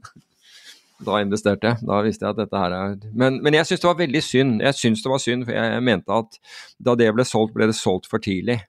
Da 1.05 1.19
investerte 1.21 1.73
jeg. 1.73 1.85
Da 1.85 1.99
visste 2.07 2.25
jeg 2.25 2.33
at 2.33 2.39
dette 2.41 2.61
her 2.63 2.73
er 2.73 2.95
Men, 3.13 3.41
men 3.45 3.59
jeg 3.59 3.69
syns 3.69 3.83
det 3.83 3.91
var 3.91 3.99
veldig 3.99 4.23
synd. 4.25 4.63
Jeg 4.65 4.79
syns 4.79 5.03
det 5.05 5.13
var 5.13 5.21
synd, 5.21 5.45
for 5.49 5.59
jeg 5.59 5.83
mente 5.85 6.23
at 6.23 6.39
da 6.79 6.95
det 6.97 7.11
ble 7.13 7.27
solgt, 7.29 7.53
ble 7.57 7.69
det 7.69 7.77
solgt 7.77 8.09
for 8.09 8.23
tidlig. 8.23 8.63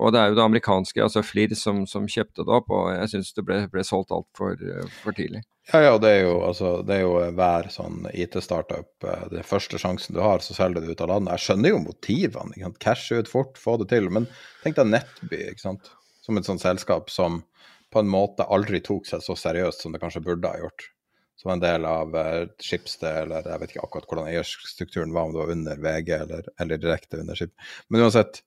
Og 0.00 0.14
det 0.14 0.20
er 0.20 0.30
jo 0.30 0.36
det 0.38 0.44
amerikanske, 0.44 1.02
altså 1.04 1.20
FLIR, 1.20 1.52
som, 1.58 1.82
som 1.88 2.06
kjøpte 2.08 2.44
det 2.46 2.52
opp, 2.56 2.70
og 2.72 2.86
jeg 2.94 3.10
syns 3.12 3.34
det 3.36 3.44
ble, 3.44 3.58
ble 3.72 3.82
solgt 3.84 4.14
altfor 4.16 4.54
for 5.02 5.16
tidlig. 5.16 5.42
Ja, 5.72 5.82
ja, 5.84 5.90
det 6.00 6.12
er 6.14 6.22
jo, 6.22 6.38
altså, 6.46 6.70
det 6.86 6.96
er 6.96 7.02
jo 7.04 7.18
hver 7.36 7.68
sånn 7.70 8.06
IT-startup. 8.08 8.88
eh, 9.04 9.26
Den 9.34 9.44
første 9.46 9.78
sjansen 9.78 10.16
du 10.16 10.22
har, 10.24 10.40
så 10.42 10.56
selger 10.56 10.80
du 10.80 10.88
det 10.88 10.96
ut 10.96 11.04
av 11.04 11.12
landet. 11.12 11.34
Jeg 11.36 11.44
skjønner 11.44 11.74
jo 11.74 11.82
motivene. 11.84 12.56
ikke 12.56 12.66
sant? 12.70 12.80
Cash 12.86 13.12
ut 13.12 13.30
fort, 13.30 13.60
få 13.60 13.76
det 13.82 13.90
til. 13.92 14.08
Men 14.12 14.28
tenk 14.64 14.80
deg 14.80 14.88
Nettby, 14.94 15.42
ikke 15.52 15.66
sant? 15.66 15.92
som 16.24 16.38
et 16.38 16.46
sånt 16.46 16.62
selskap 16.62 17.10
som 17.10 17.40
på 17.90 18.02
en 18.02 18.10
måte 18.10 18.46
aldri 18.54 18.78
tok 18.86 19.08
seg 19.08 19.22
så 19.24 19.34
seriøst 19.38 19.82
som 19.82 19.94
det 19.94 20.00
kanskje 20.02 20.22
burde 20.22 20.50
ha 20.50 20.60
gjort. 20.60 20.84
Som 21.40 21.54
en 21.54 21.62
del 21.62 21.86
av 21.88 22.12
uh, 22.12 22.44
Schibsted, 22.60 23.22
eller 23.22 23.46
jeg 23.48 23.62
vet 23.62 23.72
ikke 23.72 23.84
akkurat 23.86 24.10
hvordan 24.10 24.28
eierstrukturen 24.28 25.14
var, 25.16 25.28
om 25.28 25.32
det 25.32 25.40
var 25.40 25.52
under 25.54 25.82
VG 25.86 26.10
eller, 26.18 26.48
eller 26.60 26.80
direkte 26.82 27.20
under 27.22 27.38
Schib. 27.38 27.54
Men 27.88 28.04
uansett, 28.04 28.42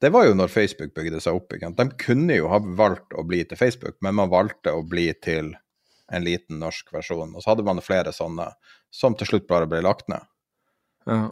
det 0.00 0.12
var 0.14 0.28
jo 0.28 0.36
når 0.38 0.52
Facebook 0.52 0.94
bygde 0.96 1.20
seg 1.20 1.36
opp. 1.36 1.52
Ikke? 1.52 1.72
De 1.76 1.88
kunne 2.00 2.38
jo 2.38 2.48
ha 2.48 2.60
valgt 2.78 3.12
å 3.18 3.24
bli 3.26 3.42
til 3.44 3.60
Facebook, 3.60 3.98
men 4.04 4.16
man 4.16 4.32
valgte 4.32 4.72
å 4.72 4.84
bli 4.86 5.10
til 5.20 5.52
en 6.08 6.24
liten 6.24 6.60
norsk 6.62 6.92
versjon. 6.94 7.34
Og 7.34 7.44
så 7.44 7.52
hadde 7.52 7.66
man 7.66 7.84
flere 7.84 8.14
sånne 8.16 8.48
som 8.94 9.16
til 9.18 9.28
slutt 9.28 9.48
bare 9.50 9.68
ble 9.68 9.82
lagt 9.84 10.08
ned. 10.08 10.24
Ja. 11.08 11.26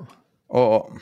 Og 0.53 0.99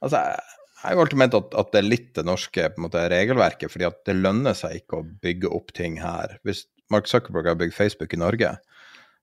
altså, 0.00 0.20
jeg 0.20 0.84
har 0.84 0.96
jo 0.96 1.04
alltid 1.04 1.22
ment 1.22 1.38
at, 1.38 1.56
at 1.60 1.72
det 1.72 1.80
er 1.80 1.88
litt 1.88 2.10
det 2.16 2.26
norske 2.28 2.68
måte, 2.80 3.02
regelverket, 3.12 3.72
fordi 3.72 3.88
at 3.88 4.04
det 4.08 4.20
lønner 4.20 4.56
seg 4.56 4.80
ikke 4.80 5.00
å 5.00 5.08
bygge 5.24 5.50
opp 5.56 5.74
ting 5.76 5.98
her. 6.00 6.38
Hvis 6.46 6.66
Mark 6.92 7.10
Zuckerberg 7.10 7.50
har 7.52 7.58
bygd 7.60 7.76
Facebook 7.76 8.14
i 8.16 8.20
Norge, 8.20 8.54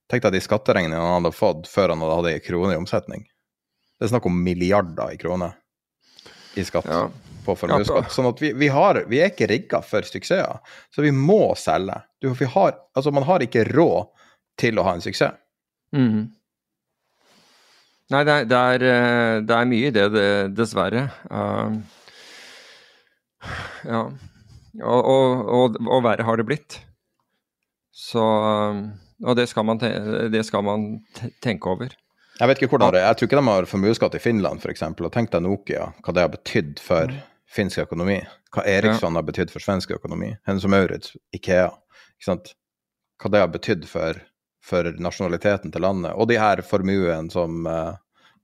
tenk 0.08 0.24
deg 0.24 0.36
de 0.36 0.42
skatteregningene 0.44 1.00
han 1.00 1.18
hadde 1.20 1.36
fått 1.36 1.68
før 1.70 1.94
han 1.94 2.04
hadde 2.04 2.18
hatt 2.18 2.30
en 2.32 2.44
krone 2.46 2.74
i 2.74 2.80
omsetning. 2.80 3.26
Det 3.98 4.06
er 4.06 4.12
snakk 4.12 4.28
om 4.30 4.36
milliarder 4.44 5.14
i 5.14 5.18
kroner 5.20 5.56
i 6.58 6.64
skatt 6.64 6.86
Ja. 6.88 7.08
på 7.44 7.56
formuesskatt. 7.58 8.10
Sånn 8.12 8.28
at 8.30 8.40
vi, 8.42 8.52
vi, 8.56 8.70
har, 8.72 9.02
vi 9.10 9.20
er 9.22 9.32
ikke 9.32 9.48
rigga 9.50 9.82
for 9.84 10.06
suksesser, 10.06 10.62
så 10.94 11.04
vi 11.04 11.12
må 11.14 11.54
selge. 11.58 12.00
Du, 12.22 12.30
vi 12.34 12.48
har, 12.50 12.76
altså 12.94 13.12
man 13.14 13.26
har 13.28 13.44
ikke 13.44 13.66
råd 13.68 14.10
til 14.58 14.78
å 14.78 14.86
ha 14.86 14.96
en 14.96 15.04
suksess. 15.04 15.36
Mm. 15.94 16.28
Nei, 18.08 18.22
det 18.24 18.34
er, 18.34 18.46
det, 18.48 18.58
er, 18.58 18.82
eh, 18.88 19.34
det 19.44 19.54
er 19.54 19.68
mye 19.68 19.88
i 19.88 19.92
det, 19.92 20.04
det, 20.14 20.28
dessverre. 20.56 21.02
Uh, 21.28 21.76
ja. 23.84 24.02
Og, 24.78 25.00
og, 25.02 25.42
og, 25.58 25.76
og 25.84 26.04
verre 26.06 26.24
har 26.24 26.40
det 26.40 26.46
blitt. 26.48 26.78
Så 27.92 28.22
um, 28.22 28.86
Og 29.24 29.34
det 29.38 29.48
skal 29.50 29.66
man, 29.66 29.80
det 30.30 30.44
skal 30.46 30.62
man 30.66 30.90
tenke 31.42 31.70
over. 31.70 31.94
Jeg 32.38 32.50
vet 32.50 32.60
ikke 32.60 32.76
hvordan 32.76 32.94
det 32.94 33.00
er. 33.00 33.08
Jeg 33.08 33.18
tror 33.18 33.28
ikke 33.28 33.40
de 33.40 33.48
har 33.48 33.66
formuesskatt 33.66 34.14
i 34.14 34.22
Finland, 34.22 34.62
f.eks. 34.62 34.84
Og 34.94 35.10
tenk 35.14 35.32
deg 35.32 35.42
Nokia, 35.42 35.88
hva 36.04 36.14
det 36.14 36.22
har 36.22 36.30
betydd 36.36 36.82
for 36.82 37.14
finsk 37.50 37.82
økonomi. 37.82 38.20
Hva 38.54 38.64
Eriksson 38.68 39.18
har 39.18 39.26
betydd 39.26 39.50
for 39.52 39.64
svensk 39.64 39.96
økonomi. 39.96 40.30
Hennes 40.46 40.66
og 40.66 40.72
Maurits, 40.72 41.16
Ikea. 41.34 41.68
Ikke 42.14 42.28
sant? 42.28 42.52
Hva 43.18 43.32
det 43.34 43.42
har 43.42 43.50
betydd 43.52 43.88
for, 43.90 44.20
for 44.64 44.92
nasjonaliteten 45.02 45.74
til 45.74 45.82
landet. 45.82 46.14
Og 46.14 46.30
de 46.30 46.38
her 46.38 46.62
formuen 46.66 47.32
som 47.32 47.66
eh, 47.66 47.96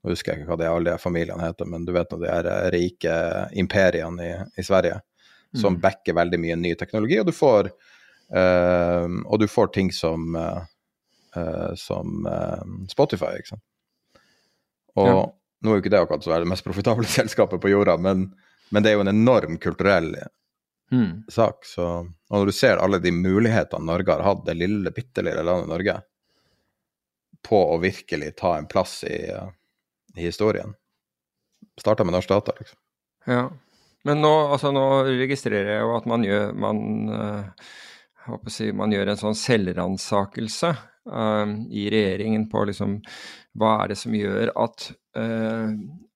Nå 0.05 0.13
husker 0.13 0.35
jeg 0.35 0.43
ikke 0.43 0.51
hva 0.51 0.57
de 0.61 0.67
alle 0.69 0.93
de 0.93 1.01
familiene 1.01 1.47
heter, 1.47 1.65
men 1.65 1.87
du 1.89 1.95
vet 1.97 2.11
nå 2.13 2.19
de 2.21 2.29
her 2.29 2.45
eh, 2.51 2.67
rike 2.75 3.13
imperiene 3.57 4.27
i, 4.27 4.33
i 4.61 4.65
Sverige 4.67 4.99
som 5.57 5.79
backer 5.81 6.17
veldig 6.19 6.39
mye 6.43 6.57
ny 6.59 6.75
teknologi, 6.75 7.19
og 7.21 7.29
du 7.29 7.33
får 7.33 7.71
og 9.27 9.39
du 9.43 9.47
får 9.51 9.73
ting 9.75 9.91
som 9.93 10.37
eh, 10.37 10.63
eh, 11.37 11.75
som 11.77 12.27
eh, 12.27 12.63
Spotify, 12.89 13.35
ikke 13.41 13.53
sant. 13.55 13.65
Og 14.97 15.07
Ja. 15.11 15.19
nå 15.65 15.71
er 15.71 15.79
jo 15.79 15.83
ikke 15.83 15.91
det 15.93 16.01
akkurat 16.05 16.25
så 16.25 16.39
det 16.39 16.49
mest 16.49 16.65
profitable 16.65 17.05
selskapet 17.19 17.61
på 17.61 17.71
jorda, 17.73 17.97
men, 17.99 18.29
men 18.71 18.83
det 18.83 18.91
er 18.93 18.99
jo 18.99 19.05
en 19.07 19.15
enorm 19.17 19.59
kulturell 19.59 20.15
Mm. 20.93 21.25
sak. 21.33 21.65
Så, 21.65 21.83
og 22.29 22.35
når 22.39 22.47
du 22.47 22.53
ser 22.53 22.77
alle 22.79 22.99
de 23.01 23.11
mulighetene 23.11 23.87
Norge 23.89 24.13
har 24.13 24.21
hatt, 24.23 24.43
det 24.47 24.55
lille, 24.55 24.91
bitte 24.95 25.23
lille 25.25 25.43
landet 25.43 25.67
Norge, 25.73 25.95
på 27.43 27.57
å 27.73 27.79
virkelig 27.81 28.35
ta 28.37 28.53
en 28.59 28.69
plass 28.71 29.01
i, 29.09 29.17
i 30.15 30.27
historien 30.29 30.75
Starta 31.81 32.05
med 32.05 32.15
norsk 32.15 32.29
data, 32.31 32.53
liksom. 32.61 32.79
Ja. 33.27 33.49
Men 34.05 34.21
nå, 34.23 34.31
altså, 34.53 34.71
nå 34.77 34.85
registrerer 35.09 35.73
jeg 35.73 35.83
jo 35.83 35.97
at 35.97 36.07
man 36.07 36.23
gjør, 36.29 36.53
man, 36.53 36.85
å 37.11 37.31
si, 38.53 38.71
man 38.77 38.93
gjør 38.95 39.13
en 39.13 39.21
sånn 39.21 39.39
selvransakelse 39.39 40.71
uh, 41.11 41.55
i 41.71 41.89
regjeringen 41.93 42.49
på 42.53 42.65
liksom 42.71 42.99
hva 43.61 43.77
er 43.83 43.93
det 43.93 43.99
som 44.01 44.15
gjør 44.17 44.53
at, 44.65 44.89
uh, 45.19 45.75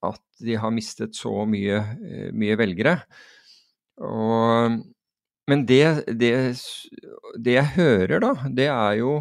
at 0.08 0.22
de 0.44 0.56
har 0.58 0.74
mistet 0.74 1.18
så 1.18 1.32
mye, 1.50 1.80
eh, 1.98 2.30
mye 2.30 2.54
velgere. 2.58 2.94
Og, 4.06 4.78
men 5.50 5.64
det, 5.66 6.06
det, 6.14 6.32
det 7.42 7.56
jeg 7.56 7.74
hører, 7.74 8.20
da, 8.22 8.32
det 8.46 8.68
er 8.70 9.00
jo 9.00 9.16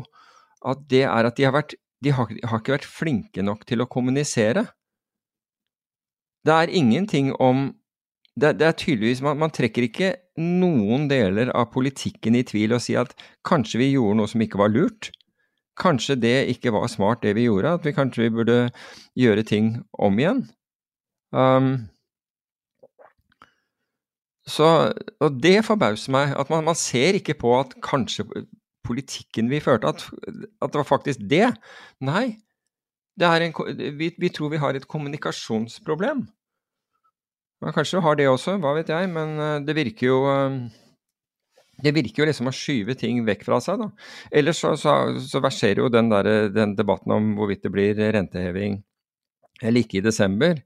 at 0.68 0.84
det 0.90 1.04
er 1.10 1.30
at 1.30 1.38
de 1.38 1.48
har 1.48 1.56
vært 1.56 1.78
de 2.06 2.14
har, 2.14 2.30
har 2.30 2.62
ikke 2.62 2.76
vært 2.76 2.90
flinke 2.90 3.42
nok 3.42 3.64
til 3.66 3.82
å 3.82 3.90
kommunisere. 3.90 4.68
Det 6.46 6.54
er 6.54 6.74
ingenting 6.78 7.32
om 7.42 7.72
det, 8.38 8.54
det 8.60 8.68
er 8.68 8.76
tydeligvis, 8.78 9.22
man, 9.26 9.40
man 9.42 9.54
trekker 9.54 9.88
ikke 9.88 10.12
noen 10.38 11.08
deler 11.10 11.50
av 11.58 11.72
politikken 11.74 12.38
i 12.38 12.46
tvil 12.46 12.76
og 12.78 12.84
sier 12.86 13.08
at 13.08 13.16
kanskje 13.48 13.82
vi 13.82 13.92
gjorde 13.96 14.20
noe 14.20 14.30
som 14.30 14.44
ikke 14.46 14.62
var 14.62 14.74
lurt. 14.74 15.10
Kanskje 15.78 16.18
det 16.22 16.38
ikke 16.54 16.74
var 16.74 16.88
smart 16.90 17.24
det 17.26 17.36
vi 17.38 17.48
gjorde, 17.48 17.76
at 17.78 17.86
vi 17.86 17.96
kanskje 17.98 18.28
vi 18.28 18.34
burde 18.38 18.58
gjøre 19.18 19.46
ting 19.46 19.76
om 19.94 20.22
igjen. 20.22 20.46
Um, 21.34 21.90
så, 24.48 24.94
og 25.22 25.42
det 25.44 25.66
forbauser 25.68 26.14
meg, 26.16 26.32
at 26.40 26.50
man, 26.54 26.66
man 26.70 26.78
ser 26.78 27.18
ikke 27.18 27.36
på 27.42 27.52
at 27.60 27.76
kanskje 27.84 28.26
politikken 28.88 29.50
vi 29.52 29.60
førte, 29.60 29.90
at, 29.92 30.06
at 30.62 30.72
det 30.72 30.80
var 30.80 30.88
faktisk 30.88 31.26
det. 31.30 31.50
Nei, 32.06 32.38
det 33.20 33.34
en, 33.44 33.54
vi, 34.00 34.14
vi 34.18 34.30
tror 34.30 34.54
vi 34.54 34.62
har 34.62 34.78
et 34.78 34.88
kommunikasjonsproblem. 34.88 36.28
Man 37.64 37.74
kanskje 37.74 38.02
har 38.06 38.18
det 38.18 38.28
også, 38.30 38.60
hva 38.62 38.76
vet 38.78 38.92
jeg, 38.94 39.10
men 39.10 39.40
eh, 39.42 39.62
det 39.66 39.76
virker 39.78 40.12
jo 40.12 40.18
eh, 40.30 40.60
det 41.82 41.94
virker 41.94 42.24
jo 42.24 42.28
liksom 42.30 42.50
å 42.50 42.56
skyve 42.58 42.96
ting 42.98 43.20
vekk 43.26 43.44
fra 43.46 43.60
seg, 43.62 43.82
da. 43.82 43.88
Ellers 44.34 44.62
så, 44.64 44.72
så, 44.82 44.94
så 45.22 45.42
verserer 45.46 45.84
jo 45.84 45.92
den, 45.94 46.10
der, 46.10 46.50
den 46.54 46.74
debatten 46.78 47.14
om 47.14 47.36
hvorvidt 47.38 47.68
det 47.68 47.74
blir 47.74 48.00
renteheving 48.16 48.80
eller 49.62 49.84
ikke 49.84 50.00
i 50.00 50.06
desember. 50.06 50.58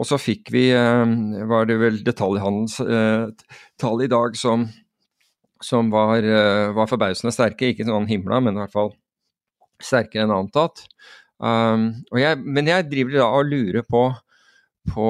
Og 0.00 0.08
så 0.08 0.18
fikk 0.20 0.52
vi, 0.52 0.66
eh, 0.76 1.14
var 1.48 1.68
det 1.68 1.78
vel 1.80 2.00
detaljhandelstall 2.04 4.04
i 4.04 4.10
dag 4.12 4.36
som, 4.40 4.68
som 5.64 5.92
var, 5.92 6.24
var, 6.76 6.88
forbausende 6.88 7.32
sterke. 7.36 7.72
Ikke 7.72 7.88
sånn 7.88 8.08
himla, 8.08 8.40
men 8.44 8.56
i 8.56 8.64
hvert 8.64 8.76
fall 8.76 8.94
sterkere 9.80 10.24
enn 10.24 10.36
antatt. 10.36 10.84
Um, 11.40 11.92
jeg, 12.20 12.36
men 12.44 12.68
jeg 12.68 12.88
driver 12.90 13.16
da 13.16 13.28
og 13.38 13.48
lurer 13.48 13.84
på, 13.88 14.02
på 14.92 15.08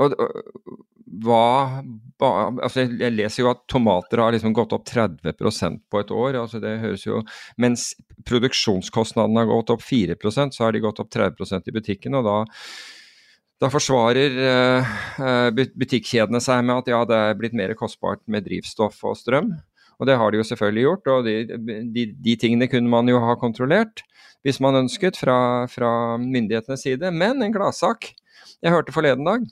og, 0.00 0.14
og, 0.18 0.80
hva 1.24 1.82
ba, 2.18 2.30
altså 2.64 2.86
Jeg 2.88 3.14
leser 3.14 3.44
jo 3.44 3.50
at 3.52 3.62
tomater 3.70 4.22
har 4.22 4.34
liksom 4.34 4.54
gått 4.56 4.72
opp 4.74 4.86
30% 4.88 5.84
på 5.90 6.00
et 6.00 6.10
år. 6.10 6.40
altså 6.40 6.60
det 6.62 6.78
høres 6.82 7.06
jo, 7.06 7.22
Mens 7.60 7.92
produksjonskostnadene 8.26 9.44
har 9.44 9.50
gått 9.50 9.70
opp 9.76 9.84
4% 9.84 10.56
så 10.56 10.66
har 10.66 10.74
de 10.74 10.82
gått 10.82 11.00
opp 11.02 11.12
30% 11.14 11.70
i 11.70 11.76
butikken. 11.78 12.18
og 12.18 12.28
da 12.28 12.38
da 13.62 13.68
forsvarer 13.70 14.34
uh, 14.34 15.52
butikkjedene 15.54 16.40
seg 16.42 16.64
med 16.66 16.82
at 16.82 16.88
ja, 16.90 16.98
det 17.08 17.16
er 17.16 17.36
blitt 17.38 17.54
mer 17.56 17.70
kostbart 17.78 18.20
med 18.26 18.44
drivstoff 18.44 18.98
og 19.06 19.14
strøm. 19.16 19.52
Og 20.02 20.08
det 20.10 20.16
har 20.18 20.32
de 20.32 20.40
jo 20.40 20.46
selvfølgelig 20.48 20.82
gjort, 20.82 21.10
og 21.14 21.28
de, 21.28 21.36
de, 21.94 22.06
de 22.26 22.34
tingene 22.40 22.66
kunne 22.68 22.90
man 22.90 23.08
jo 23.08 23.22
ha 23.22 23.36
kontrollert 23.40 24.02
hvis 24.44 24.58
man 24.60 24.76
ønsket 24.82 25.16
fra, 25.16 25.36
fra 25.70 25.90
myndighetenes 26.20 26.82
side. 26.84 27.12
Men 27.14 27.40
en 27.46 27.54
gladsak 27.54 28.10
jeg 28.60 28.74
hørte 28.74 28.92
forleden 28.92 29.24
dag, 29.24 29.46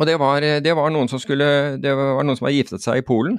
og 0.00 0.08
det 0.08 0.16
var, 0.20 0.40
det 0.64 0.72
var, 0.76 0.88
noen 0.92 1.10
som 1.12 1.20
skulle 1.20 1.76
Det 1.76 1.92
var 1.92 2.24
noen 2.24 2.38
som 2.38 2.46
hadde 2.48 2.56
giftet 2.56 2.84
seg 2.84 3.02
i 3.02 3.06
Polen. 3.06 3.36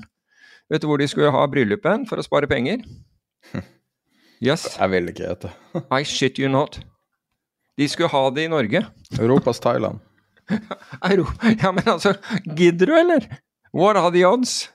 Vet 0.70 0.84
du 0.84 0.88
hvor 0.88 1.02
de 1.02 1.10
skulle 1.10 1.34
ha 1.34 1.42
bryllupet 1.50 2.06
for 2.10 2.22
å 2.22 2.26
spare 2.26 2.50
penger? 2.52 2.84
Yes. 4.42 4.64
Jeg 4.74 4.90
vil 4.90 5.10
ikke 5.12 5.22
gjette. 5.22 5.52
I 5.94 6.02
shit 6.02 6.40
you 6.42 6.48
not. 6.50 6.80
De 7.78 7.86
skulle 7.86 8.10
ha 8.10 8.24
det 8.34 8.48
i 8.48 8.50
Norge. 8.50 8.80
Europas 9.20 9.62
Thailand. 9.62 10.00
ja, 11.62 11.72
men 11.72 11.86
altså, 11.86 12.16
gidder 12.58 12.90
du, 12.90 12.96
eller? 12.98 13.28
What 13.74 14.00
are 14.02 14.10
the 14.10 14.26
odds? 14.26 14.72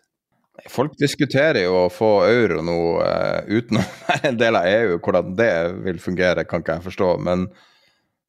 Folk 0.71 0.95
diskuterer 1.03 1.67
jo 1.67 1.75
å 1.83 1.91
få 1.93 2.11
euro 2.31 2.63
nå 2.65 2.77
uh, 3.03 3.43
uten 3.51 3.81
å 3.83 3.85
være 4.07 4.31
en 4.31 4.39
del 4.39 4.57
av 4.57 4.71
EU. 4.71 5.01
Hvordan 5.03 5.35
det 5.39 5.53
vil 5.85 5.99
fungere, 6.01 6.47
kan 6.49 6.63
ikke 6.63 6.79
jeg 6.79 6.87
forstå. 6.87 7.11
Men 7.27 7.49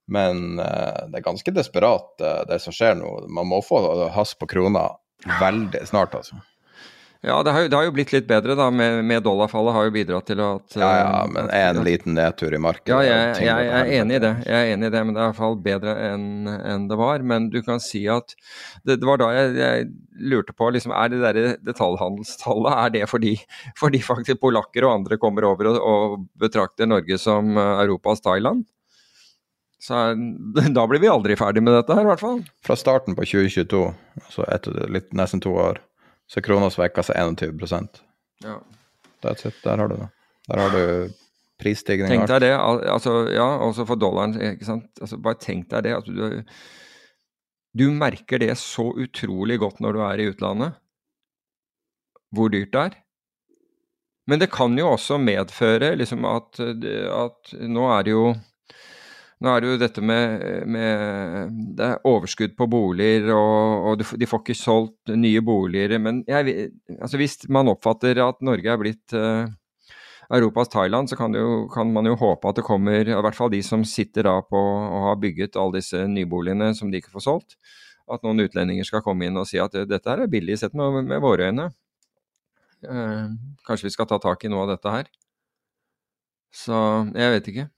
men 0.07 0.59
uh, 0.59 1.07
det 1.11 1.21
er 1.21 1.25
ganske 1.25 1.53
desperat, 1.55 2.13
uh, 2.23 2.43
det 2.49 2.61
som 2.63 2.75
skjer 2.75 2.97
nå. 2.99 3.13
Man 3.33 3.49
må 3.51 3.61
få 3.65 3.81
has 4.15 4.35
på 4.39 4.49
krona 4.49 4.89
veldig 5.41 5.83
snart, 5.87 6.15
altså. 6.15 6.39
Ja, 7.25 7.43
det 7.43 7.51
har, 7.51 7.61
jo, 7.61 7.67
det 7.67 7.77
har 7.77 7.85
jo 7.87 7.93
blitt 7.95 8.11
litt 8.13 8.27
bedre, 8.29 8.53
da. 8.57 8.67
Med, 8.73 9.01
med, 9.07 9.23
dollarfallet 9.25 9.73
har 9.73 9.87
jo 9.87 9.93
bidratt 9.95 10.27
til 10.29 10.41
at 10.43 10.75
uh, 10.77 10.81
Ja, 10.83 10.89
ja, 10.99 11.07
eh, 11.23 11.31
men 11.33 11.49
en 11.49 11.79
liten 11.85 12.13
nedtur 12.17 12.53
i 12.53 12.59
markedet. 12.61 12.93
Ja, 12.93 12.99
jeg, 13.03 13.47
jeg, 13.47 13.65
jeg, 13.67 13.79
er 13.79 13.91
enig 14.01 14.19
i 14.19 14.21
det. 14.23 14.33
Jeg 14.45 14.57
er 14.59 14.73
enig 14.75 14.89
i 14.91 14.93
det, 14.93 15.01
men 15.01 15.17
det 15.17 15.21
er 15.21 15.25
i 15.25 15.31
hvert 15.31 15.39
fall 15.39 15.57
bedre 15.65 15.95
enn 16.11 16.27
en 16.55 16.85
det 16.91 16.99
var. 16.99 17.25
Men 17.33 17.49
du 17.53 17.59
kan 17.65 17.81
si 17.83 18.05
at 18.11 18.35
det, 18.83 18.99
det 19.01 19.09
var 19.09 19.21
da 19.23 19.31
jeg, 19.33 19.89
lurte 20.17 20.53
på, 20.53 20.69
liksom, 20.73 20.93
er 20.97 21.11
det 21.13 21.23
der 21.25 21.41
detaljhandelstallet 21.65 22.79
er 22.85 22.95
det 22.95 23.03
fordi, 23.09 23.35
fordi 23.77 24.01
faktisk 24.05 24.41
polakker 24.45 24.85
og 24.87 25.01
andre 25.01 25.19
kommer 25.21 25.49
over 25.49 25.73
og, 25.73 25.81
og 25.81 26.17
betrakter 26.41 26.89
Norge 26.89 27.19
som 27.21 27.57
Europas 27.57 28.23
Thailand? 28.25 28.65
Så 29.79 29.93
da 30.77 30.87
blir 30.89 31.01
vi 31.03 31.11
aldri 31.11 31.37
ferdig 31.39 31.63
med 31.63 31.75
dette 31.77 31.95
her, 31.95 32.05
i 32.05 32.09
hvert 32.09 32.23
fall. 32.23 32.41
Fra 32.65 32.77
starten 32.79 33.17
på 33.17 33.27
2022, 33.27 33.83
altså 34.23 34.47
etter 34.53 34.79
litt, 34.93 35.11
nesten 35.17 35.43
to 35.43 35.53
år, 35.57 35.81
så 36.27 36.41
er 36.41 36.47
krona 36.47 36.71
svekka 36.73 37.05
seg 37.07 37.19
21% 37.37 38.01
Ja. 38.45 38.59
That's 39.23 39.47
it. 39.47 39.55
Der 39.63 39.79
har 39.81 39.89
du 39.89 39.95
det. 39.97 40.09
Der 40.47 40.59
har 40.61 40.73
du 40.75 41.13
prisstigning. 41.57 42.11
Tenk 42.11 42.29
deg 42.29 42.43
det, 42.45 42.51
altså, 42.53 43.23
ja, 43.33 43.47
også 43.65 43.85
for 43.89 43.99
dollaren. 43.99 44.35
ikke 44.53 44.67
sant? 44.67 44.91
Altså, 45.01 45.17
bare 45.17 45.39
tenk 45.41 45.71
deg 45.71 45.87
det. 45.87 45.95
Altså, 45.97 46.13
du, 46.13 46.43
du 47.77 47.87
merker 47.95 48.43
det 48.43 48.53
så 48.61 48.91
utrolig 48.93 49.57
godt 49.63 49.81
når 49.81 49.97
du 49.97 50.03
er 50.05 50.21
i 50.21 50.29
utlandet, 50.29 50.77
hvor 52.35 52.53
dyrt 52.53 52.73
det 52.75 52.83
er. 52.83 52.99
Men 54.27 54.43
det 54.43 54.51
kan 54.51 54.75
jo 54.77 54.91
også 54.91 55.17
medføre 55.23 55.93
liksom 55.97 56.25
at, 56.27 56.59
at 56.59 57.53
nå 57.63 57.85
er 57.95 58.05
det 58.05 58.13
jo 58.13 58.23
nå 59.37 59.51
er 59.53 59.61
det 59.61 59.69
jo 59.69 59.77
dette 59.77 60.01
med, 60.01 60.43
med 60.65 61.57
det 61.77 61.91
overskudd 62.09 62.55
på 62.57 62.65
boliger, 62.71 63.29
og, 63.35 63.91
og, 63.91 64.03
de 64.17 64.29
får 64.29 64.41
ikke 64.41 64.57
solgt 64.57 65.13
nye 65.13 65.43
boliger. 65.45 65.93
Men 66.01 66.23
jeg, 66.25 66.71
altså 66.97 67.19
hvis 67.21 67.43
man 67.53 67.69
oppfatter 67.69 68.17
at 68.23 68.41
Norge 68.45 68.71
er 68.73 68.81
blitt 68.81 69.13
uh, 69.13 69.45
Europas 70.33 70.71
Thailand, 70.73 71.11
så 71.11 71.19
kan, 71.19 71.37
jo, 71.37 71.67
kan, 71.69 71.93
man 71.93 72.09
jo 72.09 72.15
håpe 72.17 72.49
at 72.49 72.57
det 72.57 72.65
kommer, 72.65 73.05
i 73.05 73.19
hvert 73.27 73.37
fall 73.37 73.53
de 73.53 73.61
som 73.65 73.85
sitter 73.85 74.25
da 74.25 74.39
på 74.41 74.57
og 74.57 75.05
har 75.11 75.21
bygget 75.21 75.59
alle 75.59 75.83
disse 75.83 76.01
nyboligene 76.09 76.73
som 76.77 76.89
de 76.89 76.97
ikke 76.97 77.13
får 77.13 77.27
solgt, 77.27 77.59
at 78.09 78.25
noen 78.25 78.41
utlendinger 78.41 78.89
skal 78.89 79.05
komme 79.05 79.29
inn 79.29 79.37
og 79.37 79.45
si 79.49 79.61
at 79.61 79.75
dette 79.85 80.09
her 80.09 80.25
er 80.25 80.33
billig 80.33 80.57
sett 80.57 80.73
med, 80.73 81.03
med 81.05 81.21
våre 81.21 81.51
øyne. 81.51 81.69
Uh, 82.81 83.37
kanskje 83.69 83.91
vi 83.91 83.93
skal 83.93 84.09
ta 84.09 84.17
tak 84.21 84.41
i 84.41 84.49
noe 84.49 84.65
av 84.65 84.73
dette 84.73 84.97
her. 84.97 85.13
Så 86.57 86.77
jeg 87.13 87.37
vet 87.37 87.53
ikke. 87.53 87.69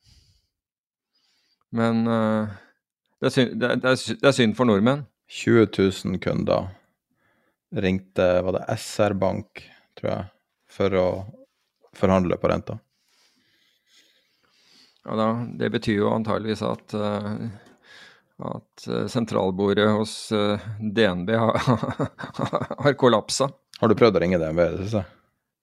Men 1.76 2.08
uh, 2.08 2.50
det, 3.20 3.30
er 3.30 3.34
synd, 3.36 3.56
det, 3.62 3.70
er, 3.70 3.82
det, 3.84 4.26
er 4.26 4.36
synd, 4.36 4.56
for 4.58 4.70
nordmenn. 4.70 5.06
20 5.30 5.68
000 5.78 6.22
kunder 6.24 6.70
ringte, 7.70 8.28
var 8.42 8.58
det 8.58 8.78
SR 8.82 9.14
Bank, 9.22 9.62
tror 10.00 10.10
jeg, 10.10 10.30
for 10.74 10.98
å 10.98 11.08
forhandle 11.98 12.40
på 12.42 12.50
renta. 12.50 12.80
Ja 15.06 15.18
da, 15.18 15.28
det 15.58 15.70
betyr 15.74 16.02
jo 16.02 16.14
antageligvis 16.14 16.64
at 16.66 16.96
uh, 16.98 17.46
at 18.40 18.88
uh, 18.88 19.06
sentralbordet 19.12 19.90
hos 19.92 20.16
DNB 20.80 21.34
har, 21.36 21.62
har 22.86 22.98
kollapsa. 22.98 23.50
Har 23.80 23.92
du 23.92 23.98
prøvd 24.00 24.18
å 24.18 24.24
ringe 24.24 24.42
DNB? 24.42 24.66
Synes 24.80 25.00
jeg? 25.02 25.18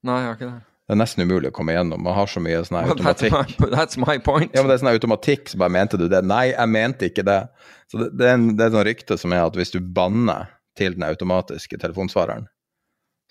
Nei, 0.06 0.20
jeg 0.22 0.28
har 0.28 0.38
ikke 0.38 0.50
det. 0.50 0.75
Det 0.86 0.94
er 0.94 0.98
nesten 1.00 1.24
umulig 1.26 1.50
å 1.50 1.54
komme 1.54 1.74
igjennom. 1.74 1.98
Man 2.06 2.14
har 2.14 2.28
så 2.30 2.38
mye 2.42 2.60
sånn 2.62 2.76
automatikk. 2.78 3.32
That's 3.34 3.58
my, 3.58 3.70
that's 3.72 3.98
my, 3.98 4.14
point. 4.22 4.52
Ja, 4.54 4.62
men 4.62 4.70
det 4.70 4.76
er 4.76 4.82
sånn 4.84 4.92
automatikk 4.92 5.50
så 5.50 5.58
bare 5.58 5.74
mente 5.74 5.98
du 5.98 6.04
det? 6.10 6.20
Nei, 6.22 6.52
jeg 6.52 6.70
mente 6.70 7.08
ikke 7.10 7.24
det. 7.26 7.40
Så 7.90 7.98
det, 8.04 8.12
det 8.20 8.28
er, 8.28 8.36
en, 8.38 8.52
det 8.58 8.68
er 8.68 8.86
rykte 8.86 9.16
som 9.18 9.34
er 9.34 9.42
at 9.42 9.58
hvis 9.58 9.74
du 9.74 9.80
banner 9.80 10.52
til 10.78 10.94
den 10.94 11.02
automatiske 11.08 11.80
telefonsvareren, 11.82 12.46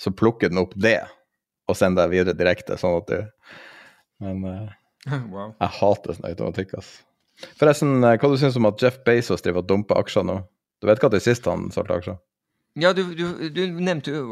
så 0.01 0.11
plukker 0.11 0.51
den 0.51 0.59
opp 0.59 0.73
det 0.75 0.99
og 1.71 1.77
sender 1.79 2.03
deg 2.03 2.17
videre 2.17 2.37
direkte, 2.37 2.75
sånn 2.77 2.99
at 2.99 3.07
du 3.13 3.21
Men 4.25 4.43
uh, 4.43 4.73
wow. 5.33 5.53
jeg 5.55 5.71
hater 5.79 6.17
sånn 6.17 6.27
automatikk, 6.27 6.75
ass. 6.79 6.91
Forresten, 7.59 8.01
uh, 8.03 8.17
hva 8.19 8.31
du 8.31 8.35
syns 8.41 8.59
om 8.59 8.67
at 8.67 8.83
Jeff 8.83 8.99
Bezos 9.07 9.43
driver 9.45 9.63
og 9.63 9.71
dumper 9.71 10.03
aksjer 10.03 10.27
nå? 10.27 10.41
Du 10.83 10.89
vet 10.89 10.99
hva 10.99 11.11
det 11.13 11.23
sist 11.23 11.47
han 11.47 11.69
solgte 11.71 12.01
aksjer? 12.01 12.19
Ja, 12.83 12.91
du, 12.91 13.05
du, 13.15 13.23
du 13.55 13.61
nevnte 13.79 14.11
jo 14.11 14.25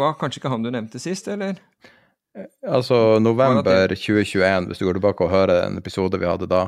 Var 0.00 0.14
kanskje 0.16 0.40
ikke 0.40 0.48
han 0.48 0.62
du 0.64 0.70
nevnte 0.72 0.96
sist, 1.02 1.28
eller? 1.28 1.58
Altså 2.66 3.20
november 3.22 3.92
2021, 3.94 4.66
hvis 4.66 4.80
du 4.80 4.88
går 4.88 4.98
tilbake 4.98 5.22
og 5.26 5.30
hører 5.30 5.68
en 5.68 5.78
episode 5.78 6.18
vi 6.18 6.26
hadde 6.26 6.48
da, 6.50 6.64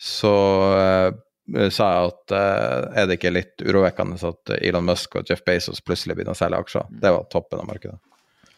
så 0.00 0.34
uh, 0.76 1.68
sa 1.72 1.88
jeg 1.94 2.10
at 2.10 2.34
uh, 2.36 3.00
er 3.00 3.08
det 3.08 3.16
ikke 3.16 3.32
litt 3.32 3.64
urovekkende 3.64 4.20
at 4.28 4.52
Elon 4.60 4.84
Musk 4.84 5.16
og 5.16 5.28
Jeff 5.28 5.44
Bezos 5.46 5.80
plutselig 5.84 6.18
begynner 6.18 6.36
å 6.36 6.40
selge 6.40 6.60
aksjer? 6.60 6.92
Det 7.02 7.12
var 7.16 7.28
toppen 7.32 7.62
av 7.62 7.68
markedet. 7.70 7.96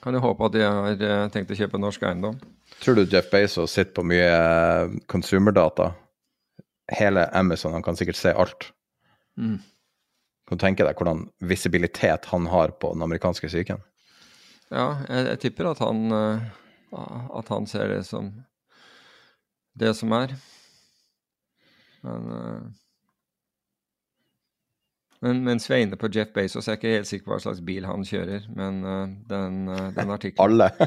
Kan 0.03 0.19
jo 0.19 0.25
håpe 0.25 0.49
at 0.49 0.57
de 0.57 0.67
har 0.67 1.07
uh, 1.07 1.31
tenkt 1.35 1.55
å 1.55 1.59
kjøpe 1.59 1.79
norsk 1.79 2.07
eiendom. 2.09 2.39
Tror 2.83 2.99
du 2.99 3.05
Jeff 3.07 3.31
Bezos 3.31 3.75
sitter 3.75 3.95
på 3.95 4.07
mye 4.11 5.03
konsumerdata? 5.11 5.93
Hele 6.93 7.29
Amazon, 7.39 7.77
han 7.77 7.85
kan 7.87 7.97
sikkert 7.99 8.19
se 8.19 8.35
alt. 8.35 8.73
Mm. 9.39 9.61
Kan 10.49 10.59
du 10.59 10.65
tenke 10.67 10.85
deg 10.85 10.99
hvordan 10.99 11.29
visibilitet 11.47 12.27
han 12.35 12.51
har 12.51 12.75
på 12.83 12.91
den 12.97 13.07
amerikanske 13.07 13.47
psyken? 13.47 13.79
Ja, 14.73 14.97
jeg, 15.09 15.27
jeg 15.29 15.39
tipper 15.43 15.71
at 15.73 15.81
han, 15.85 15.99
uh, 16.13 16.41
at 17.39 17.49
han 17.53 17.67
ser 17.69 17.87
det 17.93 18.05
som 18.09 18.25
det 19.79 19.95
som 19.97 20.13
er. 20.17 20.29
Men, 22.03 22.21
uh, 22.33 22.63
men 25.23 25.45
mens 25.45 25.69
vi 25.69 25.75
er 25.77 25.81
inne 25.85 25.97
på 26.01 26.11
Jeff 26.13 26.31
Bezos, 26.35 26.67
jeg 26.67 26.73
er 26.73 26.77
ikke 26.81 26.97
helt 26.97 27.11
sikker 27.11 27.27
på 27.29 27.35
hva 27.35 27.43
slags 27.45 27.65
bil 27.65 27.85
han 27.87 28.05
kjører, 28.09 28.43
men 28.57 28.75
uh, 28.85 29.09
den, 29.29 29.53
den 29.97 30.11
artikkelen 30.17 30.45
Alle. 30.49 30.69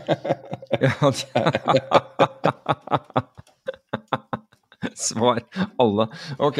Svar 4.96 5.40
alle. 5.78 6.08
Ok. 6.38 6.58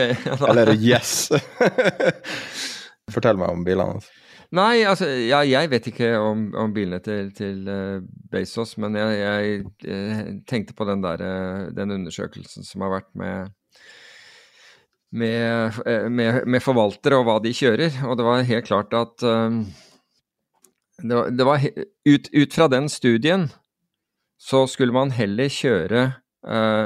Eller 0.50 0.74
yes. 0.74 1.30
Fortell 3.12 3.40
meg 3.40 3.50
om 3.50 3.64
bilene 3.66 3.96
hans. 3.96 4.10
Nei, 4.54 4.84
altså 4.86 5.08
ja, 5.10 5.40
jeg 5.48 5.70
vet 5.72 5.88
ikke 5.90 6.12
om, 6.22 6.48
om 6.60 6.74
bilene 6.74 7.00
til, 7.04 7.32
til 7.36 7.66
uh, 7.66 8.04
Bezos, 8.32 8.76
men 8.82 8.98
jeg, 9.00 9.16
jeg 9.20 9.64
uh, 9.90 10.20
tenkte 10.50 10.76
på 10.78 10.86
den 10.90 11.02
der 11.04 11.24
uh, 11.26 11.72
den 11.76 11.94
undersøkelsen 11.96 12.68
som 12.68 12.86
har 12.86 12.94
vært 13.00 13.12
med 13.18 13.54
med, 15.16 15.78
med, 16.12 16.42
med, 16.44 16.60
forvaltere 16.60 17.16
og 17.22 17.24
hva 17.24 17.38
de 17.40 17.54
kjører. 17.56 18.02
Og 18.04 18.18
det 18.20 18.26
var 18.26 18.42
helt 18.50 18.66
klart 18.68 18.92
at 18.98 19.14
det 19.24 21.16
var, 21.16 21.30
det 21.32 21.46
var 21.48 21.64
ut, 21.64 22.28
ut, 22.34 22.52
fra 22.52 22.68
den 22.68 22.90
studien 22.92 23.46
så 24.36 24.66
skulle 24.68 24.92
man 24.92 25.14
heller 25.16 25.48
kjøre 25.48 26.02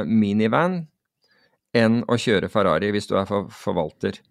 minivan 0.05 0.83
enn 1.73 2.03
å 2.05 2.19
kjøre 2.21 2.51
Ferrari 2.53 2.91
hvis 2.93 3.09
du 3.09 3.15
er 3.17 3.25
for, 3.29 3.49
forvalter. 3.49 4.21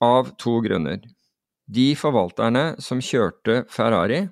Av 0.00 0.32
to 0.40 0.56
grunner. 0.64 1.04
De 1.72 1.94
forvalterne 1.96 2.74
som 2.82 3.00
kjørte 3.02 3.62
Ferrari, 3.72 4.26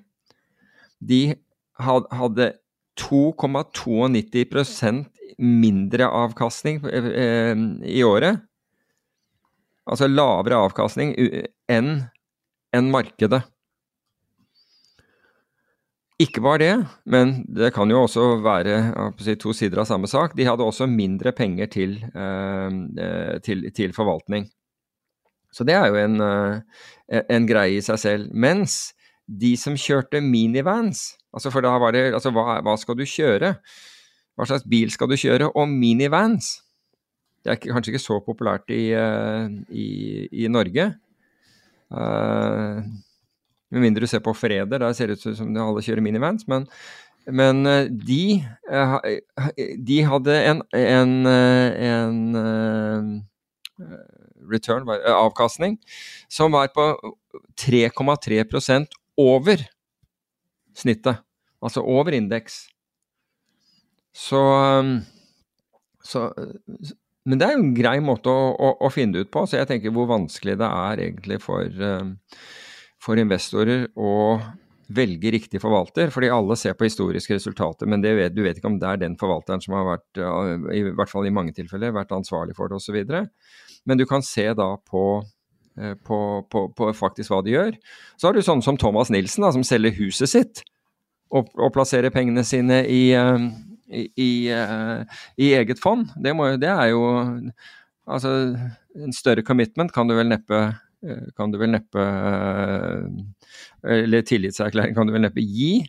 de 1.01 1.33
hadde 1.81 2.51
2,92% 2.99 5.05
mindre 5.41 6.05
avkastning 6.05 6.83
eh, 6.85 7.07
eh, 7.23 7.55
i 7.87 8.03
året. 8.05 8.37
Altså 9.89 10.07
lavere 10.11 10.59
avkastning 10.67 11.15
enn 11.71 11.89
en 12.71 12.91
markedet. 12.93 13.41
Ikke 16.21 16.43
bare 16.45 16.61
det, 16.61 16.75
men 17.09 17.45
det 17.49 17.71
kan 17.73 17.89
jo 17.89 18.03
også 18.03 18.37
være 18.45 18.75
to 19.41 19.53
sider 19.57 19.81
av 19.81 19.87
samme 19.89 20.07
sak. 20.07 20.35
De 20.37 20.45
hadde 20.45 20.63
også 20.63 20.85
mindre 20.85 21.31
penger 21.33 21.65
til, 21.73 21.97
eh, 22.13 22.69
til, 23.41 23.71
til 23.73 23.93
forvaltning. 23.97 24.45
Så 25.51 25.67
det 25.67 25.75
er 25.75 25.91
jo 25.91 25.99
en, 25.99 26.21
eh, 26.23 27.21
en 27.29 27.47
greie 27.47 27.77
i 27.77 27.83
seg 27.83 27.99
selv. 27.99 28.31
Mens 28.31 28.93
de 29.27 29.53
som 29.59 29.75
kjørte 29.79 30.21
minivans, 30.23 31.11
altså 31.35 31.51
for 31.51 31.63
da 31.63 31.75
var 31.79 31.95
det 31.95 32.09
altså 32.15 32.31
hva, 32.35 32.59
hva, 32.63 32.75
skal 32.79 32.97
du 32.99 33.05
kjøre? 33.07 33.53
Hva 34.35 34.47
slags 34.47 34.65
bil 34.67 34.91
skal 34.91 35.11
du 35.11 35.19
kjøre? 35.19 35.51
Og 35.51 35.67
minivans, 35.69 36.53
det 37.43 37.53
er 37.53 37.61
kanskje 37.61 37.93
ikke 37.93 38.03
så 38.03 38.19
populært 38.23 38.71
i, 38.71 38.91
eh, 38.95 39.51
i, 39.69 39.87
i 40.45 40.51
Norge. 40.51 40.93
Uh, 41.91 42.79
med 43.71 43.83
mindre 43.83 44.05
du 44.05 44.07
ser 44.07 44.21
på 44.23 44.31
Freder, 44.31 44.79
der 44.79 44.93
ser 44.95 45.11
det 45.11 45.17
ut 45.19 45.35
som 45.35 45.49
alle 45.59 45.83
kjører 45.83 46.03
minivans. 46.05 46.45
Men, 46.47 46.63
men 47.27 47.65
de, 47.99 48.39
de 49.87 49.97
hadde 50.07 50.37
en, 50.47 50.61
en, 50.71 51.11
en 51.27 52.21
return, 54.49 54.87
eh, 54.89 55.13
avkastning, 55.13 55.77
som 56.31 56.51
var 56.55 56.71
på 56.75 56.93
3,3% 57.59 58.97
over 59.17 59.63
snittet. 60.77 61.21
Altså 61.61 61.83
over 61.85 62.15
indeks. 62.17 62.65
Så, 64.13 64.39
um, 64.39 65.01
så, 66.03 66.31
Men 67.25 67.39
det 67.39 67.47
er 67.47 67.53
jo 67.55 67.63
en 67.63 67.75
grei 67.77 67.99
måte 68.03 68.31
å, 68.33 68.49
å, 68.55 68.71
å, 68.81 68.89
finne 68.91 69.15
det 69.15 69.27
ut 69.27 69.33
på. 69.33 69.45
Så 69.45 69.59
jeg 69.59 69.69
tenker 69.69 69.93
hvor 69.93 70.09
vanskelig 70.09 70.57
det 70.59 70.67
er 70.67 71.03
egentlig 71.05 71.37
for, 71.43 71.67
um, 71.85 72.15
for 73.01 73.21
investorer 73.21 73.87
å 73.95 74.13
velge 74.95 75.31
riktig 75.33 75.61
forvalter, 75.63 76.11
fordi 76.13 76.29
alle 76.33 76.57
ser 76.59 76.75
på 76.77 76.87
historiske 76.87 77.37
resultater, 77.37 77.89
men 77.89 78.03
vet, 78.03 78.33
du 78.35 78.43
vet 78.45 78.59
ikke 78.59 78.71
om 78.71 78.79
det 78.81 78.89
er 78.89 79.01
den 79.01 79.17
forvalteren 79.19 79.63
som 79.63 79.75
har 79.77 79.87
vært, 79.87 80.21
i 80.75 80.83
hvert 80.87 81.11
fall 81.11 81.27
i 81.27 81.33
mange 81.33 81.55
tilfeller, 81.57 81.93
vært 81.95 82.13
ansvarlig 82.15 82.55
for 82.57 82.71
det 82.71 82.79
osv. 82.79 82.99
Men 83.89 83.99
du 83.99 84.05
kan 84.09 84.23
se 84.25 84.45
da 84.57 84.69
på, 84.77 85.05
eh, 85.79 85.95
på, 86.07 86.19
på, 86.51 86.65
på, 86.77 86.91
faktisk 86.97 87.33
hva 87.33 87.41
de 87.45 87.55
gjør. 87.55 87.77
Så 88.17 88.29
har 88.29 88.37
du 88.37 88.43
sånne 88.45 88.65
som 88.65 88.79
Thomas 88.79 89.11
Nilsen, 89.13 89.45
da, 89.45 89.53
som 89.55 89.65
selger 89.65 89.95
huset 89.97 90.31
sitt 90.31 90.63
og, 91.31 91.51
og 91.57 91.71
plasserer 91.75 92.13
pengene 92.13 92.43
sine 92.47 92.83
i, 92.91 93.03
eh, 93.17 93.47
i, 93.89 94.07
i, 94.15 94.31
eh, 94.53 95.21
i 95.41 95.53
eget 95.57 95.81
fond. 95.83 96.09
Det, 96.21 96.35
må, 96.37 96.53
det, 96.61 96.71
er 96.71 96.93
jo 96.93 97.05
Altså, 98.11 98.31
en 98.97 99.13
større 99.13 99.43
commitment 99.45 99.91
kan 99.93 100.09
du 100.09 100.15
vel 100.17 100.27
neppe 100.27 100.57
kan 101.37 101.49
du 101.49 101.57
vel 101.57 101.71
neppe 101.73 102.03
Eller 103.81 104.21
tillitserklæring 104.21 104.93
kan 104.93 105.09
du 105.09 105.15
vel 105.15 105.23
neppe 105.25 105.41
gi 105.41 105.79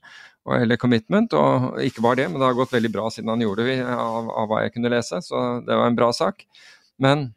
eller 0.51 0.79
commitment. 0.81 1.35
Og 1.39 1.79
ikke 1.85 2.03
bare 2.05 2.23
det, 2.23 2.29
men 2.31 2.41
det 2.41 2.49
har 2.49 2.59
gått 2.59 2.75
veldig 2.75 2.91
bra 2.95 3.11
siden 3.13 3.31
han 3.33 3.45
gjorde 3.45 3.67
det, 3.69 3.79
av, 3.87 4.31
av, 4.31 4.49
hva 4.51 4.65
jeg 4.65 4.75
kunne 4.77 4.91
lese. 4.93 5.21
Så 5.25 5.45
det 5.67 5.79
var 5.79 5.91
en 5.91 5.99
bra 5.99 6.11
sak. 6.17 6.43
Men 7.03 7.29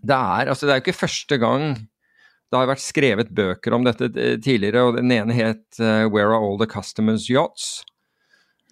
det 0.00 0.16
er, 0.16 0.50
altså 0.52 0.66
det 0.66 0.74
er 0.74 0.80
jo 0.80 0.86
ikke 0.88 1.00
første 1.02 1.40
gang 1.40 1.72
det 2.50 2.58
har 2.58 2.70
vært 2.70 2.82
skrevet 2.82 3.28
bøker 3.30 3.74
om 3.76 3.84
dette 3.86 4.08
eh, 4.10 4.36
tidligere, 4.42 4.82
og 4.82 4.96
den 4.96 5.12
ene 5.14 5.36
het 5.36 5.78
uh, 5.78 6.08
'Where 6.10 6.32
are 6.32 6.40
all 6.40 6.58
the 6.58 6.66
customers' 6.66 7.28
yachts'? 7.30 7.84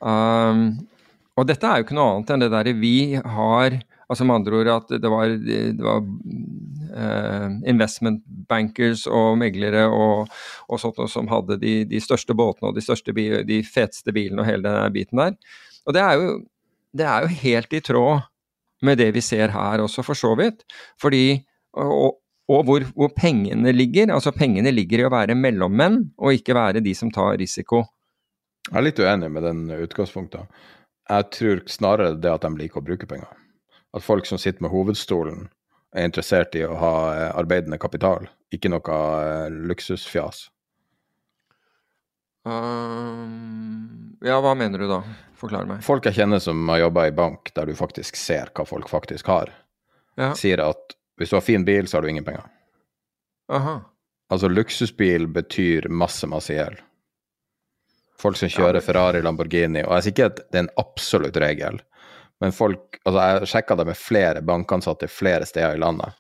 Um, 0.03 0.89
og 1.39 1.47
dette 1.47 1.67
er 1.67 1.79
jo 1.79 1.87
ikke 1.87 1.95
noe 1.95 2.17
annet 2.17 2.33
enn 2.35 2.43
det 2.43 2.51
derre 2.55 2.75
vi 2.79 3.19
har 3.19 3.81
Altså 4.09 4.25
med 4.25 4.39
andre 4.39 4.57
ord 4.57 4.69
at 4.73 4.93
det 5.03 5.09
var, 5.13 5.29
det 5.29 5.85
var 5.85 5.99
investment 7.69 8.23
bankers 8.49 9.07
og 9.07 9.37
meglere 9.41 9.85
og, 9.89 10.31
og 10.69 10.81
sånt 10.83 11.01
som 11.13 11.29
hadde 11.31 11.59
de, 11.63 11.83
de, 11.89 12.01
største 12.03 12.37
båtene 12.39 12.71
og 12.71 12.79
de, 12.79 12.85
største, 12.85 13.15
de 13.49 13.61
feteste 13.67 14.15
bilene 14.15 14.43
og 14.43 14.49
hele 14.49 14.65
den 14.65 14.95
biten 14.95 15.23
der. 15.23 15.37
Og 15.89 15.97
det 15.97 16.05
er 16.05 16.19
jo, 16.21 16.33
det 16.97 17.07
er 17.09 17.25
jo 17.25 17.41
helt 17.43 17.77
i 17.77 17.83
tråd 17.85 18.27
med 18.85 18.99
det 19.01 19.11
vi 19.17 19.23
ser 19.25 19.53
her 19.55 19.83
også, 19.83 20.05
for 20.07 20.19
så 20.19 20.35
vidt. 20.39 20.65
Fordi, 21.01 21.41
og, 21.79 22.19
og 22.49 22.65
hvor, 22.69 22.87
hvor, 22.95 23.13
pengene 23.17 23.73
ligger. 23.75 24.13
Altså 24.15 24.33
pengene 24.37 24.73
ligger 24.75 25.03
i 25.03 25.09
å 25.09 25.13
være 25.13 25.39
mellommenn, 25.39 26.03
og 26.19 26.39
ikke 26.39 26.57
være 26.59 26.85
de 26.85 26.95
som 26.97 27.13
tar 27.15 27.39
risiko. 27.41 27.85
Jeg 28.69 28.77
er 28.77 28.85
litt 28.85 29.01
uenig 29.01 29.31
med 29.33 29.47
den 29.49 29.67
utgangspunktet. 29.79 30.65
Jeg 31.09 31.29
tror 31.33 31.63
snarere 31.73 32.19
det 32.21 32.33
at 32.33 32.45
de 32.45 32.53
liker 32.59 32.83
å 32.83 32.85
bruke 32.85 33.09
penger. 33.09 33.31
At 33.97 34.05
folk 34.05 34.29
som 34.29 34.41
sitter 34.41 34.65
med 34.65 34.73
hovedstolen, 34.75 35.47
er 35.95 36.09
interessert 36.09 36.57
i 36.59 36.65
å 36.67 36.77
ha 36.79 36.95
eh, 37.15 37.31
arbeidende 37.39 37.79
kapital, 37.81 38.29
ikke 38.55 38.71
noe 38.73 39.01
eh, 39.23 39.49
luksusfjas. 39.71 40.47
Um, 42.49 44.17
ja, 44.25 44.39
hva 44.41 44.55
mener 44.57 44.81
du 44.81 44.89
da? 44.91 45.03
Forklar 45.39 45.69
meg. 45.69 45.83
Folk 45.87 46.07
jeg 46.09 46.19
kjenner 46.19 46.43
som 46.43 46.61
har 46.73 46.87
jobba 46.87 47.09
i 47.09 47.15
bank, 47.15 47.53
der 47.55 47.69
du 47.69 47.77
faktisk 47.79 48.19
ser 48.19 48.53
hva 48.57 48.67
folk 48.67 48.89
faktisk 48.91 49.29
har, 49.31 49.53
ja. 50.19 50.33
sier 50.39 50.63
at 50.65 50.97
hvis 51.19 51.33
du 51.33 51.39
har 51.39 51.45
fin 51.45 51.65
bil, 51.67 51.89
så 51.89 51.99
har 51.99 52.07
du 52.07 52.13
ingen 52.13 52.27
penger. 52.27 52.47
Aha. 53.53 53.79
Altså, 54.29 54.51
luksusbil 54.53 55.27
betyr 55.33 55.89
masse, 55.89 56.27
masse 56.31 56.53
gjeld. 56.53 56.83
Folk 58.19 58.37
som 58.39 58.51
kjører. 58.51 58.83
Ferrari, 58.83 59.23
Lamborghini, 59.23 59.85
og 59.87 59.95
jeg 59.97 60.09
sier 60.09 60.15
ikke 60.17 60.29
at 60.33 60.41
det 60.43 60.59
er 60.59 60.65
en 60.67 60.75
absolutt 60.83 61.39
regel, 61.43 61.79
men 62.43 62.55
folk 62.55 62.99
Altså, 63.05 63.19
jeg 63.19 63.49
sjekka 63.53 63.77
det 63.79 63.87
med 63.89 63.97
flere 63.97 64.43
bankansatte 64.45 65.09
flere 65.09 65.47
steder 65.49 65.79
i 65.79 65.81
landet, 65.81 66.17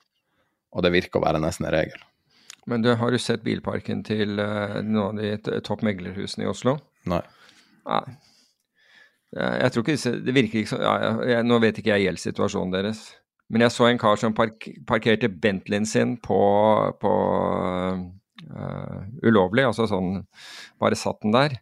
og 0.73 0.85
det 0.85 0.95
virker 0.95 1.21
å 1.21 1.27
være 1.27 1.41
nesten 1.43 1.67
en 1.69 1.75
regel. 1.75 2.01
Men 2.69 2.85
du, 2.85 2.91
har 3.01 3.13
du 3.13 3.19
sett 3.21 3.45
bilparken 3.45 4.03
til 4.05 4.41
uh, 4.41 4.79
noen 4.85 5.21
av 5.21 5.45
de 5.45 5.61
topp 5.65 5.85
meglerhusene 5.87 6.45
i 6.45 6.51
Oslo? 6.51 6.77
Nei. 7.09 7.23
Nei. 7.89 8.03
Jeg 9.29 9.73
tror 9.73 9.83
ikke 9.85 9.93
disse 9.93 10.11
Det 10.25 10.33
virker 10.33 10.63
ikke 10.63 10.71
sånn 10.71 10.85
ja, 11.29 11.43
Nå 11.45 11.59
vet 11.61 11.77
ikke 11.81 11.91
jeg 11.93 12.07
gjeldssituasjonen 12.07 12.73
deres. 12.73 13.03
Men 13.53 13.65
jeg 13.67 13.75
så 13.75 13.89
en 13.89 14.01
kar 14.01 14.17
som 14.21 14.33
park, 14.37 14.65
parkerte 14.89 15.29
Bentleyen 15.29 15.89
sin 15.89 16.15
på, 16.25 16.39
på 17.01 17.13
uh, 17.93 18.97
ulovlig, 19.25 19.67
altså 19.69 19.89
sånn 19.89 20.23
Bare 20.81 20.97
satt 20.97 21.21
den 21.25 21.37
der. 21.37 21.59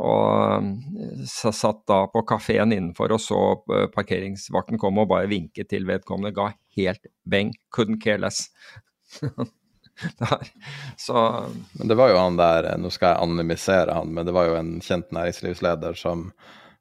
Og 0.00 0.64
uh, 0.64 1.24
satt 1.28 1.84
da 1.90 2.02
på 2.12 2.24
kafeen 2.28 2.72
innenfor 2.72 3.12
og 3.16 3.20
så 3.22 3.40
uh, 3.60 3.86
parkeringsvakten 3.92 4.80
komme 4.80 5.04
og 5.04 5.12
bare 5.12 5.30
vinket 5.30 5.70
til 5.72 5.88
vedkommende. 5.88 6.34
Ga 6.36 6.52
helt 6.78 7.10
beng. 7.28 7.52
Couldn't 7.74 8.00
care 8.02 8.20
less. 8.22 8.48
Så 10.96 11.44
Men 11.72 11.88
det 11.88 11.94
var 11.94 12.08
jo 12.08 12.16
han 12.16 12.36
der, 12.38 12.70
nå 12.80 12.88
skal 12.88 13.12
jeg 13.12 13.24
anonymisere 13.24 13.92
han, 13.92 14.14
men 14.16 14.24
det 14.24 14.32
var 14.32 14.48
jo 14.48 14.56
en 14.56 14.78
kjent 14.80 15.10
næringslivsleder 15.12 15.98
som 15.98 16.30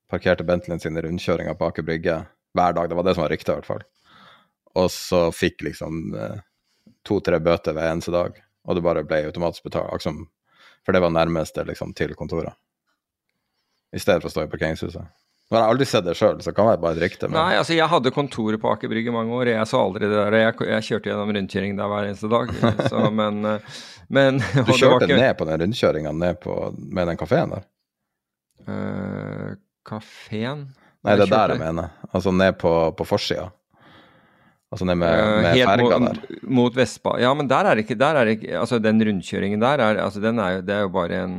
parkerte 0.10 0.46
Bentleyen 0.48 0.80
sine 0.80 1.04
rundkjøringer 1.04 1.58
på 1.58 1.68
Aker 1.70 1.86
Brygge 1.86 2.22
hver 2.56 2.78
dag. 2.78 2.90
Det 2.90 2.98
var 2.98 3.06
det 3.06 3.16
som 3.18 3.26
var 3.26 3.34
ryktet, 3.34 3.52
i 3.52 3.58
hvert 3.58 3.70
fall. 3.70 3.84
Og 4.80 4.88
så 4.94 5.22
fikk 5.36 5.66
liksom 5.68 6.16
eh, 6.16 6.40
to-tre 7.06 7.40
bøter 7.44 7.76
hver 7.76 7.92
eneste 7.92 8.14
dag, 8.14 8.40
og 8.66 8.78
det 8.78 8.86
bare 8.86 9.06
ble 9.08 9.24
automatisk 9.28 9.70
betalt. 9.70 10.08
For 10.86 10.96
det 10.96 11.04
var 11.04 11.14
nærmeste 11.14 11.66
liksom, 11.68 11.94
til 11.98 12.16
kontoret. 12.18 12.56
I 13.96 14.02
stedet 14.02 14.22
for 14.22 14.30
å 14.30 14.34
stå 14.34 14.46
i 14.46 14.52
parkeringshuset. 14.52 15.10
Nå 15.50 15.58
har 15.58 15.64
jeg 15.64 15.74
aldri 15.74 15.86
sett 15.90 16.06
det 16.06 16.14
sjøl, 16.14 16.36
så 16.44 16.52
det 16.52 16.58
kan 16.60 16.68
være 16.68 16.82
bare 16.84 16.94
et 17.00 17.04
rykte. 17.08 17.26
Men... 17.26 17.40
Nei, 17.40 17.56
altså 17.58 17.74
jeg 17.74 17.90
hadde 17.90 18.12
kontoret 18.14 18.62
på 18.62 18.70
Aker 18.70 18.92
Brygge 18.92 19.14
mange 19.14 19.34
år, 19.34 19.50
jeg 19.50 19.70
så 19.72 19.80
aldri 19.82 20.06
det 20.06 20.14
der. 20.14 20.38
Jeg, 20.38 20.58
jeg 20.70 20.86
kjørte 20.86 21.10
gjennom 21.10 21.32
rundkjøring 21.34 21.80
der 21.80 21.90
hver 21.90 22.10
eneste 22.10 22.30
dag. 22.30 22.52
Så, 22.86 23.06
men, 23.20 23.40
eh, 23.50 23.80
men 24.14 24.38
Du 24.44 24.70
kjørte 24.76 25.08
ikke... 25.08 25.18
ned 25.18 25.34
på 25.40 25.48
den 25.50 25.64
rundkjøringa 25.64 26.14
med 26.14 27.10
den 27.10 27.18
kafeen 27.18 27.56
der? 27.56 27.66
Uh, 28.70 29.56
kafeen? 29.90 30.68
Nei, 31.02 31.16
det 31.18 31.26
er 31.26 31.34
der 31.34 31.56
jeg 31.56 31.64
mener. 31.64 31.96
Altså 32.12 32.36
ned 32.36 32.54
på, 32.62 32.74
på 32.94 33.08
forsida. 33.08 33.50
Altså 34.70 34.86
ned 34.86 35.00
med, 35.02 35.10
Eh, 35.10 35.42
med 35.42 35.56
helt 35.58 35.70
ferga 35.72 36.00
der. 36.06 36.22
mot 36.46 36.76
Vestba. 36.78 37.16
Ja, 37.24 37.34
men 37.34 37.50
der 37.50 37.66
er 37.66 37.76
det 37.76 37.88
ikke, 37.88 37.98
der 37.98 38.22
er 38.22 38.30
ikke 38.36 38.54
Altså, 38.60 38.78
den 38.78 39.02
rundkjøringen 39.02 39.62
der 39.62 39.82
er, 39.82 39.98
altså, 40.04 40.22
den 40.22 40.38
er 40.38 40.60
jo, 40.60 40.62
det 40.62 40.76
er 40.76 40.86
jo 40.86 40.92
bare 40.94 41.24
en 41.24 41.38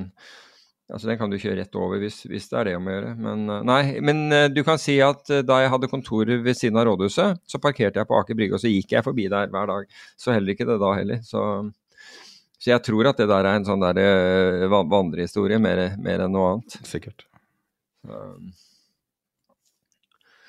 Altså, 0.90 1.08
Den 1.08 1.18
kan 1.20 1.30
du 1.30 1.38
kjøre 1.38 1.60
rett 1.60 1.76
over 1.78 2.00
hvis, 2.02 2.22
hvis 2.26 2.48
det 2.50 2.56
er 2.58 2.68
det 2.68 2.76
om 2.78 2.88
å 2.88 2.94
gjøre. 2.94 3.10
Men 3.22 3.44
eh, 3.46 3.66
nei, 3.68 3.82
men 4.04 4.22
eh, 4.34 4.46
du 4.50 4.62
kan 4.66 4.80
si 4.80 4.96
at 5.04 5.30
eh, 5.30 5.44
da 5.46 5.60
jeg 5.62 5.72
hadde 5.74 5.90
kontoret 5.92 6.42
ved 6.44 6.58
siden 6.58 6.80
av 6.80 6.88
rådhuset, 6.88 7.42
så 7.46 7.60
parkerte 7.62 8.00
jeg 8.00 8.08
på 8.10 8.16
Aker 8.18 8.38
Brygge, 8.38 8.58
og 8.58 8.62
så 8.62 8.72
gikk 8.72 8.96
jeg 8.96 9.06
forbi 9.06 9.28
der 9.30 9.52
hver 9.52 9.70
dag. 9.70 10.00
Så 10.18 10.34
heller 10.34 10.54
ikke 10.54 10.66
det 10.68 10.80
da 10.82 10.94
heller. 10.98 11.20
Så, 11.26 11.42
så 12.58 12.72
jeg 12.72 12.84
tror 12.86 13.10
at 13.12 13.20
det 13.22 13.28
der 13.30 13.50
er 13.50 13.60
en 13.60 13.68
sånn 13.68 13.84
der 13.84 14.00
eh, 14.02 14.66
vandrehistorie 14.70 15.60
mer, 15.62 15.84
mer 16.02 16.26
enn 16.26 16.34
noe 16.34 16.56
annet. 16.56 16.80
Sikkert. 16.88 17.26
Um, 18.08 18.50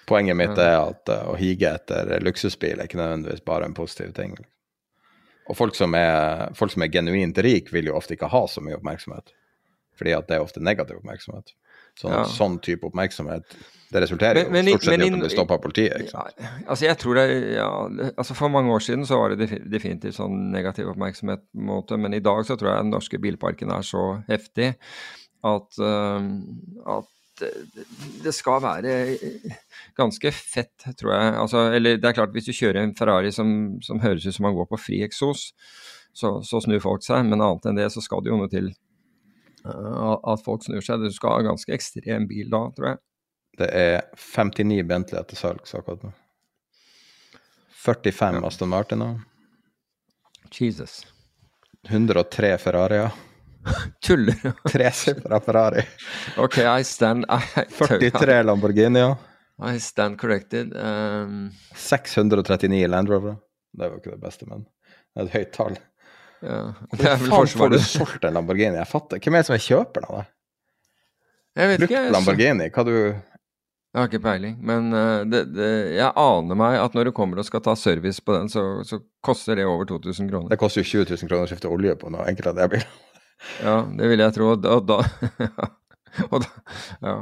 Poenget 0.09 0.35
mitt 0.35 0.57
er 0.59 0.73
at 0.79 1.11
å 1.29 1.35
hige 1.39 1.69
etter 1.71 2.17
luksusbil 2.25 2.81
er 2.81 2.89
ikke 2.89 2.99
nødvendigvis 2.99 3.45
bare 3.47 3.67
en 3.69 3.75
positiv 3.77 4.09
ting. 4.17 4.33
Og 5.47 5.55
folk 5.55 5.77
som 5.77 5.93
er, 5.95 6.49
folk 6.57 6.73
som 6.73 6.83
er 6.83 6.91
genuint 6.91 7.37
rik 7.45 7.69
vil 7.71 7.87
jo 7.87 7.95
ofte 7.99 8.17
ikke 8.17 8.31
ha 8.33 8.41
så 8.49 8.63
mye 8.63 8.75
oppmerksomhet. 8.79 9.31
Fordi 10.01 10.15
at 10.17 10.25
det 10.31 10.37
er 10.39 10.41
ofte 10.47 10.63
negativ 10.63 10.97
oppmerksomhet. 10.97 11.53
Sånn, 11.99 12.13
Ja. 12.15 12.23
sånn 12.25 12.55
type 12.63 12.87
oppmerksomhet 12.87 13.45
det 13.91 14.01
resulterer 14.01 14.45
Men- 14.47 14.51
men 14.51 14.65
jo 14.65 14.77
stort 14.77 14.83
sett 14.85 14.99
i 15.01 15.07
at 15.07 15.11
du 15.13 15.19
blir 15.19 15.29
stoppa 15.29 15.53
av 15.57 15.61
politiet. 15.61 15.99
ikke 15.99 16.09
sant? 16.09 16.33
Ja, 16.39 16.49
altså 16.67 16.85
jeg 16.87 16.97
tror 16.97 17.15
det, 17.15 17.53
ja, 17.57 18.11
altså 18.17 18.33
For 18.35 18.49
mange 18.49 18.71
år 18.71 18.79
siden 18.79 19.05
så 19.05 19.17
var 19.19 19.35
det 19.35 19.39
defi- 19.43 19.69
definitivt 19.69 20.15
sånn 20.15 20.51
negativ 20.51 20.87
oppmerksomhet, 20.87 21.41
måte, 21.55 21.99
men 21.99 22.13
i 22.13 22.19
dag 22.19 22.45
så 22.45 22.57
tror 22.57 22.71
jeg 22.73 22.83
den 22.83 22.91
norske 22.91 23.19
bilparken 23.21 23.69
er 23.69 23.83
så 23.83 24.23
heftig 24.29 24.75
at, 25.43 25.79
uh, 25.79 26.21
at 26.87 27.05
det, 28.23 28.33
skal 28.33 28.61
være 28.61 29.17
ganske 29.97 30.31
fett, 30.31 30.77
tror 30.97 31.11
jeg. 31.11 31.33
Altså, 31.41 31.73
eller 31.75 31.97
det 31.97 32.05
er 32.05 32.13
klart, 32.13 32.33
hvis 32.33 32.45
du 32.45 32.53
kjører 32.53 32.83
en 32.83 32.95
Ferrari 32.95 33.31
som, 33.31 33.79
som 33.81 33.99
høres 33.99 34.25
ut 34.27 34.33
som 34.35 34.43
man 34.43 34.55
går 34.55 34.69
på 34.69 34.79
fri 34.79 35.01
eksos, 35.03 35.51
så, 36.13 36.41
så 36.43 36.61
snur 36.61 36.79
folk 36.83 37.03
seg, 37.03 37.25
men 37.25 37.41
annet 37.41 37.65
enn 37.65 37.75
det 37.79 37.89
så 37.91 38.01
skal 38.03 38.21
det 38.21 38.31
jo 38.31 38.37
noe 38.37 38.51
til 38.51 38.71
at 39.65 40.43
folk 40.45 40.65
snur 40.65 40.83
seg. 40.85 41.03
Du 41.03 41.13
skal 41.13 41.37
ha 41.37 41.47
ganske 41.51 41.73
ekstrem 41.75 42.27
bil 42.29 42.49
da, 42.51 42.65
tror 42.75 42.93
jeg. 42.93 43.01
Det 43.61 43.67
er 43.75 43.97
59 44.15 44.83
Bentley 44.87 45.27
til 45.29 45.39
salgs 45.39 45.75
akkurat 45.77 46.05
nå. 46.05 46.13
45 47.81 48.45
Aston 48.47 48.69
Martiner. 48.71 49.19
Jesus. 50.51 51.01
103 51.89 52.57
Ferrarier. 52.61 53.11
Tuller 54.05 54.35
du? 54.43 54.51
Tresifra 54.69 55.39
Ferrari. 55.39 55.83
Ok, 56.37 56.57
I 56.57 56.83
stand 56.83 57.25
I, 57.29 57.65
43 57.77 58.43
Lamborghinier. 58.43 59.15
I 59.61 59.79
stand 59.79 60.19
corrected. 60.19 60.73
Um, 60.77 61.51
639 61.75 62.87
Land 62.87 63.09
Rover. 63.09 63.35
Det 63.73 63.89
var 63.89 63.97
ikke 63.97 64.15
det 64.15 64.21
beste, 64.21 64.45
men 64.49 64.65
det 64.65 65.21
er 65.21 65.27
et 65.27 65.35
høyt 65.35 65.51
tall. 65.55 65.77
Ja. 66.41 66.59
Det 66.97 67.05
er 67.05 67.17
vel 67.21 67.29
faen 67.31 67.31
får 67.31 67.73
du 67.73 67.77
forsvaret. 67.77 67.81
solgt 67.87 68.23
en 68.29 68.33
Lamborghini? 68.37 68.77
Jeg 68.81 68.89
fatter. 68.89 69.19
Hvem 69.21 69.35
er 69.37 69.43
det 69.43 69.49
som 69.49 69.55
er 69.57 69.65
kjøperen 69.65 70.07
av 70.09 70.15
det? 70.21 70.27
Jeg 71.61 71.67
vet 71.71 71.79
Brukt 71.83 71.91
ikke. 71.91 72.01
Jeg, 72.05 72.13
Lamborghini, 72.15 72.69
hva 72.71 72.85
du 72.87 72.95
jeg 73.91 73.99
har 73.99 74.07
ikke 74.07 74.21
peiling. 74.23 74.53
Men 74.63 74.85
uh, 74.95 75.25
det, 75.27 75.41
det, 75.51 75.69
jeg 75.97 76.13
aner 76.15 76.55
meg 76.55 76.77
at 76.79 76.93
når 76.95 77.09
du 77.09 77.11
kommer 77.11 77.41
og 77.41 77.43
skal 77.43 77.59
ta 77.65 77.73
service 77.75 78.21
på 78.23 78.31
den, 78.37 78.47
så, 78.47 78.61
så 78.87 79.01
koster 79.19 79.59
det 79.59 79.65
over 79.67 79.83
2000 79.89 80.29
kroner. 80.31 80.47
Det 80.53 80.57
koster 80.61 80.79
jo 80.85 81.03
20 81.03 81.09
000 81.11 81.27
kroner 81.27 81.43
å 81.43 81.49
skifte 81.51 81.67
olje 81.67 81.97
på 81.99 82.07
noe 82.13 82.23
enkelt 82.31 82.53
av 82.53 82.59
det 82.61 82.69
bilen. 82.77 82.87
Ja, 83.65 83.79
det 83.97 84.05
vil 84.11 84.21
jeg 84.21 84.33
tro. 84.37 84.51
Og 84.53 84.61
da, 84.85 84.99
og 86.31 86.35
da, 86.43 86.49
Ja. 87.01 87.13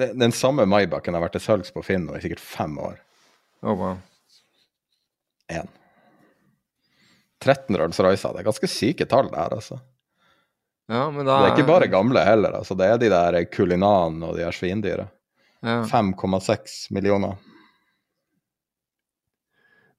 Det- 0.00 0.14
Den 0.18 0.32
samme 0.32 0.64
Maybachen 0.66 1.14
har 1.14 1.20
vært 1.22 1.36
til 1.36 1.44
salgs 1.44 1.70
på 1.74 1.82
Finn 1.84 2.06
nå 2.08 2.16
i 2.16 2.22
sikkert 2.24 2.40
fem 2.40 2.72
år. 2.80 2.96
Oh, 3.62 3.76
wow. 3.76 3.98
Én. 5.52 5.68
13 7.42 7.76
Rolls 7.76 8.00
Roycer. 8.00 8.32
Det 8.34 8.42
er 8.42 8.48
ganske 8.48 8.70
syke 8.70 9.06
tall, 9.08 9.28
det 9.32 9.40
her, 9.40 9.56
altså. 9.58 9.80
Ja, 10.88 11.10
men 11.10 11.26
da 11.26 11.40
Det 11.42 11.48
er 11.50 11.56
ikke 11.56 11.68
bare 11.72 11.90
gamle 11.90 12.22
heller. 12.24 12.60
altså. 12.60 12.76
Det 12.78 12.86
er 12.86 12.98
de 13.02 13.10
der 13.10 13.44
Kulinan 13.50 14.22
og 14.22 14.36
de 14.36 14.44
her 14.46 14.54
svindyra. 14.54 15.08
ja. 15.62 15.82
5,6 15.90 16.92
millioner. 16.94 17.36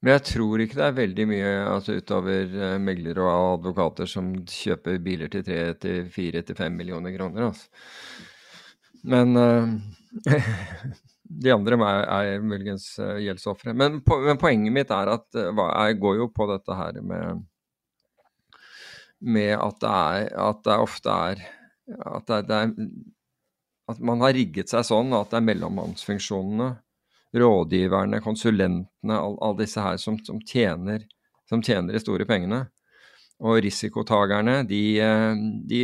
Men 0.00 0.14
jeg 0.14 0.22
tror 0.28 0.62
ikke 0.62 0.78
det 0.78 0.84
er 0.86 0.94
veldig 0.94 1.24
mye 1.26 1.52
altså 1.72 1.96
utover 1.98 2.52
uh, 2.54 2.76
meglere 2.78 3.24
og 3.24 3.58
advokater 3.58 4.06
som 4.06 4.30
kjøper 4.46 5.00
biler 5.02 5.32
til 5.32 5.42
3-4-5 5.42 6.68
millioner 6.70 7.16
kroner. 7.16 7.48
Altså. 7.50 7.66
Men 9.08 9.36
eh, 9.36 9.72
de 11.28 11.52
andre 11.52 11.76
er, 11.84 12.02
er 12.08 12.42
muligens 12.44 12.88
uh, 13.02 13.18
gjeldsofre. 13.20 13.74
Men, 13.76 14.00
po 14.04 14.18
men 14.24 14.40
poenget 14.40 14.74
mitt 14.74 14.92
er 14.94 15.12
at 15.12 15.38
eh, 15.38 15.52
jeg 15.52 16.00
går 16.00 16.18
jo 16.22 16.28
på 16.32 16.48
dette 16.50 16.76
her 16.78 17.00
med 17.04 17.46
med 19.18 19.56
at 19.58 19.80
det, 19.82 19.90
er, 19.90 20.28
at 20.38 20.60
det 20.62 20.74
ofte 20.78 21.10
er 21.10 21.40
at, 21.90 22.28
det, 22.28 22.36
det 22.46 22.58
er 22.58 22.68
at 23.90 24.02
man 24.04 24.20
har 24.22 24.36
rigget 24.36 24.70
seg 24.70 24.84
sånn 24.86 25.10
at 25.16 25.32
det 25.32 25.40
er 25.40 25.48
mellommannsfunksjonene 25.48 26.68
rådgiverne, 27.34 28.20
konsulentene, 28.24 29.16
alle 29.16 29.38
all 29.44 29.56
disse 29.58 29.82
her 29.82 29.98
som, 30.00 30.16
som, 30.24 30.40
tjener, 30.40 31.04
som 31.48 31.62
tjener 31.62 31.92
de 31.92 32.00
store 32.00 32.24
pengene. 32.28 32.62
Og 33.38 33.60
risikotagerne, 33.62 34.64
de, 34.66 34.82
eh, 34.98 35.42
de 35.70 35.82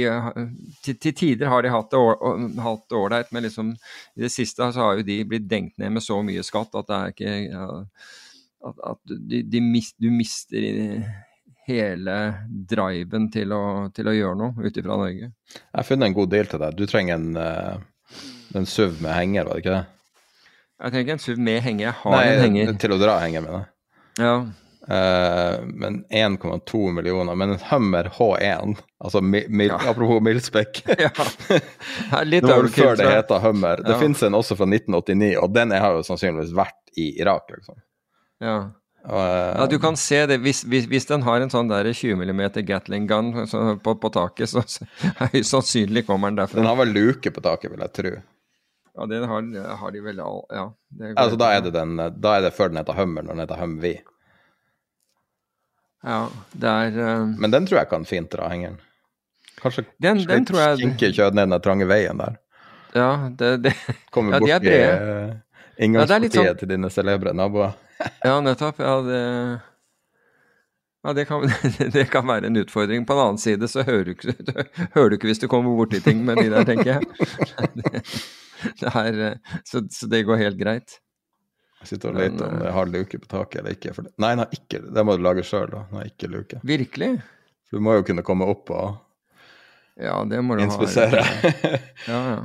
til, 0.82 0.96
til, 0.98 1.12
tider 1.14 1.46
har 1.52 1.62
de 1.62 1.70
hatt 1.70 1.92
det 1.94 2.98
ålreit, 2.98 3.30
men 3.30 3.46
liksom 3.46 3.70
i 3.74 4.24
det 4.24 4.32
siste 4.34 4.72
så 4.74 4.88
har 4.88 4.98
jo 4.98 5.06
de 5.06 5.20
blitt 5.30 5.46
dengt 5.46 5.76
ned 5.78 5.94
med 5.94 6.02
så 6.02 6.18
mye 6.26 6.42
skatt 6.42 6.74
at 6.74 6.90
det 6.90 6.98
er 6.98 7.14
ikke 7.14 7.36
ja, 7.44 7.68
At, 8.64 8.82
at 8.90 9.14
de, 9.30 9.42
de 9.52 9.60
mis, 9.60 9.92
du 10.00 10.08
mister 10.10 11.04
hele 11.68 12.14
driven 12.48 13.30
til 13.32 13.52
å, 13.56 13.62
til 13.94 14.08
å 14.08 14.14
gjøre 14.14 14.38
noe 14.40 14.66
ut 14.66 14.78
ifra 14.80 14.98
Norge. 15.00 15.30
Jeg 15.30 15.76
har 15.78 15.86
funnet 15.86 16.10
en 16.10 16.16
god 16.16 16.32
deal 16.32 16.48
til 16.50 16.62
deg. 16.62 16.76
Du 16.76 16.88
trenger 16.88 17.20
en, 17.20 17.36
uh, 17.36 18.18
en 18.56 18.68
SUV 18.68 18.98
med 19.04 19.14
henger, 19.14 19.46
var 19.46 19.56
det 19.56 19.64
ikke 19.64 19.76
det? 19.76 19.84
Jeg 20.74 20.90
trenger 20.90 21.06
ikke 21.06 21.16
en 21.16 21.24
SUV 21.24 21.40
med 21.48 21.62
henger, 21.64 21.86
jeg 21.86 21.96
har 22.02 22.16
Nei, 22.16 22.26
en 22.32 22.44
henger. 22.44 22.74
til 22.82 22.96
å 22.96 23.00
dra 23.00 23.16
henger, 23.22 23.44
mener 23.46 23.62
jeg. 23.62 23.70
Ja. 24.24 24.34
Eh, 24.88 25.60
men 25.64 26.04
1,2 26.12 26.92
millioner. 26.92 27.34
Men 27.34 27.54
en 27.54 27.58
Hummer 27.70 28.04
H1, 28.18 28.76
altså 29.00 29.22
mil, 29.24 29.46
mi, 29.48 29.66
Ja. 29.70 29.78
apropos 29.90 30.20
mildspekk 30.20 30.82
ja. 30.98 31.10
Det 31.48 32.24
Litt 32.28 32.44
overkill, 32.44 32.90
før 32.92 32.96
det 33.00 33.26
tror 33.30 33.40
Hummer. 33.46 33.80
Ja. 33.80 33.88
Det 33.92 33.98
fins 34.02 34.22
en 34.22 34.36
også 34.36 34.56
fra 34.58 34.66
1989, 34.68 35.36
og 35.40 35.52
den 35.56 35.72
har 35.72 35.96
jo 35.96 36.02
sannsynligvis 36.04 36.52
vært 36.56 36.96
i 37.00 37.14
Irak. 37.20 37.48
liksom. 37.56 37.80
Ja. 38.44 38.58
Eh, 39.08 39.54
Ja, 39.60 39.66
du 39.68 39.78
kan 39.78 39.96
se 40.00 40.26
det. 40.26 40.38
Hvis, 40.44 40.62
hvis, 40.68 40.86
hvis 40.88 41.06
den 41.08 41.22
har 41.24 41.40
en 41.40 41.50
sånn 41.52 41.68
der 41.68 41.88
20 41.92 42.16
mm 42.20 42.44
Gatling 42.64 43.06
gun 43.08 43.32
på, 43.84 43.94
på 44.00 44.12
taket, 44.12 44.48
så 44.52 44.62
så 44.68 44.84
sannsynlig 45.54 46.06
kommer 46.06 46.28
den 46.32 46.36
derfra. 46.42 46.60
Den 46.60 46.68
har 46.70 46.76
vel 46.80 46.92
luke 46.92 47.30
på 47.32 47.40
taket, 47.44 47.70
vil 47.72 47.80
jeg 47.84 47.92
tro. 47.92 48.14
Ja, 48.94 49.06
det 49.10 49.24
har, 49.26 49.46
har 49.80 49.90
de 49.96 50.00
vel 50.00 50.20
all 50.22 50.44
Ja. 50.54 50.68
Altså, 51.16 51.36
da 51.40 51.48
er 51.56 51.64
det, 51.64 51.72
den, 51.74 51.96
da 51.96 52.36
er 52.38 52.44
det 52.46 52.52
før 52.54 52.68
den 52.70 52.78
heter 52.78 52.94
Hummer, 53.00 53.22
når 53.26 53.32
den 53.34 53.42
heter 53.48 53.60
Humvee. 53.64 54.02
Ja, 56.04 56.18
det 56.52 56.68
er 56.70 56.98
eh, 57.00 57.26
Men 57.40 57.50
den 57.54 57.66
tror 57.66 57.78
jeg 57.80 57.88
kan 57.90 58.04
fint 58.04 58.30
dra 58.34 58.48
hengeren. 58.52 58.78
Kanskje 59.62 59.86
Den- 60.02 60.18
den 60.26 60.44
jeg- 60.44 60.78
skinke 60.78 61.12
kjøtt 61.16 61.34
ned 61.34 61.48
den 61.48 61.60
trange 61.64 61.86
veien 61.88 62.18
der. 62.20 62.36
Ja, 62.94 63.30
det, 63.32 63.62
det 63.64 63.72
Kommer 64.12 64.34
Ja, 64.34 64.38
de 64.38 64.50
er 64.50 64.58
bort 64.60 64.66
i 64.66 64.68
brede. 64.68 64.98
uh, 65.00 65.28
Ja, 65.28 65.84
inngangspartiet 65.86 66.34
sånn- 66.36 66.58
til 66.58 66.68
dine 66.68 66.90
celebre 66.90 67.32
naboer. 67.34 67.72
Ja, 68.24 68.40
nettopp. 68.40 68.78
Ja, 68.78 69.00
det 69.06 69.60
ja, 71.04 71.12
det 71.12 71.24
kan, 71.28 71.42
det 71.94 72.04
kan 72.10 72.26
være 72.26 72.46
en 72.48 72.56
utfordring. 72.56 73.04
På 73.06 73.12
en 73.16 73.20
annen 73.26 73.38
side 73.38 73.68
så 73.68 73.82
hører 73.84 74.04
du 74.04 74.12
ikke, 74.14 74.34
hører 74.94 75.10
du 75.10 75.16
ikke 75.18 75.28
hvis 75.28 75.40
du 75.42 75.48
kommer 75.48 75.74
borti 75.76 76.00
ting 76.04 76.22
med 76.24 76.36
de 76.40 76.48
der, 76.50 76.64
tenker 76.64 76.94
jeg. 76.94 77.02
Det, 77.74 78.04
det 78.80 78.92
er, 78.94 79.18
eh, 79.32 79.58
så, 79.68 79.82
så 79.92 80.08
det 80.08 80.22
går 80.26 80.40
helt 80.40 80.58
greit. 80.60 80.98
Jeg 81.84 81.90
sitter 81.92 82.14
og 82.14 82.16
leter 82.16 82.46
om 82.46 82.54
eh, 82.56 82.62
det 82.64 82.70
har 82.72 82.88
luke 82.88 83.18
på 83.20 83.28
taket 83.28 83.60
eller 83.60 83.76
ikke. 83.76 83.92
For 83.92 84.06
det. 84.06 84.14
Nei, 84.24 84.30
den 84.32 84.40
har 84.40 84.56
ikke, 84.56 84.80
det 84.96 85.04
må 85.04 85.16
du 85.18 85.24
lage 85.26 85.44
sjøl, 85.44 85.68
da. 85.68 85.82
Den 85.90 86.00
har 86.00 86.08
ikke 86.08 86.30
luke. 86.32 86.60
Virkelig? 86.64 87.10
For 87.68 87.76
du 87.76 87.84
må 87.84 87.98
jo 87.98 88.06
kunne 88.08 88.24
komme 88.26 88.48
opp 88.48 88.72
og 88.72 88.94
Ja, 90.00 90.16
det 90.26 90.40
må 90.42 90.56
du 90.56 90.64
inspisere. 90.64 91.20
ha. 91.22 91.78
Ja, 92.08 92.20
ja. 92.32 92.42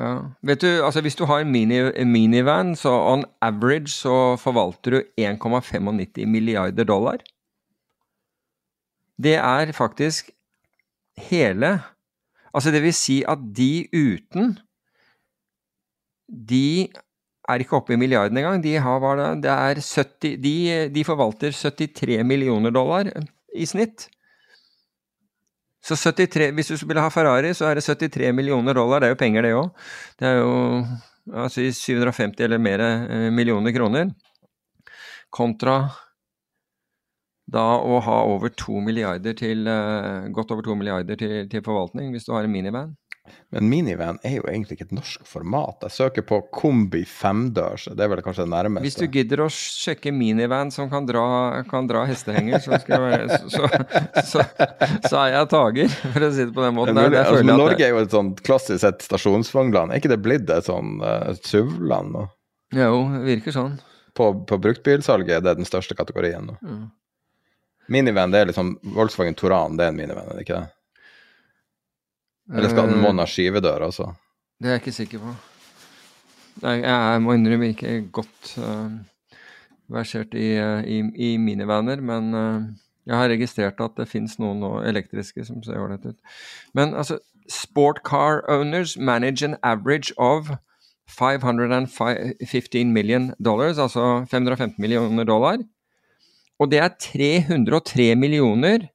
Ja. 0.00 0.12
Vet 0.40 0.62
du, 0.64 0.70
altså 0.80 1.02
hvis 1.04 1.18
du 1.20 1.26
har 1.28 1.42
en, 1.44 1.50
mini, 1.52 1.76
en 1.76 2.08
minivan, 2.08 2.72
så 2.80 2.88
on 3.12 3.26
average 3.44 3.92
så 3.92 4.38
forvalter 4.40 4.96
du 4.96 5.02
1,95 5.20 6.24
milliarder 6.32 6.88
dollar. 6.88 7.20
Det 9.20 9.36
er 9.36 9.72
faktisk 9.76 10.32
hele 11.28 11.82
Altså 12.52 12.70
det 12.72 12.82
vil 12.84 12.92
si 12.92 13.22
at 13.28 13.40
de 13.56 13.86
uten 13.96 14.58
De 16.28 16.88
er 17.50 17.62
ikke 17.62 17.78
oppe 17.80 17.94
i 17.94 18.00
milliarden 18.00 18.38
engang. 18.38 18.62
De, 18.62 18.76
har, 18.78 19.22
det 19.42 19.52
er 19.52 19.80
70, 19.82 20.36
de, 20.42 20.56
de 20.94 21.04
forvalter 21.06 21.54
73 21.54 22.22
millioner 22.26 22.74
dollar 22.74 23.10
i 23.54 23.66
snitt. 23.68 24.08
Så 25.82 25.96
73, 25.98 26.52
Hvis 26.54 26.70
du 26.70 26.76
skulle 26.78 27.02
ha 27.02 27.10
Ferrari, 27.10 27.50
så 27.58 27.66
er 27.66 27.78
det 27.78 27.84
73 27.84 28.30
millioner 28.32 28.74
dollar. 28.78 29.00
Det 29.02 29.08
er 29.08 29.16
jo 29.16 29.22
penger, 29.24 29.42
det 29.42 29.56
òg. 29.58 29.88
Det 30.20 30.28
er 30.28 30.38
jo 30.38 30.52
altså 31.42 31.66
750 31.74 32.44
eller 32.46 32.62
mer 32.62 32.82
eh, 32.86 33.28
millioner 33.34 33.74
kroner, 33.74 34.12
kontra 35.30 35.76
da 37.52 37.64
å 37.82 37.98
ha 38.00 38.18
over 38.30 38.52
to 38.54 38.80
milliarder 38.80 39.34
til, 39.36 39.66
eh, 39.68 40.28
godt 40.34 40.54
over 40.54 40.62
to 40.62 40.76
milliarder 40.78 41.18
til, 41.18 41.48
til 41.50 41.64
forvaltning, 41.66 42.12
hvis 42.14 42.28
du 42.28 42.32
har 42.32 42.46
en 42.46 42.54
minivan. 42.54 42.94
Men 43.52 43.68
minivan 43.68 44.18
er 44.26 44.38
jo 44.38 44.46
egentlig 44.48 44.78
ikke 44.78 44.86
et 44.88 44.94
norsk 44.96 45.26
format. 45.28 45.84
Jeg 45.84 45.94
søker 45.94 46.24
på 46.26 46.38
kombi 46.56 47.02
femdørs, 47.06 47.84
det 47.92 48.02
er 48.02 48.10
vel 48.10 48.22
kanskje 48.24 48.46
det 48.46 48.52
nærmeste. 48.54 48.84
Hvis 48.86 48.98
du 48.98 49.04
gidder 49.12 49.44
å 49.44 49.48
sjekke 49.52 50.10
minivan 50.16 50.72
som 50.74 50.88
kan 50.90 51.06
dra, 51.06 51.24
kan 51.68 51.86
dra 51.90 52.06
hestehenger, 52.08 52.62
så, 52.64 52.80
jeg, 52.80 53.38
så, 53.52 53.68
så, 54.24 54.46
så, 55.04 55.20
er 55.20 55.36
jeg 55.36 55.50
tager, 55.52 55.94
for 56.16 56.26
å 56.26 56.32
si 56.32 56.48
det 56.48 56.56
på 56.56 56.66
den 56.66 56.76
måten. 56.80 56.98
Men, 56.98 57.18
altså, 57.20 57.44
Norge 57.46 57.86
er 57.86 57.94
jo 57.94 58.02
et 58.02 58.16
sånt 58.16 58.42
klassisk 58.46 58.82
sett 58.86 59.06
stasjonsvognland. 59.06 59.92
Er 59.92 60.02
ikke 60.02 60.14
det 60.16 60.22
blitt 60.24 60.50
et 60.50 60.66
sånn 60.72 60.98
uh, 61.04 61.30
SUV-land 61.38 62.16
nå? 62.16 62.26
Jo, 62.74 63.04
det 63.14 63.24
virker 63.28 63.54
sånn. 63.54 63.78
På, 64.16 64.32
på 64.48 64.58
bruktbilsalget 64.64 65.38
er 65.38 65.44
det 65.44 65.58
den 65.60 65.68
største 65.68 65.94
kategorien 65.96 66.50
nå. 66.50 66.58
Mm. 66.64 66.84
Minivan, 67.92 68.32
det 68.32 68.40
er 68.40 68.48
liksom 68.48 68.78
Volkswagen 68.96 69.36
Toran, 69.36 69.76
det 69.76 69.84
er 69.84 69.92
en 69.92 69.98
minivan, 69.98 70.28
er 70.30 70.38
det 70.38 70.46
ikke 70.46 70.62
det? 70.62 70.70
Eller 72.50 72.72
skal 72.72 72.90
den 72.90 73.02
måne 73.02 73.22
ha 73.22 73.30
skyvedør, 73.30 73.86
altså? 73.86 74.10
Det 74.58 74.68
er 74.68 74.76
jeg 74.76 74.82
ikke 74.82 74.94
sikker 74.96 75.22
på. 75.22 75.34
Jeg, 76.62 76.82
jeg 76.84 77.22
må 77.22 77.34
innrømme 77.36 77.70
ikke 77.72 77.96
godt 78.12 78.54
uh, 78.60 78.92
versert 79.92 80.34
i, 80.34 80.52
uh, 80.60 80.82
i, 80.84 81.00
i, 81.16 81.36
minivaner, 81.40 82.02
men 82.04 82.34
uh, 82.34 82.64
jeg 83.06 83.16
har 83.18 83.32
registrert 83.32 83.80
at 83.82 83.96
det 83.98 84.08
fins 84.10 84.38
noen 84.42 84.62
elektriske 84.86 85.46
som 85.48 85.62
ser 85.64 85.80
ålreit 85.80 86.04
ut. 86.06 86.18
Men 86.74 86.94
altså, 86.94 87.18
sport 87.50 88.02
car 88.06 88.42
owners 88.48 88.96
manage 88.98 89.42
an 89.46 89.56
average 89.62 90.12
of 90.18 90.52
515 91.10 92.92
million 92.92 93.32
dollars, 93.42 93.78
altså 93.78 94.24
515 94.30 94.80
millioner 94.80 95.24
dollar. 95.24 95.58
Og 96.60 96.70
det 96.70 96.78
er 96.78 96.94
303 97.00 98.14
millioner 98.16 98.86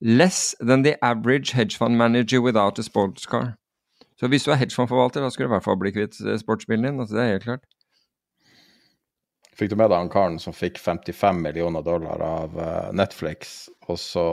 less 0.00 0.54
than 0.60 0.82
the 0.82 0.96
average 1.04 1.52
hedge 1.52 1.76
fund 1.76 1.98
manager 1.98 2.40
without 2.40 2.78
a 2.78 2.82
sports 2.82 3.26
car. 3.26 3.56
Så 4.20 4.28
hvis 4.28 4.44
du 4.44 4.50
er 4.52 4.60
hedgefondforvalter, 4.60 5.22
da 5.24 5.30
skal 5.32 5.46
du 5.46 5.48
i 5.48 5.54
hvert 5.54 5.64
fall 5.64 5.78
bli 5.80 5.92
kvitt 5.96 6.18
eh, 6.20 6.38
sportsbilen 6.40 6.84
din. 6.84 7.00
altså 7.00 7.16
Det 7.16 7.22
er 7.22 7.32
helt 7.34 7.46
klart. 7.48 7.64
Fikk 9.56 9.72
du 9.72 9.76
med 9.76 9.90
deg 9.92 9.98
han 10.00 10.12
karen 10.12 10.38
som 10.40 10.56
fikk 10.56 10.78
55 10.80 11.40
millioner 11.40 11.84
dollar 11.84 12.20
av 12.24 12.60
eh, 12.60 12.92
Netflix, 12.96 13.68
og 13.88 13.98
så 14.00 14.26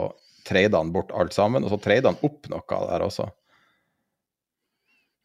treide 0.48 0.76
han 0.76 0.92
bort 0.92 1.12
alt 1.16 1.36
sammen, 1.36 1.64
og 1.64 1.72
så 1.72 1.80
treide 1.84 2.12
han 2.12 2.20
opp 2.24 2.48
noe 2.52 2.80
der 2.88 3.04
også? 3.04 3.28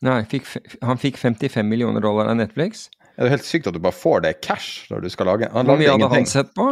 Nei, 0.03 0.19
fikk, 0.27 0.49
han 0.83 0.99
fikk 0.99 1.19
55 1.21 1.67
millioner 1.67 2.03
dollar 2.03 2.31
av 2.31 2.35
Netflix. 2.39 2.89
Det 3.15 3.27
er 3.27 3.35
helt 3.35 3.47
sykt 3.47 3.69
at 3.69 3.75
du 3.75 3.83
bare 3.83 3.95
får 3.95 4.25
det 4.25 4.33
cash 4.43 4.89
når 4.91 5.05
du 5.05 5.11
skal 5.13 5.29
lage 5.29 5.47
Hvor 5.53 5.77
mye 5.77 5.91
hadde 5.91 6.09
han 6.11 6.25
sett 6.27 6.49
på? 6.57 6.71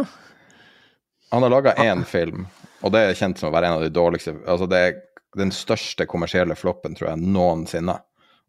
Han 1.32 1.44
har 1.46 1.52
laga 1.52 1.72
én 1.80 2.02
film, 2.04 2.44
og 2.82 2.92
det 2.94 3.02
er 3.02 3.18
kjent 3.18 3.40
som 3.40 3.50
å 3.50 3.54
være 3.54 3.70
en 3.70 3.78
av 3.78 3.84
de 3.84 3.92
dårligste 3.94 4.34
Altså, 4.42 4.68
det 4.70 4.78
er 4.78 4.96
den 5.38 5.52
største 5.54 6.06
kommersielle 6.10 6.56
floppen, 6.58 6.96
tror 6.98 7.12
jeg, 7.12 7.22
noensinne. 7.24 7.94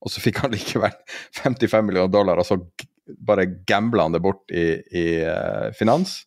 Og 0.03 0.11
så 0.11 0.23
fikk 0.23 0.41
han 0.43 0.53
likevel 0.53 0.95
55 1.43 1.87
millioner 1.87 2.11
dollar, 2.11 2.41
og 2.41 2.47
så 2.47 2.59
bare 3.27 3.47
gambla 3.67 4.07
han 4.07 4.15
det 4.15 4.23
bort 4.23 4.51
i, 4.51 4.67
i 4.95 5.07
uh, 5.23 5.71
finans. 5.77 6.21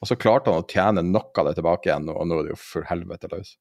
Og 0.00 0.08
så 0.08 0.16
klarte 0.16 0.52
han 0.52 0.62
å 0.62 0.68
tjene 0.68 1.04
noe 1.04 1.30
av 1.36 1.50
det 1.50 1.58
tilbake 1.58 1.90
igjen, 1.90 2.08
og 2.10 2.26
nå 2.26 2.38
er 2.40 2.48
det 2.48 2.54
jo 2.54 2.62
for 2.62 2.86
helvete 2.88 3.30
løs. 3.32 3.56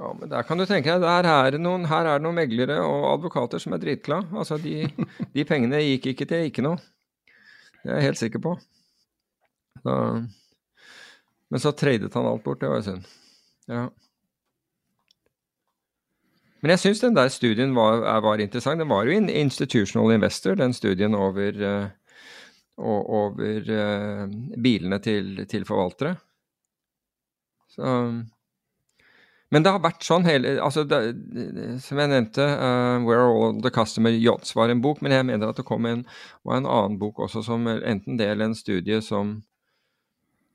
Ja, 0.00 0.10
men 0.16 0.30
der 0.32 0.46
kan 0.48 0.58
du 0.58 0.64
tenke 0.64 0.94
deg, 0.94 1.04
der 1.04 1.28
er 1.28 1.58
noen, 1.60 1.84
her 1.90 2.08
er 2.08 2.18
det 2.18 2.24
noen 2.24 2.38
meglere 2.38 2.78
og 2.82 3.06
advokater 3.12 3.60
som 3.62 3.74
er 3.76 3.82
dritglade. 3.82 4.30
Altså, 4.32 4.56
de, 4.62 4.88
de, 5.34 5.44
pengene 5.46 5.82
gikk 5.84 6.12
ikke 6.14 6.28
til 6.30 6.48
ikke 6.48 6.64
noe. 6.64 6.80
Det 7.80 7.90
er 7.90 8.00
jeg 8.00 8.08
helt 8.08 8.20
sikker 8.20 8.44
på. 8.44 8.54
Da 9.84 9.96
men 11.50 11.60
så 11.60 11.72
tradet 11.74 12.14
han 12.14 12.26
alt 12.26 12.44
bort. 12.44 12.60
Det 12.60 12.70
var 12.70 12.80
jo 12.80 12.86
synd. 12.86 13.06
Ja. 13.70 13.88
Men 16.60 16.74
jeg 16.74 16.82
syns 16.82 17.00
den 17.02 17.16
der 17.16 17.30
studien 17.32 17.72
var, 17.76 18.02
var, 18.22 18.40
interessant. 18.40 18.80
Den 18.82 18.90
var 18.90 19.08
jo 19.08 19.16
en 19.16 19.30
institutional 19.32 20.12
investor, 20.12 20.54
den 20.54 20.74
studien 20.76 21.14
over, 21.16 21.56
uh, 21.56 21.88
over 22.76 23.70
uh, 23.70 24.26
bilene 24.60 25.00
til, 25.00 25.46
til 25.48 25.64
forvaltere. 25.64 26.18
Så, 27.70 27.86
men 29.50 29.64
det 29.64 29.72
har 29.72 29.82
vært 29.82 30.02
sånn 30.02 30.24
hele 30.26 30.56
altså 30.58 30.82
det, 30.90 30.98
Som 31.84 32.00
jeg 32.02 32.10
nevnte, 32.10 32.42
uh, 32.42 32.98
'Where 33.02 33.28
All 33.30 33.60
The 33.62 33.70
Customer 33.74 34.10
Yachts' 34.10 34.56
var 34.58 34.70
en 34.70 34.82
bok, 34.82 35.00
men 35.02 35.14
jeg 35.14 35.26
mener 35.26 35.48
at 35.48 35.58
det 35.58 35.66
kom 35.66 35.86
en, 35.86 36.04
var 36.44 36.60
en 36.60 36.68
annen 36.68 36.98
bok 36.98 37.22
også 37.24 37.42
som 37.46 37.66
enten 37.70 38.18
del 38.20 38.42
en 38.42 38.54
studie 38.58 39.00
som 39.02 39.40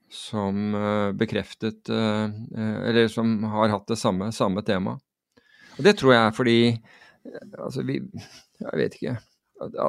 som 0.10 0.76
eh, 0.76 1.12
bekreftet 1.12 1.90
eh, 1.90 2.24
eh, 2.58 2.78
Eller 2.90 3.08
som 3.08 3.44
har 3.44 3.70
hatt 3.70 3.88
det 3.88 3.96
samme, 3.96 4.32
samme 4.32 4.62
tema. 4.62 5.00
Og 5.78 5.84
det 5.84 5.98
tror 6.00 6.14
jeg 6.14 6.22
er 6.26 6.36
fordi 6.36 6.60
Altså, 7.58 7.82
vi 7.82 7.98
Jeg 8.62 8.78
vet 8.78 8.96
ikke. 8.96 9.16
Det 9.72 9.80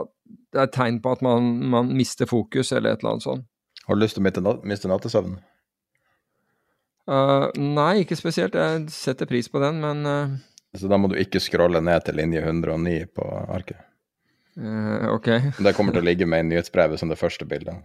er 0.56 0.62
et 0.62 0.72
tegn 0.72 1.02
på 1.02 1.12
at 1.12 1.22
man, 1.22 1.50
man, 1.68 1.90
mister 1.92 2.26
fokus, 2.26 2.72
eller 2.72 2.94
et 2.94 3.02
eller 3.02 3.16
annet 3.16 3.26
sånt. 3.26 3.44
Har 3.86 3.94
du 3.94 4.00
lyst 4.00 4.16
til 4.16 4.24
å 4.24 4.54
miste 4.64 4.88
nattesøvnen? 4.88 5.40
Uh, 7.06 7.50
nei, 7.58 8.02
ikke 8.02 8.18
spesielt. 8.18 8.56
Jeg 8.58 8.86
setter 8.94 9.28
pris 9.30 9.50
på 9.50 9.60
den, 9.62 9.82
men 9.82 10.06
uh, 10.06 10.38
Så 10.74 10.88
da 10.90 10.98
må 10.98 11.10
du 11.10 11.18
ikke 11.18 11.42
scrolle 11.42 11.82
ned 11.84 12.06
til 12.06 12.18
linje 12.18 12.42
109 12.42 12.96
på 13.14 13.26
arket? 13.58 13.84
Uh, 14.56 15.12
ok. 15.12 15.28
det 15.60 15.74
kommer 15.76 15.92
til 15.92 16.02
å 16.02 16.08
ligge 16.08 16.26
med 16.30 16.46
i 16.46 16.48
nyhetsbrevet 16.54 17.02
som 17.02 17.12
det 17.12 17.20
første 17.20 17.46
bildet. 17.46 17.74
Ja, 17.74 17.84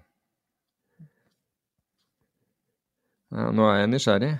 nå 3.32 3.68
er 3.70 3.84
jeg 3.84 3.92
nysgjerrig. 3.94 4.32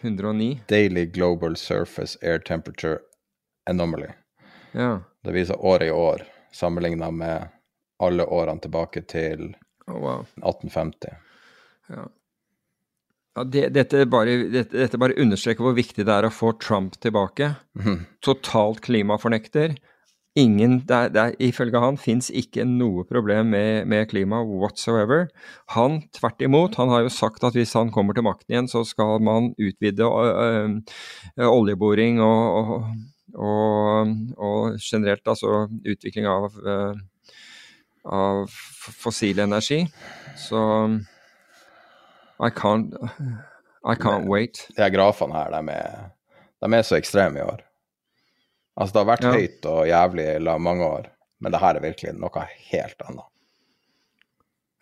109. 0.00 0.60
Daily 0.68 1.06
Global 1.06 1.56
Surface 1.56 2.18
Air 2.22 2.38
Temperature 2.38 2.98
Anomaly. 3.70 4.08
Ja. 4.72 5.00
Det 5.24 5.32
viser 5.32 5.60
året 5.64 5.88
i 5.88 5.90
år, 5.90 6.24
sammenligna 6.52 7.10
med 7.10 7.48
alle 8.00 8.24
årene 8.24 8.60
tilbake 8.60 9.02
til 9.02 9.50
oh, 9.86 9.98
wow. 10.00 10.24
1850. 10.40 11.16
Ja. 11.88 12.06
ja 13.36 13.44
det, 13.44 13.68
dette, 13.76 14.06
bare, 14.06 14.36
dette, 14.48 14.76
dette, 14.76 15.00
bare, 15.00 15.18
understreker 15.20 15.66
hvor 15.66 15.76
viktig 15.76 16.06
det 16.08 16.16
er 16.16 16.28
å 16.28 16.32
få 16.32 16.54
Trump 16.62 16.96
tilbake. 17.02 17.52
Mm. 17.76 18.06
Totalt 18.24 18.80
klimafornekter. 18.86 19.76
Ingen, 20.38 20.76
det 20.86 20.94
er, 20.94 21.08
det 21.10 21.20
er, 21.20 21.32
Ifølge 21.42 21.80
han 21.82 21.96
fins 21.98 22.28
ikke 22.30 22.62
noe 22.62 23.02
problem 23.08 23.48
med, 23.50 23.86
med 23.90 24.06
klima 24.12 24.38
whatsoever. 24.46 25.24
Han 25.74 26.04
tvert 26.14 26.44
imot, 26.46 26.76
han 26.78 26.90
har 26.92 27.02
jo 27.02 27.10
sagt 27.10 27.42
at 27.44 27.56
hvis 27.58 27.72
han 27.74 27.90
kommer 27.90 28.14
til 28.14 28.22
makten 28.22 28.54
igjen, 28.54 28.68
så 28.70 28.84
skal 28.86 29.18
man 29.26 29.50
utvide 29.58 30.06
øh, 30.06 30.76
øh, 31.34 31.48
oljeboring 31.48 32.20
og, 32.22 32.54
og, 32.54 32.84
og, 33.34 34.12
og, 34.38 34.78
generelt 34.78 35.26
altså 35.26 35.64
utvikling 35.66 36.28
av, 36.30 36.54
øh, 36.62 36.94
av 38.06 38.46
fossil 39.02 39.42
energi. 39.42 39.80
Så 40.38 40.60
I 42.38 42.52
can't, 42.54 42.94
I 43.82 43.98
can't 43.98 44.30
wait. 44.30 44.62
De 44.78 44.90
grafene 44.94 45.34
her, 45.34 45.50
de 45.58 45.74
er, 45.74 46.06
de 46.62 46.76
er 46.76 46.86
så 46.86 46.96
ekstreme 47.02 47.42
i 47.42 47.42
år. 47.42 47.66
Altså, 48.80 48.94
det 48.94 49.02
har 49.02 49.10
vært 49.10 49.26
ja. 49.26 49.32
høyt 49.36 49.66
og 49.68 49.80
jævlig 49.90 50.26
i 50.38 50.56
mange 50.64 50.86
år, 50.88 51.10
men 51.44 51.52
det 51.52 51.60
her 51.60 51.76
er 51.76 51.84
virkelig 51.84 52.16
noe 52.16 52.46
helt 52.70 53.06
annet. 53.06 53.28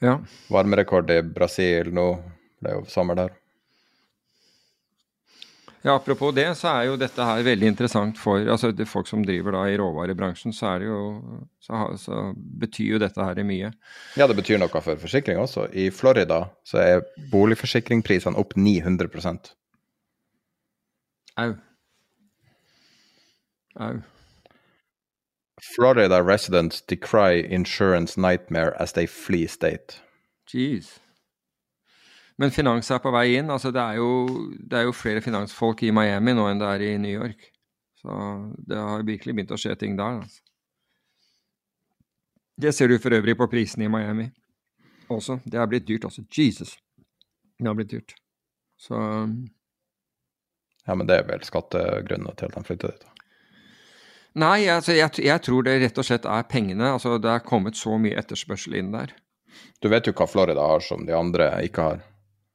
Ja. 0.04 0.14
Varmerekord 0.54 1.10
i 1.10 1.20
Brasil 1.26 1.90
nå. 1.94 2.08
Det 2.62 2.70
er 2.70 2.78
jo 2.78 2.86
sommer 2.90 3.18
der. 3.18 3.34
Ja, 5.82 5.94
Apropos 5.94 6.34
det, 6.34 6.46
så 6.58 6.72
er 6.72 6.88
jo 6.88 6.96
dette 6.98 7.22
her 7.22 7.44
veldig 7.46 7.68
interessant 7.70 8.18
for 8.18 8.42
altså 8.50 8.72
det 8.74 8.88
folk 8.90 9.06
som 9.08 9.22
driver 9.24 9.54
da 9.54 9.62
i 9.70 9.76
råvarebransjen. 9.78 10.52
Så, 10.54 10.66
er 10.72 10.82
det 10.82 10.88
jo, 10.90 11.02
så, 11.62 11.84
så 12.02 12.22
betyr 12.34 12.96
jo 12.96 13.00
dette 13.02 13.24
her 13.24 13.38
mye. 13.46 13.70
Ja, 14.18 14.26
det 14.26 14.36
betyr 14.40 14.58
noe 14.60 14.82
for 14.82 14.98
forsikring 14.98 15.38
også. 15.42 15.68
I 15.70 15.88
Florida 15.94 16.44
så 16.66 16.82
er 16.82 17.06
boligforsikringsprisene 17.32 18.38
opp 18.38 18.56
900 18.58 19.08
Au. 21.38 21.54
Au. 23.77 24.01
Florida 25.74 26.23
residents 26.23 26.81
decry 26.81 27.43
insurance 27.43 28.16
nightmare 28.16 28.74
as 28.81 28.93
they 28.93 29.07
flee 29.07 29.47
state. 29.47 30.01
Jeez. 30.47 30.99
Men 32.39 32.51
finans 32.55 32.90
er 32.90 33.01
på 33.03 33.11
vei 33.11 33.35
inn. 33.35 33.51
altså 33.51 33.73
det 33.74 33.82
er, 33.82 33.99
jo, 33.99 34.11
det 34.70 34.78
er 34.78 34.85
jo 34.86 34.93
flere 34.95 35.20
finansfolk 35.20 35.82
i 35.82 35.90
Miami 35.90 36.32
nå 36.32 36.47
enn 36.47 36.61
det 36.61 36.69
er 36.69 36.85
i 36.86 36.99
New 37.03 37.11
York. 37.11 37.49
Så 37.99 38.15
det 38.66 38.78
har 38.78 39.03
virkelig 39.03 39.35
begynt 39.35 39.55
å 39.57 39.59
skje 39.59 39.74
ting 39.74 39.97
der. 39.99 40.20
altså. 40.23 40.45
Det 42.59 42.74
ser 42.74 42.89
du 42.89 42.99
for 43.03 43.15
øvrig 43.15 43.35
på 43.39 43.51
prisene 43.51 43.86
i 43.86 43.90
Miami 43.90 44.31
også. 45.11 45.40
Det 45.45 45.59
er 45.59 45.66
blitt 45.66 45.89
dyrt, 45.89 46.05
altså. 46.05 46.23
Jesus. 46.39 46.77
Det 47.59 47.66
har 47.66 47.74
blitt 47.74 47.90
dyrt. 47.90 48.15
Så 48.78 48.97
Ja, 50.86 50.95
men 50.95 51.07
det 51.07 51.19
er 51.19 51.27
vel 51.28 51.43
skattegrunnen 51.45 52.36
til 52.36 52.47
at 52.49 52.55
de 52.55 52.65
flytter 52.65 52.95
dit? 52.95 53.18
Nei, 54.38 54.68
altså, 54.70 54.92
jeg, 54.92 55.16
jeg, 55.24 55.42
tror 55.42 55.64
det 55.66 55.78
rett 55.82 55.98
og 55.98 56.06
slett 56.06 56.28
er 56.28 56.44
pengene. 56.50 56.92
Altså, 56.94 57.16
det 57.22 57.30
er 57.32 57.46
kommet 57.46 57.78
så 57.78 57.96
mye 58.00 58.18
etterspørsel 58.20 58.76
inn 58.78 58.92
der. 58.92 59.14
Du 59.82 59.88
vet 59.88 60.06
jo 60.06 60.14
hva 60.14 60.26
Florida 60.28 60.66
har 60.74 60.84
som 60.84 61.06
de 61.06 61.16
andre 61.16 61.50
ikke 61.66 61.86
har. 61.86 62.05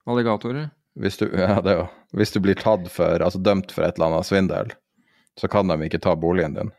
Alligatorer? 0.08 0.70
Hvis 1.00 1.18
du, 1.18 1.26
ja, 1.34 1.58
det 1.64 1.76
jo. 1.80 1.90
Hvis 2.14 2.32
du 2.32 2.40
blir 2.44 2.56
tatt 2.60 2.86
for, 2.94 3.24
altså 3.26 3.42
dømt 3.42 3.74
for 3.74 3.86
et 3.88 3.98
eller 3.98 4.12
annet 4.12 4.30
svindel, 4.30 4.74
så 5.40 5.50
kan 5.50 5.72
de 5.72 5.80
ikke 5.88 6.02
ta 6.04 6.14
boligen 6.20 6.54
din. 6.60 6.70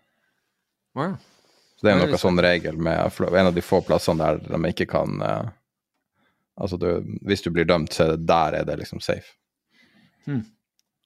Oh, 0.95 1.09
ja. 1.09 1.17
Så 1.75 1.87
det 1.87 1.91
er 1.91 1.99
jo 1.99 2.07
noe 2.13 2.21
sånn 2.23 2.39
regel 2.45 2.79
med 2.79 3.19
en 3.27 3.49
av 3.49 3.55
de 3.57 3.65
få 3.65 3.81
plassene 3.83 4.23
der 4.23 4.39
de 4.47 4.71
ikke 4.71 4.87
kan 4.95 5.19
uh, 5.21 5.53
Altså, 6.55 6.77
du, 6.79 7.03
hvis 7.27 7.43
du 7.43 7.49
blir 7.51 7.67
dømt, 7.67 7.91
så 7.91 8.05
er 8.05 8.13
det 8.13 8.29
der 8.31 8.55
er 8.61 8.67
det 8.69 8.77
liksom 8.79 9.01
safe. 9.03 9.33
Hmm. 10.23 10.45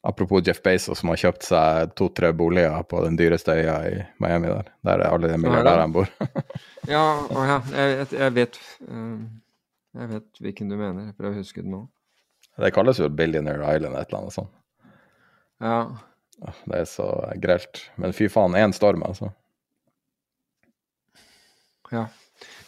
Apropos 0.08 0.40
Jeff 0.46 0.62
Bezos 0.64 1.02
som 1.02 1.10
har 1.12 1.20
kjøpt 1.20 1.44
seg 1.44 1.90
to-tre 1.98 2.30
boliger 2.32 2.80
på 2.88 3.02
den 3.04 3.18
dyreste 3.18 3.52
øya 3.60 3.74
i 3.90 3.96
Miami 4.24 4.48
der. 4.48 4.70
Der 4.88 5.02
er 5.04 5.12
alle 5.12 5.28
de 5.28 5.36
milliardærene 5.42 5.92
bor. 5.92 6.08
ja, 6.94 7.02
å 7.36 7.42
ja. 7.44 7.58
Jeg, 7.74 8.06
jeg, 8.14 8.34
vet 8.38 8.56
uh, 8.88 9.18
Jeg 9.98 10.12
vet 10.14 10.40
hvilken 10.46 10.70
du 10.72 10.78
mener. 10.78 11.10
Jeg 11.10 11.16
prøver 11.18 11.36
å 11.36 11.42
huske 11.42 11.64
det 11.64 11.72
nå. 11.74 11.82
Det 12.58 12.70
kalles 12.74 12.98
jo 12.98 13.10
Billionaire 13.12 13.68
Island, 13.76 13.98
et 14.00 14.08
eller 14.08 14.22
annet 14.22 14.34
sånt. 14.34 14.54
Ja. 15.62 15.76
Det 16.64 16.80
er 16.80 16.88
så 16.88 17.10
grelt. 17.42 17.82
Men 18.00 18.14
fy 18.16 18.30
faen, 18.32 18.56
én 18.58 18.72
storm, 18.74 19.04
altså. 19.06 19.28
Ja. 21.92 22.06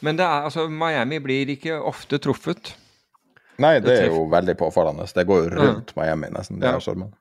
Men 0.04 0.20
det 0.20 0.26
er, 0.26 0.46
altså, 0.50 0.66
Miami 0.68 1.18
blir 1.24 1.50
ikke 1.56 1.78
ofte 1.88 2.20
truffet. 2.22 2.74
Nei, 3.60 3.74
det 3.84 3.96
er 3.96 4.06
jo 4.12 4.26
veldig 4.32 4.54
påfallende. 4.60 5.08
Det 5.14 5.26
går 5.28 5.42
jo 5.42 5.50
rundt 5.56 5.96
Miami, 5.98 6.30
nesten. 6.36 6.60
de 6.60 6.68
Ja. 6.68 6.76
her 6.76 6.84
stormene. 6.84 7.16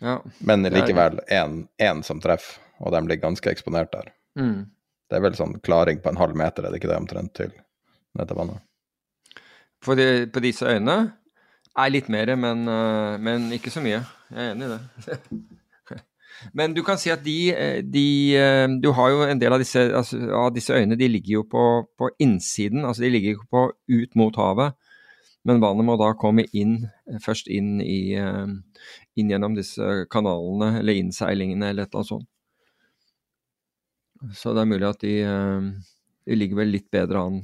Ja. 0.00 0.18
Men 0.38 0.64
likevel 0.72 1.20
én 1.28 2.02
som 2.06 2.20
treffer, 2.22 2.60
og 2.80 2.94
de 2.94 3.02
ligger 3.06 3.28
ganske 3.28 3.52
eksponert 3.52 3.92
der. 3.92 4.12
Mm. 4.38 4.70
Det 5.10 5.18
er 5.18 5.24
vel 5.24 5.36
sånn 5.36 5.58
klaring 5.64 6.00
på 6.00 6.12
en 6.12 6.20
halv 6.20 6.38
meter, 6.38 6.64
er 6.64 6.72
det 6.72 6.80
ikke 6.80 6.92
det 6.92 7.00
omtrent, 7.00 7.34
til 7.36 7.54
til 8.18 8.36
vannet? 8.36 8.62
For 9.84 9.96
de, 9.96 10.26
på 10.32 10.42
disse 10.44 10.66
øyene 10.66 10.98
er 11.78 11.92
litt 11.92 12.10
mer, 12.12 12.34
men, 12.36 12.66
øh, 12.68 13.16
men 13.22 13.48
ikke 13.54 13.72
så 13.72 13.82
mye. 13.84 14.02
Jeg 14.30 14.44
er 14.44 14.52
enig 14.52 14.66
i 14.66 14.72
det. 14.74 14.80
men 16.58 16.74
du 16.74 16.82
kan 16.84 16.98
si 16.98 17.12
at 17.12 17.22
de, 17.24 17.38
eh, 17.54 17.80
de 17.82 18.36
øh, 18.36 18.68
Du 18.82 18.90
har 18.92 19.10
jo 19.10 19.22
en 19.24 19.40
del 19.40 19.52
av 19.52 19.62
disse, 19.62 19.80
altså, 19.80 20.18
av 20.36 20.52
disse 20.54 20.74
øyene, 20.74 20.98
de 20.98 21.08
ligger 21.08 21.40
jo 21.40 21.46
på, 21.50 21.64
på 21.98 22.10
innsiden. 22.18 22.84
Altså 22.84 23.02
de 23.02 23.10
ligger 23.10 23.36
ikke 23.36 23.50
på 23.50 23.66
ut 23.88 24.16
mot 24.16 24.36
havet. 24.36 24.76
Men 25.44 25.62
vannet 25.62 25.86
må 25.88 25.96
da 25.96 26.12
komme 26.20 26.44
inn, 26.52 26.90
først 27.24 27.48
inn, 27.48 27.78
i, 27.80 28.12
inn 29.20 29.30
gjennom 29.32 29.54
disse 29.56 29.86
kanalene, 30.12 30.80
eller 30.80 30.98
innseilingene, 30.98 31.70
eller 31.70 31.86
et 31.86 31.92
eller 31.92 32.02
annet 32.02 32.12
sånt. 32.14 32.28
Så 34.36 34.52
det 34.52 34.64
er 34.64 34.68
mulig 34.68 34.88
at 34.88 35.00
de, 35.00 35.14
øh, 35.24 35.70
de 36.28 36.36
ligger 36.36 36.60
vel 36.60 36.74
litt 36.74 36.90
bedre 36.92 37.22
an 37.24 37.40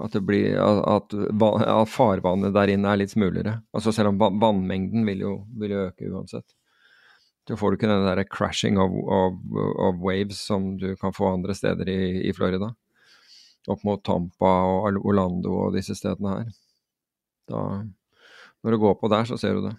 at, 0.00 0.16
blir, 0.24 0.56
at, 0.56 1.12
at 1.12 1.90
farvannet 1.92 2.54
der 2.56 2.72
inne 2.72 2.88
er 2.90 3.00
litt 3.02 3.12
smulere. 3.12 3.58
Altså 3.76 3.92
selv 3.94 4.12
om 4.12 4.20
vannmengden 4.40 5.04
vil 5.08 5.24
jo, 5.26 5.34
vil 5.60 5.74
jo 5.74 5.84
øke 5.88 6.08
uansett. 6.10 6.46
Så 7.48 7.56
får 7.58 7.72
du 7.72 7.78
ikke 7.78 7.90
den 7.90 8.06
der 8.06 8.22
crashing 8.30 8.78
of, 8.78 8.94
of, 9.10 9.38
of 9.82 10.02
waves 10.04 10.38
som 10.46 10.76
du 10.78 10.92
kan 11.00 11.14
få 11.16 11.32
andre 11.32 11.56
steder 11.56 11.88
i, 11.90 12.28
i 12.28 12.34
Florida. 12.36 12.70
Opp 13.68 13.82
mot 13.84 14.02
Tampa 14.06 14.52
og 14.70 15.00
Orlando 15.02 15.56
og 15.66 15.74
disse 15.74 15.96
stedene 15.98 16.36
her. 16.36 16.52
Da, 17.50 17.62
når 18.62 18.76
du 18.76 18.82
går 18.84 18.94
på 19.00 19.10
der, 19.10 19.26
så 19.28 19.38
ser 19.40 19.58
du 19.58 19.66
det. 19.66 19.74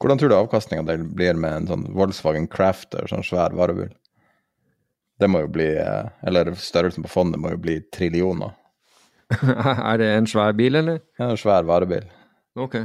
Hvordan 0.00 0.18
tror 0.20 0.30
du 0.30 0.36
avkastninga 0.36 0.96
blir 1.16 1.38
med 1.38 1.52
en 1.58 1.68
sånn 1.70 1.84
Volkswagen 1.94 2.48
Crafter, 2.50 3.06
sånn 3.10 3.24
svær 3.26 3.54
varebil? 3.56 3.92
Det 5.20 5.28
må 5.30 5.44
jo 5.44 5.52
bli 5.54 5.68
eh, 5.78 6.08
Eller 6.26 6.50
størrelsen 6.58 7.04
på 7.06 7.12
fondet 7.12 7.40
må 7.40 7.52
jo 7.54 7.60
bli 7.62 7.78
trillioner. 7.94 8.56
er 9.90 10.00
det 10.02 10.10
en 10.16 10.26
svær 10.28 10.56
bil, 10.58 10.76
eller? 10.80 11.00
Ja, 11.18 11.30
en 11.30 11.40
svær 11.40 11.66
varebil. 11.68 12.06
Ok. 12.58 12.80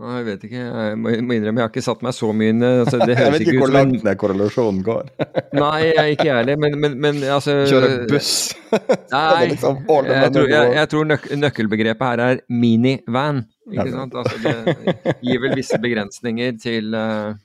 Nei, 0.00 0.12
Jeg 0.16 0.24
vet 0.24 0.44
ikke. 0.46 0.60
Jeg 0.64 0.96
må, 0.96 1.10
innrømme, 1.12 1.60
jeg 1.60 1.66
har 1.66 1.70
ikke 1.74 1.82
satt 1.84 2.02
meg 2.04 2.14
så 2.16 2.30
mye 2.32 2.52
inn 2.54 2.64
altså, 2.64 3.00
det. 3.02 3.16
Jeg 3.20 3.34
vet 3.34 3.42
ikke 3.44 3.52
ikke 3.52 3.64
hvor 3.66 3.74
langt 3.74 4.06
den 4.06 4.18
korrelasjonen 4.22 4.80
går. 4.86 5.10
Nei, 5.60 5.80
jeg 5.82 5.98
er 6.00 6.12
ikke 6.14 6.26
jeg 6.28 6.38
heller, 6.38 6.60
men, 6.62 6.76
men, 6.80 6.96
men 7.04 7.20
altså 7.28 7.58
Kjøre 7.68 7.90
buss. 8.08 8.32
Nei, 9.12 9.50
liksom 9.52 9.82
jeg, 9.84 10.32
tror, 10.32 10.48
jeg, 10.54 10.72
jeg 10.78 10.90
tror 10.94 11.08
nøk 11.10 11.28
nøkkelbegrepet 11.44 12.06
her 12.08 12.24
er 12.30 12.42
minivan. 12.48 13.44
Ikke 13.70 13.88
sant? 13.92 14.16
Altså, 14.16 14.40
det 14.40 15.16
gir 15.26 15.44
vel 15.44 15.56
visse 15.58 15.80
begrensninger 15.82 16.56
til 16.62 16.96
uh, 16.96 17.36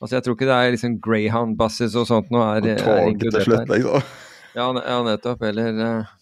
Altså, 0.00 0.14
jeg 0.16 0.24
tror 0.24 0.36
ikke 0.36 0.48
det 0.48 0.56
er 0.56 0.74
liksom 0.74 0.94
Greyhound 1.04 1.58
buses 1.60 1.94
og 2.00 2.06
sånt 2.08 2.30
nå 2.32 2.40
er, 2.42 2.70
er 2.74 3.02
inkludert 3.10 3.44
slutt, 3.46 3.66
her. 3.68 3.74
liksom. 3.76 4.14
Ja, 4.56 4.70
ja, 4.80 5.02
nettopp. 5.06 5.44
Eller 5.46 5.76
uh, 5.78 6.14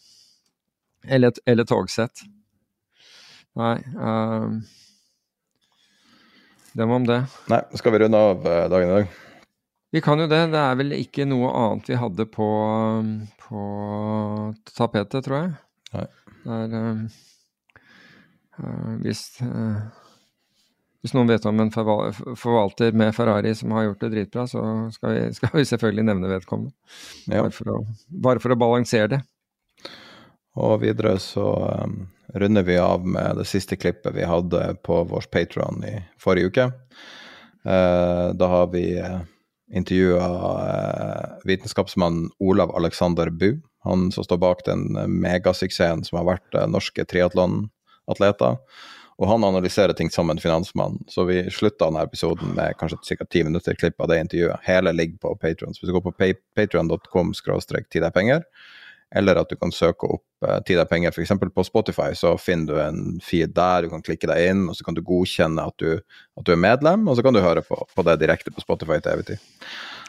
Eller, 1.08 1.38
eller 1.48 1.68
togsett. 1.70 2.26
Nei 3.56 3.78
um, 6.78 6.82
Dem 6.82 6.94
om 6.94 7.06
det. 7.08 7.22
Nei, 7.50 7.62
skal 7.80 7.94
vi 7.94 7.98
runde 8.04 8.20
av 8.30 8.46
eh, 8.46 8.66
dagen 8.70 8.88
i 8.88 8.96
dag? 9.00 9.16
Vi 9.90 10.00
kan 10.04 10.20
jo 10.20 10.26
det. 10.28 10.40
Det 10.52 10.60
er 10.60 10.76
vel 10.78 10.94
ikke 10.98 11.26
noe 11.28 11.50
annet 11.56 11.88
vi 11.88 11.96
hadde 11.98 12.26
på, 12.30 12.48
på 13.46 13.62
tapetet, 14.76 15.24
tror 15.24 15.38
jeg. 15.38 15.54
Nei. 15.96 16.08
Det 16.44 16.58
er 16.58 17.00
uh, 18.58 18.92
hvis, 19.04 19.22
øh, 19.44 19.80
hvis 21.02 21.14
noen 21.14 21.30
vet 21.30 21.46
om 21.48 21.60
en 21.62 21.72
forvalter 21.72 22.96
med 22.96 23.14
Ferrari 23.16 23.54
som 23.56 23.72
har 23.76 23.88
gjort 23.88 24.04
det 24.04 24.12
dritbra, 24.14 24.46
så 24.50 24.62
skal 24.94 25.14
vi, 25.14 25.24
skal 25.38 25.56
vi 25.56 25.66
selvfølgelig 25.72 26.06
nevne 26.10 26.32
vedkommende. 26.34 26.74
Ja. 27.26 27.42
Bare, 27.42 27.54
for 27.54 27.72
å, 27.74 27.80
bare 28.28 28.44
for 28.44 28.54
å 28.54 28.60
balansere 28.60 29.12
det. 29.16 29.22
Og 30.58 30.80
videre 30.82 31.16
så 31.22 31.46
um, 31.86 32.00
runder 32.34 32.62
vi 32.62 32.78
av 32.78 33.06
med 33.06 33.36
det 33.36 33.46
siste 33.48 33.76
klippet 33.76 34.14
vi 34.14 34.26
hadde 34.26 34.74
på 34.84 35.02
vår 35.04 35.28
Patron 35.32 35.84
i 35.84 35.94
forrige 36.20 36.52
uke. 36.52 36.66
Eh, 37.64 38.34
da 38.34 38.46
har 38.46 38.66
vi 38.72 39.00
uh, 39.00 39.20
intervjua 39.74 40.28
uh, 40.28 41.38
vitenskapsmannen 41.44 42.30
Olav 42.38 42.76
Alexander 42.76 43.30
Bu. 43.30 43.60
Han 43.84 44.12
som 44.12 44.24
står 44.24 44.36
bak 44.36 44.64
den 44.66 44.96
eh, 44.96 45.06
megasuksessen 45.06 46.04
som 46.04 46.18
har 46.18 46.28
vært 46.28 46.56
norske 46.70 47.04
triatlonatleter. 47.04 48.56
Og 49.18 49.26
han 49.26 49.44
analyserer 49.44 49.92
ting 49.98 50.10
som 50.14 50.30
en 50.30 50.38
finansmann. 50.38 51.00
Så 51.10 51.24
vi 51.26 51.40
slutta 51.50 51.88
denne 51.88 52.04
episoden 52.06 52.52
med 52.54 52.76
kanskje 52.78 53.18
ca. 53.18 53.26
ti 53.26 53.42
minutter 53.44 53.74
klipp 53.74 54.00
av 54.00 54.12
det 54.12 54.20
intervjuet. 54.22 54.62
Hele 54.62 54.92
ligger 54.94 55.18
på 55.18 55.34
Patron. 55.42 55.74
Hvis 55.74 55.90
du 55.90 55.94
går 55.96 56.04
på 56.06 56.14
patron.com 56.54 57.32
ti 57.34 57.98
deg 57.98 58.12
penger, 58.14 58.44
eller 59.16 59.40
at 59.40 59.48
du 59.48 59.56
kan 59.56 59.72
søke 59.72 60.08
opp 60.18 60.46
eh, 60.46 60.58
Tid 60.68 60.82
er 60.82 60.88
penger 60.90 61.14
f.eks. 61.14 61.32
på 61.54 61.66
Spotify, 61.66 62.10
så 62.18 62.34
finner 62.40 62.68
du 62.68 62.80
en 62.82 63.04
feed 63.24 63.54
der, 63.56 63.86
du 63.86 63.92
kan 63.92 64.04
klikke 64.04 64.30
deg 64.30 64.50
inn, 64.50 64.66
og 64.68 64.76
så 64.76 64.86
kan 64.86 64.98
du 64.98 65.04
godkjenne 65.06 65.64
at 65.64 65.76
du, 65.80 66.00
at 66.38 66.46
du 66.46 66.54
er 66.54 66.60
medlem, 66.60 67.08
og 67.08 67.18
så 67.18 67.24
kan 67.24 67.36
du 67.36 67.42
høre 67.44 67.64
på, 67.64 67.78
på 67.94 68.06
det 68.08 68.18
direkte 68.22 68.54
på 68.54 68.64
Spotify 68.64 69.00
til 69.02 69.14
evig 69.14 69.30
tid. 69.32 69.46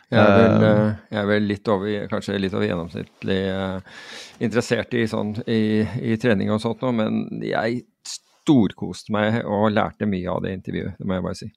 Jeg 0.10 0.26
er 0.26 0.32
vel, 0.34 0.64
Eh, 0.66 0.70
eh, 0.70 0.94
jeg 1.14 1.22
er 1.22 1.28
vel 1.30 1.48
litt 1.52 1.70
over, 1.70 2.08
kanskje 2.10 2.40
litt 2.42 2.56
over 2.58 2.66
gjennomsnittlig 2.66 3.40
eh, 3.52 4.00
interessert 4.42 4.96
i, 4.98 5.06
sånn, 5.10 5.36
i, 5.46 5.86
i 6.02 6.18
trening 6.22 6.50
og 6.54 6.62
sånt 6.64 6.82
nå, 6.82 6.92
men 6.98 7.44
jeg 7.46 7.84
storkoste 8.10 9.14
meg 9.14 9.44
og 9.46 9.70
lærte 9.76 10.10
mye 10.10 10.34
av 10.34 10.42
det 10.46 10.56
intervjuet, 10.58 10.98
det 10.98 11.06
må 11.10 11.20
jeg 11.20 11.28
bare 11.28 11.40
si. 11.44 11.52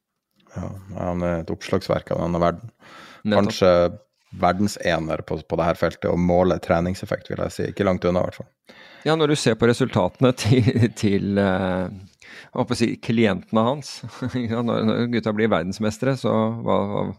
Ja, 0.52 0.68
han 0.98 1.24
er 1.24 1.38
et 1.40 1.52
oppslagsverk 1.54 2.12
av 2.12 2.26
denne 2.26 2.42
verden. 2.42 2.74
Nettopp. 3.24 4.02
Verdensener 4.40 5.20
på, 5.28 5.36
på 5.44 5.58
dette 5.60 5.76
feltet, 5.80 6.08
og 6.10 6.20
måler 6.20 6.60
treningseffekt, 6.62 7.28
vil 7.30 7.42
jeg 7.44 7.52
si. 7.54 7.68
Ikke 7.72 7.84
langt 7.84 8.04
unna, 8.08 8.22
i 8.22 8.30
hvert 8.30 8.40
fall. 8.40 8.76
Ja, 9.04 9.16
når 9.18 9.32
du 9.32 9.36
ser 9.36 9.56
på 9.58 9.66
resultatene 9.68 10.30
til, 10.42 10.88
til 10.96 11.38
eh, 11.42 12.66
si, 12.78 12.92
klientene 13.02 13.64
hans 13.66 13.96
ja. 14.38 14.62
Når 14.62 14.84
når 14.88 15.08
gutta 15.16 15.34
blir 15.36 15.50
verdensmestere, 15.52 16.16
så 16.20 16.32
hva- 16.64 17.10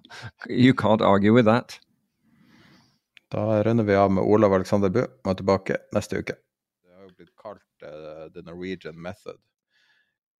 You 0.49 0.73
can't 0.73 1.03
argue 1.06 1.34
with 1.35 1.49
that. 1.49 1.77
Da 3.34 3.64
runder 3.65 3.84
vi 3.88 3.95
av 3.98 4.11
med 4.14 4.23
Olav 4.23 4.53
Alexander 4.53 4.90
Bu, 4.94 5.02
og 5.03 5.30
er 5.31 5.38
tilbake 5.40 5.77
neste 5.95 6.19
uke. 6.22 6.35
Det 6.84 6.94
har 6.94 7.07
jo 7.07 7.15
blitt 7.18 7.34
kalt 7.41 7.85
uh, 7.88 8.27
The 8.34 8.44
Norwegian 8.45 8.99
Method. 9.02 9.40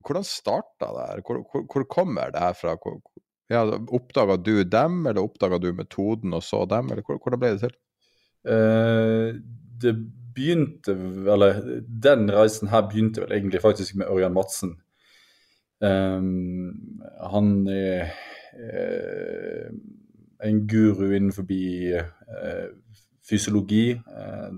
Hvordan 0.06 0.26
starta 0.28 0.90
det 0.94 1.06
her? 1.10 1.22
Hvor, 1.26 1.40
hvor, 1.50 1.64
hvor 1.72 1.86
kommer 1.90 2.34
det 2.34 2.44
her 2.44 2.54
fra? 2.60 2.76
Hvor, 2.78 3.00
ja, 3.52 3.64
Oppdaga 3.88 4.38
du 4.38 4.64
dem, 4.64 5.06
eller 5.08 5.24
oppdaga 5.24 5.60
du 5.62 5.72
metoden 5.76 6.34
og 6.34 6.44
så 6.44 6.64
dem, 6.70 6.92
eller 6.92 7.06
hvordan 7.06 7.42
ble 7.42 7.54
det 7.56 7.66
til? 7.66 7.76
Eh, 8.44 9.40
det 9.84 9.94
begynte 10.34 10.92
Eller 11.30 11.60
den 11.88 12.26
reisen 12.34 12.72
her 12.72 12.88
begynte 12.90 13.22
vel 13.22 13.36
egentlig 13.36 13.62
faktisk 13.62 13.96
med 13.96 14.10
Ørjan 14.10 14.34
Madsen. 14.34 14.78
Um, 15.84 17.02
han 17.20 17.68
er 17.68 18.14
eh, 18.56 19.68
en 20.44 20.62
guru 20.68 21.12
innenfor 21.12 21.46
eh, 21.52 22.70
fysiologi. 23.30 23.92
eh, 23.92 24.54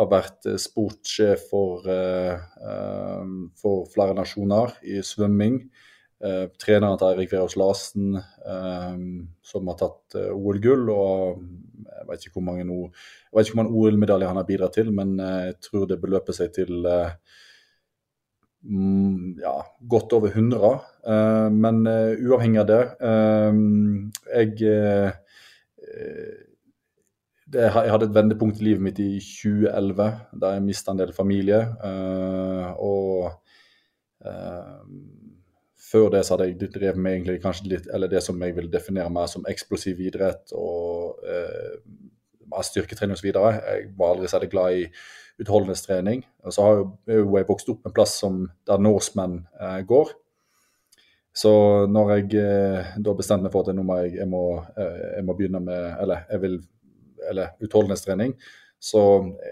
har 0.00 0.08
vært 0.10 0.48
eh, 0.48 0.58
sportssjef 0.60 1.46
for, 1.50 1.86
eh, 1.90 2.40
eh, 2.70 3.32
for 3.60 3.86
flere 3.92 4.16
nasjoner 4.18 4.74
i 4.82 5.00
svømming. 5.04 5.62
Eh, 6.24 6.46
treneren 6.60 6.98
til 7.00 7.10
Eirik 7.10 7.32
Verås 7.32 7.56
Larsen, 7.60 8.16
eh, 8.16 8.96
som 9.52 9.70
har 9.70 9.78
tatt 9.80 10.18
eh, 10.20 10.32
OL-gull. 10.34 10.88
Og 10.94 11.42
jeg 11.90 12.08
vet 12.08 12.26
ikke 12.26 12.38
hvor 12.38 12.48
mange, 12.48 12.66
mange 13.58 13.74
OL-medaljer 13.82 14.30
han 14.30 14.40
har 14.40 14.48
bidratt 14.48 14.76
til, 14.78 14.92
men 14.94 15.16
jeg 15.20 15.58
tror 15.64 15.86
det 15.88 16.00
beløper 16.02 16.36
seg 16.36 16.52
til 16.56 16.86
mm, 18.64 19.40
ja, 19.42 19.56
godt 19.94 20.16
over 20.18 20.32
100. 20.32 20.78
Eh, 21.14 21.48
men 21.56 21.82
uavhengig 21.88 22.62
av 22.64 22.70
det 22.70 22.82
Jeg 24.30 24.50
det, 27.50 27.64
jeg 27.66 27.90
hadde 27.90 28.06
et 28.06 28.14
vendepunkt 28.14 28.60
i 28.60 28.64
livet 28.68 28.82
mitt 28.84 28.98
i 29.02 29.18
2011, 29.18 30.04
der 30.38 30.52
jeg 30.54 30.62
mista 30.62 30.92
en 30.92 31.00
del 31.00 31.10
familie. 31.12 31.64
og 32.78 33.32
før 35.90 36.10
det 36.14 36.24
så 36.26 36.36
hadde 36.36 36.50
jeg 36.50 36.70
drevet 36.74 37.00
med 37.00 37.16
egentlig 37.16 37.40
kanskje 37.42 37.70
litt, 37.72 37.88
eller 37.92 38.10
det 38.10 38.22
som 38.24 38.38
jeg 38.42 38.54
vil 38.56 38.70
definere 38.72 39.10
meg 39.12 39.30
som 39.32 39.46
eksplosiv 39.50 40.00
idrett 40.06 40.54
og 40.56 41.24
eh, 41.26 41.76
styrketrening 42.66 43.16
osv. 43.16 43.30
Jeg 43.30 43.90
var 43.98 44.14
aldri 44.14 44.30
særlig 44.30 44.50
glad 44.52 44.78
i 44.78 44.86
utholdenhetstrening. 45.40 46.24
Og 46.44 46.54
så 46.54 46.66
har 46.66 46.80
jo, 46.80 46.88
er 47.08 47.22
jeg 47.40 47.48
vokst 47.48 47.70
opp 47.72 47.86
en 47.86 47.94
plass 47.96 48.18
som, 48.22 48.42
der 48.68 48.82
Norseman 48.82 49.40
eh, 49.60 49.80
går. 49.88 50.12
Så 51.40 51.52
når 51.86 52.14
jeg 52.16 52.42
eh, 52.42 52.94
da 52.98 53.14
bestemte 53.16 53.46
meg 53.46 53.54
for 53.54 53.64
at 53.64 53.76
nå 53.76 53.84
må 53.86 54.00
jeg, 54.02 54.16
jeg, 54.18 54.28
må, 54.30 54.44
eh, 54.74 55.02
jeg 55.16 55.26
må 55.26 55.36
begynne 55.38 55.60
med 55.62 56.02
Eller 56.02 56.24
jeg 56.30 56.42
vil 56.42 56.60
eller 57.30 57.52
utholdenhetstrening. 57.60 58.32
Så 58.80 59.00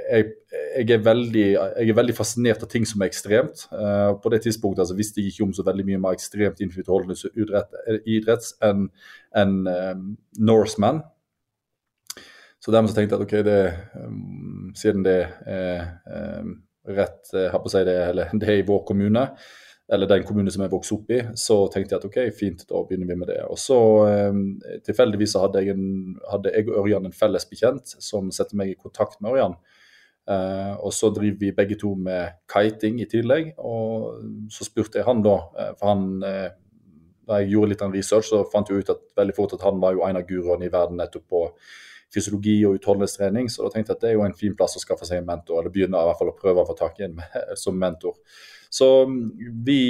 jeg, 0.08 0.30
jeg, 0.78 0.88
er 0.94 1.02
veldig, 1.04 1.44
jeg, 1.52 1.84
er 1.84 1.96
veldig, 1.98 2.14
fascinert 2.16 2.62
av 2.64 2.70
ting 2.72 2.86
som 2.88 3.02
er 3.04 3.10
ekstremt. 3.10 3.66
Uh, 3.68 4.16
på 4.22 4.32
det 4.32 4.40
tidspunktet 4.46 4.86
altså, 4.86 4.96
visste 4.96 5.20
jeg 5.20 5.34
ikke 5.34 5.44
om 5.44 5.52
så 5.56 5.64
veldig 5.66 5.84
mye 5.90 6.00
mer 6.00 6.16
ekstremt 6.16 6.62
innenfor 6.62 6.86
utholdenhetsidrett 6.86 8.48
enn 8.64 8.86
en, 9.36 9.58
um, 9.68 10.06
Norseman. 10.40 11.02
Så 12.58 12.72
dermed 12.72 12.90
så 12.90 12.96
tenkte 12.96 13.18
jeg 13.18 13.20
at 13.20 13.26
ok, 13.26 13.36
det, 13.44 13.60
um, 14.00 14.72
siden 14.76 15.04
det 15.04 15.20
er 15.44 15.84
um, 16.40 16.56
rett 16.88 17.34
uh, 17.36 17.68
si 17.68 17.84
det, 17.84 17.98
eller 18.08 18.32
det 18.40 18.48
er 18.48 18.62
i 18.62 18.68
vår 18.68 18.84
kommune, 18.88 19.28
eller 19.92 20.10
den 20.10 20.24
kommunen 20.28 20.52
som 20.52 20.62
jeg 20.64 20.72
vokste 20.72 20.96
opp 20.98 21.12
i, 21.16 21.18
så 21.40 21.56
tenkte 21.72 21.94
jeg 21.94 22.02
at 22.02 22.06
ok, 22.08 22.18
fint, 22.36 22.64
da 22.68 22.82
begynner 22.84 23.08
vi 23.08 23.16
med 23.16 23.30
det. 23.30 23.40
Og 23.48 23.56
så 23.60 23.78
eh, 24.04 24.40
tilfeldigvis 24.84 25.36
hadde 25.40 25.62
jeg, 25.64 25.76
en, 25.76 26.18
hadde 26.28 26.52
jeg 26.52 26.68
og 26.68 26.82
Ørjan 26.82 27.08
en 27.08 27.16
felles 27.16 27.48
bekjent 27.48 27.96
som 28.04 28.28
setter 28.34 28.58
meg 28.60 28.74
i 28.74 28.78
kontakt 28.78 29.22
med 29.24 29.36
Ørjan. 29.36 29.58
Uh, 30.28 30.74
og 30.84 30.92
så 30.92 31.08
driver 31.08 31.38
vi 31.40 31.54
begge 31.56 31.78
to 31.80 31.94
med 31.96 32.34
kiting 32.52 32.98
i 33.00 33.06
tillegg. 33.08 33.54
Og 33.64 34.50
så 34.52 34.66
spurte 34.68 35.00
jeg 35.00 35.08
han 35.08 35.24
da, 35.24 35.38
eh, 35.56 35.70
for 35.80 35.94
han 35.94 36.04
da 37.28 37.38
jeg 37.40 37.54
gjorde 37.54 37.72
litt 37.72 37.84
av 37.84 37.88
en 37.88 37.96
research, 37.96 38.28
så 38.28 38.42
fant 38.52 38.68
jeg 38.68 38.82
ut 38.82 38.92
at 38.92 39.00
veldig 39.16 39.36
fort 39.36 39.54
at 39.56 39.64
han 39.64 39.80
var 39.80 39.96
jo 39.96 40.04
en 40.04 40.20
av 40.20 40.28
guruene 40.28 40.68
i 40.68 40.72
verden 40.72 41.00
nettopp 41.00 41.26
på 41.32 41.42
fysiologi 42.12 42.58
og 42.64 42.78
utholdenhetstrening. 42.78 43.50
Så 43.52 43.64
da 43.64 43.72
tenkte 43.72 43.92
jeg 43.92 43.98
at 43.98 44.04
det 44.04 44.12
er 44.12 44.16
jo 44.16 44.24
en 44.24 44.36
fin 44.36 44.54
plass 44.56 44.76
å 44.76 44.84
skaffe 44.84 45.08
seg 45.08 45.20
en 45.20 45.28
mentor, 45.28 45.60
eller 45.60 45.72
begynne 45.72 46.00
i 46.00 46.08
hvert 46.08 46.20
fall 46.20 46.32
å 46.32 46.38
prøve 46.38 46.64
å 46.64 46.68
få 46.68 46.76
tak 46.78 47.00
i 47.00 47.08
en 47.08 47.20
som 47.64 47.76
mentor. 47.80 48.16
Så 48.70 49.06
mm, 49.06 49.30
vi 49.64 49.80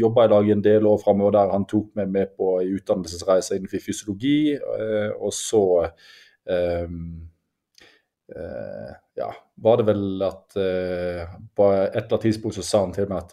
jobba 0.00 0.26
i 0.26 0.32
dag 0.32 0.50
en 0.50 0.64
del 0.64 0.86
år 0.86 1.00
framover 1.04 1.36
der 1.38 1.54
han 1.54 1.64
tok 1.68 1.88
meg 1.96 2.12
med 2.12 2.34
på 2.36 2.58
en 2.60 2.74
utdannelsesreise 2.76 3.56
innenfor 3.56 3.82
fysiologi. 3.84 4.38
Eh, 4.56 5.10
og 5.16 5.32
så 5.34 5.62
um, 6.44 6.98
uh, 8.36 8.92
ja, 9.16 9.30
var 9.64 9.80
det 9.80 9.86
vel 9.88 10.26
at 10.26 10.58
uh, 10.60 11.38
på 11.56 11.70
et 11.72 11.96
eller 11.96 12.04
annet 12.10 12.26
tidspunkt 12.28 12.58
så 12.58 12.66
sa 12.66 12.82
han 12.84 12.92
til 12.96 13.08
meg 13.08 13.24
at, 13.24 13.32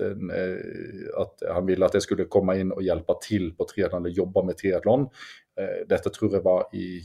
at 1.25 1.45
han 1.51 1.67
ville 1.67 1.85
at 1.85 1.99
jeg 1.99 2.07
skulle 2.07 2.29
komme 2.31 2.55
inn 2.61 2.71
og 2.75 2.85
hjelpe 2.85 3.17
til 3.25 3.51
på 3.57 3.67
triatlon, 3.67 4.05
eller 4.05 4.23
jobbe 4.23 4.45
med 4.47 4.59
triatlon. 4.59 5.09
dette 5.89 6.09
tror 6.09 6.33
jeg 6.33 6.41
var 6.45 6.63
i 6.73 7.03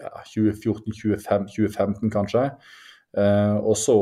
ja, 0.00 0.10
2014-2015 0.32 2.10
kanskje. 2.10 2.48
Uh, 3.12 3.58
og 3.60 3.76
så 3.76 3.94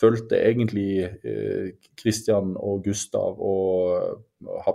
fulgte 0.00 0.36
egentlig 0.36 1.08
Kristian 1.22 1.92
Christian 2.00 2.50
og 2.60 2.82
Gustav 2.84 3.38
og 3.40 4.18
ha, 4.66 4.74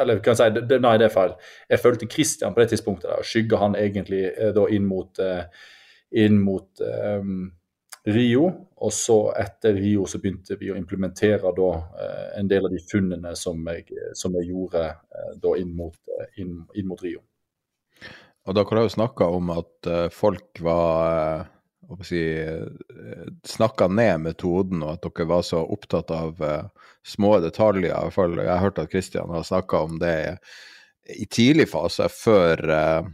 Eller 0.00 0.18
kan 0.20 0.34
jeg 0.34 0.36
si 0.36 0.60
det, 0.68 0.76
Nei, 0.84 0.98
det 1.00 1.06
er 1.06 1.14
feil. 1.14 1.32
Jeg 1.70 1.80
fulgte 1.80 2.08
Christian 2.10 2.52
på 2.52 2.60
det 2.60 2.68
tidspunktet. 2.74 3.10
og 3.10 3.24
Skygga 3.24 3.56
han 3.62 3.78
egentlig 3.78 4.26
da 4.54 4.66
inn 4.68 4.84
mot, 4.84 5.20
inn 6.12 6.36
mot 6.42 6.82
um, 6.84 7.46
Rio. 8.04 8.50
Og 8.76 8.92
så 8.92 9.16
etter 9.40 9.78
Rio 9.78 10.04
så 10.04 10.20
begynte 10.20 10.58
vi 10.60 10.68
å 10.68 10.76
implementere 10.76 11.54
da 11.56 11.70
en 12.36 12.50
del 12.50 12.68
av 12.68 12.74
de 12.74 12.82
funnene 12.90 13.32
som 13.36 13.64
jeg, 13.72 13.86
som 14.12 14.36
jeg 14.36 14.50
gjorde 14.50 14.84
da 15.40 15.54
inn 15.56 15.72
mot, 15.78 15.96
inn, 16.36 16.58
inn 16.74 16.90
mot 16.90 17.00
Rio. 17.00 17.22
Og 18.44 18.56
dere 18.56 18.76
har 18.76 18.84
jo 18.84 18.92
snakka 18.98 19.30
om 19.32 19.54
at 19.54 19.90
folk 20.12 20.60
var 20.60 21.48
si, 22.06 22.20
eh, 22.38 22.66
snakka 23.44 23.88
ned 23.88 24.20
metoden, 24.20 24.82
og 24.84 24.96
at 24.96 25.06
dere 25.06 25.28
var 25.30 25.42
så 25.46 25.62
opptatt 25.64 26.12
av 26.14 26.42
uh, 26.42 26.84
små 27.06 27.38
detaljer. 27.42 27.90
I 27.90 28.04
hvert 28.06 28.16
fall, 28.16 28.36
jeg 28.38 28.50
har 28.50 28.62
hørt 28.62 28.78
at 28.82 28.92
Kristian 28.92 29.32
har 29.34 29.46
snakka 29.46 29.84
om 29.88 29.98
det 30.02 30.14
i 31.16 31.26
tidlig 31.26 31.66
fase, 31.72 32.06
før 32.12 32.62
uh, 32.70 33.08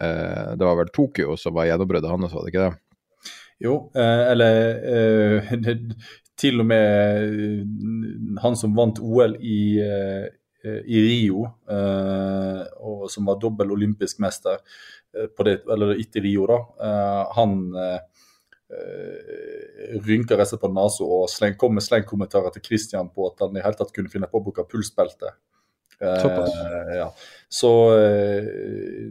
uh, 0.00 0.48
Det 0.56 0.64
var 0.64 0.78
vel 0.80 0.94
Tokyo 0.94 1.36
som 1.36 1.56
var 1.58 1.68
gjennombruddet 1.68 2.10
hans, 2.10 2.32
var 2.32 2.46
det 2.46 2.54
ikke 2.54 2.70
det? 2.70 3.28
Jo, 3.62 3.74
eller 3.94 5.44
til 6.42 6.64
og 6.64 6.66
med 6.66 8.38
han 8.42 8.56
som 8.58 8.72
vant 8.74 8.98
OL 8.98 9.36
i, 9.38 9.78
i 10.66 11.02
Rio, 11.04 11.44
og 12.82 13.04
som 13.12 13.28
var 13.30 13.38
dobbel 13.38 13.70
olympisk 13.76 14.18
mester 14.24 14.58
på 15.12 15.46
det, 15.46 15.60
eller 15.70 15.94
etter 15.94 16.26
Rio, 16.26 16.48
da, 16.50 16.58
han 17.38 17.54
uh, 18.72 19.96
rynka 20.06 20.38
seg 20.48 20.60
på 20.62 20.72
nesa 20.72 21.06
og 21.06 21.30
sleng, 21.30 21.56
kom 21.60 21.76
med 21.76 21.84
slengkommentarer 21.84 22.54
til 22.54 22.64
Christian 22.66 23.12
på 23.12 23.30
at 23.30 23.44
han 23.44 23.56
i 23.56 23.64
hele 23.64 23.78
tatt 23.78 23.92
kunne 23.94 24.12
finne 24.12 24.30
på 24.30 24.40
å 24.40 24.44
bruke 24.46 24.66
pulsbelte. 24.68 25.34
Eh, 26.02 26.94
ja. 26.96 27.08
Så 27.48 27.70
eh, 27.94 28.46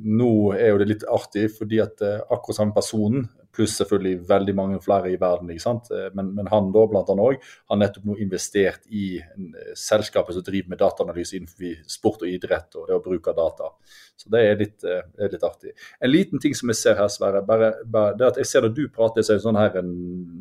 nå 0.03 0.31
er 0.57 0.73
jo 0.73 0.81
det 0.81 0.89
litt 0.89 1.05
artig, 1.07 1.47
fordi 1.55 1.79
at 1.83 2.03
eh, 2.03 2.19
akkurat 2.27 2.57
samme 2.57 2.75
personen 2.75 3.29
pluss 3.55 3.77
selvfølgelig 3.79 4.21
veldig 4.29 4.55
mange 4.57 4.79
flere 4.83 5.11
i 5.11 5.19
verden. 5.19 5.49
ikke 5.51 5.63
sant? 5.63 5.91
Eh, 5.93 6.09
men, 6.17 6.33
men 6.37 6.49
han 6.51 6.71
da, 6.75 6.85
blant 6.89 7.11
annet 7.13 7.27
òg, 7.33 7.47
har 7.71 7.79
nettopp 7.79 8.07
nå 8.09 8.17
investert 8.23 8.87
i 8.89 9.05
eh, 9.21 9.71
selskapet 9.77 10.37
som 10.37 10.45
driver 10.47 10.73
med 10.73 10.81
dataanalyse 10.81 11.37
innenfor 11.37 11.81
sport 11.91 12.25
og 12.25 12.31
idrett 12.31 12.79
og 12.79 12.89
det 12.89 12.97
å 12.97 13.03
bruke 13.05 13.35
data. 13.37 13.71
Så 14.19 14.31
det 14.33 14.43
er 14.47 14.59
litt, 14.59 14.77
eh, 14.83 15.03
er 15.21 15.33
litt 15.33 15.47
artig. 15.47 15.75
En 16.01 16.11
liten 16.11 16.41
ting 16.41 16.55
som 16.57 16.71
jeg 16.71 16.81
ser 16.81 16.99
her, 16.99 17.09
Sverre, 17.11 17.43
bare, 17.45 17.73
bare, 17.85 18.15
det 18.19 18.29
at 18.31 18.41
jeg 18.41 18.51
ser 18.51 18.67
når 18.67 18.75
du 18.77 18.85
prater, 18.93 19.25
så 19.25 19.35
er 19.35 19.41
det 19.41 19.47
sånn 19.47 19.59
her 19.59 19.81
en, 19.81 19.91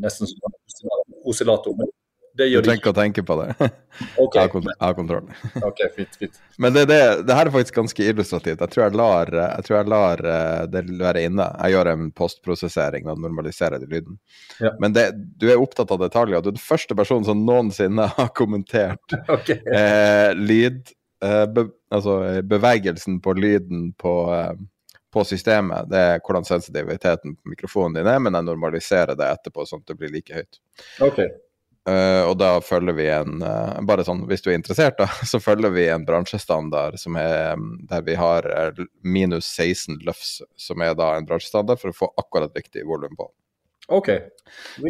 nesten 0.03 0.29
en 0.31 0.61
oscillator. 1.31 1.91
Det 2.41 2.47
gjør 2.49 2.63
du 2.63 2.69
trenger 2.69 2.81
ikke 2.81 2.93
å 2.93 2.97
tenke 2.97 3.25
på 3.27 3.39
det. 3.43 3.53
Okay. 4.17 4.47
Jeg, 4.47 4.49
har 4.55 4.63
jeg 4.65 4.81
har 4.81 4.95
kontroll. 4.97 5.27
ok, 5.69 5.81
fint, 5.93 6.15
fint. 6.17 6.37
Men 6.63 6.73
det, 6.73 6.87
det, 6.89 6.99
det, 7.27 7.35
her 7.37 7.49
er 7.49 7.53
faktisk 7.53 7.77
ganske 7.77 8.05
illustrativt. 8.07 8.63
Jeg 8.63 8.73
tror 8.73 8.85
jeg 8.87 8.97
lar, 8.97 9.33
jeg 9.35 9.67
tror 9.67 9.77
jeg 9.77 9.91
lar 9.93 10.23
eh, 10.31 10.63
det 10.73 10.83
være 11.03 11.25
inne. 11.29 11.49
Jeg 11.59 11.75
gjør 11.75 11.91
en 11.91 12.07
postprosessering 12.17 13.11
og 13.11 13.21
normaliserer 13.21 13.83
de 13.83 13.91
lyden. 13.91 14.17
Ja. 14.63 14.73
Men 14.81 14.95
det, 14.97 15.05
du 15.43 15.51
er 15.51 15.61
opptatt 15.61 15.93
av 15.93 16.01
detaljer. 16.01 16.41
Du 16.41 16.49
er 16.53 16.57
den 16.57 16.65
første 16.65 16.97
personen 16.97 17.29
som 17.29 17.45
noensinne 17.45 18.09
har 18.17 18.33
kommentert 18.39 19.19
okay. 19.27 19.59
eh, 19.69 20.33
lyd 20.39 20.95
eh, 21.27 21.45
be, 21.51 21.69
Altså 21.91 22.21
bevegelsen 22.47 23.19
på 23.21 23.35
lyden 23.35 23.89
på 23.99 24.15
eh, 24.33 24.55
på 25.11 25.25
systemet. 25.27 25.91
Det 25.91 25.99
er 25.99 26.21
hvordan 26.23 26.47
sensitiviteten 26.47 27.35
på 27.37 27.53
mikrofonen 27.53 27.99
din 27.99 28.11
er, 28.11 28.19
men 28.23 28.37
jeg 28.39 28.47
normaliserer 28.47 29.19
det 29.19 29.27
etterpå 29.35 29.67
sånn 29.67 29.83
at 29.83 29.91
det 29.91 29.97
blir 29.99 30.13
like 30.15 30.35
høyt. 30.35 30.61
Okay. 31.03 31.33
Uh, 31.89 32.27
og 32.29 32.35
da 32.37 32.59
følger 32.61 32.93
vi 32.93 33.07
en 33.09 33.39
uh, 33.41 33.79
Bare 33.89 34.05
sånn, 34.05 34.27
hvis 34.29 34.43
du 34.45 34.51
er 34.51 34.59
interessert, 34.59 34.99
da, 35.01 35.07
så 35.31 35.41
følger 35.41 35.73
vi 35.73 35.87
en 35.89 36.05
bransjestandard 36.05 36.99
som 37.01 37.17
er 37.17 37.57
der 37.89 38.05
vi 38.05 38.17
har 38.21 38.45
uh, 38.45 38.83
minus 39.01 39.49
16 39.49 40.03
løfs, 40.05 40.35
som 40.61 40.85
er 40.85 40.93
da 40.99 41.15
en 41.17 41.29
bransjestandard 41.29 41.81
for 41.81 41.93
å 41.93 41.97
få 41.97 42.11
akkurat 42.21 42.57
riktig 42.57 42.85
volum 42.89 43.17
på. 43.17 43.31
Ok. 43.91 44.13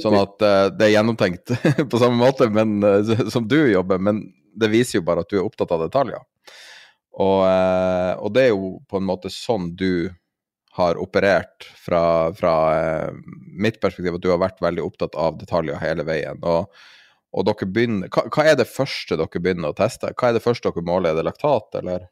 Sånn 0.02 0.18
at 0.18 0.42
det 0.76 0.84
er 0.84 0.96
gjennomtenkt 0.98 1.54
på 1.92 2.00
samme 2.02 2.18
måte 2.20 2.50
men, 2.52 2.82
som 3.32 3.46
du 3.48 3.56
jobber, 3.70 4.02
men 4.02 4.26
det 4.60 4.68
viser 4.68 4.98
jo 4.98 5.06
bare 5.06 5.22
at 5.24 5.30
du 5.30 5.38
er 5.38 5.46
opptatt 5.46 5.72
av 5.72 5.86
detaljer. 5.86 6.20
Og, 7.16 7.40
og 7.40 8.34
det 8.34 8.42
er 8.42 8.50
jo 8.52 8.74
på 8.90 9.00
en 9.00 9.06
måte 9.08 9.32
sånn 9.32 9.70
du 9.72 10.10
har 10.78 10.98
operert 11.02 11.66
fra, 11.84 12.02
fra 12.34 12.54
eh, 12.78 13.10
mitt 13.58 13.80
perspektiv, 13.82 14.16
at 14.16 14.22
du 14.22 14.30
har 14.30 14.40
vært 14.42 14.62
veldig 14.62 14.84
opptatt 14.84 15.18
av 15.18 15.38
detaljer 15.40 15.80
hele 15.82 16.06
veien. 16.06 16.38
Og, 16.46 16.70
og 17.34 17.46
dere 17.48 17.66
begynner, 17.66 18.10
hva, 18.14 18.28
hva, 18.30 18.46
er 18.46 18.58
det 18.60 18.68
første 18.70 19.18
dere 19.18 19.42
begynner 19.42 19.72
å 19.72 19.78
teste? 19.78 20.12
Hva 20.14 20.30
er 20.30 20.38
det 20.38 20.44
første 20.44 20.70
dere 20.70 20.86
måler? 20.86 21.10
Er 21.10 21.20
det 21.20 21.26
laktat, 21.26 21.80
eller 21.82 22.08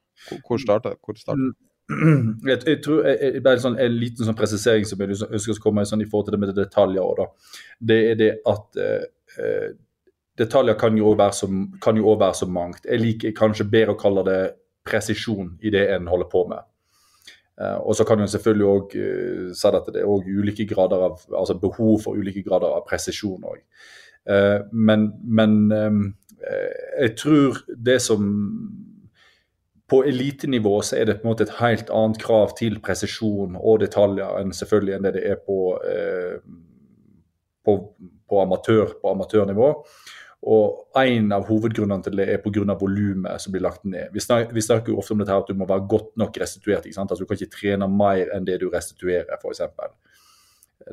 hvor 0.47 0.61
starter 0.63 0.99
hvor 1.05 1.19
starter? 1.19 1.55
Jeg, 1.89 2.59
jeg, 2.67 2.83
tror 2.85 3.07
jeg, 3.09 3.39
bare 3.41 3.57
en, 3.57 3.63
sånn, 3.63 3.77
en 3.81 3.95
liten 3.97 4.27
sånn 4.27 4.37
presisering 4.37 4.85
som 4.85 5.01
jeg 5.01 5.23
ønsker 5.25 5.55
å 5.55 5.63
komme 5.65 5.87
sånn, 5.89 6.03
i 6.05 6.09
forhold 6.11 6.27
til 6.27 6.35
det 6.35 6.41
med 6.43 6.51
detaljer. 6.53 7.17
Da. 7.17 7.55
Det 7.81 7.97
er 8.11 8.19
det 8.21 8.29
at 8.53 8.77
eh, 8.85 9.07
eh 9.41 9.71
detaljer 10.39 10.77
kan 10.79 10.95
jo 10.95 11.09
òg 11.11 11.17
være, 11.19 11.49
være, 11.81 12.35
så 12.37 12.47
mangt. 12.53 12.85
Jeg 12.85 13.01
liker 13.01 13.33
kanskje 13.35 13.67
bedre 13.73 13.95
å 13.97 13.99
kalle 13.99 14.23
det 14.29 14.43
presisjon 14.87 15.55
i 15.65 15.73
det 15.75 15.87
en 15.95 16.07
holder 16.13 16.29
på 16.31 16.45
med. 16.53 16.69
Uh, 17.59 17.79
og 17.83 17.97
så 17.99 18.07
kan 18.07 18.21
en 18.23 18.31
selvfølgelig 18.31 18.67
òg 18.71 18.93
uh, 18.95 19.47
si 19.57 19.71
at 19.71 19.89
det 19.95 20.03
er 20.03 20.09
ulike 20.09 20.67
grader 20.71 21.09
av, 21.09 21.23
altså 21.35 21.59
behov 21.59 21.99
for 22.05 22.19
ulike 22.19 22.45
grader 22.47 22.71
av 22.77 22.87
presisjon 22.87 23.43
òg. 23.43 23.63
Uh, 24.29 24.61
men, 24.73 25.11
men 25.25 25.71
jeg 27.01 27.17
tror 27.19 27.57
det 27.75 27.97
som 28.03 28.29
på 29.89 30.03
elitenivå 30.05 30.81
så 30.85 30.99
er 31.01 31.09
det 31.09 31.19
på 31.21 31.27
en 31.27 31.33
måte 31.33 31.47
et 31.49 31.57
helt 31.63 31.91
annet 31.95 32.21
krav 32.21 32.53
til 32.59 32.77
presisjon 32.85 33.57
og 33.57 33.81
detaljer 33.81 34.37
enn 34.41 34.53
selvfølgelig 34.57 34.97
enn 34.97 35.07
det 35.07 35.15
det 35.17 35.25
er 35.33 35.39
på, 35.47 35.59
eh, 35.81 36.35
på, 37.65 37.77
på, 38.29 38.41
amatør, 38.43 38.93
på 39.01 39.15
amatørnivå. 39.15 39.71
Og 40.47 40.85
En 40.99 41.33
av 41.33 41.47
hovedgrunnene 41.47 42.03
til 42.03 42.17
det 42.19 42.29
er 42.31 42.39
pga. 42.43 42.75
volumet 42.79 43.41
som 43.41 43.53
blir 43.53 43.63
lagt 43.63 43.85
ned. 43.85 44.09
Vi 44.13 44.21
snakker, 44.21 44.55
vi 44.55 44.61
snakker, 44.61 44.93
jo 44.93 44.99
ofte 44.99 45.13
om 45.13 45.19
dette 45.19 45.31
her 45.31 45.43
at 45.43 45.49
du 45.49 45.55
må 45.55 45.67
være 45.67 45.87
godt 45.89 46.17
nok 46.17 46.39
restituert. 46.39 46.87
ikke 46.87 46.95
sant? 46.95 47.11
Altså 47.11 47.25
Du 47.25 47.27
kan 47.27 47.37
ikke 47.37 47.57
trene 47.57 47.89
mer 47.89 48.31
enn 48.35 48.45
det 48.45 48.61
du 48.61 48.71
restituerer, 48.71 49.27
f.eks 49.39 49.61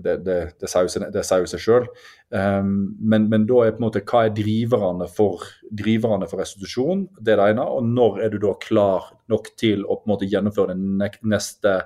det, 0.04 0.16
det, 0.26 0.38
det 0.60 0.70
sier 0.70 1.44
jo 1.44 1.50
seg 1.50 1.62
sjøl. 1.62 1.86
Um, 2.34 2.96
men, 3.00 3.28
men, 3.32 3.46
da 3.50 3.62
er 3.64 3.76
på 3.76 3.82
en 3.82 3.88
måte 3.88 4.04
hva 4.08 4.26
er 4.26 4.36
driverne 4.36 5.08
for, 5.12 5.46
driverne 5.70 6.28
for 6.32 6.42
restitusjon? 6.42 7.06
Det 7.20 7.36
er 7.36 7.42
det 7.42 7.48
ene. 7.54 7.68
Og 7.78 7.88
når 7.88 8.22
er 8.26 8.34
du 8.34 8.40
da 8.44 8.56
klar 8.62 9.12
nok 9.32 9.54
til 9.60 9.86
å 9.86 10.00
på 10.00 10.08
en 10.08 10.16
måte 10.16 10.30
gjennomføre 10.30 10.76
den 10.76 11.00
neste 11.32 11.78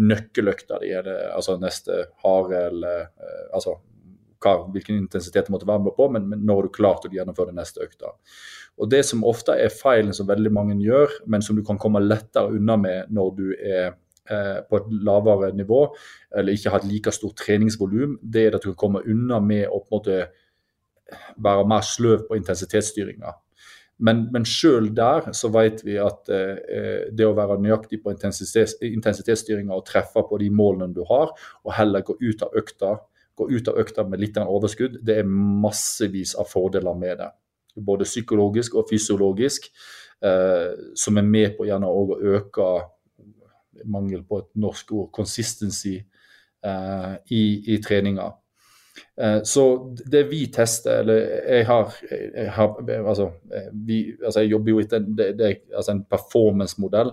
nøkkeløkta 0.00 0.80
di? 0.82 0.94
Altså 0.96 1.58
neste 1.60 2.04
hare 2.24 2.66
eller 2.70 3.08
uh, 3.10 3.46
altså 3.58 3.78
hva, 4.40 4.56
hvilken 4.74 4.98
intensitet 5.02 5.46
det 5.48 5.54
måtte 5.54 5.68
være 5.68 5.84
med 5.86 5.96
på, 5.96 6.08
men, 6.12 6.28
men 6.32 6.44
når 6.48 6.66
du 6.66 6.74
klar 6.80 7.00
til 7.00 7.12
å 7.12 7.18
gjennomføre 7.20 7.52
den 7.52 7.60
neste 7.60 7.84
økta. 7.84 8.14
Og 8.80 8.88
Det 8.88 9.02
som 9.04 9.26
ofte 9.28 9.56
er 9.60 9.72
feilen 9.74 10.14
som 10.16 10.28
veldig 10.28 10.52
mange 10.56 10.78
gjør, 10.80 11.20
men 11.28 11.44
som 11.44 11.58
du 11.58 11.64
kan 11.66 11.78
komme 11.80 12.00
lettere 12.00 12.56
unna 12.56 12.78
med 12.80 13.12
når 13.12 13.34
du 13.36 13.50
er 13.58 13.98
Eh, 14.30 14.58
på 14.70 14.78
et 14.78 14.90
lavere 15.02 15.48
nivå, 15.56 15.78
eller 16.38 16.54
ikke 16.54 16.70
har 16.70 16.84
et 16.84 16.86
like 16.86 17.10
stort 17.10 17.40
treningsvolum, 17.40 18.12
det 18.22 18.44
er 18.46 18.54
at 18.54 18.62
du 18.62 18.68
kan 18.70 18.78
komme 18.78 19.00
unna 19.02 19.40
med 19.42 19.64
å 19.66 19.80
på 19.80 19.88
en 19.88 19.96
måte 19.96 20.18
være 21.42 21.64
mer 21.66 21.82
sløv 21.82 22.28
på 22.28 22.38
intensitetsstyringa. 22.38 23.32
Men, 24.06 24.20
men 24.30 24.46
sjøl 24.46 24.86
der 24.94 25.32
så 25.34 25.50
vet 25.50 25.82
vi 25.82 25.98
at 25.98 26.30
eh, 26.30 27.08
det 27.10 27.26
å 27.26 27.34
være 27.34 27.58
nøyaktig 27.64 28.04
på 28.04 28.14
intensitet, 28.14 28.76
intensitetsstyringa 28.86 29.74
og 29.74 29.88
treffe 29.88 30.22
på 30.28 30.38
de 30.44 30.52
målene 30.54 30.94
du 30.94 31.02
har, 31.10 31.34
og 31.64 31.74
heller 31.74 32.06
gå 32.06 32.14
ut 32.22 32.46
av 32.46 32.54
økta, 32.62 32.94
gå 33.40 33.48
ut 33.50 33.70
av 33.72 33.80
økta 33.82 34.04
med 34.06 34.22
litt 34.22 34.38
overskudd, 34.40 35.00
det 35.06 35.20
er 35.20 35.28
massevis 35.28 36.36
av 36.38 36.48
fordeler 36.50 36.96
med 36.98 37.20
det. 37.22 37.30
Både 37.80 38.08
psykologisk 38.08 38.76
og 38.78 38.88
fysiologisk, 38.90 39.70
eh, 40.24 40.70
som 40.94 41.18
er 41.18 41.26
med 41.26 41.56
på 41.56 41.68
gjerne 41.68 41.88
å 41.90 42.18
øke 42.36 42.70
mangel 43.88 44.24
på 44.28 44.42
et 44.42 44.50
norsk 44.60 44.92
ord, 44.92 45.08
consistency 45.14 45.96
eh, 45.96 47.14
i, 47.32 47.42
i 47.74 47.80
treninga. 47.82 48.30
Uh, 49.20 49.40
så 49.44 49.62
det 50.12 50.22
vi 50.30 50.46
tester, 50.52 51.00
eller 51.02 51.20
jeg 51.44 51.66
har, 51.68 51.94
jeg 52.10 52.52
har 52.56 52.78
altså, 52.98 53.30
vi, 53.72 54.14
altså, 54.24 54.40
jeg 54.40 54.50
jobber 54.50 54.72
jo 54.72 54.80
etter 54.80 55.04
det, 55.38 55.50
altså 55.76 55.94
en 55.94 56.02
performance-modell 56.10 57.12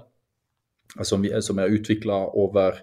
som, 1.04 1.26
som 1.44 1.60
er 1.60 1.76
utvikla 1.76 2.20
over 2.40 2.80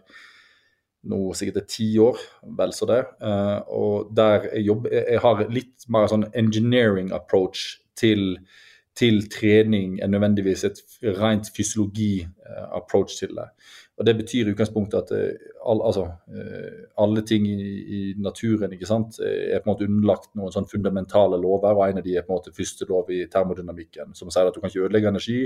nå 1.11 1.21
sikkert 1.37 1.63
er 1.63 1.69
ti 1.71 1.89
år, 2.03 2.21
vel 2.59 2.75
så 2.77 2.89
det. 2.91 3.01
Uh, 3.23 3.61
og 3.69 4.13
der 4.17 4.49
jeg 4.51 4.67
jobber 4.69 4.93
Jeg 4.95 5.23
har 5.25 5.47
litt 5.53 5.89
mer 5.93 6.09
sånn 6.11 6.29
engineering 6.35 7.13
approach 7.17 7.79
til, 7.99 8.39
til 8.99 9.25
trening 9.33 9.99
enn 10.03 10.15
nødvendigvis 10.15 10.65
et 10.69 10.83
rent 11.21 11.51
fysiologi-approach 11.55 13.19
til 13.21 13.37
det. 13.37 13.49
Og 13.99 14.07
Det 14.07 14.17
betyr 14.19 14.49
i 14.49 14.53
utgangspunktet 14.53 14.97
at 15.05 15.11
eh, 15.15 15.51
all, 15.71 15.83
altså, 15.87 16.09
eh, 16.35 16.87
alle 16.99 17.23
ting 17.23 17.47
i, 17.47 17.69
i, 17.99 18.01
naturen 18.19 18.73
ikke 18.75 18.89
sant, 18.91 19.21
er 19.23 19.61
på 19.63 19.69
en 19.69 19.73
måte 19.73 19.87
underlagt 19.87 20.33
noen 20.35 20.55
sånn 20.55 20.67
fundamentale 20.71 21.39
lover. 21.39 21.77
og 21.77 21.85
En 21.87 22.01
av 22.03 22.07
de 22.07 22.17
er 22.17 22.27
på 22.27 22.35
en 22.35 22.41
måte 22.41 22.55
første 22.57 22.89
lov 22.91 23.13
i 23.15 23.25
termodynamikken, 23.31 24.15
som 24.19 24.33
sier 24.35 24.51
at 24.51 24.57
du 24.57 24.61
kan 24.61 24.73
ikke 24.73 24.89
ødelegge 24.89 25.13
energi, 25.15 25.39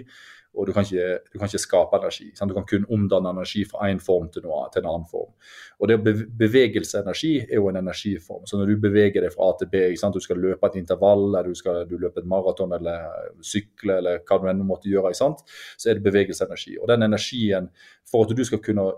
og 0.57 0.67
du 0.67 0.73
kan 0.73 0.87
ikke, 0.87 1.19
du 1.33 1.39
kan 1.39 1.51
ikke 1.51 1.61
skape 1.61 1.99
energi. 2.01 2.31
Sant? 2.35 2.51
Du 2.51 2.57
kan 2.57 2.67
kun 2.67 2.87
omdanne 2.95 3.31
energi 3.31 3.65
fra 3.69 3.91
én 3.93 4.01
form 4.03 4.31
til, 4.33 4.43
noe, 4.47 4.65
til, 4.73 4.83
en 4.83 4.89
annen 4.91 5.07
form. 5.11 5.31
Og 5.79 5.91
det 5.91 5.99
Bevegelseenergi 6.41 7.35
er 7.45 7.61
jo 7.61 7.69
en 7.71 7.79
energiform. 7.83 8.47
Så 8.49 8.59
når 8.59 8.73
du 8.73 8.81
beveger 8.83 9.23
deg 9.23 9.35
fra 9.35 9.51
A 9.53 9.59
til 9.61 9.71
B, 9.71 9.85
du 9.93 10.21
skal 10.25 10.41
løpe 10.41 10.67
et 10.67 10.81
intervall, 10.81 11.29
eller 11.29 11.53
du 11.53 11.59
skal 11.59 11.85
du 11.89 11.97
løpe 11.99 12.23
et 12.23 12.31
maraton 12.31 12.73
eller 12.75 13.07
sykle, 13.45 14.01
eller 14.01 14.25
hva 14.25 14.41
du 14.41 14.49
enn 14.51 14.65
måtte 14.67 14.91
gjøre, 14.91 15.13
sant? 15.15 15.45
så 15.77 15.91
er 15.91 15.99
det 15.99 16.07
bevegelseenergi. 16.09 16.79
Og 16.81 16.89
den 16.89 17.07
energien, 17.07 17.69
for 18.09 18.25
at 18.25 18.33
du 18.39 18.47
skal 18.47 18.63
kunne 18.65 18.91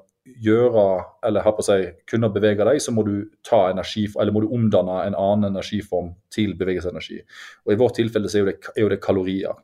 gjøre, 0.44 0.84
eller 1.26 1.44
her 1.44 1.54
på 1.56 1.64
seg, 1.64 1.86
kunne 2.10 2.30
bevege 2.32 2.66
deg, 2.68 2.80
så 2.82 2.92
må 2.94 3.04
du 3.06 3.14
ta 3.46 3.64
energi, 3.70 4.04
eller 4.20 4.34
må 4.34 4.44
du 4.44 4.52
omdanne 4.54 5.00
en 5.06 5.16
annen 5.16 5.50
energiform 5.50 6.12
til 6.32 6.54
bevegelsesenergi. 6.60 7.22
Og 7.66 7.74
I 7.74 7.80
vårt 7.80 7.98
tilfelle 7.98 8.30
så 8.30 8.40
er 8.40 8.44
jo 8.44 8.50
det, 8.50 8.56
er 8.76 8.84
jo 8.84 8.92
det 8.92 9.02
kalorier. 9.02 9.58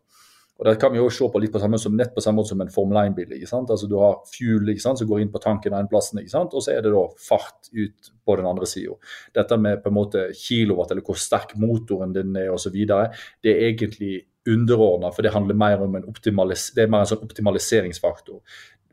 Og 0.57 0.65
Det 0.65 0.79
kan 0.81 0.93
vi 0.93 0.97
jo 0.97 1.11
se 1.13 1.27
på 1.29 1.41
litt 1.41 1.53
på 1.53 1.61
samme, 1.61 1.77
som, 1.79 1.93
nett 1.97 2.15
på 2.15 2.23
samme 2.25 2.41
måte 2.41 2.55
som 2.55 2.63
en 2.65 2.71
Formel 2.73 2.97
1-bil. 3.03 3.35
Altså 3.45 3.87
Du 3.87 3.99
har 4.01 4.23
fuel 4.31 4.71
ikke 4.73 4.85
sant, 4.87 4.99
som 4.99 5.09
går 5.09 5.21
inn 5.21 5.33
på 5.33 5.43
tanken 5.43 5.75
plassen, 5.91 6.23
ikke 6.23 6.33
sant? 6.33 6.55
og 6.55 6.65
så 6.65 6.73
er 6.73 6.87
det 6.87 6.95
da 6.95 7.03
fart 7.21 7.69
ut 7.75 8.09
på 8.25 8.37
den 8.41 8.49
andre 8.49 8.69
sida. 8.69 8.97
Dette 9.37 9.59
med 9.61 9.83
på 9.83 9.93
en 9.93 9.99
måte 9.99 10.31
kilowatt, 10.33 10.95
eller 10.95 11.05
hvor 11.05 11.21
sterk 11.21 11.53
motoren 11.61 12.17
din 12.17 12.33
er 12.41 12.55
osv., 12.55 12.73
det 12.73 13.53
er 13.53 13.69
egentlig 13.69 14.25
underordna, 14.47 15.11
for 15.11 15.27
det 15.27 15.35
handler 15.35 15.59
mer 15.59 15.81
om 15.83 15.97
en, 15.99 16.05
er 16.07 16.89
mer 16.89 17.03
en 17.03 17.09
sånn 17.11 17.25
optimaliseringsfaktor 17.27 18.41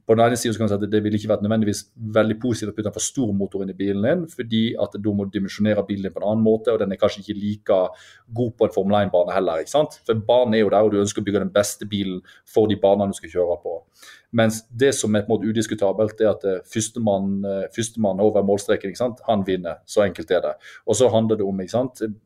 på 0.04 0.16
den 0.18 0.26
ene 0.26 0.38
siden 0.40 0.58
kan 0.60 0.68
si 0.68 0.76
at 0.76 0.84
Det 0.92 1.00
ville 1.04 1.18
ikke 1.18 1.32
vært 1.32 1.44
nødvendigvis 1.46 1.86
veldig 1.96 2.36
positivt 2.42 2.74
å 2.74 2.76
putte 2.76 2.92
en 2.92 2.96
for 2.96 3.06
stor 3.06 3.32
motor 3.34 3.64
inn 3.64 3.72
i 3.72 3.78
bilen 3.78 4.04
din, 4.04 4.26
fordi 4.28 4.64
at 4.80 4.98
du 5.00 5.12
må 5.16 5.30
dimensjonere 5.32 5.86
bilen 5.88 6.10
din 6.10 6.16
på 6.16 6.20
en 6.20 6.28
annen 6.34 6.44
måte, 6.44 6.74
og 6.74 6.82
den 6.82 6.92
er 6.92 7.00
kanskje 7.00 7.24
ikke 7.24 7.40
like 7.40 7.80
god 8.36 8.52
på 8.58 8.68
en 8.68 8.76
Formel 8.76 9.00
1-bane 9.00 9.36
heller. 9.36 9.64
ikke 9.64 9.76
sant? 9.76 10.00
For 10.06 10.20
banen 10.28 10.58
er 10.58 10.66
jo 10.66 10.74
der, 10.74 10.84
og 10.84 10.92
du 10.92 11.00
ønsker 11.00 11.24
å 11.24 11.28
bygge 11.28 11.46
den 11.46 11.56
beste 11.56 11.88
bilen 11.88 12.22
for 12.44 12.68
de 12.68 12.80
banene 12.80 13.16
du 13.16 13.20
skal 13.22 13.32
kjøre 13.38 13.60
på. 13.64 13.80
Mens 14.34 14.64
det 14.70 14.96
som 14.98 15.14
er 15.14 15.22
på 15.28 15.30
en 15.30 15.36
måte 15.36 15.50
udiskutabelt, 15.50 16.22
er 16.22 16.32
at 16.32 16.46
eh, 16.50 16.62
førstemann 16.74 17.44
første 17.76 18.02
over 18.02 18.44
målstreken, 18.46 18.96
han 19.28 19.44
vinner. 19.46 19.82
Så 19.86 20.02
enkelt 20.02 20.32
er 20.32 20.42
det. 20.42 20.54
Og 20.88 20.98
så 20.98 21.10
handler 21.10 21.38
det 21.38 21.46
om 21.46 21.60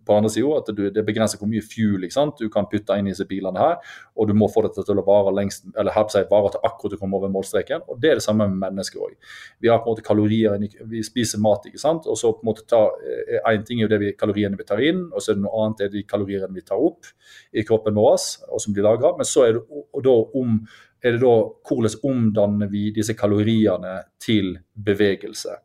på 0.06 0.16
andre 0.16 0.30
siden, 0.30 0.54
at 0.58 0.94
det 0.96 1.06
begrenser 1.06 1.38
hvor 1.38 1.48
mye 1.52 1.62
fuel 1.62 2.08
du 2.40 2.50
kan 2.50 2.66
putte 2.72 2.96
inn 2.98 3.08
i 3.08 3.12
disse 3.12 3.26
bilene 3.26 3.60
her, 3.60 3.76
og 4.16 4.28
du 4.28 4.34
må 4.34 4.48
få 4.48 4.64
dette 4.66 4.84
til 4.86 5.00
å 5.00 5.06
vare 5.06 5.34
lengst, 5.36 5.66
eller 5.78 5.92
help 5.92 6.12
seg 6.14 6.30
vare 6.32 6.54
til 6.54 6.64
akkurat 6.64 6.92
du 6.92 6.98
kommer 6.98 7.18
over 7.20 7.30
målstreken. 7.34 7.84
Og 7.88 8.00
det 8.02 8.12
er 8.12 8.20
det 8.22 8.24
samme 8.24 8.48
med 8.48 8.72
mennesker 8.72 9.04
òg. 9.04 9.16
Vi 9.60 9.72
har 9.72 9.82
på 9.84 9.90
en 9.90 9.98
måte 9.98 10.06
kalorier, 10.08 10.58
vi 10.88 11.04
spiser 11.04 11.42
mat, 11.44 11.68
ikke 11.68 11.82
sant? 11.82 12.08
og 12.08 12.18
så 12.18 12.32
på 12.32 12.46
en 12.46 12.52
måte 12.52 12.66
ta, 12.70 12.86
eh, 13.04 13.62
ting 13.68 13.82
er 13.82 13.88
jo 13.88 13.94
det 13.94 14.00
vi, 14.00 14.14
kaloriene 14.18 14.58
vi 14.58 14.68
tar 14.68 14.82
inn, 14.84 15.08
og 15.12 15.22
så 15.22 15.34
er 15.34 15.40
det 15.40 15.46
noe 15.46 15.64
annet 15.66 15.86
er 15.86 15.94
de 15.94 16.04
kaloriene 16.08 16.54
vi 16.54 16.66
tar 16.66 16.80
opp 16.80 17.10
i 17.54 17.66
kroppen 17.68 17.98
vår, 17.98 18.18
og 18.48 18.62
som 18.64 18.76
blir 18.76 18.86
lagra. 18.88 19.16
Men 19.18 19.28
så 19.28 19.48
er 19.48 19.58
det 19.58 19.64
og 19.68 20.04
da 20.06 20.14
om 20.38 20.60
er 21.08 21.16
det 21.16 21.24
da 21.24 21.36
hvordan 21.68 22.02
omdanner 22.08 22.70
vi 22.72 22.90
disse 22.96 23.16
kaloriene 23.18 24.02
til 24.22 24.58
bevegelse. 24.74 25.56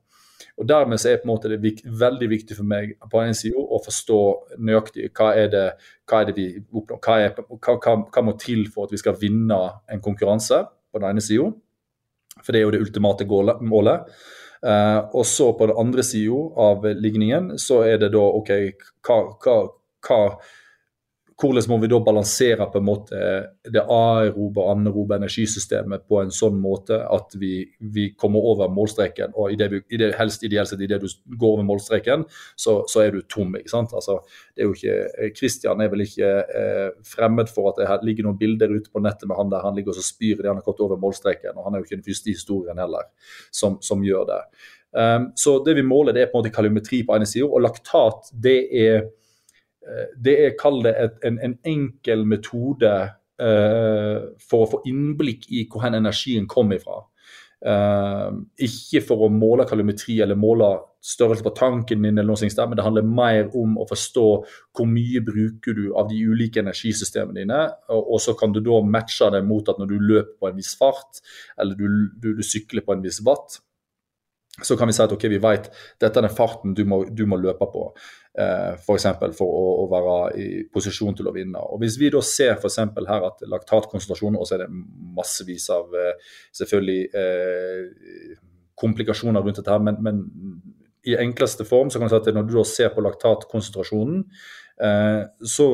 Og 0.61 0.69
Dermed 0.69 1.01
så 1.01 1.11
er 1.11 1.21
på 1.21 1.27
en 1.27 1.33
måte 1.33 1.51
det 1.51 1.81
veldig 2.01 2.29
viktig 2.31 2.57
for 2.59 2.69
meg 2.69 2.95
på 3.11 3.23
en 3.23 3.35
side 3.37 3.57
å 3.57 3.81
forstå 3.83 4.21
nøyaktig 4.61 5.09
hva 5.17 5.33
er 5.39 5.49
det, 5.53 5.65
hva 6.09 6.21
er 6.21 6.29
det 6.29 6.37
vi 6.37 6.47
oppnår. 6.61 7.01
Hva, 7.03 7.17
er, 7.25 7.35
hva, 7.57 7.97
hva, 8.13 8.25
må 8.25 8.37
til 8.41 8.67
for 8.71 8.87
at 8.87 8.95
vi 8.95 9.01
skal 9.01 9.19
vinne 9.21 9.59
en 9.91 10.05
konkurranse 10.05 10.61
på 10.93 11.01
den 11.01 11.09
ene 11.09 11.25
sida. 11.25 11.49
For 12.43 12.53
det 12.53 12.61
er 12.61 12.67
jo 12.67 12.75
det 12.75 12.83
ultimate 12.85 13.27
målet. 13.65 14.13
Uh, 14.63 15.09
og 15.19 15.25
så 15.27 15.49
på 15.59 15.67
den 15.67 15.79
andre 15.81 16.05
sida 16.07 16.39
av 16.63 16.85
ligningen 16.95 17.57
så 17.59 17.81
er 17.89 17.99
det 17.99 18.13
da 18.15 18.23
OK, 18.23 18.53
hva, 19.03 19.17
hva 20.07 20.19
hvordan 21.39 21.69
må 21.71 21.79
vi 21.83 21.89
da 21.91 21.99
balansere 22.03 22.67
på 22.71 22.81
en 22.81 22.87
måte 22.87 23.19
det 23.73 23.83
aerobe 23.83 24.63
og 24.63 24.73
anerobe 24.73 25.17
energisystemet 25.19 26.05
på 26.09 26.21
en 26.23 26.33
sånn 26.35 26.59
måte 26.61 26.99
at 27.03 27.37
vi, 27.39 27.63
vi 27.95 28.09
kommer 28.19 28.45
over 28.53 28.73
målstreken, 28.73 29.35
og 29.39 29.53
i 29.53 29.59
det, 29.61 29.85
i 29.93 30.01
det 30.01 30.13
helst 30.19 30.45
ideelt 30.47 30.71
sett 30.71 30.83
idet 30.85 31.01
du 31.03 31.09
går 31.39 31.57
over 31.57 31.69
målstreken, 31.69 32.27
så, 32.57 32.81
så, 32.91 33.05
er 33.05 33.15
du 33.15 33.23
tom. 33.31 33.55
ikke 33.59 33.73
sant? 33.73 33.95
Altså, 33.97 34.19
det 34.55 34.65
er 34.65 34.71
jo 34.71 34.77
ikke, 34.77 35.31
Christian 35.39 35.83
er 35.83 35.93
vel 35.93 36.05
ikke 36.07 36.35
eh, 36.43 36.91
fremmed 37.07 37.51
for 37.53 37.73
at 37.73 37.81
det 37.81 38.03
ligger 38.07 38.29
noen 38.29 38.41
bilder 38.41 38.75
ute 38.75 38.93
på 38.93 39.03
nettet 39.03 39.29
med 39.31 39.39
han 39.39 39.53
der 39.53 39.65
han 39.67 39.79
ligger 39.79 39.97
og 39.97 40.05
spyr 40.05 40.37
idet 40.37 40.51
han 40.51 40.61
har 40.61 40.69
gått 40.69 40.85
over 40.85 41.01
målstreken, 41.01 41.57
og 41.57 41.67
han 41.67 41.75
er 41.75 41.83
jo 41.83 41.89
ikke 41.89 42.01
den 42.01 42.07
første 42.11 42.33
historien 42.35 42.83
heller 42.83 43.09
som, 43.55 43.81
som 43.85 44.05
gjør 44.05 44.29
det. 44.31 44.45
Um, 44.93 45.31
så 45.39 45.57
det 45.65 45.73
vi 45.79 45.87
måler, 45.87 46.13
det 46.13 46.27
er 46.27 46.29
på 46.29 46.37
en 46.37 46.43
måte 46.43 46.53
kaliometri 46.53 47.01
på 47.07 47.17
ene 47.17 47.27
sida, 47.29 47.49
og 47.49 47.65
laktat 47.65 48.29
det 48.45 48.59
er 48.77 49.03
Eh, 49.03 49.09
det 50.17 50.37
er, 50.45 50.55
kall 50.61 50.83
det, 50.85 50.95
et, 50.99 51.17
en, 51.27 51.39
en, 51.43 51.57
enkel 51.67 52.27
metode 52.29 52.93
uh, 53.43 54.19
for 54.43 54.65
å 54.65 54.71
få 54.75 54.83
innblikk 54.91 55.49
i 55.51 55.67
hvor 55.71 55.89
energien 55.89 56.47
kommer 56.51 56.79
ifra. 56.79 57.03
Uh, 57.63 58.43
ikke 58.59 59.03
for 59.07 59.27
å 59.27 59.31
måle 59.31 59.67
kalorimetri 59.69 60.19
eller 60.23 60.39
måle 60.39 60.73
størrelse 61.03 61.43
på 61.43 61.53
tanken 61.59 62.05
din, 62.05 62.15
eller 62.15 62.31
noe 62.31 62.39
sånt, 62.39 62.59
men 62.71 62.79
det 62.79 62.87
handler 62.87 63.07
mer 63.07 63.51
om 63.59 63.75
å 63.83 63.87
forstå 63.91 64.27
hvor 64.75 64.87
mye 64.87 65.23
bruker 65.27 65.75
du 65.75 65.85
av 65.99 66.07
de 66.11 66.21
ulike 66.23 66.63
energisystemene 66.63 67.43
dine. 67.43 67.61
Og, 67.91 68.15
og 68.15 68.23
så 68.23 68.37
kan 68.39 68.55
du 68.55 68.61
da 68.63 68.79
matche 68.87 69.31
det 69.35 69.43
mot 69.47 69.67
at 69.71 69.83
når 69.83 69.91
du 69.91 69.99
løper 69.99 70.39
på 70.39 70.51
en 70.51 70.59
viss 70.59 70.77
fart, 70.79 71.23
eller 71.59 71.79
du, 71.79 71.87
du, 72.23 72.33
du 72.39 72.47
sykler 72.47 72.87
på 72.87 72.95
en 72.95 73.03
viss 73.03 73.19
watt, 73.27 73.59
så 74.61 74.77
kan 74.77 74.89
vi 74.89 74.93
si 74.93 75.01
at 75.01 75.13
ok, 75.15 75.23
vi 75.33 75.41
vet 75.41 75.71
dette 76.03 76.21
er 76.21 76.27
den 76.27 76.35
farten 76.35 76.75
du 76.77 76.83
må, 76.85 77.03
du 77.09 77.25
må 77.29 77.39
løpe 77.41 77.67
på. 77.73 77.87
Eh, 78.37 78.75
F.eks. 78.77 79.07
For, 79.17 79.33
for 79.39 79.57
å, 79.57 79.65
å, 79.83 79.87
være 79.93 80.17
i 80.41 80.47
posisjon 80.73 81.17
til 81.17 81.31
å 81.31 81.35
vinne. 81.35 81.63
Og 81.73 81.81
Hvis 81.81 81.97
vi 82.01 82.11
da 82.13 82.21
ser 82.25 82.61
for 82.61 83.09
her 83.09 83.27
at 83.31 83.41
laktatkonsentrasjonen, 83.49 84.37
og 84.37 84.49
så 84.49 84.59
er 84.59 84.67
det 84.67 84.85
massevis 85.17 85.71
av 85.73 85.97
eh, 85.97 86.37
selvfølgelig 86.61 87.01
eh, 87.23 88.39
komplikasjoner 88.83 89.45
rundt 89.45 89.63
dette, 89.63 89.73
her, 89.73 89.85
men, 89.85 90.01
men, 90.05 90.23
i 91.03 91.17
enkleste 91.19 91.65
form 91.67 91.89
så 91.91 91.99
kan 91.99 92.07
du 92.07 92.13
si 92.13 92.21
at 92.21 92.29
når 92.37 92.45
du 92.47 92.53
da 92.55 92.63
ser 92.69 92.93
på 92.95 93.03
laktatkonsentrasjonen, 93.03 94.21
eh, 94.87 95.23
så 95.43 95.67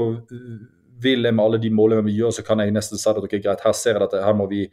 vil 1.02 1.26
jeg 1.26 1.34
med 1.34 1.44
alle 1.44 1.60
de 1.62 1.70
målene 1.74 2.06
vi 2.06 2.16
gjør, 2.16 2.32
så 2.38 2.46
kan 2.46 2.62
jeg 2.62 2.72
nesten 2.74 2.98
si 2.98 3.10
at 3.10 3.18
ok, 3.20 3.36
greit, 3.42 3.66
her 3.66 3.76
ser 3.76 3.98
jeg 3.98 4.06
at 4.06 4.16
her 4.24 4.38
må 4.38 4.48
vi 4.50 4.64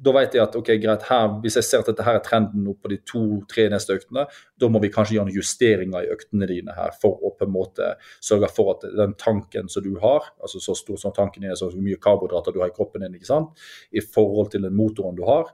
da 0.00 0.14
vet 0.16 0.34
jeg 0.36 0.42
at 0.44 0.56
ok, 0.58 0.70
greit, 0.82 1.04
her, 1.08 1.28
hvis 1.42 1.58
jeg 1.58 1.66
ser 1.66 1.82
at 1.84 1.90
dette 1.90 2.06
her 2.06 2.18
er 2.18 2.24
trenden 2.24 2.66
opp 2.70 2.80
på 2.84 2.90
de 2.92 2.98
to-tre 3.06 3.66
neste 3.72 3.96
øktene, 3.98 4.26
da 4.60 4.70
må 4.70 4.80
vi 4.82 4.90
kanskje 4.94 5.18
gjøre 5.18 5.28
noen 5.28 5.38
justeringer 5.38 6.06
i 6.06 6.10
øktene 6.14 6.48
dine 6.50 6.76
her 6.76 6.94
for 7.00 7.20
å 7.20 7.34
på 7.36 7.46
en 7.46 7.54
måte 7.54 7.92
sørge 8.24 8.50
for 8.54 8.74
at 8.74 8.88
den 8.96 9.14
tanken 9.20 9.70
som 9.72 9.84
du 9.84 9.94
har, 10.02 10.32
altså 10.40 10.62
så 10.62 10.76
stor 10.78 11.00
som 11.00 11.14
tanken 11.16 11.46
er, 11.46 11.56
så 11.58 11.70
mye 11.74 12.00
karbohydrater 12.02 12.54
du 12.54 12.62
har 12.62 12.72
i 12.72 12.76
kroppen 12.76 13.06
din, 13.06 13.16
ikke 13.18 13.30
sant, 13.30 13.64
i 13.92 14.02
forhold 14.02 14.52
til 14.54 14.66
den 14.66 14.76
motoren 14.76 15.18
du 15.18 15.24
har, 15.28 15.52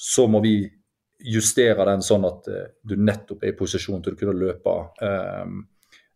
så 0.00 0.26
må 0.30 0.42
vi 0.44 0.56
justere 1.24 1.86
den 1.88 2.02
sånn 2.04 2.26
at 2.28 2.48
uh, 2.50 2.64
du 2.82 2.96
nettopp 3.00 3.44
er 3.44 3.54
i 3.54 3.58
posisjon 3.58 4.02
til 4.04 4.16
å 4.16 4.18
kunne 4.18 4.36
løpe 4.36 4.74
um, 5.00 5.62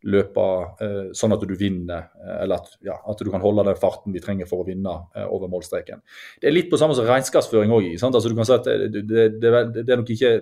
løpe 0.07 0.47
eh, 0.85 1.11
sånn 1.17 1.35
at 1.35 1.43
du 1.43 1.55
vinner, 1.59 2.09
eh, 2.23 2.37
eller 2.45 2.63
at, 2.63 2.79
ja, 2.87 2.95
at, 3.03 3.23
du 3.25 3.31
kan 3.33 3.43
holde 3.43 3.67
den 3.67 3.79
farten 3.81 4.15
vi 4.15 4.23
trenger 4.23 4.47
for 4.51 4.63
å 4.63 4.69
vinne 4.69 4.95
eh, 5.17 5.27
over 5.27 5.51
målstreken. 5.51 6.05
Det 6.39 6.51
er 6.51 6.55
litt 6.55 6.71
på 6.71 6.79
samme 6.79 6.95
som 6.95 7.09
regnskapsføring 7.09 7.75
òg. 7.75 7.91
Altså, 7.99 8.29
du 8.29 8.39
kan 8.39 8.49
si 8.49 8.55
at 8.55 8.69
det, 8.69 8.91
det, 8.95 9.29
det, 9.43 9.55
det, 9.75 9.87
er 9.89 10.03
nok 10.03 10.13
ikke 10.15 10.35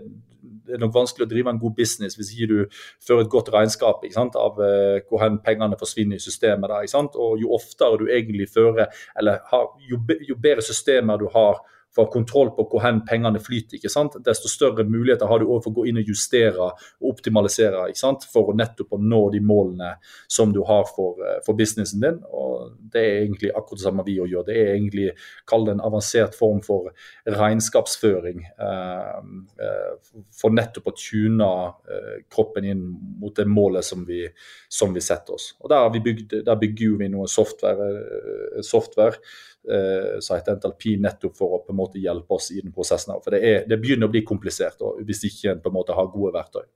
det 0.66 0.74
er 0.76 0.82
nok 0.82 0.94
vanskelig 0.94 1.26
å 1.26 1.30
drive 1.30 1.52
en 1.52 1.60
god 1.62 1.76
business 1.78 2.16
hvis 2.18 2.32
ikke 2.34 2.48
du 2.50 2.80
fører 3.06 3.24
et 3.24 3.32
godt 3.32 3.52
regnskap 3.54 4.04
av 4.42 4.60
eh, 4.66 4.98
hvor 5.06 5.22
hen 5.22 5.38
pengene 5.44 5.78
forsvinner 5.78 6.18
i 6.18 6.22
systemet. 6.22 6.70
Der, 6.72 7.08
og 7.14 7.40
Jo 7.40 7.54
oftere 7.56 8.02
du 8.02 8.10
egentlig 8.10 8.50
fører, 8.52 8.92
eller 9.18 9.40
har, 9.52 9.70
jo, 9.88 10.02
jo 10.26 10.38
bedre 10.42 10.64
systemer 10.66 11.20
du 11.22 11.28
har 11.34 11.62
får 11.96 12.10
kontroll 12.12 12.52
på 12.56 12.66
hvor 12.70 12.84
hen 12.84 13.02
pengene 13.08 13.40
flyter, 13.42 13.78
ikke 13.78 13.92
sant? 13.92 14.18
desto 14.26 14.50
større 14.52 14.84
muligheter 14.84 15.28
har 15.30 15.40
du 15.40 15.48
for 15.56 15.70
å 15.70 15.76
gå 15.80 15.86
inn 15.90 16.00
og 16.00 16.10
justere 16.10 16.68
og 16.68 17.10
optimalisere 17.12 17.86
ikke 17.90 18.02
sant? 18.02 18.26
for 18.32 18.52
å 18.52 18.56
nettopp 18.56 18.96
å 18.96 19.00
nå 19.00 19.22
de 19.34 19.40
målene 19.44 19.94
som 20.28 20.52
du 20.54 20.62
har 20.68 20.84
for, 20.90 21.20
eh, 21.24 21.40
for 21.46 21.58
businessen 21.58 22.02
din. 22.04 22.20
og 22.30 22.76
Det 22.92 23.02
er 23.02 23.22
egentlig 23.24 23.52
akkurat 23.52 23.80
det 23.80 23.86
samme 23.86 24.04
vi 24.06 24.18
gjør. 24.18 24.44
Det 24.46 24.56
er 24.56 24.72
egentlig 24.74 25.08
kall 25.46 25.66
det 25.66 25.76
en 25.76 25.84
avansert 25.88 26.36
form 26.36 26.60
for 26.64 26.90
regnskapsføring. 27.26 28.44
Eh, 28.44 29.18
eh, 29.66 30.20
for 30.40 30.54
nettopp 30.54 30.92
å 30.92 30.96
tune 30.96 31.50
eh, 31.96 32.22
kroppen 32.32 32.68
inn 32.68 32.84
mot 33.20 33.34
det 33.36 33.46
målet 33.48 33.84
som 33.84 34.04
vi, 34.06 34.24
som 34.68 34.94
vi 34.94 35.04
setter 35.04 35.36
oss. 35.38 35.54
Og 35.60 35.70
Der, 35.72 36.00
bygd, 36.00 36.38
der 36.46 36.60
bygger 36.60 36.96
vi 37.00 37.10
noe 37.12 37.28
software, 37.30 37.90
software 38.64 39.20
eh, 39.72 40.16
site 40.24 40.54
entalpi, 40.54 40.96
nettopp 41.02 41.36
for 41.38 41.56
å 41.56 41.60
på 41.64 41.74
en 41.74 41.80
måte 41.80 42.02
hjelpe 42.02 42.38
oss 42.38 42.50
i 42.54 42.62
den 42.62 42.74
prosessen. 42.74 43.14
For 43.24 43.34
det, 43.34 43.42
er, 43.42 43.68
det 43.68 43.78
begynner 43.82 44.10
å 44.10 44.14
bli 44.14 44.24
komplisert 44.26 44.82
og 44.86 45.02
hvis 45.06 45.24
ikke 45.30 45.54
en 45.54 45.62
på 45.64 45.72
en 45.72 45.78
måte 45.78 45.96
har 45.96 46.12
gode 46.12 46.34
verktøy. 46.36 46.66